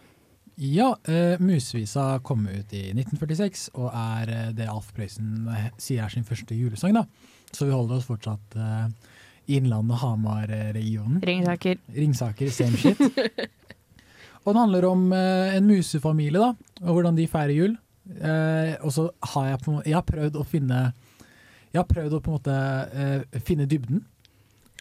Ja, 0.56 0.94
eh, 1.06 1.36
Musevisa 1.38 2.16
kom 2.24 2.46
ut 2.48 2.72
i 2.72 2.88
1946, 2.96 3.68
og 3.76 3.90
er 3.92 4.32
eh, 4.32 4.48
det 4.56 4.70
Alf 4.72 4.88
Prøysen 4.96 5.50
eh, 5.52 5.68
sier 5.78 6.06
er 6.06 6.14
sin 6.14 6.26
første 6.26 6.56
julesang. 6.56 6.96
da. 6.96 7.04
Så 7.52 7.68
vi 7.68 7.76
holder 7.76 8.00
oss 8.00 8.08
fortsatt 8.08 8.56
eh, 8.58 8.88
Innlandet, 9.54 10.00
Hamar-regionen. 10.00 11.20
Ringsaker. 11.22 11.78
Ringsaker, 11.94 12.50
same 12.50 12.80
shit. 12.80 12.98
og 14.46 14.54
det 14.54 14.60
handler 14.62 14.84
om 14.88 15.08
eh, 15.12 15.56
en 15.58 15.66
musefamilie, 15.66 16.38
da, 16.38 16.52
og 16.86 16.92
hvordan 16.94 17.16
de 17.18 17.26
feirer 17.30 17.54
jul. 17.56 17.74
Eh, 18.06 18.76
og 18.86 18.92
så 18.94 19.08
har 19.32 19.48
jeg 19.48 19.58
på 19.64 19.72
Jeg 19.82 19.96
har 19.96 20.04
prøvd 20.06 20.36
å 20.38 20.44
finne 20.46 20.76
Jeg 21.72 21.80
har 21.80 21.88
prøvd 21.90 22.12
å 22.14 22.20
på 22.22 22.30
en 22.30 22.36
måte 22.36 22.58
eh, 22.94 23.40
finne 23.42 23.66
dybden, 23.66 24.04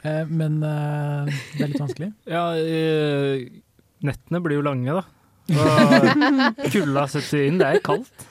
eh, 0.04 0.30
men 0.30 0.60
det 0.62 1.64
er 1.66 1.72
litt 1.74 1.82
vanskelig. 1.82 2.12
Ja, 2.36 2.46
nettene 4.06 4.42
blir 4.46 4.60
jo 4.60 4.68
lange, 4.68 5.00
da. 5.02 5.04
Og 5.56 6.70
kulda 6.74 7.08
setter 7.10 7.48
inn. 7.50 7.58
Det 7.62 7.72
er 7.72 7.82
kaldt. 7.86 8.28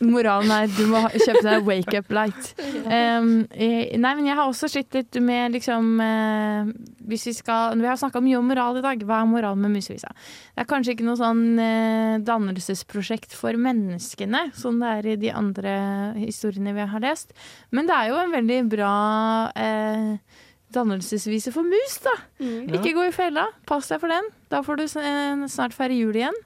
Moralen 0.00 0.50
er 0.54 0.70
du 0.72 0.84
må 0.90 1.00
ha- 1.04 1.10
kjøpe 1.12 1.42
deg 1.44 1.66
wake 1.68 1.98
up 2.00 2.12
light. 2.14 2.50
Um, 2.86 3.30
jeg, 3.52 3.98
nei, 4.00 4.12
men 4.18 4.28
jeg 4.30 4.38
har 4.38 4.48
også 4.48 4.70
slitt 4.72 4.94
litt 4.96 5.18
med 5.24 5.52
liksom 5.56 5.90
uh, 6.00 6.70
Hvis 7.08 7.26
vi 7.28 7.34
skal 7.36 7.76
Vi 7.80 7.88
har 7.88 7.98
snakka 8.00 8.22
mye 8.24 8.38
om 8.40 8.48
moral 8.48 8.80
i 8.80 8.84
dag. 8.84 9.04
Hva 9.08 9.20
er 9.22 9.30
moral 9.30 9.58
med 9.60 9.74
musevisa? 9.76 10.10
Det 10.54 10.64
er 10.64 10.70
kanskje 10.70 10.94
ikke 10.96 11.06
noe 11.08 11.18
sånn 11.20 11.44
uh, 11.60 12.16
dannelsesprosjekt 12.24 13.36
for 13.36 13.56
menneskene, 13.60 14.46
som 14.56 14.80
det 14.82 14.92
er 14.98 15.10
i 15.14 15.16
de 15.28 15.32
andre 15.36 15.76
historiene 16.18 16.74
vi 16.76 16.88
har 16.94 17.04
lest. 17.04 17.34
Men 17.74 17.88
det 17.88 17.96
er 17.96 18.12
jo 18.12 18.20
en 18.22 18.34
veldig 18.38 18.60
bra 18.72 18.92
uh, 19.52 20.44
dannelsesvise 20.74 21.52
for 21.54 21.64
mus, 21.64 21.94
da. 22.04 22.14
Mm. 22.42 22.68
Ikke 22.76 22.92
gå 22.96 23.06
i 23.08 23.12
fella. 23.14 23.46
Pass 23.68 23.88
deg 23.92 24.02
for 24.02 24.12
den. 24.12 24.26
Da 24.52 24.60
får 24.64 24.80
du 24.80 24.84
eh, 24.84 25.46
snart 25.48 25.76
feire 25.76 25.96
jul 25.96 26.16
igjen. 26.18 26.36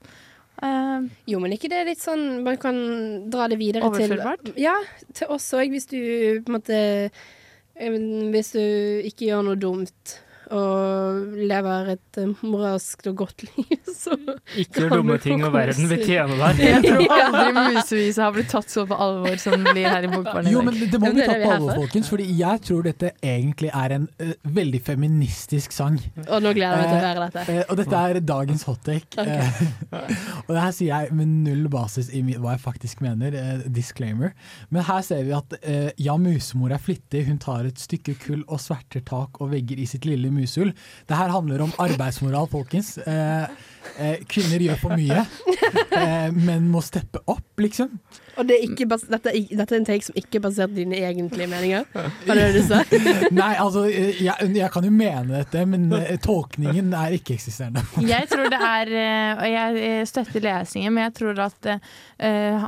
Eh, 0.63 1.07
Jo, 1.33 1.39
men 1.41 1.55
ikke 1.57 1.71
det 1.73 1.79
er 1.81 1.89
litt 1.89 2.03
sånn 2.03 2.43
Man 2.45 2.59
kan 2.61 2.77
dra 3.33 3.47
det 3.49 3.57
videre 3.59 3.89
til 3.97 4.13
Ja, 4.61 4.75
til 5.17 5.33
oss 5.33 5.47
òg, 5.57 5.71
hvis 5.73 5.89
du 5.89 5.97
på 6.45 6.53
en 6.53 6.59
måte 6.59 6.77
eh, 7.75 7.97
Hvis 8.35 8.53
du 8.53 8.61
ikke 9.09 9.31
gjør 9.31 9.47
noe 9.49 9.57
dumt 9.57 10.19
og 10.53 11.37
lever 11.49 11.93
et 11.95 12.19
eh, 12.21 12.43
moralsk 12.45 13.07
og 13.11 13.23
godt 13.23 13.45
liv, 13.49 13.79
så 13.89 14.17
Ikke 14.59 14.89
dumme 14.91 15.17
ting, 15.23 15.45
og 15.47 15.55
verden 15.55 15.89
vil 15.91 16.03
tjene 16.05 16.37
deg. 16.43 16.61
Jeg 16.61 16.83
tror 16.85 17.15
aldri 17.17 17.77
musevis 17.77 18.19
har 18.21 18.35
blitt 18.35 18.51
tatt 18.53 18.73
så 18.73 18.85
på 18.89 18.99
alvor 19.07 19.39
som 19.41 19.65
blir 19.65 19.89
her 19.89 20.07
i 20.07 20.11
Bokbarn 20.13 20.49
i 20.51 20.55
Jo, 20.55 20.65
men 20.67 20.77
det 20.77 21.01
må 21.01 21.13
bli 21.15 21.25
tatt 21.25 21.45
på 21.45 21.55
alvor, 21.57 21.81
folkens. 21.85 22.11
Fordi 22.13 22.27
jeg 22.37 22.65
tror 22.69 22.87
dette 22.89 23.13
egentlig 23.23 23.73
er 23.73 23.97
en 23.97 24.09
uh, 24.21 24.35
veldig 24.59 24.83
feministisk 24.85 25.75
sang. 25.75 25.99
Og 26.27 26.45
nå 26.45 26.53
gleder 26.57 26.77
jeg 26.77 26.83
meg 26.83 26.91
til 26.91 26.99
å 26.99 27.07
høre 27.07 27.29
dette. 27.29 27.47
Uh, 27.49 27.63
og 27.65 27.81
dette 27.81 28.03
er 28.03 28.21
dagens 28.33 28.67
hot 28.69 28.85
take. 28.87 29.23
Ok. 29.23 29.33
Eh, 29.33 29.63
og 30.47 30.53
det 30.53 30.61
her 30.67 30.77
sier 30.77 30.93
jeg 30.93 31.17
med 31.17 31.33
null 31.47 31.67
basis 31.73 32.11
i 32.13 32.23
hva 32.33 32.57
jeg 32.57 32.65
faktisk 32.67 33.03
mener. 33.05 33.39
disclaimer. 33.73 34.37
Men 34.75 34.85
her 34.89 35.01
ser 35.07 35.25
vi 35.27 35.35
at 35.37 35.57
ja, 36.01 36.17
musemor 36.21 36.75
er 36.75 36.83
flittig. 36.83 37.25
Hun 37.29 37.41
tar 37.43 37.69
et 37.69 37.81
stykke 37.81 38.17
kull 38.21 38.43
og 38.47 38.61
sverter 38.61 39.05
tak 39.07 39.41
og 39.41 39.53
vegger 39.55 39.81
i 39.81 39.89
sitt 39.89 40.07
lille 40.09 40.31
musehull. 40.43 40.75
Det 41.09 41.19
her 41.19 41.33
handler 41.33 41.65
om 41.65 41.73
arbeidsmoral, 41.83 42.51
folkens. 42.53 42.97
Eh, 42.99 43.47
eh, 43.97 44.19
kvinner 44.29 44.67
gjør 44.69 44.83
for 44.87 44.99
mye. 44.99 45.25
Eh, 45.93 46.29
menn 46.35 46.67
må 46.73 46.81
steppe 46.85 47.21
opp, 47.31 47.47
liksom. 47.61 47.91
Og 48.41 48.49
det 48.49 48.57
er 48.57 48.65
ikke 48.65 48.87
bas 48.89 49.05
dette, 49.11 49.33
er, 49.33 49.49
dette 49.59 49.75
er 49.75 49.81
en 49.81 49.87
take 49.87 50.07
som 50.07 50.17
ikke 50.19 50.39
er 50.39 50.45
basert 50.47 50.73
på 50.73 50.79
dine 50.79 50.99
egentlige 51.05 51.49
meninger? 51.51 51.85
Var 51.93 52.39
det 52.39 52.47
det 52.47 52.63
du 52.63 52.69
sa? 52.69 52.81
Nei, 53.35 53.51
altså, 53.61 53.85
jeg, 53.89 54.49
jeg 54.57 54.71
kan 54.73 54.87
jo 54.87 54.93
mene 54.95 55.43
dette, 55.43 55.65
men 55.69 55.87
eh, 55.99 56.15
tolkningen 56.23 56.95
er 56.97 57.17
ikke-eksisterende. 57.19 57.85
Jeg 58.13 58.29
tror 58.31 58.49
det 58.51 58.59
er 58.59 58.91
eh, 58.99 59.41
Og 59.41 59.47
jeg 59.49 59.83
eh, 59.87 60.03
støtter 60.09 60.43
lesingen, 60.45 60.93
men 60.95 61.07
jeg 61.07 61.15
tror 61.17 61.39
at 61.45 61.69
uh, 61.71 62.65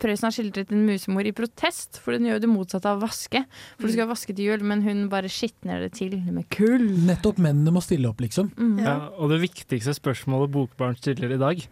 Prøysen 0.00 0.26
har 0.26 0.34
skildret 0.34 0.72
en 0.74 0.84
musemor 0.86 1.26
i 1.26 1.32
protest, 1.36 2.00
for 2.02 2.16
den 2.16 2.28
gjør 2.28 2.42
det 2.42 2.50
motsatte 2.50 2.90
av 2.90 3.00
å 3.00 3.04
vaske. 3.04 3.44
For 3.78 3.88
du 3.88 3.94
skal 3.94 4.10
vaske 4.10 4.34
til 4.34 4.50
jul, 4.50 4.64
men 4.66 4.82
hun 4.84 5.06
bare 5.12 5.30
skitner 5.32 5.84
det 5.84 5.92
til 5.98 6.16
med 6.26 6.48
kull. 6.54 6.84
Nettopp 7.08 7.40
mennene 7.42 7.74
må 7.74 7.82
stille 7.84 8.10
opp, 8.10 8.22
liksom. 8.24 8.50
Ja, 8.82 8.96
og 9.18 9.32
det 9.32 9.42
viktigste 9.44 9.94
spørsmålet 9.96 10.52
Bokbarn 10.54 10.98
stiller 10.98 11.34
i 11.34 11.40
dag, 11.40 11.64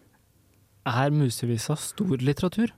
er 0.88 1.14
musevisa 1.14 1.76
stor 1.78 2.22
litteratur? 2.22 2.72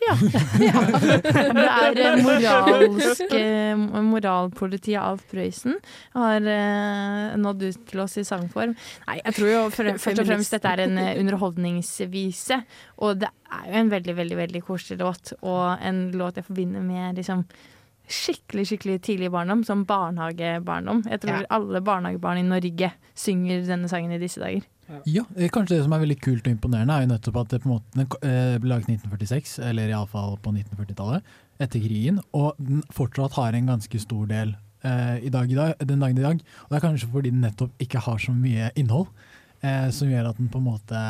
Ja. 0.10 0.80
Det 1.20 1.64
er 1.64 1.98
eh, 2.00 2.20
moralsk 2.24 3.34
eh, 3.36 3.82
Moralpolitiet 4.06 5.00
Alf 5.00 5.24
Prøysen 5.30 5.76
har 6.16 6.46
eh, 6.54 7.36
nådd 7.40 7.64
ut 7.68 7.82
til 7.90 8.02
oss 8.04 8.16
i 8.20 8.24
sangform. 8.26 8.72
Nei, 9.06 9.18
jeg 9.20 9.36
tror 9.36 9.50
jo 9.52 9.60
først 9.74 10.08
og 10.24 10.30
fremst 10.30 10.56
dette 10.56 10.72
er 10.72 10.84
en 10.86 10.96
underholdningsvise. 11.20 12.60
Og 13.04 13.20
det 13.22 13.30
er 13.52 13.68
jo 13.68 13.82
en 13.82 13.92
veldig, 13.92 14.16
veldig 14.22 14.40
veldig 14.40 14.62
koselig 14.66 15.00
låt, 15.02 15.34
og 15.42 15.76
en 15.84 16.06
låt 16.16 16.40
jeg 16.40 16.48
forbinder 16.48 16.84
med 16.84 17.20
liksom 17.20 17.44
skikkelig 18.10 18.64
skikkelig 18.66 18.96
tidlig 19.06 19.30
barndom, 19.30 19.62
som 19.64 19.84
barnehagebarndom. 19.86 21.04
Jeg 21.06 21.20
tror 21.22 21.36
Ja. 21.44 21.46
alle 21.54 21.80
barnehagebarn 21.86 22.40
i 22.40 22.48
Norge 22.48 22.92
synger 23.14 23.62
denne 23.68 23.88
sangen 23.88 24.12
i 24.16 24.18
disse 24.18 24.40
dager. 24.42 24.64
Ja, 25.06 25.24
eh, 25.36 25.50
Kanskje 25.52 25.76
det 25.76 25.84
som 25.84 25.94
er 25.94 26.02
veldig 26.02 26.18
kult 26.22 26.46
og 26.46 26.52
imponerende, 26.52 26.96
er 26.96 27.04
jo 27.04 27.12
nettopp 27.12 27.38
at 27.42 27.52
det 27.52 27.60
på 27.62 27.70
en 27.70 27.76
måte 27.76 28.06
eh, 28.26 28.56
ble 28.60 28.72
laget 28.72 28.88
i 28.90 28.96
1946, 28.96 29.58
eller 29.70 29.92
iallfall 29.92 30.36
på 30.42 30.52
1940-tallet, 30.54 31.36
etter 31.60 31.84
krigen, 31.84 32.20
og 32.36 32.58
den 32.58 32.82
fortsatt 32.94 33.36
har 33.38 33.56
en 33.56 33.70
ganske 33.70 34.02
stor 34.02 34.26
del 34.30 34.54
eh, 34.82 35.18
i 35.26 35.32
dag, 35.32 35.50
i 35.50 35.58
dag, 35.58 35.74
den 35.78 36.02
dagen 36.02 36.18
i 36.18 36.24
dag. 36.24 36.40
Og 36.64 36.72
det 36.72 36.80
er 36.80 36.86
kanskje 36.86 37.10
fordi 37.12 37.34
den 37.34 37.44
nettopp 37.44 37.84
ikke 37.84 38.02
har 38.06 38.18
så 38.22 38.34
mye 38.34 38.70
innhold, 38.80 39.10
eh, 39.62 39.88
som 39.94 40.10
gjør 40.10 40.32
at 40.32 40.40
den 40.40 40.50
på 40.52 40.62
en 40.62 40.68
måte 40.70 41.04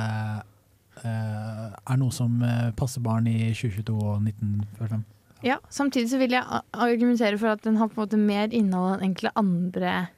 eh, 1.05 1.67
er 1.71 2.01
noe 2.03 2.15
som 2.15 2.41
eh, 2.45 2.69
passer 2.77 3.05
barn 3.05 3.31
i 3.31 3.39
2022 3.55 3.97
og 3.97 4.29
1945. 4.29 5.09
Ja, 5.47 5.57
Samtidig 5.73 6.11
så 6.11 6.19
vil 6.21 6.35
jeg 6.37 6.45
argumentere 6.77 7.39
for 7.41 7.55
at 7.55 7.63
den 7.65 7.79
har 7.81 7.89
på 7.89 7.97
en 7.97 8.05
måte 8.05 8.21
mer 8.21 8.51
innhold 8.53 8.99
enn 8.99 9.13
enkle 9.13 9.33
andre 9.41 10.11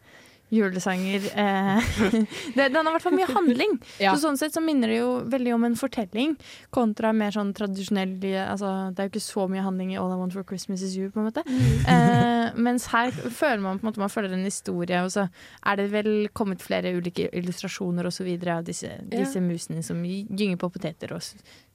julesanger. 0.53 1.25
Eh, 1.35 1.83
det, 2.57 2.69
den 2.69 2.77
har 2.77 2.91
i 2.91 2.95
hvert 2.97 3.07
fall 3.07 3.17
mye 3.17 3.31
handling. 3.31 3.79
Ja. 4.03 4.13
Så 4.15 4.27
Sånn 4.27 4.39
sett 4.39 4.55
så 4.55 4.63
minner 4.65 4.93
det 4.93 5.01
jo 5.01 5.11
veldig 5.33 5.55
om 5.57 5.67
en 5.67 5.79
fortelling, 5.79 6.37
kontra 6.75 7.11
mer 7.17 7.35
sånn 7.35 7.51
tradisjonell 7.57 8.15
altså, 8.45 8.71
Det 8.93 9.03
er 9.03 9.09
jo 9.09 9.13
ikke 9.15 9.25
så 9.25 9.47
mye 9.51 9.65
handling 9.65 9.95
i 9.95 9.99
All 10.01 10.13
I 10.15 10.19
Want 10.21 10.37
for 10.37 10.47
Christmas 10.47 10.85
Is 10.85 10.95
You, 10.99 11.11
på 11.13 11.23
en 11.23 11.31
måte. 11.31 11.45
Eh, 11.49 12.53
mens 12.55 12.87
her 12.93 13.11
føler 13.13 13.63
man 13.65 13.81
på 13.81 13.87
en 13.87 13.91
måte 13.91 14.05
man 14.05 14.13
følger 14.13 14.37
en 14.37 14.47
historie, 14.47 15.03
og 15.03 15.13
så 15.15 15.27
er 15.67 15.81
det 15.81 15.89
vel 15.93 16.13
kommet 16.37 16.63
flere 16.65 16.95
ulike 16.95 17.31
illustrasjoner 17.33 18.07
og 18.09 18.15
så 18.15 18.27
videre 18.29 18.61
av 18.61 18.69
disse, 18.69 18.93
disse 19.11 19.43
musene 19.43 19.83
som 19.87 20.01
gynger 20.05 20.61
på 20.61 20.71
poteter 20.77 21.17
og 21.17 21.25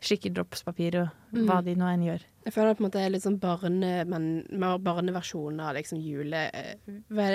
s- 0.02 0.30
dropspapir 0.34 0.96
og 1.02 1.10
hva 1.34 1.60
Mm. 1.62 1.66
de 1.66 1.76
nå 1.76 1.86
enn 1.94 2.04
gjør. 2.06 2.22
Jeg 2.46 2.54
føler 2.54 2.68
det 2.70 2.78
på 2.78 2.84
en 2.84 2.90
måte 2.90 3.00
er 3.06 3.10
litt 3.10 3.24
sånn 3.24 3.40
barne, 3.40 4.06
men 4.08 4.46
mer 4.52 4.78
barneversjon 4.80 5.60
av 5.60 5.76
liksom 5.76 6.00
jule... 6.02 6.50
eh, 6.54 6.76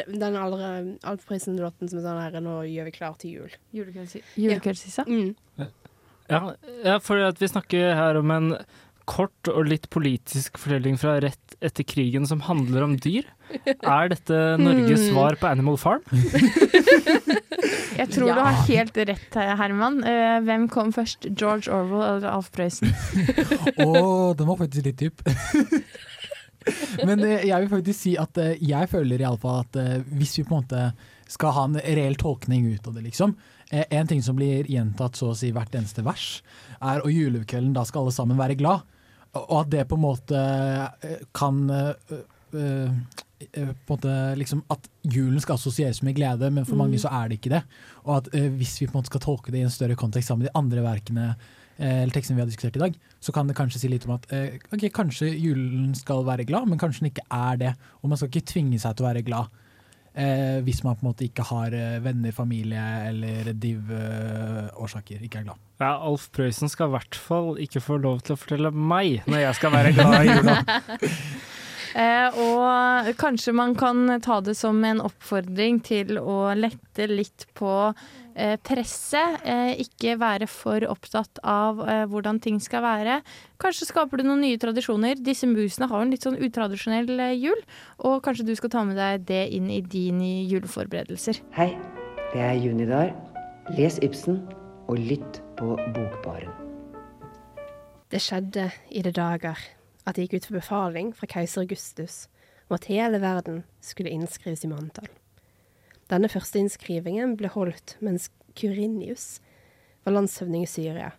Den 0.08 0.36
aldri 0.36 0.98
Alf 1.04 1.26
Prøysen-låten 1.26 1.88
som 1.90 1.98
er 1.98 2.02
sånn 2.02 2.22
her 2.22 2.40
Nå 2.40 2.62
gjør 2.64 2.84
vi 2.84 2.90
klar 2.92 3.16
til 3.18 3.30
jul. 3.32 3.50
Julekveldsvisa? 3.74 5.04
Mm. 5.06 5.34
Ja, 6.30 6.54
ja 6.84 6.98
for 7.00 7.18
at 7.18 7.38
vi 7.42 7.48
snakker 7.50 7.94
her 7.94 8.16
om 8.16 8.30
en 8.30 8.52
kort 9.10 9.48
og 9.50 9.66
litt 9.68 9.88
politisk 9.92 10.58
fortelling 10.60 10.96
fra 11.00 11.16
rett 11.22 11.56
etter 11.62 11.84
krigen 11.86 12.26
som 12.26 12.40
handler 12.46 12.84
om 12.86 12.96
dyr. 12.98 13.24
Er 13.82 14.08
dette 14.12 14.38
Norges 14.58 15.02
Hmm. 15.08 15.12
svar 15.14 15.36
på 15.38 15.46
Animal 15.50 15.76
Farm? 15.78 16.02
Jeg 17.98 18.08
tror 18.14 18.28
Ja. 18.28 18.34
du 18.34 18.40
har 18.40 18.66
helt 18.66 18.96
rett, 18.96 19.34
Herman. 19.34 20.02
Eh, 20.04 20.40
hvem 20.46 20.68
kom 20.72 20.92
først? 20.92 21.28
George 21.38 21.68
Orwell 21.70 22.02
eller 22.16 22.28
Alf 22.32 22.50
Prøysen? 22.54 22.88
Å, 23.84 24.34
den 24.36 24.48
var 24.48 24.56
faktisk 24.62 24.86
litt 24.88 24.98
dyp. 25.02 25.22
Men 27.08 27.22
eh, 27.26 27.42
jeg 27.48 27.64
vil 27.64 27.70
faktisk 27.72 27.98
si 28.00 28.12
at 28.20 28.38
eh, 28.38 28.54
jeg 28.62 28.88
føler 28.92 29.22
iallfall 29.24 29.64
at 29.64 29.78
hvis 30.14 30.36
vi 30.38 30.44
på 30.46 30.54
en 30.56 30.62
måte 30.62 30.82
skal 31.32 31.54
ha 31.56 31.64
en 31.68 31.78
reell 31.80 32.16
tolkning 32.20 32.66
ut 32.74 32.86
av 32.88 32.94
det, 32.96 33.04
liksom. 33.06 33.36
En 33.72 34.06
ting 34.10 34.20
som 34.20 34.36
blir 34.36 34.66
gjentatt 34.68 35.16
så 35.16 35.30
å 35.32 35.36
si 35.38 35.48
hvert 35.54 35.72
eneste 35.78 36.02
vers, 36.04 36.42
er 36.84 37.00
og 37.00 37.08
julekvelden 37.08 37.72
da 37.72 37.86
skal 37.88 38.02
alle 38.04 38.12
sammen 38.12 38.36
være 38.36 38.58
glad. 38.60 38.82
Og 39.38 39.54
at 39.62 39.70
det 39.72 39.86
på 39.88 39.96
en 39.96 40.04
måte 40.04 40.36
eh, 40.36 41.22
kan 41.34 41.62
eh, 41.72 42.18
eh, 42.52 43.70
måte 43.88 44.12
liksom 44.38 44.60
At 44.70 44.84
julen 45.02 45.40
skal 45.40 45.56
assosieres 45.56 46.02
med 46.04 46.14
glede, 46.18 46.50
men 46.52 46.66
for 46.68 46.76
mange 46.76 46.98
Mm. 46.98 47.02
så 47.02 47.08
er 47.10 47.28
det 47.28 47.40
ikke 47.40 47.54
det. 47.56 47.62
Og 48.04 48.16
at 48.16 48.28
eh, 48.34 48.50
hvis 48.50 48.80
vi 48.80 48.86
på 48.86 48.92
en 48.92 49.00
måte 49.00 49.10
skal 49.10 49.20
tolke 49.24 49.50
det 49.50 49.58
i 49.62 49.64
en 49.66 49.70
større 49.72 49.96
kontekst 49.96 50.28
sammen 50.28 50.44
med 50.44 50.50
de 50.50 50.58
andre 50.58 50.82
verkene 50.84 51.24
eh, 51.78 52.02
eller 52.02 52.12
tekstene 52.12 52.36
vi 52.36 52.42
har 52.44 52.50
diskutert 52.52 52.76
i 52.76 52.84
dag, 52.84 52.94
så 53.20 53.32
kan 53.32 53.48
det 53.48 53.56
kanskje 53.56 53.80
si 53.80 53.88
litt 53.88 54.06
om 54.06 54.14
at 54.18 54.28
eh, 54.32 54.58
okay, 54.72 54.90
kanskje 54.90 55.32
julen 55.32 55.94
skal 55.94 56.24
være 56.28 56.44
glad, 56.44 56.68
men 56.68 56.78
kanskje 56.78 57.00
den 57.00 57.10
ikke 57.14 57.26
er 57.30 57.56
det. 57.56 57.74
Og 58.02 58.08
man 58.12 58.20
skal 58.20 58.28
ikke 58.28 58.46
tvinge 58.52 58.78
seg 58.78 58.94
til 58.96 59.06
å 59.06 59.08
være 59.08 59.24
glad. 59.24 59.48
Eh, 60.14 60.60
hvis 60.60 60.84
man 60.84 60.94
på 60.94 61.06
en 61.06 61.10
måte 61.14 61.24
ikke 61.24 61.48
har 61.48 61.72
venner, 62.04 62.32
familie 62.36 62.84
eller 63.08 63.54
div-årsaker, 63.56 65.22
ikke 65.24 65.40
er 65.40 65.48
glad. 65.48 65.58
Ja, 65.82 65.96
Alf 65.98 66.28
Prøysen 66.30 66.70
skal 66.70 66.90
i 66.90 66.94
hvert 66.94 67.16
fall 67.18 67.56
ikke 67.62 67.82
få 67.82 67.96
lov 68.02 68.20
til 68.22 68.36
å 68.36 68.38
fortelle 68.38 68.70
meg 68.70 69.24
når 69.26 69.48
jeg 69.48 69.58
skal 69.58 69.74
være 69.74 69.94
glad 69.96 70.20
i 70.20 70.36
jula. 70.36 70.60
Eh, 71.92 72.36
og 72.40 73.10
kanskje 73.20 73.52
man 73.52 73.74
kan 73.76 74.14
ta 74.24 74.38
det 74.40 74.54
som 74.56 74.78
en 74.88 75.02
oppfordring 75.04 75.82
til 75.84 76.16
å 76.16 76.54
lette 76.56 77.04
litt 77.10 77.44
på 77.52 77.72
eh, 78.32 78.54
presset. 78.64 79.42
Eh, 79.44 79.74
ikke 79.84 80.14
være 80.16 80.48
for 80.48 80.86
opptatt 80.88 81.42
av 81.44 81.82
eh, 81.84 82.06
hvordan 82.08 82.40
ting 82.40 82.62
skal 82.64 82.80
være. 82.86 83.18
Kanskje 83.60 83.90
skaper 83.90 84.22
du 84.22 84.24
noen 84.24 84.40
nye 84.46 84.62
tradisjoner. 84.62 85.20
Disse 85.20 85.44
musene 85.50 85.90
har 85.92 86.00
en 86.00 86.16
litt 86.16 86.24
sånn 86.24 86.40
utradisjonell 86.40 87.12
eh, 87.18 87.36
jul, 87.36 87.60
og 88.08 88.22
kanskje 88.24 88.48
du 88.48 88.56
skal 88.56 88.72
ta 88.72 88.88
med 88.88 88.96
deg 88.96 89.28
det 89.28 89.44
inn 89.52 89.68
i 89.68 89.82
dine 89.84 90.46
juleforberedelser. 90.48 91.44
Hei, 91.58 91.74
det 92.32 92.40
er 92.40 92.56
Junidar. 92.56 93.12
Les 93.76 94.00
Ibsen 94.00 94.40
og 94.88 94.96
lytt 94.96 95.44
på 95.62 95.76
Bokbaren. 95.94 96.50
Det 98.10 98.18
skjedde 98.18 98.64
i 98.90 99.02
det 99.06 99.12
dager 99.14 99.60
at 100.02 100.16
det 100.16 100.24
gikk 100.24 100.40
ut 100.40 100.46
for 100.48 100.56
befaling 100.58 101.12
fra 101.14 101.28
keiser 101.30 101.62
Augustus 101.62 102.16
om 102.66 102.74
at 102.74 102.88
hele 102.90 103.20
verden 103.22 103.60
skulle 103.78 104.10
innskrives 104.10 104.64
i 104.66 104.70
manntall. 104.72 105.06
Denne 106.10 106.26
første 106.32 106.58
innskrivingen 106.58 107.36
ble 107.38 107.52
holdt 107.54 107.94
mens 108.02 108.26
Kurinius 108.58 109.36
var 110.02 110.16
landshøvding 110.16 110.66
i 110.66 110.72
Syria, 110.72 111.12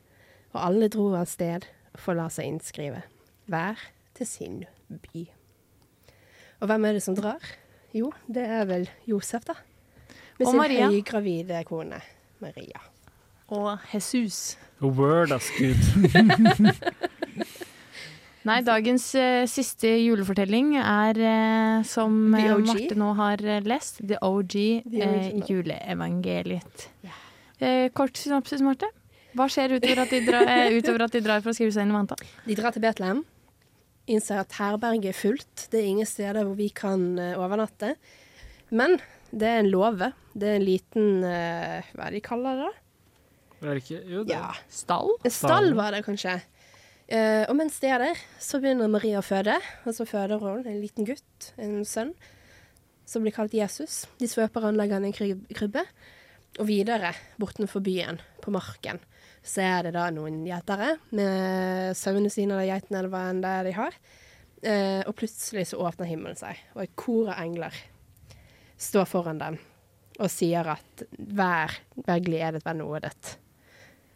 og 0.52 0.60
alle 0.60 0.92
dro 0.92 1.08
av 1.16 1.32
sted 1.32 1.70
for 1.96 2.12
å 2.12 2.26
la 2.26 2.30
seg 2.34 2.52
innskrive. 2.52 3.06
hver 3.48 3.80
til 4.14 4.28
sin 4.28 4.62
by. 4.90 5.24
Og 6.60 6.68
hvem 6.68 6.86
er 6.92 7.00
det 7.00 7.06
som 7.08 7.16
drar? 7.16 7.40
Jo, 7.96 8.12
det 8.28 8.44
er 8.44 8.68
vel 8.68 8.90
Josef, 9.08 9.48
da. 9.48 9.56
Med 10.36 10.48
Og 10.48 10.52
sin 10.52 10.60
Maria. 10.60 10.92
høygravide 10.92 11.64
kone 11.64 12.02
Maria. 12.44 12.84
Og 13.50 13.78
Jesus. 13.94 14.58
Word 14.82 15.32
of 15.32 15.44
good. 15.58 15.78
Nei, 18.44 18.58
dagens 18.68 19.06
eh, 19.16 19.46
siste 19.48 19.88
julefortelling 20.04 20.74
er, 20.82 21.16
eh, 21.16 21.84
som 21.88 22.18
The 22.34 22.42
eh, 22.42 22.56
OG. 22.58 22.66
Marte 22.68 22.98
nå 23.00 23.12
har 23.16 23.44
eh, 23.48 23.62
lest, 23.64 24.02
The 24.04 24.18
OG, 24.20 24.56
The 24.84 25.06
eh, 25.06 25.30
juleevangeliet. 25.48 26.90
Eh, 27.64 27.88
kort 27.96 28.20
synopsis, 28.20 28.60
Marte. 28.66 28.90
Hva 29.34 29.48
skjer 29.50 29.78
utover 29.78 30.04
at, 30.04 30.12
de 30.12 30.20
drar, 30.28 30.50
eh, 30.52 30.74
utover 30.78 31.06
at 31.08 31.16
de 31.16 31.24
drar 31.24 31.40
for 31.46 31.54
å 31.54 31.56
skrive 31.56 31.72
seg 31.72 31.88
inn 31.88 31.96
i 31.96 31.98
vanta? 31.98 32.20
De 32.44 32.60
drar 32.60 32.76
til 32.76 32.84
Betlehem. 32.84 33.24
Innser 34.12 34.42
at 34.44 34.60
herberget 34.60 35.14
er 35.14 35.16
fullt. 35.16 35.68
Det 35.72 35.80
er 35.80 35.88
ingen 35.94 36.10
steder 36.10 36.44
hvor 36.44 36.60
vi 36.60 36.68
kan 36.76 37.14
eh, 37.16 37.38
overnatte. 37.40 37.94
Men 38.76 39.00
det 39.32 39.48
er 39.54 39.64
en 39.64 39.72
låve. 39.72 40.12
Det 40.36 40.52
er 40.52 40.60
en 40.60 40.68
liten 40.68 41.24
eh, 41.24 41.94
Hva 41.96 42.10
er 42.10 42.12
det 42.12 42.20
de 42.20 42.28
kaller 42.28 42.60
det? 42.60 42.68
da? 42.68 42.83
Jo, 43.64 44.24
Ja. 44.28 44.54
Stall? 44.70 45.14
Stall 45.32 45.74
var 45.78 45.96
det 45.96 46.04
kanskje. 46.06 46.42
Uh, 47.12 47.44
og 47.50 47.58
mens 47.60 47.80
de 47.84 47.90
er 47.92 48.00
der, 48.00 48.20
så 48.40 48.60
begynner 48.64 48.92
Maria 48.92 49.20
å 49.20 49.26
føde. 49.26 49.58
Og 49.86 49.96
så 49.96 50.08
føder 50.08 50.40
hun 50.42 50.66
en 50.66 50.82
liten 50.82 51.08
gutt, 51.08 51.52
en 51.58 51.84
sønn, 51.88 52.14
som 53.06 53.26
blir 53.26 53.36
kalt 53.36 53.54
Jesus. 53.54 54.06
De 54.20 54.30
svøper 54.32 54.64
han, 54.64 54.78
legger 54.80 55.00
han 55.00 55.08
i 55.08 55.12
en 55.12 55.48
krybbe. 55.52 55.84
Og 56.62 56.68
videre, 56.70 57.14
bortenfor 57.42 57.84
byen, 57.84 58.22
på 58.44 58.54
marken, 58.54 59.00
så 59.44 59.64
er 59.66 59.88
det 59.88 59.96
da 59.96 60.10
noen 60.14 60.44
gjetere 60.48 60.94
med 61.16 61.98
sauene 61.98 62.30
sine 62.32 62.56
eller 62.56 62.70
geitene 62.70 63.00
eller 63.02 63.12
hva 63.12 63.24
enn 63.32 63.42
det 63.44 63.54
er 63.58 63.68
de 63.68 63.76
har. 63.80 64.00
Uh, 64.64 65.02
og 65.10 65.16
plutselig 65.20 65.68
så 65.72 65.82
åpner 65.84 66.08
himmelen 66.08 66.40
seg, 66.40 66.60
og 66.76 66.86
et 66.86 66.96
kor 66.96 67.34
av 67.34 67.42
engler 67.44 67.76
står 68.80 69.08
foran 69.10 69.40
dem 69.42 69.60
og 70.22 70.30
sier 70.30 70.68
at 70.70 71.04
vær, 71.18 71.74
vær 72.06 72.22
gledet, 72.24 72.62
vær 72.66 72.78
nådet. 72.78 73.38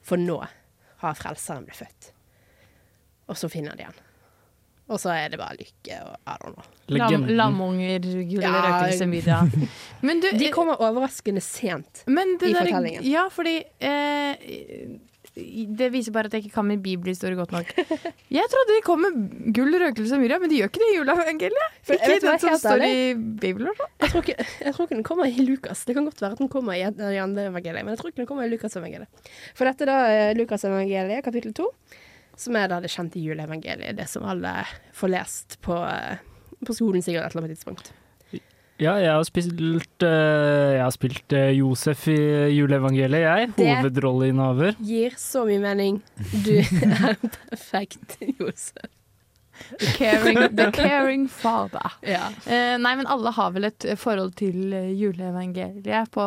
For 0.07 0.19
nå 0.21 0.39
har 1.03 1.17
Frelseren 1.19 1.65
blitt 1.67 1.81
født. 1.83 2.11
Og 3.27 3.35
så 3.39 3.49
finner 3.51 3.75
de 3.75 3.83
han. 3.89 3.97
Og 4.87 5.01
så 5.03 5.11
er 5.11 5.33
det 5.33 5.39
bare 5.41 5.57
lykke 5.59 5.97
og 5.99 6.13
I 6.31 6.35
don't 6.39 6.53
know. 6.55 6.63
Lam, 6.95 7.25
lamunger, 7.35 7.99
gull, 8.29 8.39
Ja. 8.45 8.53
røkelse, 8.63 9.03
middag. 9.11 9.51
Men 10.07 10.21
du, 10.23 10.29
De 10.39 10.47
kommer 10.55 10.79
overraskende 10.79 11.43
sent 11.43 12.05
Men 12.07 12.37
det 12.39 12.49
i 12.49 12.53
der- 12.55 12.61
fortellingen. 12.69 13.03
Ja, 13.03 13.25
fordi 13.27 13.57
eh, 13.83 14.95
Det 15.77 15.89
viser 15.93 16.15
bare 16.15 16.31
at 16.31 16.33
jeg 16.37 16.45
ikke 16.47 16.53
kan 16.55 16.65
min 16.65 16.79
bibelhistorie 16.81 17.35
godt 17.37 17.51
nok. 17.51 17.67
Jeg 18.37 18.47
trodde 18.49 18.77
de 18.77 18.81
kom 18.87 19.03
med 19.03 19.51
gull, 19.53 19.75
røkelse 19.83 20.15
og 20.15 20.23
myrra, 20.23 20.39
men 20.41 20.49
de 20.49 20.61
gjør 20.63 20.71
ikke 20.71 20.79
det 20.85 20.87
i 20.93 20.95
juleevangeliet. 21.01 21.75
Ikke 21.93 22.07
den 22.23 22.39
du 22.39 22.47
som 22.47 22.55
står 22.63 22.85
i? 22.87 22.95
Bibelen. 23.43 23.75
Jeg 24.07 24.13
tror, 24.13 24.23
ikke, 24.23 24.45
jeg 24.63 24.73
tror 24.73 24.87
ikke 24.87 24.95
den 24.95 25.03
kommer 25.07 25.27
i 25.27 25.43
Lukas. 25.43 25.83
Det 25.85 25.93
kan 25.97 26.05
godt 26.07 26.21
være 26.23 26.37
at 26.37 26.41
den 26.41 26.47
kommer 26.53 26.77
i 26.77 26.81
et 26.87 26.99
andre 27.19 27.49
evangeliet, 27.51 27.83
men 27.83 27.91
jeg 27.93 27.99
tror 27.99 28.11
ikke 28.13 28.21
den 28.23 28.29
kommer 28.29 28.47
i 28.47 28.51
Lukas-evangeliet. 28.53 29.29
For 29.57 29.67
dette 29.67 29.87
da 29.89 29.97
er 30.07 30.37
Lukas-evangeliet, 30.39 31.23
kapittel 31.25 31.53
to, 31.57 31.67
som 32.39 32.55
er 32.55 32.69
da 32.71 32.79
det 32.83 32.91
kjente 32.93 33.19
juleevangeliet. 33.19 33.97
Det 33.99 34.07
som 34.07 34.23
alle 34.29 34.53
får 34.95 35.11
lest 35.11 35.57
på, 35.65 35.75
eh, 35.75 36.17
på 36.65 36.75
skolen 36.77 37.03
sikkert 37.03 37.27
et 37.27 37.35
eller 37.35 37.43
annet 37.47 37.57
tidspunkt. 37.57 37.91
Ja, 38.77 38.91
jeg 39.01 39.09
har 39.09 39.23
spilt, 39.25 40.03
eh, 40.05 40.75
jeg 40.77 40.83
har 40.85 40.91
spilt 40.93 41.33
eh, 41.33 41.49
Josef 41.57 42.03
i 42.13 42.17
juleevangeliet, 42.53 43.23
jeg. 43.25 43.47
Det- 43.57 43.71
Hovedrolleinnehaver. 43.81 44.75
Gir 44.85 45.15
så 45.17 45.43
mye 45.49 45.59
mening. 45.63 45.97
Du 46.45 46.53
er 46.85 47.17
perfekt, 47.49 48.19
Josef. 48.39 48.85
The 49.79 49.91
caring, 49.97 50.41
the 50.55 50.71
caring 50.71 51.27
father. 51.27 51.91
Ja. 52.01 52.29
Eh, 52.45 52.75
nei, 52.79 52.95
men 52.99 53.07
alle 53.09 53.31
har 53.35 53.51
vel 53.55 53.69
et 53.69 53.85
forhold 53.99 54.35
til 54.39 54.73
eh, 54.73 54.91
juleevangeliet 54.97 56.11
på 56.13 56.25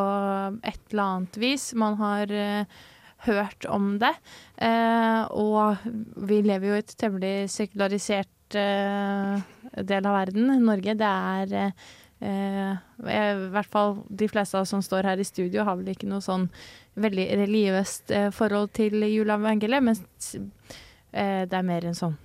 et 0.63 0.81
eller 0.93 1.05
annet 1.05 1.39
vis. 1.41 1.71
Man 1.79 1.97
har 2.01 2.33
eh, 2.33 2.81
hørt 3.27 3.65
om 3.69 3.95
det. 4.03 4.13
Eh, 4.57 5.23
og 5.31 5.81
vi 6.29 6.43
lever 6.45 6.71
jo 6.71 6.77
i 6.79 6.83
et 6.85 6.95
temmelig 7.01 7.35
sekularisert 7.53 8.59
eh, 8.59 9.41
del 9.81 10.07
av 10.11 10.17
verden, 10.21 10.53
Norge. 10.67 10.97
Det 11.01 11.11
er 11.11 11.57
eh, 11.65 11.91
eh, 12.21 12.73
I 13.07 13.51
hvert 13.55 13.73
fall 13.73 13.99
de 14.09 14.29
fleste 14.31 14.59
av 14.59 14.67
oss 14.67 14.75
som 14.75 14.85
står 14.85 15.09
her 15.13 15.21
i 15.21 15.29
studio, 15.29 15.65
har 15.69 15.81
vel 15.81 15.93
ikke 15.95 16.09
noe 16.11 16.25
sånn 16.25 16.49
veldig 17.01 17.29
religiøst 17.45 18.11
eh, 18.17 18.31
forhold 18.35 18.73
til 18.77 19.01
juleevangeliet, 19.07 19.85
mens 19.85 20.35
eh, 21.13 21.47
det 21.49 21.57
er 21.57 21.67
mer 21.67 21.87
en 21.89 21.97
sånn 21.97 22.19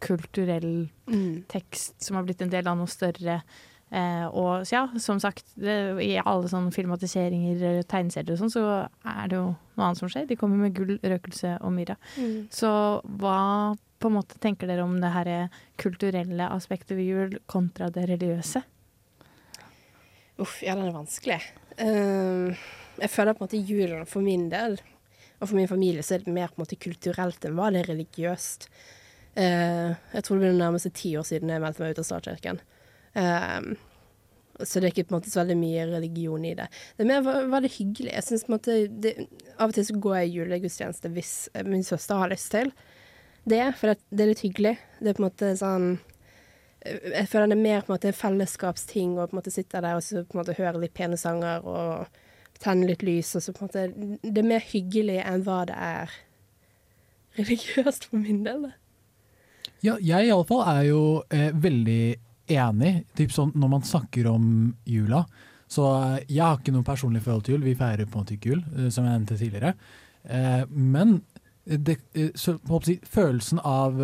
kulturell 0.00 0.88
Mm. 1.08 1.44
tekst 1.48 2.02
som 2.04 2.16
har 2.16 2.24
blitt 2.24 2.42
en 2.42 2.50
del 2.52 2.66
av 2.68 2.76
noe 2.76 2.86
større. 2.86 3.42
Eh, 3.90 4.26
og 4.26 4.66
så 4.68 4.74
ja, 4.74 4.82
som 5.00 5.16
sagt, 5.20 5.46
det, 5.56 5.96
i 6.04 6.18
alle 6.20 6.48
sånne 6.50 6.72
filmatiseringer, 6.74 7.78
og 7.78 7.86
tegneserier 7.88 8.34
og 8.34 8.42
sånn, 8.42 8.52
så 8.52 8.64
er 9.08 9.28
det 9.30 9.38
jo 9.38 9.46
noe 9.78 9.86
annet 9.86 10.00
som 10.02 10.10
skjer. 10.12 10.26
De 10.28 10.36
kommer 10.36 10.60
med 10.60 10.74
gull, 10.76 10.98
røkelse 11.00 11.54
og 11.62 11.72
myra. 11.72 11.96
Mm. 12.18 12.48
Så 12.52 12.68
hva 13.18 13.76
på 13.98 14.10
en 14.10 14.14
måte 14.18 14.38
tenker 14.38 14.68
dere 14.68 14.84
om 14.84 15.00
det 15.00 15.10
her 15.10 15.48
kulturelle 15.80 16.50
aspektet 16.52 16.96
ved 16.98 17.08
jul 17.08 17.38
kontra 17.50 17.88
det 17.90 18.04
religiøse? 18.10 18.62
Uff, 20.38 20.60
ja, 20.62 20.76
den 20.76 20.86
er 20.86 20.94
vanskelig. 20.94 21.40
Uh, 21.80 22.54
jeg 23.00 23.10
føler 23.10 23.34
på 23.34 23.42
en 23.42 23.48
måte 23.48 23.64
julen 23.72 24.06
for 24.06 24.22
min 24.22 24.46
del, 24.52 24.78
og 25.40 25.48
for 25.48 25.56
min 25.58 25.70
familie, 25.70 26.02
så 26.02 26.14
er 26.14 26.22
det 26.22 26.34
mer 26.34 26.52
på 26.52 26.60
en 26.60 26.66
måte 26.66 26.78
kulturelt 26.78 27.44
enn 27.46 27.56
hva 27.58 27.72
det 27.74 27.82
er 27.82 27.92
religiøst. 27.94 28.68
Eh, 29.38 29.92
jeg 30.14 30.24
tror 30.24 30.38
det 30.38 30.48
blir 30.48 30.58
nærmest 30.58 30.90
ti 30.98 31.12
år 31.18 31.26
siden 31.28 31.52
jeg 31.52 31.62
meldte 31.62 31.84
meg 31.84 31.94
ut 31.94 32.02
av 32.02 32.08
statskirken. 32.08 32.58
Eh, 33.14 33.60
så 34.58 34.80
det 34.80 34.88
er 34.88 34.90
ikke 34.90 35.06
på 35.06 35.14
en 35.14 35.20
måte 35.20 35.30
så 35.30 35.44
veldig 35.44 35.56
mye 35.60 35.86
religion 35.92 36.44
i 36.44 36.54
det. 36.58 36.66
Det 36.96 37.04
er 37.04 37.10
mer 37.12 37.22
veldig 37.22 37.68
det 37.68 37.76
hyggelig. 37.76 38.12
Jeg 38.16 38.26
synes 38.26 38.44
på 38.44 38.50
en 38.50 38.56
måte 38.56 38.78
det, 39.04 39.14
Av 39.54 39.70
og 39.70 39.76
til 39.76 39.86
så 39.86 39.98
går 40.02 40.16
jeg 40.18 40.28
i 40.28 40.36
julegudstjeneste 40.40 41.12
hvis 41.14 41.34
eh, 41.54 41.66
min 41.66 41.86
søster 41.86 42.18
har 42.18 42.32
lyst 42.32 42.50
til 42.54 42.72
det, 43.48 43.62
for 43.78 43.92
det, 43.92 44.00
det 44.10 44.24
er 44.24 44.32
litt 44.32 44.44
hyggelig. 44.44 44.74
Det 44.98 45.12
er 45.12 45.18
på 45.18 45.22
en 45.22 45.28
måte 45.30 45.52
sånn 45.58 45.90
jeg 46.88 47.26
føler 47.26 47.50
det 47.50 47.56
er 47.56 47.62
mer 47.62 47.80
på 47.82 47.90
en 47.90 47.96
måte 47.96 48.08
en 48.10 48.16
fellesskapsting 48.16 49.16
å 49.18 49.26
på 49.26 49.34
en 49.34 49.38
måte 49.40 49.52
sitte 49.52 49.80
der 49.82 49.98
og 49.98 50.04
så 50.06 50.22
på 50.22 50.36
en 50.36 50.40
måte 50.40 50.54
høre 50.56 50.78
litt 50.78 50.94
pene 50.96 51.18
sanger 51.18 51.66
og 51.66 52.20
tenne 52.62 52.86
litt 52.88 53.02
lys. 53.06 53.34
og 53.36 53.42
så 53.42 53.52
på 53.52 53.64
en 53.64 53.68
måte, 53.68 54.18
Det 54.22 54.42
er 54.42 54.46
mer 54.46 54.62
hyggelig 54.62 55.18
enn 55.24 55.44
hva 55.46 55.64
det 55.68 55.78
er 55.78 56.14
religiøst 57.38 58.08
for 58.10 58.22
min 58.22 58.44
del. 58.46 58.68
da. 58.68 58.87
Ja, 59.84 59.94
jeg 60.02 60.26
iallfall 60.26 60.64
er 60.66 60.82
jo 60.88 61.02
eh, 61.30 61.50
veldig 61.54 62.02
enig. 62.50 62.92
Typ 63.18 63.34
sånn, 63.34 63.52
når 63.54 63.70
man 63.76 63.86
snakker 63.86 64.26
om 64.30 64.46
jula 64.88 65.24
Så 65.70 65.84
eh, 65.86 66.22
jeg 66.26 66.42
har 66.42 66.58
ikke 66.58 66.74
noe 66.74 66.86
personlig 66.86 67.22
forhold 67.22 67.46
til 67.46 67.56
jul. 67.56 67.66
Vi 67.68 67.78
feirer 67.78 68.08
på 68.08 68.18
en 68.18 68.24
måte 68.24 68.34
ikke 68.34 68.54
jul, 68.54 68.62
eh, 68.74 68.88
som 68.90 69.06
jeg 69.06 69.14
nevnte 69.14 69.38
tidligere. 69.38 69.74
Eh, 70.24 70.64
men 70.72 71.20
det, 71.68 71.98
eh, 72.16 72.32
så, 72.34 72.56
måte, 72.66 72.96
følelsen 73.04 73.60
av, 73.62 74.00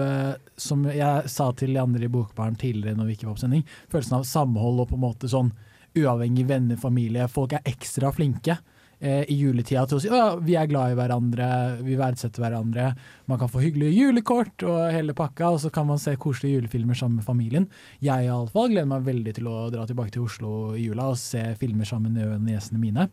som 0.61 0.85
jeg 0.93 1.33
sa 1.33 1.49
til 1.57 1.73
de 1.75 1.81
andre 1.81 2.07
i 2.07 2.13
Bokbaren 2.13 2.59
tidligere 2.61 2.99
når 2.99 3.09
vi 3.09 3.17
ikke 3.17 3.31
var 3.31 3.39
på 3.39 3.47
sending, 3.47 3.65
følelsen 3.91 4.19
av 4.21 4.29
samhold 4.29 4.85
og 4.85 4.93
på 4.93 4.99
en 4.99 5.07
måte 5.09 5.33
sånn 5.33 5.51
uavhengig 5.97 6.45
venner, 6.51 6.79
familie. 6.79 7.27
Folk 7.33 7.57
er 7.57 7.67
ekstra 7.71 8.13
flinke 8.15 8.59
eh, 9.05 9.23
i 9.31 9.37
juletida 9.37 9.85
til 9.89 9.99
å 9.99 10.03
si 10.03 10.11
at 10.11 10.41
vi 10.45 10.57
er 10.59 10.69
glad 10.71 10.95
i 10.95 10.99
hverandre, 10.99 11.49
vi 11.85 11.99
verdsetter 12.01 12.45
hverandre. 12.45 12.91
Man 13.31 13.41
kan 13.41 13.53
få 13.53 13.63
hyggelige 13.63 13.95
julekort 13.95 14.65
og 14.67 14.81
hele 14.95 15.17
pakka, 15.17 15.53
og 15.55 15.63
så 15.63 15.73
kan 15.75 15.89
man 15.91 16.01
se 16.03 16.17
koselige 16.21 16.59
julefilmer 16.59 16.99
sammen 16.99 17.21
med 17.21 17.29
familien. 17.29 17.69
Jeg 18.05 18.27
i 18.27 18.33
alle 18.33 18.53
fall 18.53 18.73
gleder 18.73 18.91
meg 18.91 19.07
veldig 19.07 19.37
til 19.39 19.51
å 19.53 19.57
dra 19.75 19.87
tilbake 19.89 20.17
til 20.17 20.27
Oslo 20.27 20.55
i 20.75 20.87
jula 20.89 21.13
og 21.13 21.21
se 21.21 21.47
filmer 21.61 21.89
sammen 21.89 22.17
med 22.17 22.49
niesene 22.49 22.81
mine. 22.81 23.09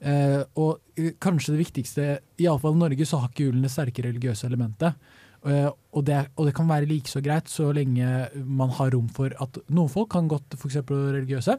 Eh, 0.00 0.42
og 0.60 1.00
eh, 1.00 1.14
kanskje 1.22 1.54
det 1.54 1.62
viktigste, 1.62 2.08
iallfall 2.42 2.76
i 2.76 2.82
Norge 2.84 3.06
så 3.08 3.22
har 3.22 3.32
ikke 3.32 3.48
julen 3.48 3.64
det 3.64 3.72
sterke 3.72 4.04
religiøse 4.04 4.48
elementet. 4.48 4.98
Eh, 5.46 5.68
og, 5.94 6.02
det, 6.06 6.16
og 6.34 6.48
det 6.48 6.54
kan 6.56 6.66
være 6.68 6.88
like 6.90 7.10
så 7.10 7.20
greit 7.22 7.48
så 7.50 7.68
lenge 7.74 8.06
man 8.34 8.72
har 8.74 8.90
rom 8.94 9.06
for 9.14 9.30
at 9.42 9.60
noen 9.70 9.90
folk 9.92 10.10
kan 10.12 10.26
godt 10.30 10.56
f.eks. 10.58 10.80
religiøse, 10.90 11.54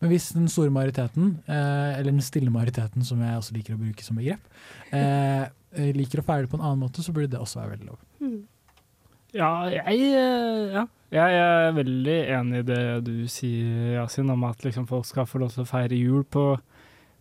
men 0.00 0.12
hvis 0.12 0.30
den 0.36 0.50
store 0.52 0.72
majoriteten, 0.74 1.38
eh, 1.48 1.96
eller 1.96 2.12
den 2.12 2.24
stille 2.24 2.52
majoriteten 2.52 3.06
som 3.06 3.22
jeg 3.24 3.40
også 3.40 3.56
liker 3.56 3.78
å 3.78 3.80
bruke 3.80 4.04
som 4.04 4.20
begrep, 4.20 4.44
eh, 4.92 5.48
liker 5.96 6.20
å 6.20 6.26
feile 6.26 6.50
på 6.50 6.58
en 6.58 6.66
annen 6.66 6.84
måte, 6.84 7.04
så 7.04 7.14
burde 7.16 7.32
det 7.32 7.40
også 7.40 7.62
være 7.62 7.76
veldig 7.76 7.88
lov. 7.88 8.00
Ja, 9.30 9.50
jeg, 9.70 10.10
ja. 10.74 10.84
jeg 11.14 11.40
er 11.40 11.76
veldig 11.76 12.18
enig 12.36 12.62
i 12.64 12.66
det 12.66 12.84
du 13.06 13.14
sier, 13.30 14.00
Yasin, 14.00 14.32
om 14.34 14.48
at 14.48 14.66
liksom 14.66 14.88
folk 14.90 15.06
skal 15.08 15.28
få 15.30 15.40
lov 15.40 15.54
til 15.54 15.62
å 15.64 15.70
feire 15.70 15.96
jul 15.96 16.26
på, 16.26 16.48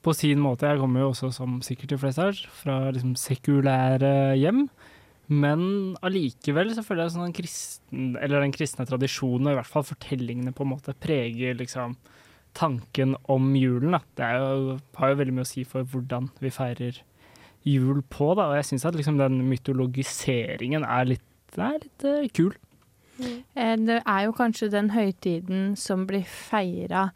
på 0.02 0.16
sin 0.18 0.42
måte. 0.42 0.68
Jeg 0.68 0.82
kommer 0.82 1.06
jo 1.06 1.12
også, 1.14 1.30
som 1.32 1.60
sikkert 1.66 1.94
de 1.94 2.02
fleste 2.02 2.26
her, 2.28 2.42
fra 2.64 2.80
liksom 2.90 3.14
sekulære 3.20 4.34
hjem. 4.42 4.66
Men 5.30 5.62
allikevel 6.06 6.72
så 6.74 6.82
føler 6.86 7.06
jeg 7.06 7.14
sånn 7.14 7.28
en 7.28 7.36
kristen, 7.38 8.06
eller 8.18 8.42
den 8.42 8.54
kristne 8.56 8.86
tradisjonen, 8.90 9.50
og 9.50 9.54
i 9.54 9.60
hvert 9.60 9.70
fall 9.70 9.86
fortellingene, 9.86 10.54
på 10.58 10.66
en 10.66 10.72
måte 10.72 10.96
preger 10.98 11.60
liksom 11.60 11.94
tanken 12.58 13.14
om 13.30 13.52
julen. 13.58 13.94
Da. 13.94 14.02
Det 14.18 14.30
jo, 14.34 14.78
har 14.98 15.12
jo 15.12 15.20
veldig 15.20 15.36
mye 15.38 15.46
å 15.46 15.52
si 15.52 15.66
for 15.70 15.86
hvordan 15.86 16.32
vi 16.42 16.54
feirer 16.54 17.04
jul 17.68 18.02
på, 18.10 18.32
da. 18.40 18.50
Og 18.50 18.58
jeg 18.58 18.72
syns 18.72 18.88
at 18.90 18.98
liksom 18.98 19.20
den 19.22 19.44
mytologiseringen 19.52 20.88
er 20.88 21.14
litt, 21.14 21.28
er 21.58 21.78
litt 21.78 22.08
uh, 22.08 22.26
kul. 22.34 22.58
Mm. 23.20 23.86
Det 23.86 24.00
er 24.00 24.26
jo 24.26 24.34
kanskje 24.34 24.72
den 24.72 24.94
høytiden 24.96 25.74
som 25.78 26.06
blir 26.10 26.24
feira 26.24 27.10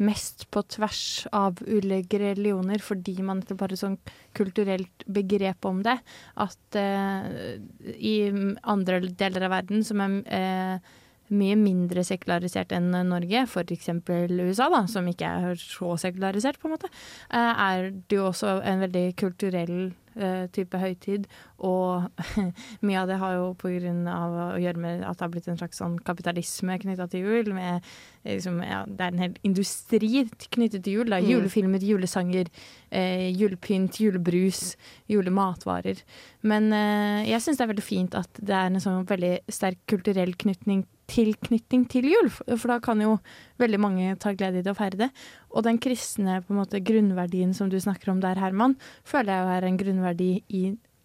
mest 0.00 0.46
på 0.52 0.62
tvers 0.76 1.26
av 1.36 1.60
ulike 1.66 2.20
religioner, 2.22 2.80
fordi 2.82 3.18
man 3.20 3.42
nettopp 3.42 3.66
har 3.66 3.74
et 3.74 3.82
sånn 3.82 3.98
kulturelt 4.36 5.04
begrep 5.06 5.68
om 5.68 5.82
det. 5.86 5.98
At 6.40 6.80
eh, 6.80 7.60
i 7.96 8.16
andre 8.62 9.02
deler 9.08 9.46
av 9.48 9.54
verden 9.58 9.84
som 9.86 10.02
er 10.04 10.18
eh, 10.40 10.96
mye 11.30 11.56
mindre 11.58 12.02
sekularisert 12.06 12.72
enn 12.74 12.90
Norge, 13.06 13.44
f.eks. 13.46 13.90
USA, 14.02 14.68
da, 14.72 14.82
som 14.90 15.06
ikke 15.10 15.30
er 15.30 15.60
så 15.60 15.94
sekularisert, 16.00 16.58
på 16.60 16.68
en 16.68 16.74
måte, 16.74 16.90
eh, 17.30 17.64
er 17.70 17.90
det 17.92 18.18
jo 18.18 18.28
også 18.30 18.58
en 18.66 18.82
veldig 18.86 19.04
kulturell 19.20 19.76
eh, 20.16 20.46
type 20.54 20.80
høytid. 20.80 21.28
Og 21.66 22.06
mye 22.86 23.00
av 23.02 23.10
det 23.10 23.18
har 23.20 23.36
jo 23.36 23.48
på 23.60 23.72
grunn 23.74 24.06
av 24.08 24.36
å 24.44 24.46
gjøre 24.60 24.80
med 24.80 25.02
at 25.04 25.18
det 25.18 25.26
har 25.26 25.32
blitt 25.34 25.48
en 25.52 25.58
slags 25.60 25.80
sånn 25.80 25.98
kapitalisme 26.04 26.78
knytta 26.80 27.08
til 27.12 27.26
jul. 27.26 27.50
Med, 27.56 27.86
eh, 28.24 28.36
liksom, 28.38 28.60
ja, 28.64 28.82
det 28.88 29.06
er 29.06 29.14
en 29.14 29.24
hel 29.24 29.34
industri 29.46 30.24
knyttet 30.56 30.84
til 30.86 31.00
jul. 31.00 31.12
Da. 31.12 31.20
Mm. 31.20 31.30
Julefilmer, 31.34 31.84
julesanger, 31.84 32.52
eh, 32.90 33.28
julepynt, 33.36 34.00
julebrus, 34.00 34.62
julematvarer. 35.10 36.00
Men 36.42 36.72
eh, 36.72 37.28
jeg 37.30 37.44
syns 37.44 37.60
det 37.60 37.66
er 37.66 37.74
veldig 37.74 37.88
fint 37.90 38.16
at 38.18 38.40
det 38.40 38.56
er 38.56 38.70
en 38.70 38.82
sånn 38.82 39.04
veldig 39.08 39.36
sterk 39.52 39.84
kulturell 39.90 40.34
knytning 40.40 40.86
tilknytning 41.10 41.88
til 41.90 42.06
jul, 42.06 42.28
for 42.30 42.58
for 42.60 42.70
da 42.70 42.76
kan 42.82 43.00
jo 43.02 43.16
veldig 43.58 43.80
mange 43.82 44.12
ta 44.22 44.30
glede 44.36 44.60
i 44.60 44.62
det 44.62 44.70
og 44.70 44.78
feire 44.78 45.00
det. 45.00 45.08
Og 45.50 45.64
den 45.66 45.80
kristne 45.82 46.40
på 46.44 46.54
en 46.54 46.60
måte, 46.60 46.82
grunnverdien 46.86 47.54
som 47.56 47.70
du 47.70 47.78
snakker 47.82 48.12
om 48.12 48.20
der, 48.22 48.38
Herman, 48.38 48.76
føler 49.02 49.32
jeg 49.32 49.42
jo 49.42 49.56
er 49.56 49.66
en 49.66 49.80
grunnverdi 49.80 50.30
i 50.48 50.62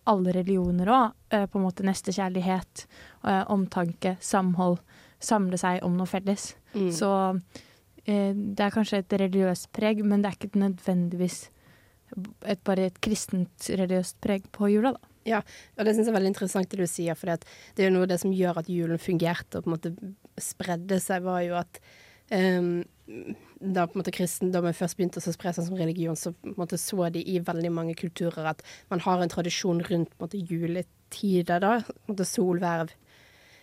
alle 0.09 0.35
religioner 0.35 0.91
òg. 0.91 1.15
På 1.51 1.59
en 1.59 1.65
måte 1.65 1.85
nestekjærlighet, 1.87 2.85
eh, 3.27 3.43
omtanke, 3.51 4.15
samhold. 4.21 4.79
Samle 5.19 5.57
seg 5.59 5.81
om 5.83 5.97
noe 5.97 6.09
felles. 6.09 6.53
Mm. 6.75 6.91
Så 6.93 7.09
eh, 8.05 8.31
det 8.35 8.61
er 8.63 8.73
kanskje 8.75 9.01
et 9.01 9.17
religiøst 9.19 9.71
preg, 9.75 10.03
men 10.05 10.21
det 10.23 10.31
er 10.31 10.39
ikke 10.39 10.61
nødvendigvis 10.61 11.49
et, 12.45 12.61
bare 12.63 12.89
et 12.89 13.01
kristent 13.03 13.69
religiøst 13.71 14.19
preg 14.23 14.47
på 14.55 14.69
jula, 14.71 14.93
da. 14.95 15.11
Ja, 15.25 15.39
og 15.73 15.87
det 15.87 15.95
syns 15.95 16.05
jeg 16.05 16.13
er 16.13 16.19
veldig 16.19 16.29
interessant 16.35 16.69
det 16.69 16.77
du 16.77 16.85
sier, 16.85 17.17
for 17.17 17.33
det 17.33 17.81
er 17.81 17.87
jo 17.87 17.95
noe 17.95 18.05
av 18.05 18.11
det 18.11 18.19
som 18.21 18.33
gjør 18.35 18.59
at 18.61 18.67
julen 18.69 19.01
fungerte 19.01 19.57
og 19.57 19.65
på 19.65 19.71
en 19.71 19.73
måte 19.73 19.93
spredde 20.37 20.99
seg, 21.01 21.25
var 21.25 21.39
jo 21.41 21.55
at 21.57 21.79
ehm, 22.35 22.83
da 23.05 23.85
på 23.85 23.95
en 23.95 24.01
måte 24.01 24.13
kristendommen 24.13 24.73
først 24.73 24.97
begynte 24.97 25.21
å 25.21 25.33
spre 25.33 25.53
seg 25.53 25.67
som 25.67 25.77
religion, 25.77 26.17
så 26.17 26.33
på 26.33 26.49
en 26.49 26.57
måte 26.57 26.79
så 26.81 27.09
de 27.13 27.21
i 27.21 27.37
veldig 27.45 27.71
mange 27.73 27.95
kulturer 27.97 28.49
at 28.49 28.63
man 28.89 29.03
har 29.05 29.21
en 29.21 29.31
tradisjon 29.31 29.83
rundt 29.85 30.11
på 30.11 30.17
en 30.17 30.25
måte 30.25 30.41
juletider, 30.41 31.61
da. 31.61 31.77
På 31.85 31.93
en 31.93 32.15
måte 32.15 32.27
solverv, 32.29 32.95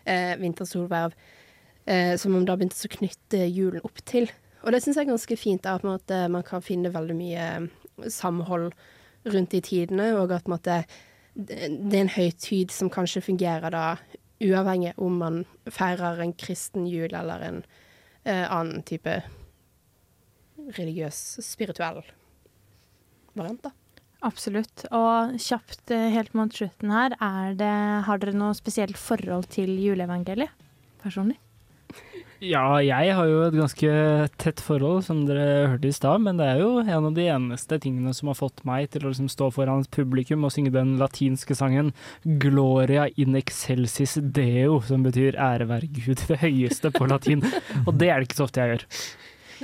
eh, 0.06 0.36
vintersolverv, 0.38 1.18
eh, 1.86 2.16
som 2.16 2.32
man 2.32 2.46
da 2.46 2.56
begynte 2.56 2.86
å 2.86 2.96
knytte 2.96 3.44
julen 3.50 3.84
opp 3.84 4.04
til. 4.06 4.30
Og 4.62 4.72
det 4.72 4.82
syns 4.82 4.96
jeg 4.96 5.08
er 5.08 5.12
ganske 5.12 5.38
fint, 5.38 5.62
da, 5.62 5.74
at 5.74 6.30
man 6.30 6.42
kan 6.46 6.62
finne 6.62 6.92
veldig 6.94 7.16
mye 7.18 7.46
samhold 8.06 8.72
rundt 9.26 9.50
de 9.50 9.60
tidene, 9.60 10.12
og 10.18 10.30
at 10.32 10.46
måte 10.50 10.84
det 11.34 11.94
er 11.96 12.02
en 12.02 12.12
høytid 12.12 12.70
som 12.70 12.90
kanskje 12.92 13.22
fungerer 13.24 13.72
da 13.72 13.96
uavhengig 14.42 14.92
om 15.00 15.16
man 15.18 15.44
feirer 15.70 16.20
en 16.20 16.34
kristen 16.36 16.86
jul 16.86 17.14
eller 17.14 17.40
en 17.46 17.62
eh, 17.62 17.81
annen 18.30 18.84
type 18.86 19.16
religiøs, 20.76 21.22
spirituell 21.42 22.02
variant, 23.34 23.62
da. 23.64 23.72
Absolutt. 24.22 24.84
Og 24.94 25.34
kjapt 25.42 25.90
eh, 25.94 26.10
helt 26.14 26.34
mot 26.38 26.52
slutten 26.54 26.92
her, 26.94 27.16
er 27.18 27.56
det, 27.58 27.72
har 28.06 28.22
dere 28.22 28.36
noe 28.36 28.54
spesielt 28.54 28.98
forhold 29.00 29.48
til 29.52 29.74
juleevangeliet 29.82 30.52
personlig? 31.02 31.38
Ja, 32.42 32.80
jeg 32.82 33.14
har 33.14 33.28
jo 33.30 33.42
et 33.46 33.54
ganske 33.54 33.90
tett 34.42 34.58
forhold, 34.66 35.04
som 35.06 35.20
dere 35.28 35.68
hørte 35.70 35.86
i 35.86 35.94
stad, 35.94 36.24
men 36.24 36.40
det 36.40 36.48
er 36.50 36.58
jo 36.58 36.80
en 36.82 37.06
av 37.06 37.12
de 37.14 37.28
eneste 37.30 37.78
tingene 37.78 38.10
som 38.18 38.32
har 38.32 38.38
fått 38.40 38.64
meg 38.66 38.88
til 38.90 39.04
å 39.04 39.12
liksom 39.12 39.28
stå 39.30 39.52
foran 39.54 39.84
et 39.84 39.92
publikum 39.94 40.42
og 40.42 40.50
synge 40.50 40.72
den 40.74 40.96
latinske 40.98 41.54
sangen 41.54 41.92
'Gloria 42.26 43.06
in 43.16 43.38
excelsis 43.38 44.16
deo', 44.18 44.82
som 44.82 45.04
betyr 45.06 45.38
'ære 45.38 45.68
være 45.70 45.86
Gud 45.86 46.26
det 46.26 46.40
høyeste' 46.42 46.90
på 46.90 47.06
latin. 47.06 47.46
Og 47.86 47.94
det 47.94 48.10
er 48.10 48.18
det 48.18 48.28
ikke 48.28 48.40
så 48.42 48.48
ofte 48.50 48.60
jeg 48.60 48.74
gjør. 48.74 48.84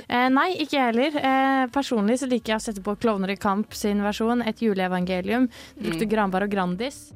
Eh, 0.07 0.29
nei, 0.29 0.55
ikke 0.63 0.77
jeg 0.79 0.93
heller. 0.93 1.11
Eh, 1.19 1.67
personlig 1.67 2.19
så 2.19 2.29
liker 2.31 2.53
jeg 2.53 2.61
å 2.61 2.63
sette 2.63 2.81
på 2.81 2.95
Klovner 2.95 3.31
i 3.31 3.35
kamp 3.35 3.73
sin 3.73 3.99
versjon, 3.99 4.41
et 4.47 4.61
juleevangelium. 4.63 5.49
Brukte 5.75 6.05
Mm. 6.05 6.09
granbar 6.09 6.43
og 6.43 6.49
Grandis. 6.49 7.11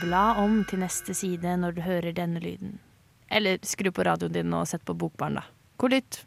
Bla 0.00 0.34
om 0.40 0.64
til 0.64 0.78
neste 0.80 1.12
side 1.14 1.58
når 1.58 1.74
du 1.74 1.80
hører 1.82 2.14
denne 2.14 2.40
lyden. 2.40 2.78
Eller 3.30 3.60
skru 3.66 3.92
på 3.94 4.04
radioen 4.06 4.34
din 4.34 4.56
og 4.56 4.68
sett 4.68 4.84
på 4.86 4.96
Bokbarn, 4.98 5.38
da. 5.40 5.46
God 5.80 5.96
lytt. 5.96 6.22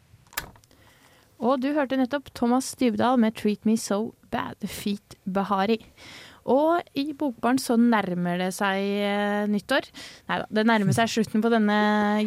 Og 1.44 1.60
du 1.60 1.72
hørte 1.76 1.98
nettopp 1.98 2.30
Thomas 2.34 2.72
Dybdahl 2.80 3.18
med 3.20 3.34
'Treat 3.34 3.66
Me 3.66 3.76
So 3.76 4.14
Bad', 4.32 4.64
Feet 4.66 5.18
Bahari. 5.26 5.80
Og 6.44 6.84
i 6.94 7.12
Bokbarn 7.16 7.56
så 7.60 7.76
nærmer 7.80 8.36
det 8.42 8.50
seg 8.52 8.76
eh, 9.00 9.44
nyttår. 9.48 9.88
Nei 10.28 10.38
da, 10.42 10.48
det 10.52 10.66
nærmer 10.68 10.96
seg 10.96 11.08
slutten 11.08 11.44
på 11.44 11.50
denne 11.52 11.78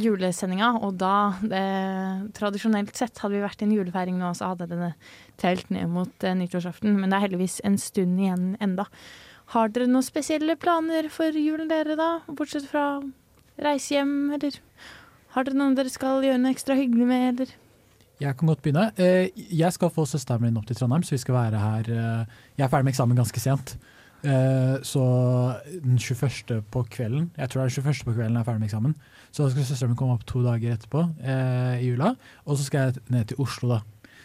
julesendinga, 0.02 0.72
og 0.82 0.98
da 0.98 1.38
eh, 1.46 2.26
Tradisjonelt 2.38 2.98
sett 2.98 3.22
hadde 3.22 3.38
vi 3.38 3.44
vært 3.46 3.62
i 3.62 3.68
en 3.68 3.76
julefeiring 3.78 4.18
nå, 4.18 4.34
så 4.38 4.54
hadde 4.54 4.70
denne 4.72 4.96
telt 5.38 5.70
ned 5.70 5.94
mot 5.94 6.26
eh, 6.26 6.38
nyttårsaften. 6.38 6.98
Men 6.98 7.14
det 7.14 7.20
er 7.20 7.28
heldigvis 7.28 7.62
en 7.68 7.78
stund 7.82 8.18
igjen 8.18 8.50
enda. 8.64 8.88
Har 9.54 9.70
dere 9.70 9.88
noen 9.88 10.06
spesielle 10.06 10.58
planer 10.60 11.12
for 11.14 11.38
julen, 11.38 11.70
dere, 11.70 11.96
da? 12.00 12.18
Bortsett 12.28 12.66
fra 12.68 12.90
reise 13.62 13.96
hjem, 13.96 14.16
eller 14.38 14.60
har 15.36 15.44
dere 15.48 15.58
noen 15.60 15.76
dere 15.78 15.90
skal 15.94 16.24
gjøre 16.26 16.40
noe 16.42 16.54
ekstra 16.56 16.76
hyggelig 16.78 17.08
med, 17.10 17.28
eller? 17.34 17.54
Jeg 18.20 18.34
kan 18.38 18.50
godt 18.50 18.64
begynne. 18.66 18.88
Eh, 18.98 19.30
Jeg 19.54 19.74
skal 19.76 19.92
få 19.94 20.06
søsteren 20.10 20.42
min 20.42 20.58
opp 20.58 20.66
til 20.66 20.76
Trondheim, 20.80 21.04
så 21.06 21.14
vi 21.14 21.22
skal 21.22 21.36
være 21.38 21.60
her 21.62 21.90
eh, 21.94 22.40
Jeg 22.58 22.66
er 22.66 22.72
ferdig 22.72 22.88
med 22.88 22.94
eksamen 22.96 23.20
ganske 23.20 23.40
sent. 23.44 23.76
Eh, 24.26 24.80
Så 24.82 25.04
den 25.84 26.00
21. 26.02 26.64
på 26.74 26.82
kvelden 26.90 27.30
Jeg 27.38 27.50
tror 27.50 27.62
det 27.62 27.78
er 27.78 27.82
den 27.84 27.94
21. 27.94 28.06
på 28.08 28.16
kvelden 28.18 28.34
jeg 28.34 28.42
er 28.42 28.48
ferdig 28.50 28.60
med 28.64 28.70
eksamen. 28.72 28.96
Så 29.32 29.44
da 29.44 29.52
skal 29.54 29.68
søsteren 29.70 29.92
min 29.94 30.00
komme 30.00 30.16
opp 30.18 30.26
to 30.26 30.42
dager 30.42 30.74
etterpå 30.74 31.04
eh, 31.22 31.78
i 31.84 31.92
jula. 31.92 32.16
Og 32.48 32.58
så 32.58 32.64
skal 32.66 32.80
jeg 32.88 33.04
ned 33.14 33.28
til 33.30 33.38
Oslo, 33.46 33.70
da. 33.76 33.80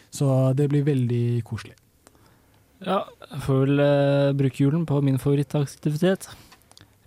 Så 0.09 0.27
det 0.57 0.69
blir 0.73 0.83
veldig 0.89 1.43
koselig. 1.45 1.75
Ja, 2.83 3.03
jeg 3.29 3.41
får 3.45 3.61
vel 3.67 3.83
bruke 4.35 4.59
julen 4.65 4.85
på 4.89 4.97
min 5.05 5.17
favorittaktivitet. 5.21 6.27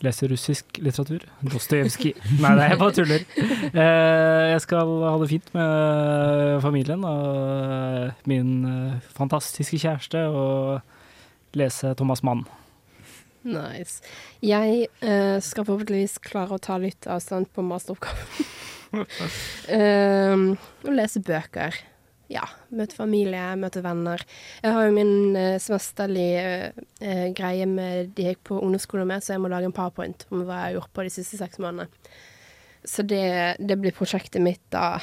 Lese 0.05 0.29
russisk 0.29 0.77
litteratur. 0.85 1.23
Dostojevskij. 1.41 2.13
Nei, 2.43 2.51
nei, 2.59 2.67
jeg 2.69 2.79
bare 2.83 2.95
tuller. 2.99 3.23
Eh, 3.37 4.43
jeg 4.53 4.61
skal 4.67 4.93
ha 5.07 5.15
det 5.23 5.31
fint 5.31 5.49
med 5.57 6.61
familien 6.65 7.05
og 7.09 8.29
min 8.29 8.53
eh, 8.69 9.09
fantastiske 9.17 9.81
kjæreste 9.81 10.27
og 10.29 11.57
lese 11.57 11.95
Thomas 11.97 12.23
Mann. 12.27 12.45
Nice. 13.47 14.03
Jeg 14.45 14.89
eh, 15.01 15.39
skal 15.41 15.65
forhåpentligvis 15.65 16.19
klare 16.25 16.57
å 16.57 16.63
ta 16.63 16.77
litt 16.83 17.09
avstand 17.09 17.49
på 17.55 17.65
masteroppgaven. 17.65 18.53
um, 18.97 20.49
og 20.87 20.93
lese 20.93 21.23
bøker. 21.25 21.81
Ja. 22.33 22.47
Møte 22.75 22.97
familie, 22.99 23.43
møte 23.61 23.83
venner. 23.85 24.23
Jeg 24.63 24.75
har 24.75 24.87
jo 24.89 24.95
min 24.97 25.37
uh, 25.37 25.59
semesterlige 25.63 26.47
eh, 27.01 27.27
greie 27.37 27.69
med 27.71 28.15
de 28.17 28.27
jeg 28.27 28.37
gikk 28.37 28.49
på 28.51 28.59
ungdomsskole 28.59 29.07
med, 29.07 29.23
så 29.23 29.37
jeg 29.37 29.45
må 29.45 29.51
lage 29.53 29.69
en 29.71 29.77
powerpoint 29.77 30.27
om 30.33 30.43
hva 30.43 30.65
jeg 30.65 30.65
har 30.65 30.79
gjort 30.81 30.95
på 30.97 31.07
de 31.07 31.13
siste 31.15 31.39
seks 31.39 31.61
månedene. 31.63 31.87
Så 32.87 33.03
det, 33.07 33.57
det 33.59 33.79
blir 33.83 33.95
prosjektet 33.95 34.43
mitt 34.43 34.63
da, 34.75 34.99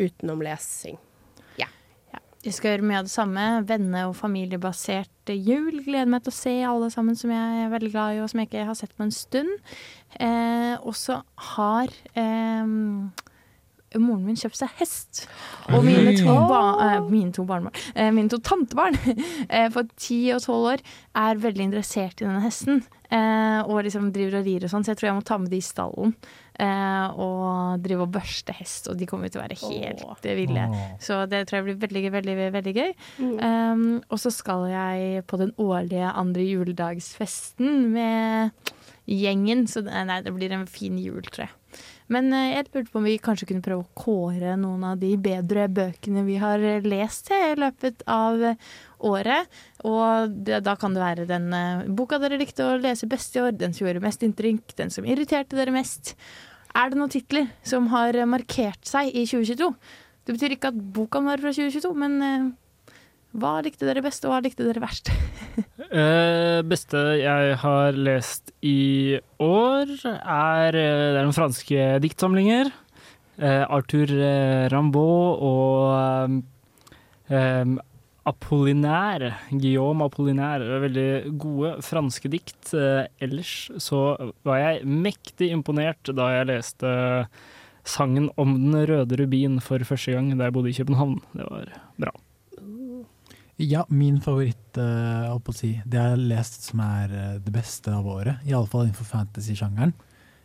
utenom 0.00 0.44
lesing. 0.44 0.96
Ja. 1.60 1.68
Jeg 2.40 2.56
skal 2.56 2.74
gjøre 2.74 2.86
mye 2.88 3.00
av 3.02 3.08
det 3.08 3.12
samme. 3.12 3.46
Venne- 3.68 4.06
og 4.08 4.14
familiebasert 4.16 5.32
jul. 5.34 5.82
Gleder 5.84 6.08
meg 6.08 6.24
til 6.24 6.32
å 6.32 6.38
se 6.38 6.54
alle 6.64 6.88
sammen 6.92 7.18
som 7.20 7.32
jeg 7.32 7.64
er 7.66 7.72
veldig 7.72 7.92
glad 7.92 8.16
i, 8.16 8.22
og 8.24 8.30
som 8.32 8.40
jeg 8.40 8.48
ikke 8.48 8.68
har 8.70 8.78
sett 8.80 8.96
på 8.96 9.04
en 9.04 9.12
stund. 9.12 9.52
Eh, 10.16 10.76
og 10.80 10.96
så 10.96 11.20
har 11.52 11.92
eh, 12.16 12.72
moren 13.98 14.22
min 14.28 14.38
kjøpte 14.38 14.62
seg 14.62 14.76
hest. 14.78 15.24
Og 15.70 15.82
mine 15.86 16.14
to, 16.18 16.30
ba 16.50 16.60
eh, 16.84 16.96
mine 17.10 17.34
to 17.34 17.44
barnebarn 17.48 17.74
eh, 17.94 18.12
Mine 18.14 18.30
to 18.30 18.38
tantebarn 18.44 18.98
for 19.74 19.90
ti 19.98 20.22
og 20.34 20.44
tolv 20.44 20.74
år 20.76 20.84
er 21.18 21.42
veldig 21.42 21.70
interessert 21.70 22.22
i 22.22 22.28
denne 22.28 22.44
hesten. 22.44 22.84
Eh, 23.10 23.60
og 23.66 23.82
liksom 23.82 24.12
driver 24.14 24.38
og 24.38 24.46
rir 24.46 24.64
og 24.64 24.70
sånn, 24.70 24.84
så 24.86 24.92
jeg 24.92 25.00
tror 25.00 25.08
jeg 25.08 25.18
må 25.18 25.24
ta 25.26 25.38
med 25.42 25.50
de 25.50 25.58
i 25.58 25.66
stallen. 25.66 26.14
Eh, 26.60 27.20
og 27.24 27.82
drive 27.82 28.04
og 28.04 28.12
børste 28.14 28.54
hest, 28.54 28.86
og 28.90 28.98
de 29.00 29.08
kommer 29.10 29.32
til 29.32 29.40
å 29.40 29.44
være 29.44 29.58
helt 29.64 30.26
eh, 30.28 30.36
ville. 30.38 30.66
Så 31.02 31.24
det 31.30 31.46
tror 31.48 31.60
jeg 31.60 31.68
blir 31.70 31.80
veldig, 31.86 32.04
veldig, 32.14 32.36
veldig 32.58 32.74
gøy. 32.76 32.92
Um, 33.18 33.86
og 34.06 34.20
så 34.22 34.32
skal 34.34 34.68
jeg 34.70 35.24
på 35.30 35.40
den 35.40 35.54
årlige 35.58 36.12
andre 36.12 36.44
juledagsfesten 36.46 37.88
med 37.96 38.74
gjengen. 39.10 39.66
Så 39.70 39.82
nei, 39.88 40.20
det 40.22 40.34
blir 40.36 40.54
en 40.54 40.68
fin 40.70 41.00
jul, 41.00 41.24
tror 41.26 41.48
jeg. 41.48 41.56
Men 42.10 42.32
eh, 42.34 42.56
jeg 42.56 42.66
lurte 42.74 42.90
på 42.90 43.00
om 43.00 43.06
vi 43.06 43.16
kanskje 43.22 43.46
kunne 43.50 43.64
prøve 43.64 43.84
å 43.84 43.98
kåre 43.98 44.56
noen 44.58 44.82
av 44.88 45.00
de 45.00 45.12
bedre 45.22 45.68
bøkene 45.70 46.24
vi 46.26 46.38
har 46.42 46.62
eh, 46.66 46.82
lest 46.82 47.30
i 47.34 47.40
løpet 47.58 48.02
av 48.10 48.42
eh, 48.50 48.70
året. 49.06 49.60
Og 49.86 50.34
da 50.50 50.76
kan 50.80 50.96
det 50.96 51.04
være 51.04 51.28
den 51.30 51.48
boka 51.96 52.18
dere 52.20 52.40
likte 52.40 52.66
å 52.66 52.78
lese 52.82 53.08
best 53.10 53.38
i 53.38 53.44
år, 53.44 53.54
den 53.56 53.76
som 53.76 53.86
gjorde 53.86 54.04
mest 54.04 54.26
inntrykk, 54.26 54.74
den 54.80 54.92
som 54.92 55.06
irriterte 55.06 55.58
dere 55.58 55.74
mest. 55.74 56.16
Er 56.76 56.90
det 56.90 56.98
noen 56.98 57.12
titler 57.12 57.48
som 57.66 57.88
har 57.94 58.18
markert 58.30 58.84
seg 58.86 59.14
i 59.14 59.24
2022? 59.26 59.70
Det 60.26 60.36
betyr 60.36 60.54
ikke 60.54 60.74
at 60.74 60.82
boka 60.94 61.22
være 61.24 61.46
fra 61.46 61.54
2022, 61.56 61.94
men 61.98 62.52
hva 63.30 63.60
likte 63.62 63.86
dere 63.86 64.02
best, 64.02 64.24
og 64.26 64.32
hva 64.32 64.40
likte 64.42 64.66
dere 64.66 64.82
verst? 64.82 65.10
uh, 65.90 66.60
beste 66.70 67.02
jeg 67.20 67.58
har 67.62 67.98
lest 67.98 68.50
i 68.66 69.18
år, 69.38 69.92
er, 70.18 70.74
eh, 70.74 71.04
det 71.14 71.20
er 71.20 71.26
noen 71.26 71.36
franske 71.36 71.90
diktsamlinger. 72.02 72.72
Uh, 73.40 73.64
Arthur 73.72 74.10
Rambaud 74.68 75.44
og 75.46 76.40
eh, 77.32 77.76
Apollinaire, 78.28 79.30
Guillaume 79.48 80.04
Apollinaire. 80.10 80.66
Det 80.66 80.74
er 80.76 80.84
Veldig 80.84 81.38
gode 81.40 81.70
franske 81.86 82.32
dikt. 82.34 82.74
Uh, 82.74 83.06
ellers 83.22 83.70
så 83.80 84.02
var 84.44 84.60
jeg 84.60 84.84
mektig 84.84 85.52
imponert 85.54 86.12
da 86.12 86.32
jeg 86.34 86.50
leste 86.50 86.96
sangen 87.88 88.28
om 88.36 88.58
den 88.58 88.76
røde 88.90 89.16
rubin 89.22 89.56
for 89.64 89.80
første 89.88 90.12
gang 90.12 90.34
da 90.34 90.50
jeg 90.50 90.58
bodde 90.58 90.74
i 90.74 90.76
København. 90.76 91.22
Det 91.32 91.46
var 91.48 91.72
bra. 92.04 92.12
Ja, 93.60 93.82
min 93.88 94.16
favoritt, 94.24 94.78
uh, 94.80 95.34
å 95.36 95.52
si, 95.52 95.74
det 95.84 95.98
jeg 95.98 96.12
har 96.14 96.20
lest 96.30 96.62
som 96.70 96.80
er 96.80 97.10
eh, 97.12 97.34
det 97.44 97.52
beste 97.52 97.92
av 97.92 98.06
året. 98.08 98.40
Iallfall 98.48 98.86
innenfor 98.86 99.04
fantasy-sjangeren. 99.04 99.92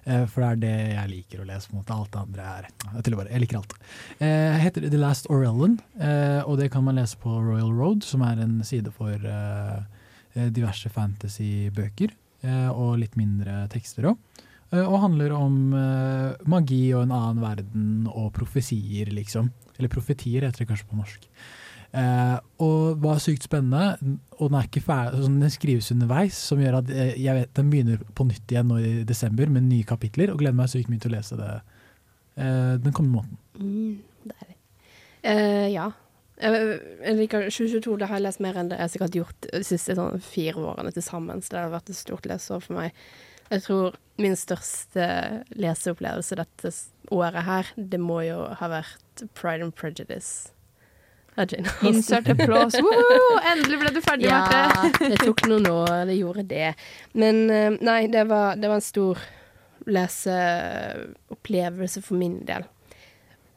Uh, 0.03 0.25
for 0.27 0.43
det 0.43 0.49
er 0.49 0.59
det 0.59 0.73
jeg 0.97 1.11
liker 1.13 1.39
å 1.39 1.45
lese. 1.47 1.69
på 1.69 1.77
en 1.77 1.79
måte. 1.79 1.95
Alt 1.95 2.11
det 2.11 2.19
andre 2.25 2.49
er 2.49 2.67
Jeg 2.67 3.15
bare, 3.15 3.29
jeg 3.31 3.43
liker 3.45 3.61
alt. 3.61 3.77
Uh, 4.19 4.59
heter 4.59 4.89
The 4.89 4.99
Last 4.99 5.31
Orellan, 5.31 5.79
uh, 5.95 6.43
og 6.43 6.59
det 6.59 6.69
kan 6.75 6.83
man 6.83 6.99
lese 6.99 7.15
på 7.21 7.39
Royal 7.39 7.71
Road, 7.71 8.03
som 8.03 8.25
er 8.27 8.43
en 8.43 8.59
side 8.67 8.91
for 8.91 9.15
diverse 10.35 10.89
fantasy-bøker. 10.91 12.11
og 12.75 12.97
litt 12.99 13.15
mindre 13.15 13.69
tekster 13.71 14.11
òg. 14.11 14.17
og 14.75 14.99
handler 14.99 15.31
om 15.31 15.71
magi 16.45 16.93
og 16.93 17.05
en 17.05 17.11
annen 17.15 17.39
verden 17.39 18.07
og 18.11 18.33
profesier, 18.33 19.07
liksom. 19.07 19.53
Eller 19.79 19.87
profetier 19.87 20.43
heter 20.43 20.65
det 20.65 20.67
kanskje 20.67 20.89
på 20.89 20.99
norsk. 20.99 21.29
Eh, 21.95 22.37
og 22.65 22.97
var 23.03 23.21
sykt 23.23 23.45
spennende. 23.47 24.17
Og 24.35 24.49
den 24.49 24.57
er 24.59 24.67
ikke 24.67 24.83
ferdig, 24.83 25.23
sånn, 25.23 25.39
den 25.43 25.53
skrives 25.53 25.91
underveis, 25.93 26.39
som 26.49 26.61
gjør 26.61 26.81
at 26.81 26.91
eh, 26.91 27.13
jeg 27.21 27.37
vet, 27.39 27.51
den 27.55 27.69
begynner 27.71 28.01
på 28.17 28.27
nytt 28.27 28.51
igjen 28.51 28.67
nå 28.71 28.79
i 28.81 28.95
desember 29.07 29.51
med 29.51 29.69
nye 29.69 29.87
kapitler, 29.87 30.33
og 30.33 30.41
gleder 30.41 30.57
meg 30.57 30.71
sykt 30.71 30.91
mye 30.91 31.03
til 31.03 31.13
å 31.13 31.15
lese 31.15 31.39
det 31.39 31.51
eh, 31.55 32.73
den 32.83 32.95
kommende 32.95 33.21
måneden. 33.21 33.37
Mm, 33.59 34.25
deilig. 34.33 34.57
Eh, 35.25 35.67
ja. 35.73 35.91
Liker 36.35 37.47
2022, 37.47 37.93
det 38.01 38.09
har 38.09 38.19
jeg 38.19 38.25
lest 38.25 38.41
mer 38.43 38.57
enn 38.59 38.73
det 38.73 38.81
jeg 38.81 38.99
har 39.05 39.13
gjort 39.21 39.47
de 39.47 39.61
siste 39.63 39.95
sånn, 39.95 40.19
fire 40.19 40.65
årene 40.73 40.91
til 40.91 41.05
sammen, 41.05 41.39
så 41.39 41.53
det 41.53 41.61
har 41.61 41.71
vært 41.77 41.93
et 41.93 41.99
stort 42.01 42.27
leseår 42.27 42.65
for 42.65 42.75
meg. 42.75 43.05
Jeg 43.53 43.63
tror 43.63 43.95
min 44.19 44.35
største 44.35 45.05
leseopplevelse 45.55 46.37
dette 46.41 46.73
året 47.13 47.47
her, 47.47 47.71
det 47.77 48.01
må 48.03 48.19
jo 48.25 48.41
ha 48.59 48.69
vært 48.71 49.23
Pride 49.37 49.69
and 49.69 49.75
Prejudice. 49.77 50.51
Av 51.37 51.45
Jane 51.51 51.67
Austen. 51.69 51.87
Insert 51.91 52.29
applause. 52.33 52.81
Woohoo! 52.83 53.39
Endelig 53.51 53.77
ble 53.81 53.89
du 53.95 54.01
ferdig, 54.05 54.27
Ja, 54.29 54.39
Marte. 54.45 55.09
det 55.11 55.17
tok 55.23 55.39
noen 55.51 55.67
år, 55.71 55.89
det 56.09 56.17
gjorde 56.19 56.43
det. 56.49 56.69
Men 57.13 57.35
eh, 57.53 57.71
nei, 57.85 58.01
det 58.11 58.23
var, 58.31 58.47
det 58.59 58.67
var 58.71 58.77
en 58.81 58.85
stor 58.85 59.15
leseopplevelse 59.85 61.99
for 62.05 62.15
min 62.19 62.37
del. 62.47 62.63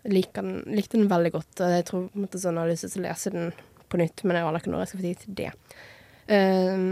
Jeg 0.05 0.13
liker 0.15 0.43
den, 0.47 0.59
likte 0.77 0.97
den 0.99 1.11
veldig 1.11 1.33
godt, 1.35 1.55
og 1.65 1.69
jeg 1.75 1.87
tror 1.89 2.01
på 2.07 2.19
en 2.19 2.25
måte 2.25 2.41
sånn, 2.41 2.57
jeg 2.59 2.65
har 2.65 2.73
lyst 2.73 2.87
til 2.93 3.03
å 3.03 3.09
lese 3.09 3.29
den 3.35 3.47
på 3.89 3.95
nytt, 4.01 4.19
men 4.25 4.37
jeg 4.39 4.47
aner 4.49 4.61
ikke 4.63 4.73
når 4.73 4.83
jeg 4.85 4.91
skal 4.91 5.01
få 5.01 5.07
tid 5.07 5.19
til 5.25 5.33
det. 5.39 5.53
Um, 6.29 6.89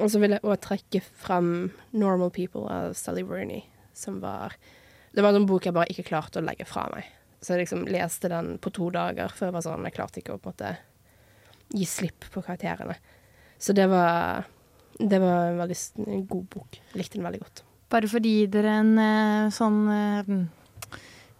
og 0.00 0.06
så 0.10 0.16
vil 0.22 0.34
jeg 0.34 0.44
òg 0.48 0.56
trekke 0.64 1.00
frem 1.22 1.48
'Normal 1.92 2.30
People' 2.34 2.70
av 2.72 2.86
Sally 2.98 3.22
Rooney, 3.22 3.62
som 3.94 4.14
var 4.20 4.50
Det 5.14 5.22
var 5.22 5.34
en 5.36 5.46
bok 5.46 5.66
jeg 5.66 5.74
bare 5.76 5.90
ikke 5.92 6.08
klarte 6.08 6.40
å 6.40 6.44
legge 6.44 6.64
fra 6.64 6.88
meg. 6.94 7.04
Så 7.42 7.54
jeg 7.56 7.64
liksom 7.64 7.84
leste 7.90 8.30
den 8.30 8.54
på 8.62 8.70
to 8.74 8.88
dager 8.94 9.32
før 9.34 9.50
jeg 9.50 9.56
var 9.56 9.64
sånn 9.66 9.86
Jeg 9.88 9.96
klarte 9.96 10.22
ikke 10.22 10.36
å 10.36 10.40
på 10.40 10.52
en 10.52 10.54
måte 10.54 10.72
gi 11.72 11.86
slipp 11.88 12.28
på 12.30 12.42
karakterene. 12.44 12.94
Så 13.58 13.74
det 13.74 13.88
var 13.90 14.46
Det 14.98 15.18
var 15.18 15.50
en 15.50 15.58
veldig 15.58 15.76
en 16.06 16.26
god 16.28 16.48
bok. 16.52 16.80
Likte 16.94 17.18
den 17.18 17.26
veldig 17.26 17.40
godt. 17.42 17.64
Bare 17.90 18.08
for 18.08 18.20
å 18.20 18.28
gi 18.28 18.46
dere 18.46 18.74
en 18.82 18.92
eh, 19.00 19.52
sånn 19.52 19.78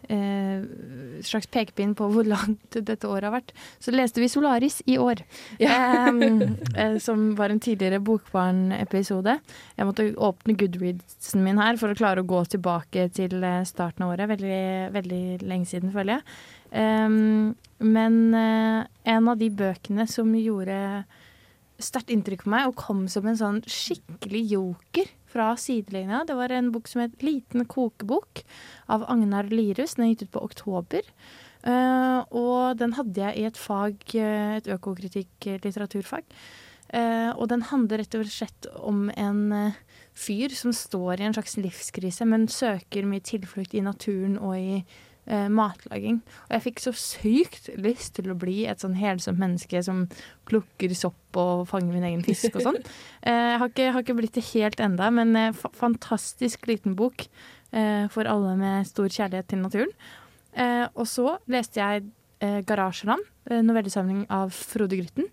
eh, 0.09 0.22
eh, 0.53 1.22
slags 1.22 1.48
pekepinn 1.53 1.94
på 1.98 2.09
hvor 2.12 2.26
langt 2.28 2.76
dette 2.76 3.09
året 3.09 3.28
har 3.28 3.36
vært, 3.36 3.53
så 3.82 3.94
leste 3.94 4.22
vi 4.22 4.28
'Solaris' 4.30 4.82
i 4.86 4.98
år. 4.98 5.22
Em, 5.61 6.57
eh, 6.76 6.98
som 6.98 7.34
var 7.38 7.50
en 7.50 7.61
tidligere 7.61 8.03
Bokbarn-episode. 8.03 9.38
Jeg 9.76 9.86
måtte 9.86 10.14
åpne 10.16 10.57
Goodreadsen 10.57 11.42
min 11.42 11.59
her 11.59 11.76
for 11.76 11.92
å 11.92 11.98
klare 11.98 12.22
å 12.22 12.28
gå 12.28 12.44
tilbake 12.57 13.09
til 13.12 13.42
eh, 13.42 13.64
starten 13.64 14.05
av 14.05 14.14
året. 14.14 14.28
Veldig, 14.28 14.92
veldig 14.92 15.42
lenge 15.42 15.66
siden, 15.66 15.92
føler 15.92 16.18
jeg. 16.18 16.22
Em, 16.72 17.55
men 17.78 18.34
eh, 18.34 18.86
en 19.05 19.28
av 19.28 19.38
de 19.38 19.50
bøkene 19.50 20.09
som 20.09 20.32
gjorde 20.34 21.05
sterkt 21.82 22.12
inntrykk 22.14 22.44
på 22.44 22.53
meg 22.53 22.68
og 22.68 22.78
kom 22.78 23.09
som 23.11 23.26
en 23.26 23.36
sånn 23.36 23.59
skikkelig 23.66 24.42
joker 24.55 25.11
fra 25.33 25.53
sidelinja. 25.57 26.24
Det 26.28 26.37
var 26.39 26.53
en 26.53 26.72
bok 26.74 26.91
som 26.91 27.03
het 27.05 27.22
Liten 27.24 27.64
kokebok 27.68 28.45
av 28.93 29.07
Agnar 29.11 29.49
Lirus. 29.53 29.97
Den 29.97 30.07
er 30.07 30.12
gitt 30.12 30.26
ut 30.28 30.35
på 30.37 30.45
Oktober. 30.45 31.09
Uh, 31.62 32.26
og 32.35 32.78
den 32.80 32.97
hadde 32.99 33.22
jeg 33.22 33.39
i 33.39 33.47
et 33.47 33.59
fag, 33.59 34.03
eh, 34.18 34.57
et 34.59 34.68
økokritikk-litteraturfag. 34.74 36.26
Uh, 36.93 37.30
og 37.39 37.47
den 37.53 37.62
handler 37.70 38.03
rett 38.03 38.16
og 38.18 38.26
slett 38.28 38.66
om 38.83 39.07
en 39.14 39.45
uh, 39.55 39.78
fyr 40.12 40.53
som 40.59 40.74
står 40.74 41.20
i 41.22 41.28
en 41.28 41.37
slags 41.37 41.55
livskrise, 41.57 42.26
men 42.28 42.51
søker 42.51 43.07
mye 43.09 43.22
tilflukt 43.24 43.76
i 43.78 43.85
naturen 43.85 44.37
og 44.43 44.59
i 44.59 44.83
eh, 45.27 45.49
matlaging. 45.53 46.20
Og 46.47 46.57
jeg 46.57 46.64
fikk 46.66 46.83
så 46.83 46.93
sykt 46.97 47.70
lyst 47.81 48.16
til 48.18 48.33
å 48.33 48.39
bli 48.39 48.62
et 48.70 48.83
sånn 48.83 48.97
helsomt 48.99 49.41
menneske 49.41 49.83
som 49.85 50.05
plukker 50.49 50.95
sopp 50.99 51.39
og 51.41 51.66
fanger 51.70 51.95
min 51.95 52.07
egen 52.11 52.25
fisk 52.27 52.59
og 52.59 52.68
sånn. 52.70 52.83
Eh, 53.23 53.55
har 53.55 53.68
ikke, 53.68 53.93
har 53.95 54.03
ikke 54.03 54.16
blitt 54.18 54.35
det 54.35 54.43
helt 54.49 54.81
enda, 54.83 55.07
men 55.14 55.37
eh, 55.39 55.53
fa 55.55 55.68
fantastisk 55.79 56.64
liten 56.66 56.97
bok 56.99 57.23
eh, 57.70 58.09
for 58.11 58.27
alle 58.27 58.57
med 58.59 58.89
stor 58.89 59.07
kjærlighet 59.07 59.47
til 59.53 59.62
naturen. 59.62 59.93
Eh, 60.59 60.89
og 60.99 61.07
så 61.07 61.37
leste 61.47 61.79
jeg 61.79 62.09
eh, 62.43 62.59
'Garasjeland', 62.66 63.29
novellesamling 63.62 64.27
av 64.31 64.51
Frode 64.51 64.99
Grytten. 64.99 65.31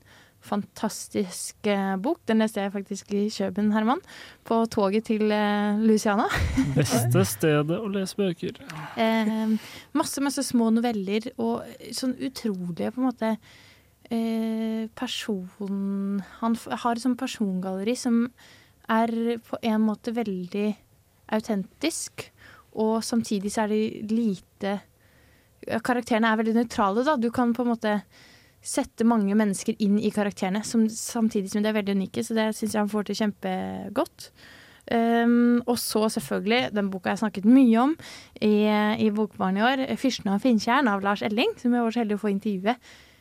Fantastisk 0.49 1.67
eh, 1.69 1.95
bok. 2.01 2.21
Den 2.29 2.41
leste 2.41 2.63
jeg 2.63 2.73
faktisk 2.73 3.13
i 3.13 3.27
Kjøben, 3.33 3.71
Herman, 3.75 4.01
på 4.47 4.63
toget 4.73 5.09
til 5.11 5.29
eh, 5.35 5.77
Louisiana. 5.81 6.25
Beste 6.77 7.25
stedet 7.27 7.77
å 7.77 7.89
lese 7.93 8.17
bøker. 8.17 8.57
Eh, 8.97 9.55
masse, 9.97 10.23
masse 10.25 10.45
små 10.47 10.71
noveller 10.73 11.31
og 11.37 11.67
sånn 11.95 12.15
utrolige 12.17 12.93
på 12.95 13.03
en 13.03 13.09
måte 13.09 13.33
eh, 14.09 14.89
person... 14.97 16.21
Han 16.41 16.57
har 16.65 16.95
et 16.95 17.05
sånt 17.05 17.19
persongalleri 17.19 17.95
som 17.99 18.25
er 18.89 19.13
på 19.45 19.59
en 19.61 19.85
måte 19.85 20.15
veldig 20.15 20.71
autentisk, 21.35 22.25
og 22.79 23.03
samtidig 23.05 23.51
så 23.53 23.67
er 23.67 23.75
de 23.75 23.83
lite 24.09 24.79
Karakterene 25.85 26.29
er 26.31 26.37
veldig 26.39 26.53
nøytrale, 26.55 27.03
da. 27.05 27.17
Du 27.19 27.27
kan 27.35 27.51
på 27.53 27.65
en 27.65 27.73
måte 27.73 27.97
sette 28.69 29.07
mange 29.07 29.35
mennesker 29.37 29.77
inn 29.81 29.97
i 29.97 30.11
karakterene, 30.13 30.61
som, 30.67 30.85
samtidig 30.93 31.51
som 31.51 31.65
de 31.65 31.71
er 31.71 31.77
veldig 31.79 31.97
unike, 31.97 32.23
så 32.23 32.37
det 32.37 32.47
syns 32.57 32.75
jeg 32.75 32.83
han 32.83 32.91
får 32.91 33.09
til 33.09 33.19
kjempegodt. 33.23 34.31
Um, 34.89 35.59
og 35.69 35.75
så 35.77 36.07
selvfølgelig 36.09 36.71
den 36.73 36.87
boka 36.89 37.11
jeg 37.11 37.21
snakket 37.21 37.45
mye 37.45 37.77
om 37.77 37.91
i, 38.41 38.65
i 38.97 39.11
Bokbarn 39.13 39.59
i 39.59 39.61
år, 39.61 39.83
'Fyrsten 39.93 40.31
av 40.33 40.41
Finntjern' 40.41 40.89
av 40.89 41.03
Lars 41.05 41.21
Elling, 41.21 41.53
som 41.61 41.75
jeg 41.75 41.85
var 41.85 41.93
så 41.93 42.01
heldig 42.01 42.17
å 42.17 42.23
få 42.23 42.31
intervjue. 42.33 42.73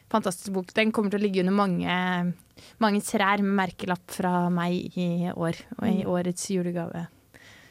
Fantastisk 0.09 0.55
bok. 0.55 0.73
Den 0.73 0.93
kommer 0.93 1.13
til 1.13 1.21
å 1.21 1.25
ligge 1.27 1.45
under 1.45 1.53
mange, 1.53 2.33
mange 2.81 3.03
trær 3.05 3.45
med 3.45 3.53
merkelapp 3.61 4.09
fra 4.09 4.49
meg 4.49 4.97
i 4.97 5.29
år, 5.29 5.61
og 5.77 5.85
i 5.85 6.01
Mm. 6.01 6.09
årets 6.09 6.49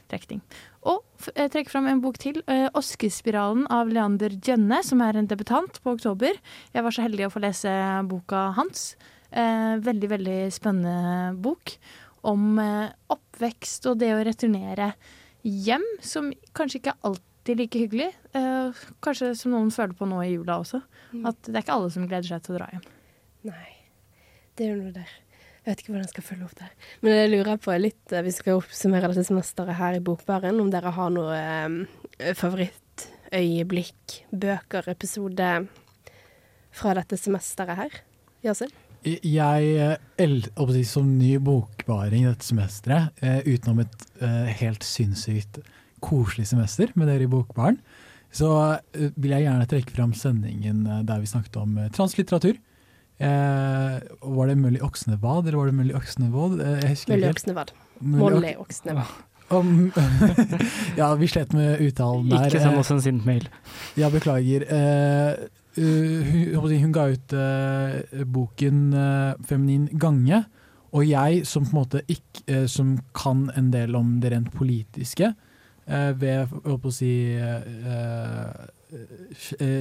julegavetrekning. 0.08 0.42
Og 0.88 1.04
jeg 1.36 1.52
trekker 1.52 1.72
fram 1.72 1.88
en 1.88 2.02
bok 2.02 2.18
til, 2.18 2.42
'Oskespiralen' 2.48 3.68
av 3.70 3.90
Leander 3.90 4.30
Djønne, 4.30 4.84
som 4.84 5.02
er 5.02 5.18
en 5.18 5.28
debutant 5.28 5.82
på 5.84 5.96
oktober. 5.96 6.34
Jeg 6.74 6.84
var 6.84 6.92
så 6.92 7.04
heldig 7.04 7.28
å 7.28 7.32
få 7.32 7.42
lese 7.42 8.08
boka 8.08 8.54
hans. 8.54 8.96
Eh, 9.32 9.78
veldig, 9.80 10.10
veldig 10.10 10.52
spennende 10.52 11.36
bok 11.36 11.78
om 12.24 12.58
eh, 12.60 12.90
oppvekst 13.10 13.86
og 13.88 14.00
det 14.00 14.14
å 14.14 14.24
returnere 14.24 14.94
hjem, 15.44 15.84
som 16.02 16.32
kanskje 16.54 16.80
ikke 16.80 16.92
er 16.92 17.04
alltid 17.04 17.58
like 17.58 17.78
hyggelig. 17.78 18.14
Eh, 18.34 18.72
kanskje 19.02 19.36
som 19.36 19.52
noen 19.52 19.70
føler 19.70 19.94
på 19.94 20.08
nå 20.08 20.24
i 20.24 20.32
jula 20.32 20.60
også. 20.60 20.82
At 21.26 21.42
det 21.44 21.56
er 21.56 21.64
ikke 21.66 21.74
alle 21.76 21.92
som 21.92 22.08
gleder 22.08 22.28
seg 22.28 22.42
til 22.42 22.56
å 22.56 22.60
dra 22.60 22.70
hjem. 22.72 22.88
Nei, 23.44 23.76
det 24.56 24.70
er 24.70 24.76
noe 24.78 24.92
der. 24.96 25.27
Jeg 25.68 25.74
vet 25.74 25.82
ikke 25.84 25.92
hvordan 25.92 26.06
jeg 26.06 26.12
skal 26.14 26.24
følge 26.24 26.46
opp 26.46 26.60
det. 26.62 26.68
Men 27.04 27.12
jeg 27.12 27.30
lurer 27.34 27.58
på 27.60 27.74
litt, 27.76 28.12
eh, 28.16 28.24
vi 28.24 28.32
skal 28.32 28.56
oppsummere 28.56 29.10
dette 29.12 29.26
semesteret 29.28 29.76
her 29.76 29.98
i 29.98 30.00
Bokbaren, 30.00 30.62
om 30.64 30.70
dere 30.72 30.94
har 30.96 31.10
noe 31.12 31.36
eh, 31.36 32.30
favorittøyeblikk, 32.40 34.14
bøker, 34.32 34.88
episode 34.94 35.50
fra 36.72 36.94
dette 36.96 37.20
semesteret 37.20 37.82
her? 37.82 37.98
Yasin? 38.48 38.72
Jeg, 39.04 39.74
eh, 39.84 40.38
si, 40.72 40.86
som 40.88 41.10
ny 41.20 41.34
bokbaring 41.44 42.30
dette 42.30 42.48
semesteret, 42.48 43.12
eh, 43.20 43.44
utenom 43.44 43.84
et 43.84 44.08
helt 44.62 44.88
sinnssykt 44.88 45.60
koselig 46.00 46.48
semester 46.48 46.96
med 46.96 47.12
dere 47.12 47.28
i 47.28 47.34
Bokbaren, 47.34 47.82
så 48.32 48.54
vil 48.96 49.36
jeg 49.36 49.50
gjerne 49.50 49.68
trekke 49.68 50.00
fram 50.00 50.16
sendingen 50.16 50.86
der 51.04 51.20
vi 51.20 51.28
snakket 51.28 51.60
om 51.60 51.76
translitteratur. 51.92 52.56
Eh, 53.18 54.00
var 54.22 54.48
det 54.48 54.56
mulig 54.56 54.84
Oksnevad, 54.86 55.48
eller 55.48 55.58
var 55.58 55.66
det 55.66 55.74
mulig 55.74 55.96
Oksnevold? 55.98 56.62
Eh, 56.62 56.84
helt. 56.86 57.30
Oksnevad. 57.30 57.72
Molly 58.00 58.54
Oksnevad. 58.58 59.06
Om, 59.50 59.92
ja, 60.98 61.16
vi 61.16 61.28
slet 61.28 61.54
med 61.56 61.82
uttalen 61.82 62.30
der. 62.30 62.50
Ikke 62.50 62.60
send 62.60 62.76
Eh, 62.76 62.80
oss 62.80 62.92
en 62.92 63.02
sint 63.02 63.26
mail. 63.26 63.48
Ja, 63.96 64.10
beklager. 64.12 64.66
Eh, 64.68 65.48
uh, 65.80 66.60
hun, 66.60 66.76
hun 66.84 66.94
ga 66.94 67.08
ut 67.14 67.34
eh, 67.34 68.24
boken 68.26 68.94
eh, 68.94 69.34
'Feminin 69.48 69.88
gange', 69.98 70.44
og 70.92 71.06
jeg 71.08 71.46
som 71.48 71.64
på 71.66 71.74
en 71.74 71.80
måte 71.80 72.02
ikke 72.08 72.44
eh, 72.48 72.66
Som 72.68 73.00
kan 73.16 73.50
en 73.56 73.72
del 73.72 73.96
om 73.96 74.20
det 74.22 74.32
rent 74.32 74.52
politiske, 74.54 75.34
eh, 75.88 76.12
ved 76.20 76.48
å 76.66 76.92
si 76.92 77.38
uh, 77.40 78.68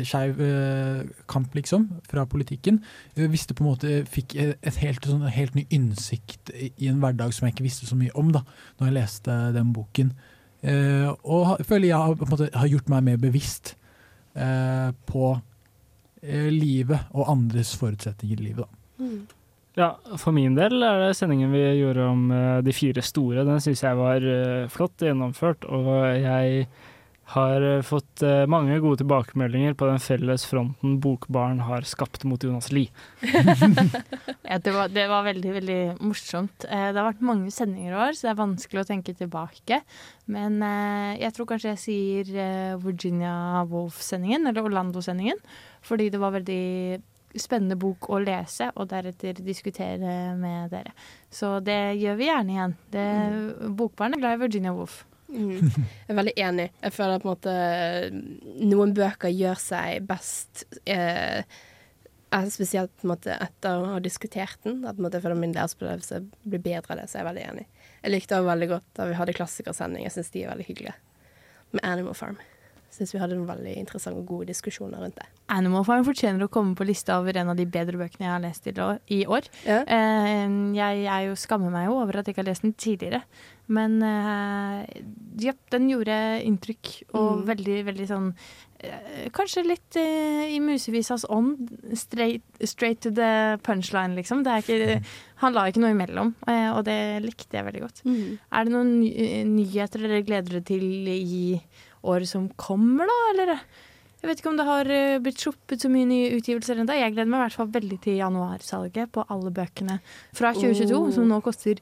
skeiv 0.07 0.41
eh, 0.43 1.03
kamp, 1.31 1.55
liksom, 1.55 1.89
fra 2.11 2.25
politikken, 2.27 2.81
Hvis 3.15 3.31
visste 3.31 3.55
på 3.55 3.63
en 3.63 3.69
måte 3.71 4.05
Fikk 4.11 4.35
et 4.37 4.81
helt, 4.83 5.05
sånn, 5.07 5.23
helt 5.31 5.55
ny 5.55 5.67
innsikt 5.71 6.51
i, 6.55 6.73
en 6.89 6.99
hverdag 7.03 7.35
som 7.35 7.47
jeg 7.47 7.55
ikke 7.55 7.69
visste 7.69 7.87
så 7.87 7.99
mye 7.99 8.15
om 8.19 8.33
da 8.35 8.43
når 8.79 8.89
jeg 8.89 8.97
leste 8.97 9.37
den 9.55 9.73
boken. 9.77 10.13
Eh, 10.67 11.07
og 11.23 11.57
jeg 11.61 11.69
føler 11.69 11.89
jeg 11.91 12.03
har, 12.03 12.17
på 12.19 12.27
en 12.27 12.35
måte, 12.35 12.51
har 12.55 12.73
gjort 12.73 12.91
meg 12.91 13.07
mer 13.07 13.23
bevisst 13.23 13.77
eh, 14.35 14.91
på 15.07 15.33
eh, 16.23 16.51
livet 16.51 17.15
og 17.15 17.31
andres 17.31 17.77
forutsetninger 17.79 18.41
i 18.41 18.49
livet. 18.51 18.67
Da. 18.67 19.07
Ja, 19.77 19.91
for 20.17 20.33
min 20.33 20.55
del 20.57 20.81
er 20.81 21.03
det 21.03 21.17
sendingen 21.19 21.53
vi 21.53 21.63
gjorde 21.79 22.09
om 22.09 22.31
eh, 22.33 22.59
de 22.65 22.73
fire 22.75 23.03
store. 23.05 23.45
Den 23.45 23.61
syns 23.63 23.85
jeg 23.85 23.99
var 23.99 24.25
eh, 24.25 24.69
flott 24.73 25.05
gjennomført, 25.05 25.69
og 25.69 25.91
jeg 26.17 26.67
har 27.35 27.63
eh, 27.63 27.81
fått 27.83 28.23
eh, 28.23 28.45
mange 28.47 28.77
gode 28.83 29.01
tilbakemeldinger 29.01 29.75
på 29.79 29.89
den 29.89 29.99
felles 30.03 30.45
fronten 30.47 30.99
Bokbarn 31.03 31.59
har 31.67 31.83
skapt 31.89 32.23
mot 32.29 32.43
Jonas 32.43 32.71
Lie. 32.75 32.91
Ja, 34.47 34.61
det, 34.63 34.71
var, 34.71 34.93
det 34.95 35.09
var 35.11 35.25
veldig, 35.27 35.53
veldig 35.57 35.79
morsomt. 36.07 36.65
Eh, 36.71 36.93
Det 36.95 37.01
har 37.01 37.09
vært 37.09 37.25
mange 37.27 37.51
sendinger 37.51 37.97
i 37.97 37.99
år, 38.05 38.13
så 38.15 38.29
det 38.29 38.31
er 38.31 38.39
vanskelig 38.39 38.83
å 38.85 38.87
tenke 38.87 39.15
tilbake. 39.19 39.81
Men 40.31 40.61
jeg 41.19 41.35
tror 41.35 41.49
kanskje 41.51 41.73
jeg 41.73 41.83
sier 41.83 42.79
Virginia 42.83 43.65
Woolf-sendingen, 43.67 44.47
eller 44.47 44.67
Orlando-sendingen. 44.67 45.43
Fordi 45.87 46.09
det 46.15 46.23
var 46.23 46.35
veldig 46.35 46.63
spennende 47.43 47.77
bok 47.79 48.07
å 48.15 48.21
lese, 48.23 48.71
og 48.79 48.87
deretter 48.95 49.43
diskutere 49.43 50.15
med 50.39 50.71
dere. 50.73 50.95
Så 51.31 51.57
det 51.67 51.99
gjør 51.99 52.23
vi 52.23 52.31
gjerne 52.31 52.55
igjen. 52.57 52.79
Det, 52.95 53.07
Bokbarn 53.83 54.15
er 54.15 54.23
glad 54.23 54.39
i 54.39 54.43
Virginia 54.47 54.75
Woolf. 54.79 55.03
Mm. 55.29 55.71
Jeg 55.73 56.13
er 56.13 56.19
veldig 56.21 56.35
enig. 56.39 56.67
Jeg 56.83 56.95
føler 56.95 57.23
på 57.23 57.29
en 57.29 57.33
måte 57.33 57.55
noen 58.63 58.93
bøker 58.97 59.33
gjør 59.33 59.59
seg 59.61 60.07
best 60.07 60.67
eh, 60.87 61.43
eh, 61.43 62.49
Spesielt 62.53 62.93
på 63.01 63.09
en 63.09 63.15
måte 63.15 63.35
etter 63.35 63.81
å 63.81 63.95
ha 63.95 64.03
diskutert 64.03 64.59
den. 64.67 64.83
At 64.85 64.97
på 64.97 65.03
en 65.03 65.09
måte, 65.09 65.19
jeg 65.19 65.27
føler 65.27 65.41
min 65.41 65.55
læreropplevelse 65.57 66.23
blir 66.47 66.63
bedre 66.63 66.95
av 66.95 67.03
det, 67.03 67.09
så 67.11 67.19
jeg 67.19 67.25
er 67.25 67.31
veldig 67.33 67.47
enig. 67.53 67.67
Jeg 68.03 68.15
likte 68.15 68.39
også 68.39 68.53
veldig 68.53 68.71
godt 68.75 68.91
da 68.99 69.09
vi 69.11 69.19
hadde 69.19 69.39
klassikersending. 69.39 70.07
Jeg 70.07 70.17
syns 70.17 70.35
de 70.35 70.45
er 70.45 70.53
veldig 70.55 70.69
hyggelige. 70.71 70.99
Med 71.75 71.83
Animal 71.87 72.15
Farm. 72.15 72.39
Syns 72.97 73.13
vi 73.13 73.21
hadde 73.21 73.37
noen 73.37 73.49
veldig 73.51 73.75
interessante 73.77 74.19
og 74.23 74.27
gode 74.31 74.47
diskusjoner 74.49 75.03
rundt 75.05 75.19
det. 75.21 75.27
Animal 75.53 75.85
Farm 75.85 76.05
fortjener 76.07 76.47
å 76.47 76.51
komme 76.53 76.73
på 76.79 76.87
lista 76.89 77.19
over 77.21 77.37
en 77.37 77.51
av 77.53 77.59
de 77.59 77.67
bedre 77.69 77.99
bøkene 78.01 78.25
jeg 78.25 78.33
har 78.33 78.41
lest 78.43 78.67
i 79.13 79.21
år. 79.29 79.51
Ja. 79.67 79.83
Eh, 79.85 80.47
jeg, 80.79 81.03
jeg 81.05 81.29
jo 81.29 81.35
skammer 81.39 81.71
meg 81.75 81.91
jo 81.91 81.99
over 82.01 82.19
at 82.23 82.27
jeg 82.31 82.35
ikke 82.35 82.43
har 82.47 82.51
lest 82.51 82.65
den 82.65 82.73
tidligere. 82.81 83.21
Men 83.69 83.99
eh, 84.07 85.03
ja, 85.43 85.53
den 85.75 85.89
gjorde 85.91 86.17
inntrykk, 86.47 86.95
og 87.13 87.25
Mm. 87.37 87.45
veldig, 87.49 87.77
veldig 87.89 88.05
sånn 88.09 88.29
eh, 88.81 89.27
Kanskje 89.35 89.65
litt 89.67 89.97
eh, 89.99 90.55
i 90.55 90.61
musevisas 90.63 91.25
ånd. 91.29 91.69
Straight, 91.99 92.45
straight 92.63 93.01
to 93.03 93.11
the 93.11 93.59
punchline, 93.67 94.15
liksom. 94.17 94.45
Det 94.47 94.53
er 94.53 94.63
ikke, 94.63 95.01
han 95.43 95.53
la 95.57 95.67
ikke 95.69 95.83
noe 95.83 95.93
imellom, 95.97 96.31
eh, 96.49 96.71
og 96.73 96.85
det 96.87 96.99
likte 97.27 97.59
jeg 97.59 97.67
veldig 97.67 97.83
godt. 97.83 98.03
Er 98.07 98.65
det 98.65 98.73
noen 98.73 98.95
ny 99.03 99.11
nyheter 99.51 100.07
dere 100.07 100.23
gleder 100.27 100.57
dere 100.57 100.65
til 100.71 100.87
i 101.11 101.61
året 102.05 102.29
som 102.29 102.49
kommer, 102.61 103.07
da? 103.09 103.19
Eller? 103.33 103.53
Jeg 104.23 104.31
vet 104.31 104.41
ikke 104.41 104.51
om 104.51 104.57
det 104.59 104.67
har 104.67 104.91
eh, 104.91 105.19
blitt 105.23 105.39
sluppet 105.43 105.83
så 105.85 105.91
mye 105.93 106.09
nye 106.09 106.33
utgivelser 106.39 106.81
ennå. 106.83 106.97
Jeg 106.97 107.15
gleder 107.15 107.31
meg 107.31 107.39
i 107.39 107.45
hvert 107.47 107.59
fall 107.61 107.73
veldig 107.75 107.99
til 108.05 108.19
januarsalget 108.19 109.13
på 109.15 109.25
alle 109.31 109.53
bøkene 109.55 109.99
fra 110.35 110.53
2022, 110.57 110.97
Oh. 110.97 111.11
som 111.15 111.29
nå 111.31 111.41
koster 111.45 111.81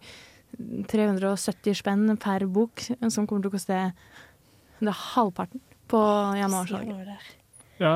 370 0.90 1.74
spenn 1.78 2.16
per 2.20 2.44
bok, 2.50 2.82
som 3.10 3.26
kommer 3.26 3.46
til 3.46 3.50
å 3.50 3.54
koste 3.54 3.78
det 4.84 4.90
er 4.90 5.00
halvparten 5.14 5.62
på 5.90 6.00
januarsalget. 6.36 7.30
Ja, 7.80 7.94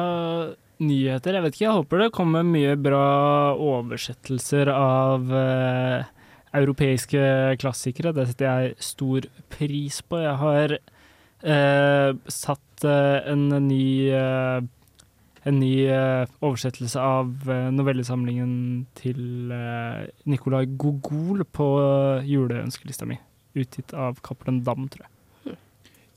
nyheter 0.80 1.34
Jeg 1.34 1.42
vet 1.44 1.54
ikke, 1.54 1.64
jeg 1.66 1.76
håper 1.76 2.02
det 2.02 2.12
kommer 2.14 2.46
mye 2.46 2.76
bra 2.80 3.54
oversettelser 3.58 4.70
av 4.72 5.28
eh, 5.34 6.06
europeiske 6.58 7.58
klassikere. 7.60 8.14
Det 8.16 8.28
setter 8.30 8.48
jeg 8.48 8.78
stor 8.82 9.26
pris 9.52 10.00
på. 10.02 10.22
Jeg 10.22 10.36
har 10.40 10.78
eh, 11.42 12.10
satt 12.32 12.84
eh, 12.86 13.30
en 13.32 13.48
ny 13.68 13.84
eh, 14.14 14.60
en 15.48 15.60
ny 15.60 15.74
eh, 15.88 16.24
oversettelse 16.44 17.00
av 17.00 17.48
eh, 17.48 17.68
novellesamlingen 17.74 18.50
til 18.98 19.52
eh, 19.54 20.08
Nicolai 20.28 20.66
Gogol 20.80 21.44
på 21.44 21.68
juleønskelista 22.28 23.08
mi. 23.08 23.16
Utgitt 23.58 23.94
av 23.96 24.20
Cappelen 24.24 24.62
Dam, 24.66 24.90
tror 24.92 25.06
jeg. 25.06 25.14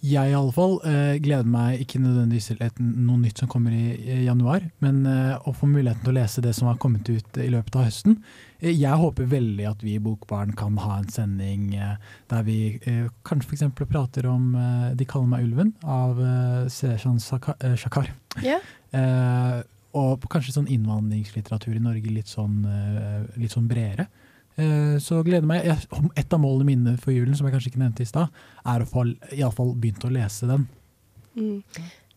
Jeg 0.02 0.32
i 0.32 0.34
alle 0.34 0.54
fall 0.56 0.80
eh, 0.90 1.20
gleder 1.22 1.46
meg 1.46 1.84
ikke 1.84 2.00
nødvendigvis 2.02 2.48
til 2.50 2.62
noe 2.82 3.20
nytt 3.22 3.44
som 3.44 3.50
kommer 3.52 3.76
i, 3.76 3.94
i 4.02 4.24
januar, 4.26 4.66
men 4.82 5.04
eh, 5.06 5.36
å 5.46 5.54
få 5.54 5.70
muligheten 5.70 6.02
til 6.02 6.16
å 6.16 6.18
lese 6.18 6.42
det 6.42 6.56
som 6.58 6.72
har 6.72 6.80
kommet 6.82 7.06
ut 7.06 7.38
i 7.38 7.52
løpet 7.54 7.78
av 7.78 7.86
høsten. 7.86 8.18
Jeg 8.62 8.98
håper 9.02 9.26
veldig 9.26 9.66
at 9.66 9.82
vi 9.82 9.96
i 9.98 10.02
Bokbarn 10.02 10.52
kan 10.58 10.76
ha 10.84 11.00
en 11.00 11.10
sending 11.10 11.72
eh, 11.74 11.96
der 12.30 12.44
vi 12.46 12.58
eh, 12.86 13.08
kanskje 13.26 13.56
f.eks. 13.56 13.64
prater 13.90 14.28
om 14.30 14.54
eh, 14.54 14.92
'De 14.94 15.08
kaller 15.10 15.32
meg 15.32 15.48
ulven' 15.48 15.74
av 15.82 16.22
Seshan 16.70 17.18
Shakar. 17.20 18.12
Eh, 18.94 19.62
og 19.98 20.28
kanskje 20.32 20.54
sånn 20.56 20.70
innvandringslitteratur 20.72 21.74
i 21.76 21.82
Norge 21.84 22.14
litt 22.14 22.30
sånn, 22.30 22.62
litt 23.36 23.52
sånn 23.52 23.68
bredere. 23.68 24.06
Så 25.04 25.18
gleder 25.28 25.44
meg. 25.44 25.66
Et 26.16 26.32
av 26.32 26.40
målene 26.40 26.70
mine 26.70 26.94
for 27.02 27.12
julen, 27.12 27.36
som 27.36 27.44
jeg 27.44 27.58
kanskje 27.58 27.74
ikke 27.74 27.82
nevnte 27.82 28.06
i 28.06 28.08
stad, 28.08 28.32
er 28.72 28.86
å 28.86 28.88
få 28.88 29.04
iallfall 29.36 29.74
begynt 29.76 30.06
å 30.08 30.14
lese 30.14 30.48
den. 30.48 30.64
Mm. 31.36 31.60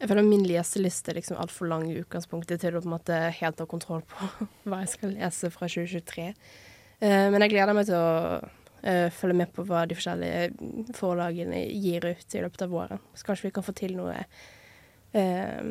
Jeg 0.00 0.10
føler 0.10 0.26
min 0.26 0.44
leseliste 0.48 1.12
er 1.12 1.20
liksom 1.20 1.38
altfor 1.40 1.68
lang 1.70 1.86
i 1.88 1.96
utgangspunktet 2.00 2.62
til 2.62 2.74
å 2.74 2.82
på 2.82 2.88
en 2.88 2.94
måte 2.96 3.18
helt 3.38 3.60
ha 3.62 3.66
kontroll 3.70 4.02
på 4.10 4.28
hva 4.68 4.82
jeg 4.82 4.92
skal 4.96 5.16
lese 5.16 5.50
fra 5.54 5.68
2023. 5.70 6.28
Uh, 7.02 7.26
men 7.32 7.44
jeg 7.44 7.54
gleder 7.54 7.76
meg 7.76 7.88
til 7.88 7.98
å 7.98 8.40
uh, 8.40 9.10
følge 9.14 9.38
med 9.42 9.52
på 9.54 9.66
hva 9.68 9.84
de 9.88 9.98
forskjellige 9.98 10.94
forlagene 10.98 11.62
gir 11.68 12.08
ut 12.10 12.38
i 12.38 12.42
løpet 12.44 12.66
av 12.66 12.74
våren. 12.74 13.04
Så 13.14 13.28
kanskje 13.28 13.48
vi 13.48 13.54
kan 13.58 13.66
få 13.66 13.76
til 13.78 13.94
noe 13.98 14.16
uh, 15.14 15.68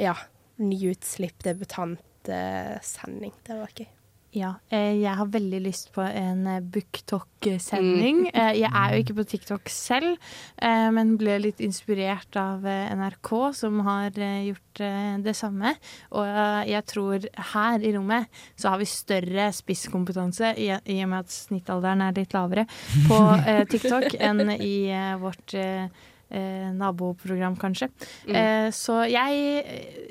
ja, 0.00 0.16
nyutslipp, 0.60 1.40
debutantsending. 1.46 3.34
Det 3.46 3.62
var 3.62 3.72
gøy. 3.76 3.88
Ja, 4.30 4.52
eh, 4.70 4.94
jeg 5.00 5.10
har 5.18 5.26
veldig 5.26 5.58
lyst 5.64 5.88
på 5.90 6.04
en 6.06 6.44
eh, 6.46 6.60
BookTok-sending. 6.62 8.20
Mm. 8.28 8.30
Eh, 8.30 8.52
Jeg 8.60 8.70
er 8.70 8.92
jo 8.92 9.00
ikke 9.02 9.16
på 9.18 9.24
TikTok 9.26 9.72
selv, 9.74 10.20
men 10.94 11.16
ble 11.18 11.38
litt 11.40 11.60
inspirert 11.64 12.36
av 12.38 12.62
NRK, 12.62 13.30
som 13.56 13.80
har 13.86 14.14
gjort 14.14 14.82
det 15.24 15.34
samme. 15.36 15.72
Og 16.14 16.28
jeg 16.68 16.86
tror 16.92 17.26
her 17.54 17.86
i 17.86 17.92
rommet 17.96 18.28
så 18.54 18.70
har 18.74 18.78
vi 18.82 18.86
større 18.90 19.48
spisskompetanse, 19.56 20.52
i 20.60 20.70
og 20.76 21.10
med 21.10 21.18
at 21.24 21.34
snittalderen 21.34 22.04
er 22.04 22.16
litt 22.20 22.36
lavere, 22.36 22.66
på 23.08 23.18
TikTok 23.72 24.14
enn 24.20 24.54
i 24.60 24.92
vårt 25.22 25.56
eh, 26.30 26.40
eh, 26.40 26.72
naboprogram, 26.74 27.56
kanskje. 27.56 27.88
Mm. 28.26 28.36
Eh, 28.36 28.70
så 28.74 29.00
jeg, 29.10 29.64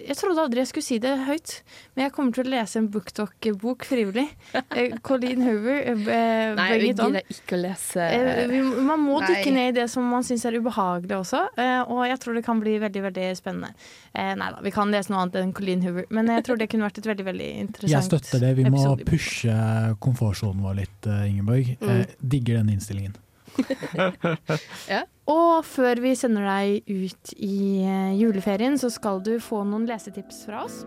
jeg 0.08 0.18
trodde 0.20 0.44
aldri 0.44 0.64
jeg 0.64 0.70
skulle 0.72 0.86
si 0.86 1.00
det 1.02 1.16
høyt, 1.28 1.56
men 1.96 2.06
jeg 2.08 2.14
kommer 2.16 2.36
til 2.36 2.48
å 2.48 2.54
lese 2.54 2.80
en 2.82 2.90
BookTok-bok 2.94 3.88
frivillig. 3.90 4.28
Eh, 4.80 4.94
Colleen 5.02 5.42
Hoover, 5.42 5.80
eh, 5.90 6.52
Nei, 6.56 6.66
vi 6.80 6.90
it 6.92 7.00
on. 7.02 7.16
gidder 7.16 7.34
ikke 7.34 7.56
å 7.58 7.62
lese 7.64 8.04
Eh, 8.20 8.44
vi, 8.50 8.60
man 8.62 9.02
må 9.02 9.18
Nei. 9.20 9.30
dykke 9.32 9.54
ned 9.56 9.70
i 9.72 9.76
det 9.80 9.88
som 9.92 10.06
man 10.06 10.24
syns 10.26 10.44
er 10.46 10.58
ubehagelig 10.60 11.16
også, 11.18 11.42
eh, 11.58 11.82
og 11.90 12.04
jeg 12.06 12.20
tror 12.22 12.38
det 12.38 12.44
kan 12.46 12.62
bli 12.62 12.76
veldig 12.82 13.04
veldig 13.08 13.28
spennende. 13.40 13.72
Eh, 14.14 14.34
nei 14.38 14.50
da, 14.54 14.62
vi 14.66 14.74
kan 14.76 14.94
lese 14.94 15.10
noe 15.14 15.24
annet 15.24 15.40
enn 15.42 15.54
Colleen 15.58 15.82
Hoover, 15.86 16.06
men 16.14 16.30
jeg 16.36 16.46
tror 16.48 16.60
det 16.62 16.70
kunne 16.72 16.86
vært 16.86 17.02
et 17.02 17.10
veldig 17.10 17.26
veldig 17.32 17.50
interessant 17.64 17.96
Jeg 17.96 18.08
støtter 18.10 18.44
det. 18.46 18.54
Vi 18.60 18.68
må 18.70 18.78
episode. 18.78 19.08
pushe 19.10 19.58
komfortsonen 20.06 20.62
vår 20.66 20.80
litt, 20.84 21.10
eh, 21.10 21.26
Ingeborg. 21.32 21.74
Mm. 21.82 21.90
Eh, 21.96 22.16
digger 22.22 22.62
den 22.62 22.70
innstillingen. 22.78 23.18
ja. 24.94 25.04
Og 25.30 25.62
før 25.68 26.00
vi 26.02 26.16
sender 26.18 26.46
deg 26.48 26.88
ut 26.90 27.34
i 27.38 27.84
eh, 27.86 28.14
juleferien, 28.18 28.80
så 28.82 28.90
skal 28.90 29.22
du 29.22 29.36
få 29.44 29.62
noen 29.68 29.86
lesetips 29.90 30.42
fra 30.48 30.64
oss. 30.66 30.80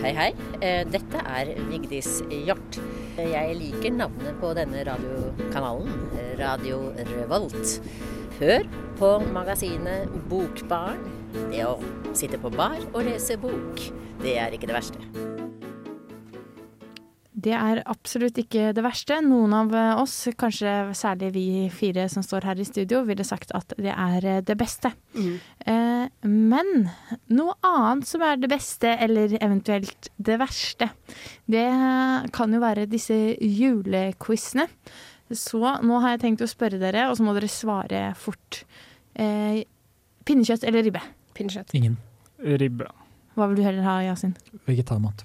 Hei, 0.00 0.14
hei. 0.16 0.30
Eh, 0.64 0.80
Dette 0.88 1.20
er 1.20 1.52
Vigdis 1.68 2.22
Hjort. 2.30 2.80
Jeg 3.20 3.58
liker 3.58 3.92
navnet 3.98 4.38
på 4.40 4.54
denne 4.56 4.86
radiokanalen, 4.88 5.92
Radio 6.40 6.86
Revolt. 7.12 7.76
Hør 8.40 8.64
på 8.96 9.12
magasinet 9.34 10.08
Bokbarn. 10.30 11.04
Det 11.52 11.60
å 11.68 11.76
sitte 12.16 12.40
på 12.40 12.50
bar 12.54 12.80
og 12.94 13.04
lese 13.06 13.36
bok, 13.38 13.84
det 14.24 14.38
er 14.40 14.56
ikke 14.56 14.72
det 14.72 14.80
verste. 14.80 15.49
Det 17.40 17.54
er 17.56 17.80
absolutt 17.88 18.38
ikke 18.42 18.70
det 18.76 18.82
verste. 18.84 19.20
Noen 19.24 19.54
av 19.56 19.74
eh, 19.76 20.00
oss, 20.00 20.16
kanskje 20.38 20.72
særlig 20.98 21.30
vi 21.36 21.44
fire 21.72 22.06
som 22.12 22.24
står 22.26 22.48
her 22.50 22.60
i 22.60 22.66
studio, 22.68 23.02
ville 23.08 23.24
sagt 23.26 23.54
at 23.56 23.72
det 23.78 23.94
er 23.94 24.26
eh, 24.26 24.40
det 24.44 24.56
beste. 24.60 24.92
Eh, 25.16 26.06
men 26.28 26.72
noe 27.32 27.56
annet 27.66 28.08
som 28.08 28.24
er 28.26 28.40
det 28.40 28.50
beste, 28.52 28.92
eller 29.06 29.36
eventuelt 29.40 30.10
det 30.18 30.40
verste, 30.40 30.90
det 31.50 31.66
kan 32.36 32.52
jo 32.52 32.62
være 32.62 32.88
disse 32.90 33.16
julequizene. 33.38 34.68
Så 35.30 35.60
nå 35.86 36.00
har 36.02 36.16
jeg 36.16 36.24
tenkt 36.24 36.42
å 36.42 36.50
spørre 36.50 36.80
dere, 36.80 37.06
og 37.08 37.16
så 37.18 37.24
må 37.26 37.34
dere 37.36 37.50
svare 37.50 38.08
fort. 38.18 38.64
Eh, 39.14 39.62
pinnekjøtt 40.26 40.66
eller 40.66 40.86
ribbe? 40.86 41.02
Pinnekjøtt. 41.38 41.74
Ingen. 41.78 41.96
Ribbe. 42.40 42.90
Hva 43.38 43.46
vil 43.50 43.60
du 43.60 43.64
heller 43.64 43.86
ha, 43.86 44.00
Yasin? 44.04 44.34
Vegetarmat. 44.66 45.22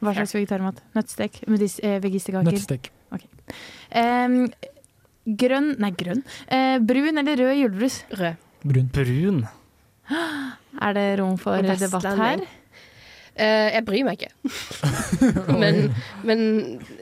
Hva 0.00 0.14
slags 0.16 0.34
vegetarmat? 0.36 0.82
Nøttstek? 0.96 1.42
Medis- 1.48 1.80
eh? 1.82 2.00
Nøttstek. 2.00 2.90
Okay. 3.14 3.28
Um, 3.94 4.50
grønn 5.26 5.72
Nei, 5.82 5.92
grønn. 5.96 6.22
Uh, 6.50 6.78
brun 6.84 7.22
eller 7.22 7.40
rød 7.40 7.56
julebrus? 7.62 8.02
Rød. 8.12 8.44
Brun. 8.66 8.90
Brun. 8.92 9.42
Er 10.80 10.96
det 10.96 11.08
rom 11.20 11.36
for 11.40 11.62
debatt 11.62 12.04
her? 12.18 12.46
Eh, 13.36 13.68
jeg 13.74 13.84
bryr 13.84 14.04
meg 14.06 14.16
ikke. 14.16 14.30
men, 15.60 15.90
men 16.24 16.42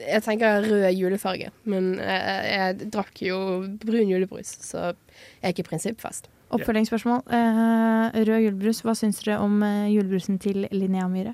jeg 0.01 0.23
tenker 0.25 0.65
rød 0.67 0.89
julefarge. 0.91 1.51
Men 1.63 1.93
jeg, 1.95 2.49
jeg 2.51 2.89
drakk 2.91 3.21
jo 3.23 3.37
brun 3.79 4.11
julebrus, 4.11 4.51
så 4.65 4.89
jeg 4.89 5.45
er 5.45 5.55
ikke 5.55 5.69
prinsippfast. 5.69 6.27
Oppfølgingsspørsmål. 6.55 7.23
Uh, 7.31 8.19
rød 8.27 8.43
julebrus, 8.49 8.83
hva 8.83 8.97
syns 8.99 9.23
dere 9.23 9.39
om 9.43 9.63
eh, 9.65 9.87
julebrusen 9.95 10.37
til 10.43 10.67
Linnea 10.75 11.07
Myhre? 11.11 11.33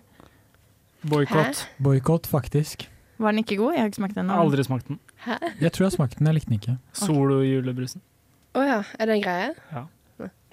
Boikott. 1.10 1.66
Boikott, 1.82 2.28
faktisk. 2.30 2.88
Var 3.22 3.34
den 3.34 3.44
ikke 3.44 3.58
god? 3.58 3.74
Jeg 3.74 3.82
har 3.82 3.90
ikke 3.92 4.02
smakt 4.02 4.16
den. 4.18 4.30
Jeg 4.30 4.36
har 4.38 4.44
aldri 4.44 4.64
smakt 4.66 4.88
den. 4.88 5.00
Hæ? 5.26 5.38
Jeg 5.62 5.72
tror 5.74 5.86
jeg 5.86 5.96
smakte 5.98 6.20
den, 6.20 6.28
jeg 6.30 6.38
likte 6.38 6.50
den 6.50 6.60
ikke. 6.60 6.78
Solo-julebrusen. 6.98 8.02
Å 8.58 8.64
ja, 8.66 8.80
er 9.00 9.10
det 9.10 9.18
en 9.20 9.26
greie? 9.26 9.50
Ja. 9.72 9.86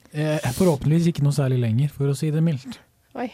Eh, 0.09 0.51
forhåpentligvis 0.57 1.11
ikke 1.11 1.25
noe 1.27 1.37
særlig 1.37 1.59
lenger, 1.61 1.93
for 1.93 2.09
å 2.09 2.17
si 2.17 2.31
det 2.33 2.41
mildt. 2.45 2.79
Oi. 3.19 3.29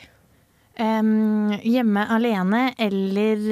Um, 0.74 1.52
hjemme 1.62 2.02
alene 2.10 2.64
eller 2.82 3.42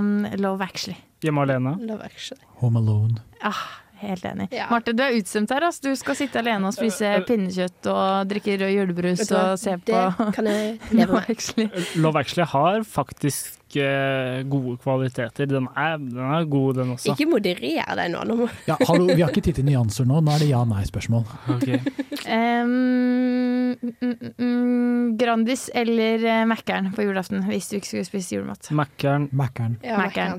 um, 0.00 0.12
Love 0.40 0.64
Actually? 0.64 0.96
Hjemme 1.24 1.44
alene. 1.44 1.74
Love 1.84 2.06
Actually. 2.06 2.40
Home 2.62 2.80
Alone. 2.80 3.20
Ah, 3.44 3.83
helt 4.08 4.24
enig. 4.28 4.48
Marte, 4.70 4.94
du 4.96 5.02
er 5.04 5.16
utstemt 5.18 5.52
her. 5.54 5.66
Altså. 5.68 5.88
Du 5.88 5.98
skal 5.98 6.18
sitte 6.18 6.40
alene 6.40 6.70
og 6.70 6.76
spise 6.76 7.10
pinnekjøtt 7.28 7.90
og 7.92 8.30
drikke 8.30 8.58
rød 8.60 8.74
julebrus 8.74 9.24
og 9.30 9.58
se 9.60 9.76
på 9.80 9.92
Det 9.92 10.30
kan 10.36 10.48
jeg 10.50 10.78
leve 10.98 11.14
Love 11.14 11.20
med. 11.20 11.30
Actually. 11.30 11.68
Love 12.02 12.20
Actually 12.20 12.48
har 12.50 12.82
faktisk 12.88 13.76
eh, 13.76 14.42
gode 14.50 14.76
kvaliteter. 14.82 15.46
Den 15.46 15.68
er, 15.76 15.96
den 15.98 16.18
er 16.18 16.44
god, 16.50 16.74
den 16.80 16.92
også. 16.96 17.14
Ikke 17.14 17.28
moderer 17.30 17.94
deg 18.00 18.12
nå. 18.12 18.24
nå. 18.28 18.48
Ja, 18.68 18.78
hallo, 18.88 19.08
vi 19.12 19.22
har 19.22 19.32
ikke 19.32 19.44
tid 19.48 19.60
til 19.60 19.68
nyanser 19.68 20.08
nå. 20.08 20.20
Nå 20.24 20.34
er 20.34 20.44
det 20.44 20.50
ja-nei-spørsmål. 20.50 21.24
Okay. 21.56 21.80
um, 22.28 23.74
mm, 23.78 24.14
mm, 24.38 25.16
Grandis 25.20 25.68
eller 25.74 26.24
uh, 26.24 26.44
Mækkern 26.50 26.92
på 26.94 27.06
julaften 27.06 27.44
hvis 27.50 27.70
du 27.70 27.78
ikke 27.80 27.90
skulle 27.92 28.06
spise 28.08 28.38
julemat? 28.38 28.70
Mækkern. 28.70 29.28
Mækkern. 29.32 29.78
Ja. 29.84 30.04
Ja. 30.14 30.30
Ja, 30.34 30.38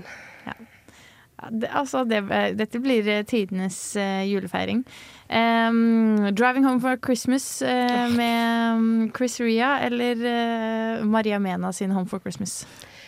det, 1.51 1.69
altså, 1.73 2.03
det, 2.09 2.23
dette 2.57 2.79
blir 2.79 3.07
eh, 3.07 3.23
tidenes 3.27 3.77
uh, 3.99 4.23
julefeiring. 4.27 4.83
Um, 5.29 6.31
'Driving 6.35 6.65
Home 6.65 6.79
for 6.81 6.97
Christmas' 7.01 7.61
eh, 7.65 8.09
med 8.13 8.75
um, 8.77 9.11
Chris 9.17 9.39
Ria 9.41 9.79
eller 9.81 10.15
uh, 10.21 11.05
Maria 11.05 11.39
Mena 11.39 11.71
sin 11.73 11.91
'Home 11.91 12.07
for 12.09 12.19
Christmas'? 12.19 12.65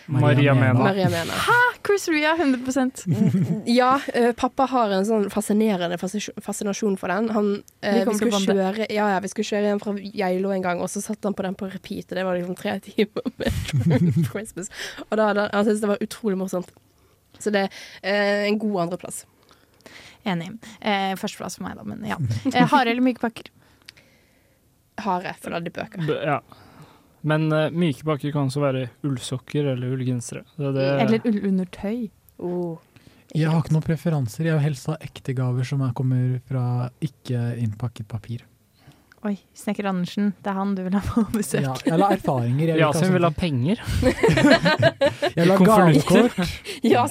Maria 0.08 0.54
Mena. 0.54 0.74
Maria 0.74 1.10
Mena. 1.10 1.34
Hæ! 1.34 1.78
Chris 1.86 2.08
Ria, 2.08 2.36
100% 2.36 3.64
Ja, 3.66 4.00
eh, 4.14 4.32
pappa 4.36 4.66
har 4.66 4.90
en 4.96 5.06
sånn 5.06 5.30
fascinerende 5.30 5.98
fasci- 6.00 6.32
fascinasjon 6.42 6.96
for 6.98 7.08
den. 7.12 7.30
Han, 7.36 7.50
Vi 7.82 8.04
vi, 8.08 8.14
skulle 8.16 8.40
kjøre, 8.40 8.88
ja, 8.90 9.10
ja, 9.14 9.20
vi 9.20 9.28
skulle 9.28 9.46
kjøre 9.50 9.68
hjem 9.72 9.80
fra 9.84 9.94
Geilo 10.00 10.52
en 10.56 10.64
gang, 10.64 10.82
og 10.82 10.90
så 10.90 11.02
satte 11.04 11.28
han 11.28 11.36
på 11.36 11.44
den 11.44 11.56
på 11.60 11.68
repeat. 11.72 12.08
Og 12.12 12.16
det 12.18 12.26
var 12.26 12.40
liksom 12.40 12.56
tre 12.56 12.80
timer 12.88 13.32
med 13.38 14.26
Christmas. 14.32 14.72
Og 15.10 15.18
da 15.20 15.28
han 15.34 15.44
han 15.54 15.66
syntes 15.68 15.84
det 15.84 15.92
var 15.92 16.04
utrolig 16.04 16.38
morsomt. 16.40 16.72
Så 17.40 17.54
det 17.54 17.68
er 17.68 17.74
eh, 18.02 18.46
en 18.50 18.60
god 18.62 18.88
andreplass. 18.88 19.24
Enig. 20.28 20.52
Eh, 20.82 21.14
Førsteplass 21.20 21.60
for 21.60 21.68
meg, 21.68 21.78
da, 21.80 21.86
men 21.88 22.06
ja. 22.08 22.18
Eh, 22.54 22.66
Harde 22.72 22.92
eller 22.94 23.06
myke 23.06 23.24
pakker? 23.24 23.52
Harde, 25.04 25.36
for 25.38 25.52
det 25.52 25.60
hadde 25.60 25.76
bøker. 25.76 26.08
B 26.08 26.18
ja. 26.26 26.42
Men 27.28 27.48
uh, 27.52 27.68
myke 27.74 28.06
pakker 28.08 28.32
kan 28.32 28.48
også 28.48 28.62
være 28.64 28.88
ullsokker 29.06 29.74
eller 29.74 29.96
ullgensere. 29.96 30.46
Det, 30.56 30.70
er 30.70 30.76
det, 30.78 30.86
Eller 31.04 31.26
ullundertøy? 31.32 32.06
Oh. 32.38 32.78
Jeg 33.36 33.50
har 33.52 33.60
ikke 33.60 33.76
noen 33.76 33.86
preferanser. 33.86 34.48
Jeg 34.48 34.56
vil 34.56 34.64
helst 34.64 34.88
ha 34.92 34.96
ekte 35.04 35.36
gaver 35.36 35.68
som 35.68 35.82
er, 35.84 35.96
kommer 35.98 36.38
fra 36.48 36.88
ikke 37.04 37.42
innpakket 37.60 38.08
papir. 38.10 38.46
Oi, 39.28 39.34
Snekker 39.58 39.90
Andersen, 39.90 40.30
det 40.40 40.48
er 40.54 40.56
han 40.56 40.70
du 40.78 40.84
vil 40.86 40.94
ha 40.96 41.02
på 41.04 41.26
besøk. 41.34 41.66
Ja, 41.66 41.74
eller 41.92 42.14
erfaringer. 42.16 42.70
Jeg 42.70 42.78
vil 42.78 42.86
ha 42.86 42.92
Yasin 42.94 43.10
sånn- 43.10 43.14
vil 43.18 43.28
ha 43.28 43.32
penger. 43.36 43.82
Jeg 45.28 45.42
vil 45.42 45.52
ha 45.52 45.58
gavekort. 45.68 46.40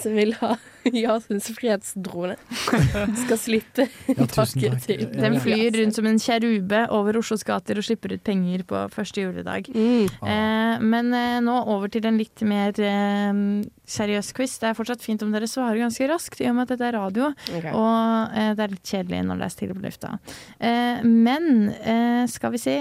som 0.01 0.17
vil 0.17 0.33
ha 0.41 0.55
Yasins 1.03 1.49
fredsdrone. 1.57 2.37
Skal 3.24 3.41
slippe 3.41 3.87
ja, 4.11 4.26
taket 4.30 4.82
til. 4.87 5.07
Den 5.12 5.39
flyr 5.43 5.74
rundt 5.80 5.99
som 5.99 6.09
en 6.09 6.20
kjerube 6.22 6.82
over 6.95 7.20
Oslos 7.20 7.45
gater 7.47 7.80
og 7.80 7.87
slipper 7.87 8.16
ut 8.16 8.24
penger 8.26 8.64
på 8.68 8.84
første 8.95 9.24
juledag. 9.24 9.70
Mm. 9.72 10.07
Eh, 10.07 10.84
men 10.84 11.12
eh, 11.16 11.39
nå 11.45 11.57
over 11.64 11.93
til 11.93 12.07
en 12.09 12.20
litt 12.20 12.45
mer 12.47 12.76
eh, 12.78 13.43
seriøs 13.87 14.32
quiz. 14.37 14.57
Det 14.62 14.70
er 14.70 14.78
fortsatt 14.78 15.05
fint 15.05 15.22
om 15.24 15.34
dere 15.34 15.49
svarer 15.51 15.80
ganske 15.84 16.09
raskt, 16.11 16.43
i 16.43 16.51
og 16.51 16.59
med 16.59 16.66
at 16.66 16.74
dette 16.74 16.91
er 16.91 16.99
radio. 16.99 17.30
Okay. 17.51 17.74
Og 17.74 18.37
eh, 18.37 18.53
det 18.57 18.66
er 18.66 18.74
litt 18.74 18.95
kjedelig 18.95 19.22
når 19.28 19.43
det 19.43 19.49
er 19.49 19.55
stille 19.55 19.76
på 19.76 19.87
lufta. 19.87 20.16
Eh, 20.59 21.07
men 21.07 21.70
eh, 21.78 22.24
skal 22.30 22.55
vi 22.55 22.62
se 22.62 22.80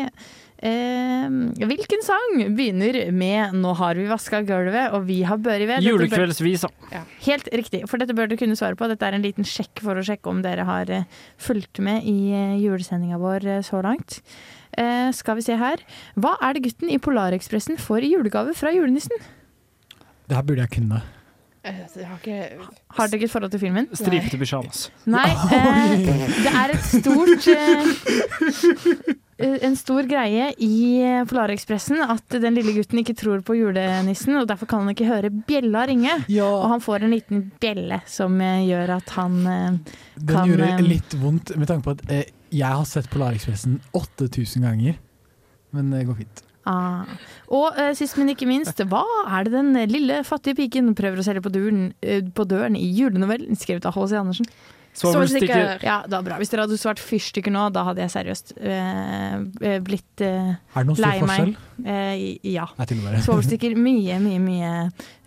Eh, 0.64 1.28
hvilken 1.68 2.02
sang 2.02 2.38
begynner 2.56 3.12
med 3.12 3.54
'Nå 3.54 3.74
har 3.76 3.96
vi 3.96 4.06
vaska 4.08 4.40
gulvet, 4.48 4.94
og 4.94 5.06
vi 5.06 5.22
har 5.24 5.38
børi 5.38 5.66
ved'? 5.68 5.82
Julekveldsvisa. 5.84 6.68
bør- 6.68 6.96
Julekveldsvisa. 6.96 7.04
Helt 7.26 7.50
riktig, 7.54 7.90
for 7.90 7.98
dette 7.98 8.14
bør 8.16 8.28
du 8.30 8.38
kunne 8.38 8.56
svare 8.56 8.76
på. 8.76 8.88
Dette 8.88 9.04
er 9.06 9.14
en 9.14 9.22
liten 9.22 9.44
sjekk 9.44 9.80
for 9.82 9.96
å 9.96 10.04
sjekke 10.04 10.28
om 10.30 10.42
dere 10.42 10.64
har 10.66 10.90
eh, 10.90 11.04
fulgt 11.38 11.80
med 11.80 12.04
i 12.04 12.32
uh, 12.32 12.56
julesendinga 12.58 13.18
vår 13.20 13.46
eh, 13.46 13.62
så 13.62 13.82
langt. 13.84 14.22
Eh, 14.78 15.12
skal 15.12 15.36
vi 15.36 15.42
se 15.42 15.56
her. 15.58 15.78
Hva 16.18 16.38
er 16.42 16.54
det 16.54 16.64
gutten 16.64 16.90
i 16.90 16.98
Polarekspressen 17.00 17.78
får 17.78 18.04
i 18.04 18.14
julegave 18.16 18.54
fra 18.56 18.72
julenissen? 18.72 19.18
Det 20.28 20.36
her 20.36 20.42
burde 20.44 20.62
jeg 20.62 20.70
kunne. 20.72 21.02
Eh, 21.64 21.74
Jeg 21.98 22.06
har 22.06 22.18
ikke 22.18 22.50
Har 22.92 23.08
dere 23.08 23.18
ikke 23.20 23.26
et 23.26 23.32
forhold 23.32 23.52
til 23.52 23.60
filmen? 23.60 23.88
Stripete 23.94 24.38
pysjamas. 24.38 24.90
Nei, 25.06 25.30
eh, 25.52 25.98
det 26.44 26.54
er 26.54 26.70
et 26.74 26.84
stort 26.84 27.48
eh, 27.48 27.82
eh, 29.10 29.14
En 29.38 29.76
stor 29.76 30.08
greie 30.08 30.46
i 30.64 30.76
eh, 31.04 31.26
Polarekspressen 31.28 32.00
at 32.00 32.38
den 32.40 32.56
lille 32.56 32.72
gutten 32.78 33.02
ikke 33.02 33.18
tror 33.20 33.42
på 33.44 33.58
julenissen, 33.58 34.38
og 34.40 34.48
derfor 34.48 34.70
kan 34.72 34.86
han 34.86 34.94
ikke 34.94 35.10
høre 35.10 35.32
bjella 35.50 35.82
ringe. 35.90 36.14
Og 36.40 36.70
han 36.72 36.84
får 36.84 37.04
en 37.04 37.12
liten 37.18 37.42
bjelle 37.60 38.00
som 38.08 38.40
eh, 38.40 38.64
gjør 38.70 38.96
at 38.96 39.12
han 39.18 39.36
eh, 39.44 39.68
Den 40.22 40.32
kan 40.32 40.48
gjorde 40.54 40.70
eh, 40.78 40.88
litt 40.88 41.18
vondt 41.20 41.52
med 41.60 41.68
tanke 41.68 41.84
på 41.90 41.98
at 41.98 42.06
eh, 42.08 42.32
jeg 42.56 42.72
har 42.80 42.88
sett 42.88 43.12
Polarekspressen 43.12 43.82
8000 43.92 44.70
ganger. 44.70 45.02
Men 45.76 45.92
det 45.92 46.06
går 46.08 46.22
fint. 46.24 46.46
Ah. 46.66 47.04
Og 47.54 47.76
eh, 47.78 47.92
sist, 47.98 48.16
men 48.18 48.32
ikke 48.32 48.48
minst, 48.50 48.80
hva 48.90 49.04
er 49.28 49.46
det 49.46 49.54
den 49.54 49.76
lille 49.92 50.22
fattige 50.26 50.58
piken 50.64 50.96
prøver 50.98 51.20
å 51.22 51.26
selge 51.28 51.44
på 51.46 51.52
døren, 51.54 51.90
eh, 52.02 52.24
på 52.24 52.48
døren 52.50 52.80
i 52.80 52.88
julenovellen 52.96 53.60
skrevet 53.60 53.86
av 53.86 54.00
H.C. 54.00 54.16
Andersen? 54.18 54.48
Svovelstikker. 54.96 55.84
Ja, 55.84 55.98
det 56.08 56.16
var 56.16 56.24
bra. 56.24 56.38
Hvis 56.40 56.52
dere 56.54 56.64
hadde 56.66 56.78
svart 56.80 57.02
fyrstikker 57.04 57.52
nå, 57.52 57.66
da 57.76 57.84
hadde 57.90 58.02
jeg 58.06 58.14
seriøst 58.14 58.54
eh, 58.58 59.34
eh, 59.68 59.80
blitt 59.84 60.24
eh, 60.24 60.54
Er 60.56 60.86
det 60.86 60.86
noen 60.88 61.00
stor 61.00 61.18
forskjell? 61.26 61.56
Eh, 61.86 62.22
ja. 62.56 62.68
Svovelstikker 63.26 63.76
mye, 63.88 64.20
mye, 64.24 64.40
mye 64.40 64.70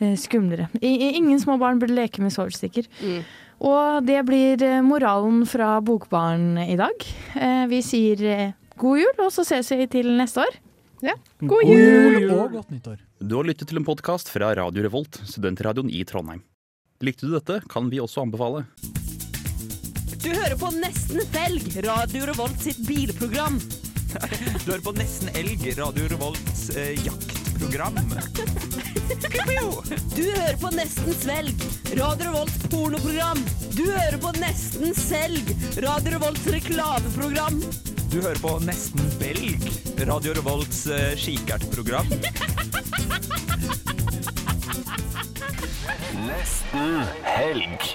eh, 0.00 0.14
skumlere. 0.16 0.70
I, 0.80 0.94
i- 1.08 1.12
ingen 1.20 1.40
små 1.42 1.58
barn 1.60 1.78
burde 1.82 1.94
leke 1.98 2.22
med 2.24 2.32
svovelstikker. 2.32 2.88
Og 3.58 4.06
det 4.06 4.20
blir 4.28 4.62
eh, 4.62 4.80
moralen 4.86 5.44
fra 5.50 5.74
Bokbarn 5.84 6.56
i 6.64 6.76
dag. 6.78 7.04
Vi 7.68 7.82
sier 7.82 8.55
god 8.78 9.01
jul, 9.02 9.20
og 9.26 9.32
så 9.34 9.44
ses 9.44 9.68
vi 9.74 9.88
til 9.90 10.12
neste 10.16 10.44
år. 10.47 10.59
Ja. 11.05 11.14
God 11.43 11.62
jul! 11.68 12.30
Og 12.34 12.52
godt 12.56 12.70
nyttår. 12.74 12.97
Du 13.18 13.36
har 13.36 13.47
lyttet 13.47 13.68
til 13.70 13.78
en 13.82 13.86
podkast 13.86 14.30
fra 14.30 14.52
Radio 14.59 14.82
Revolt, 14.86 15.20
studentradioen 15.26 15.90
i 15.90 16.05
Trondheim. 16.06 16.40
Likte 17.02 17.26
du 17.28 17.34
dette, 17.36 17.60
kan 17.70 17.90
vi 17.93 18.01
også 18.02 18.24
anbefale. 18.24 18.64
Du 20.28 20.34
hører 20.36 20.59
på 20.60 20.68
Nesten 20.76 21.22
Felg, 21.32 21.62
Radio 21.86 22.26
Revolt 22.28 22.60
sitt 22.60 22.82
bilprogram. 22.84 23.55
Du 24.64 24.72
hører 24.74 24.82
på 24.84 24.92
Nesten 24.92 25.30
Elg, 25.32 25.62
Radio 25.78 26.05
Revolts 26.12 26.66
eh, 26.76 27.00
jaktprogram. 27.00 27.96
Du 30.18 30.26
hører 30.26 30.59
på 30.60 30.72
Nesten 30.76 31.16
Svelg, 31.16 31.64
Radio 31.96 32.28
Revolts 32.28 32.59
pornoprogram. 32.68 33.40
Du 33.72 33.86
hører 33.86 34.18
på 34.20 34.32
Nesten 34.36 34.92
Selg, 34.98 35.48
Radio 35.80 36.12
Revolts 36.18 36.44
reklameprogram. 36.59 37.62
Du 38.12 38.18
hører 38.20 38.42
på 38.44 38.52
Nesten 38.68 39.09
Belg, 39.22 39.64
Radio 40.10 40.36
Revolts 40.36 40.84
eh, 40.92 41.16
kikertprogram. 41.16 42.12
Nesten 46.28 47.00
helg. 47.24 47.88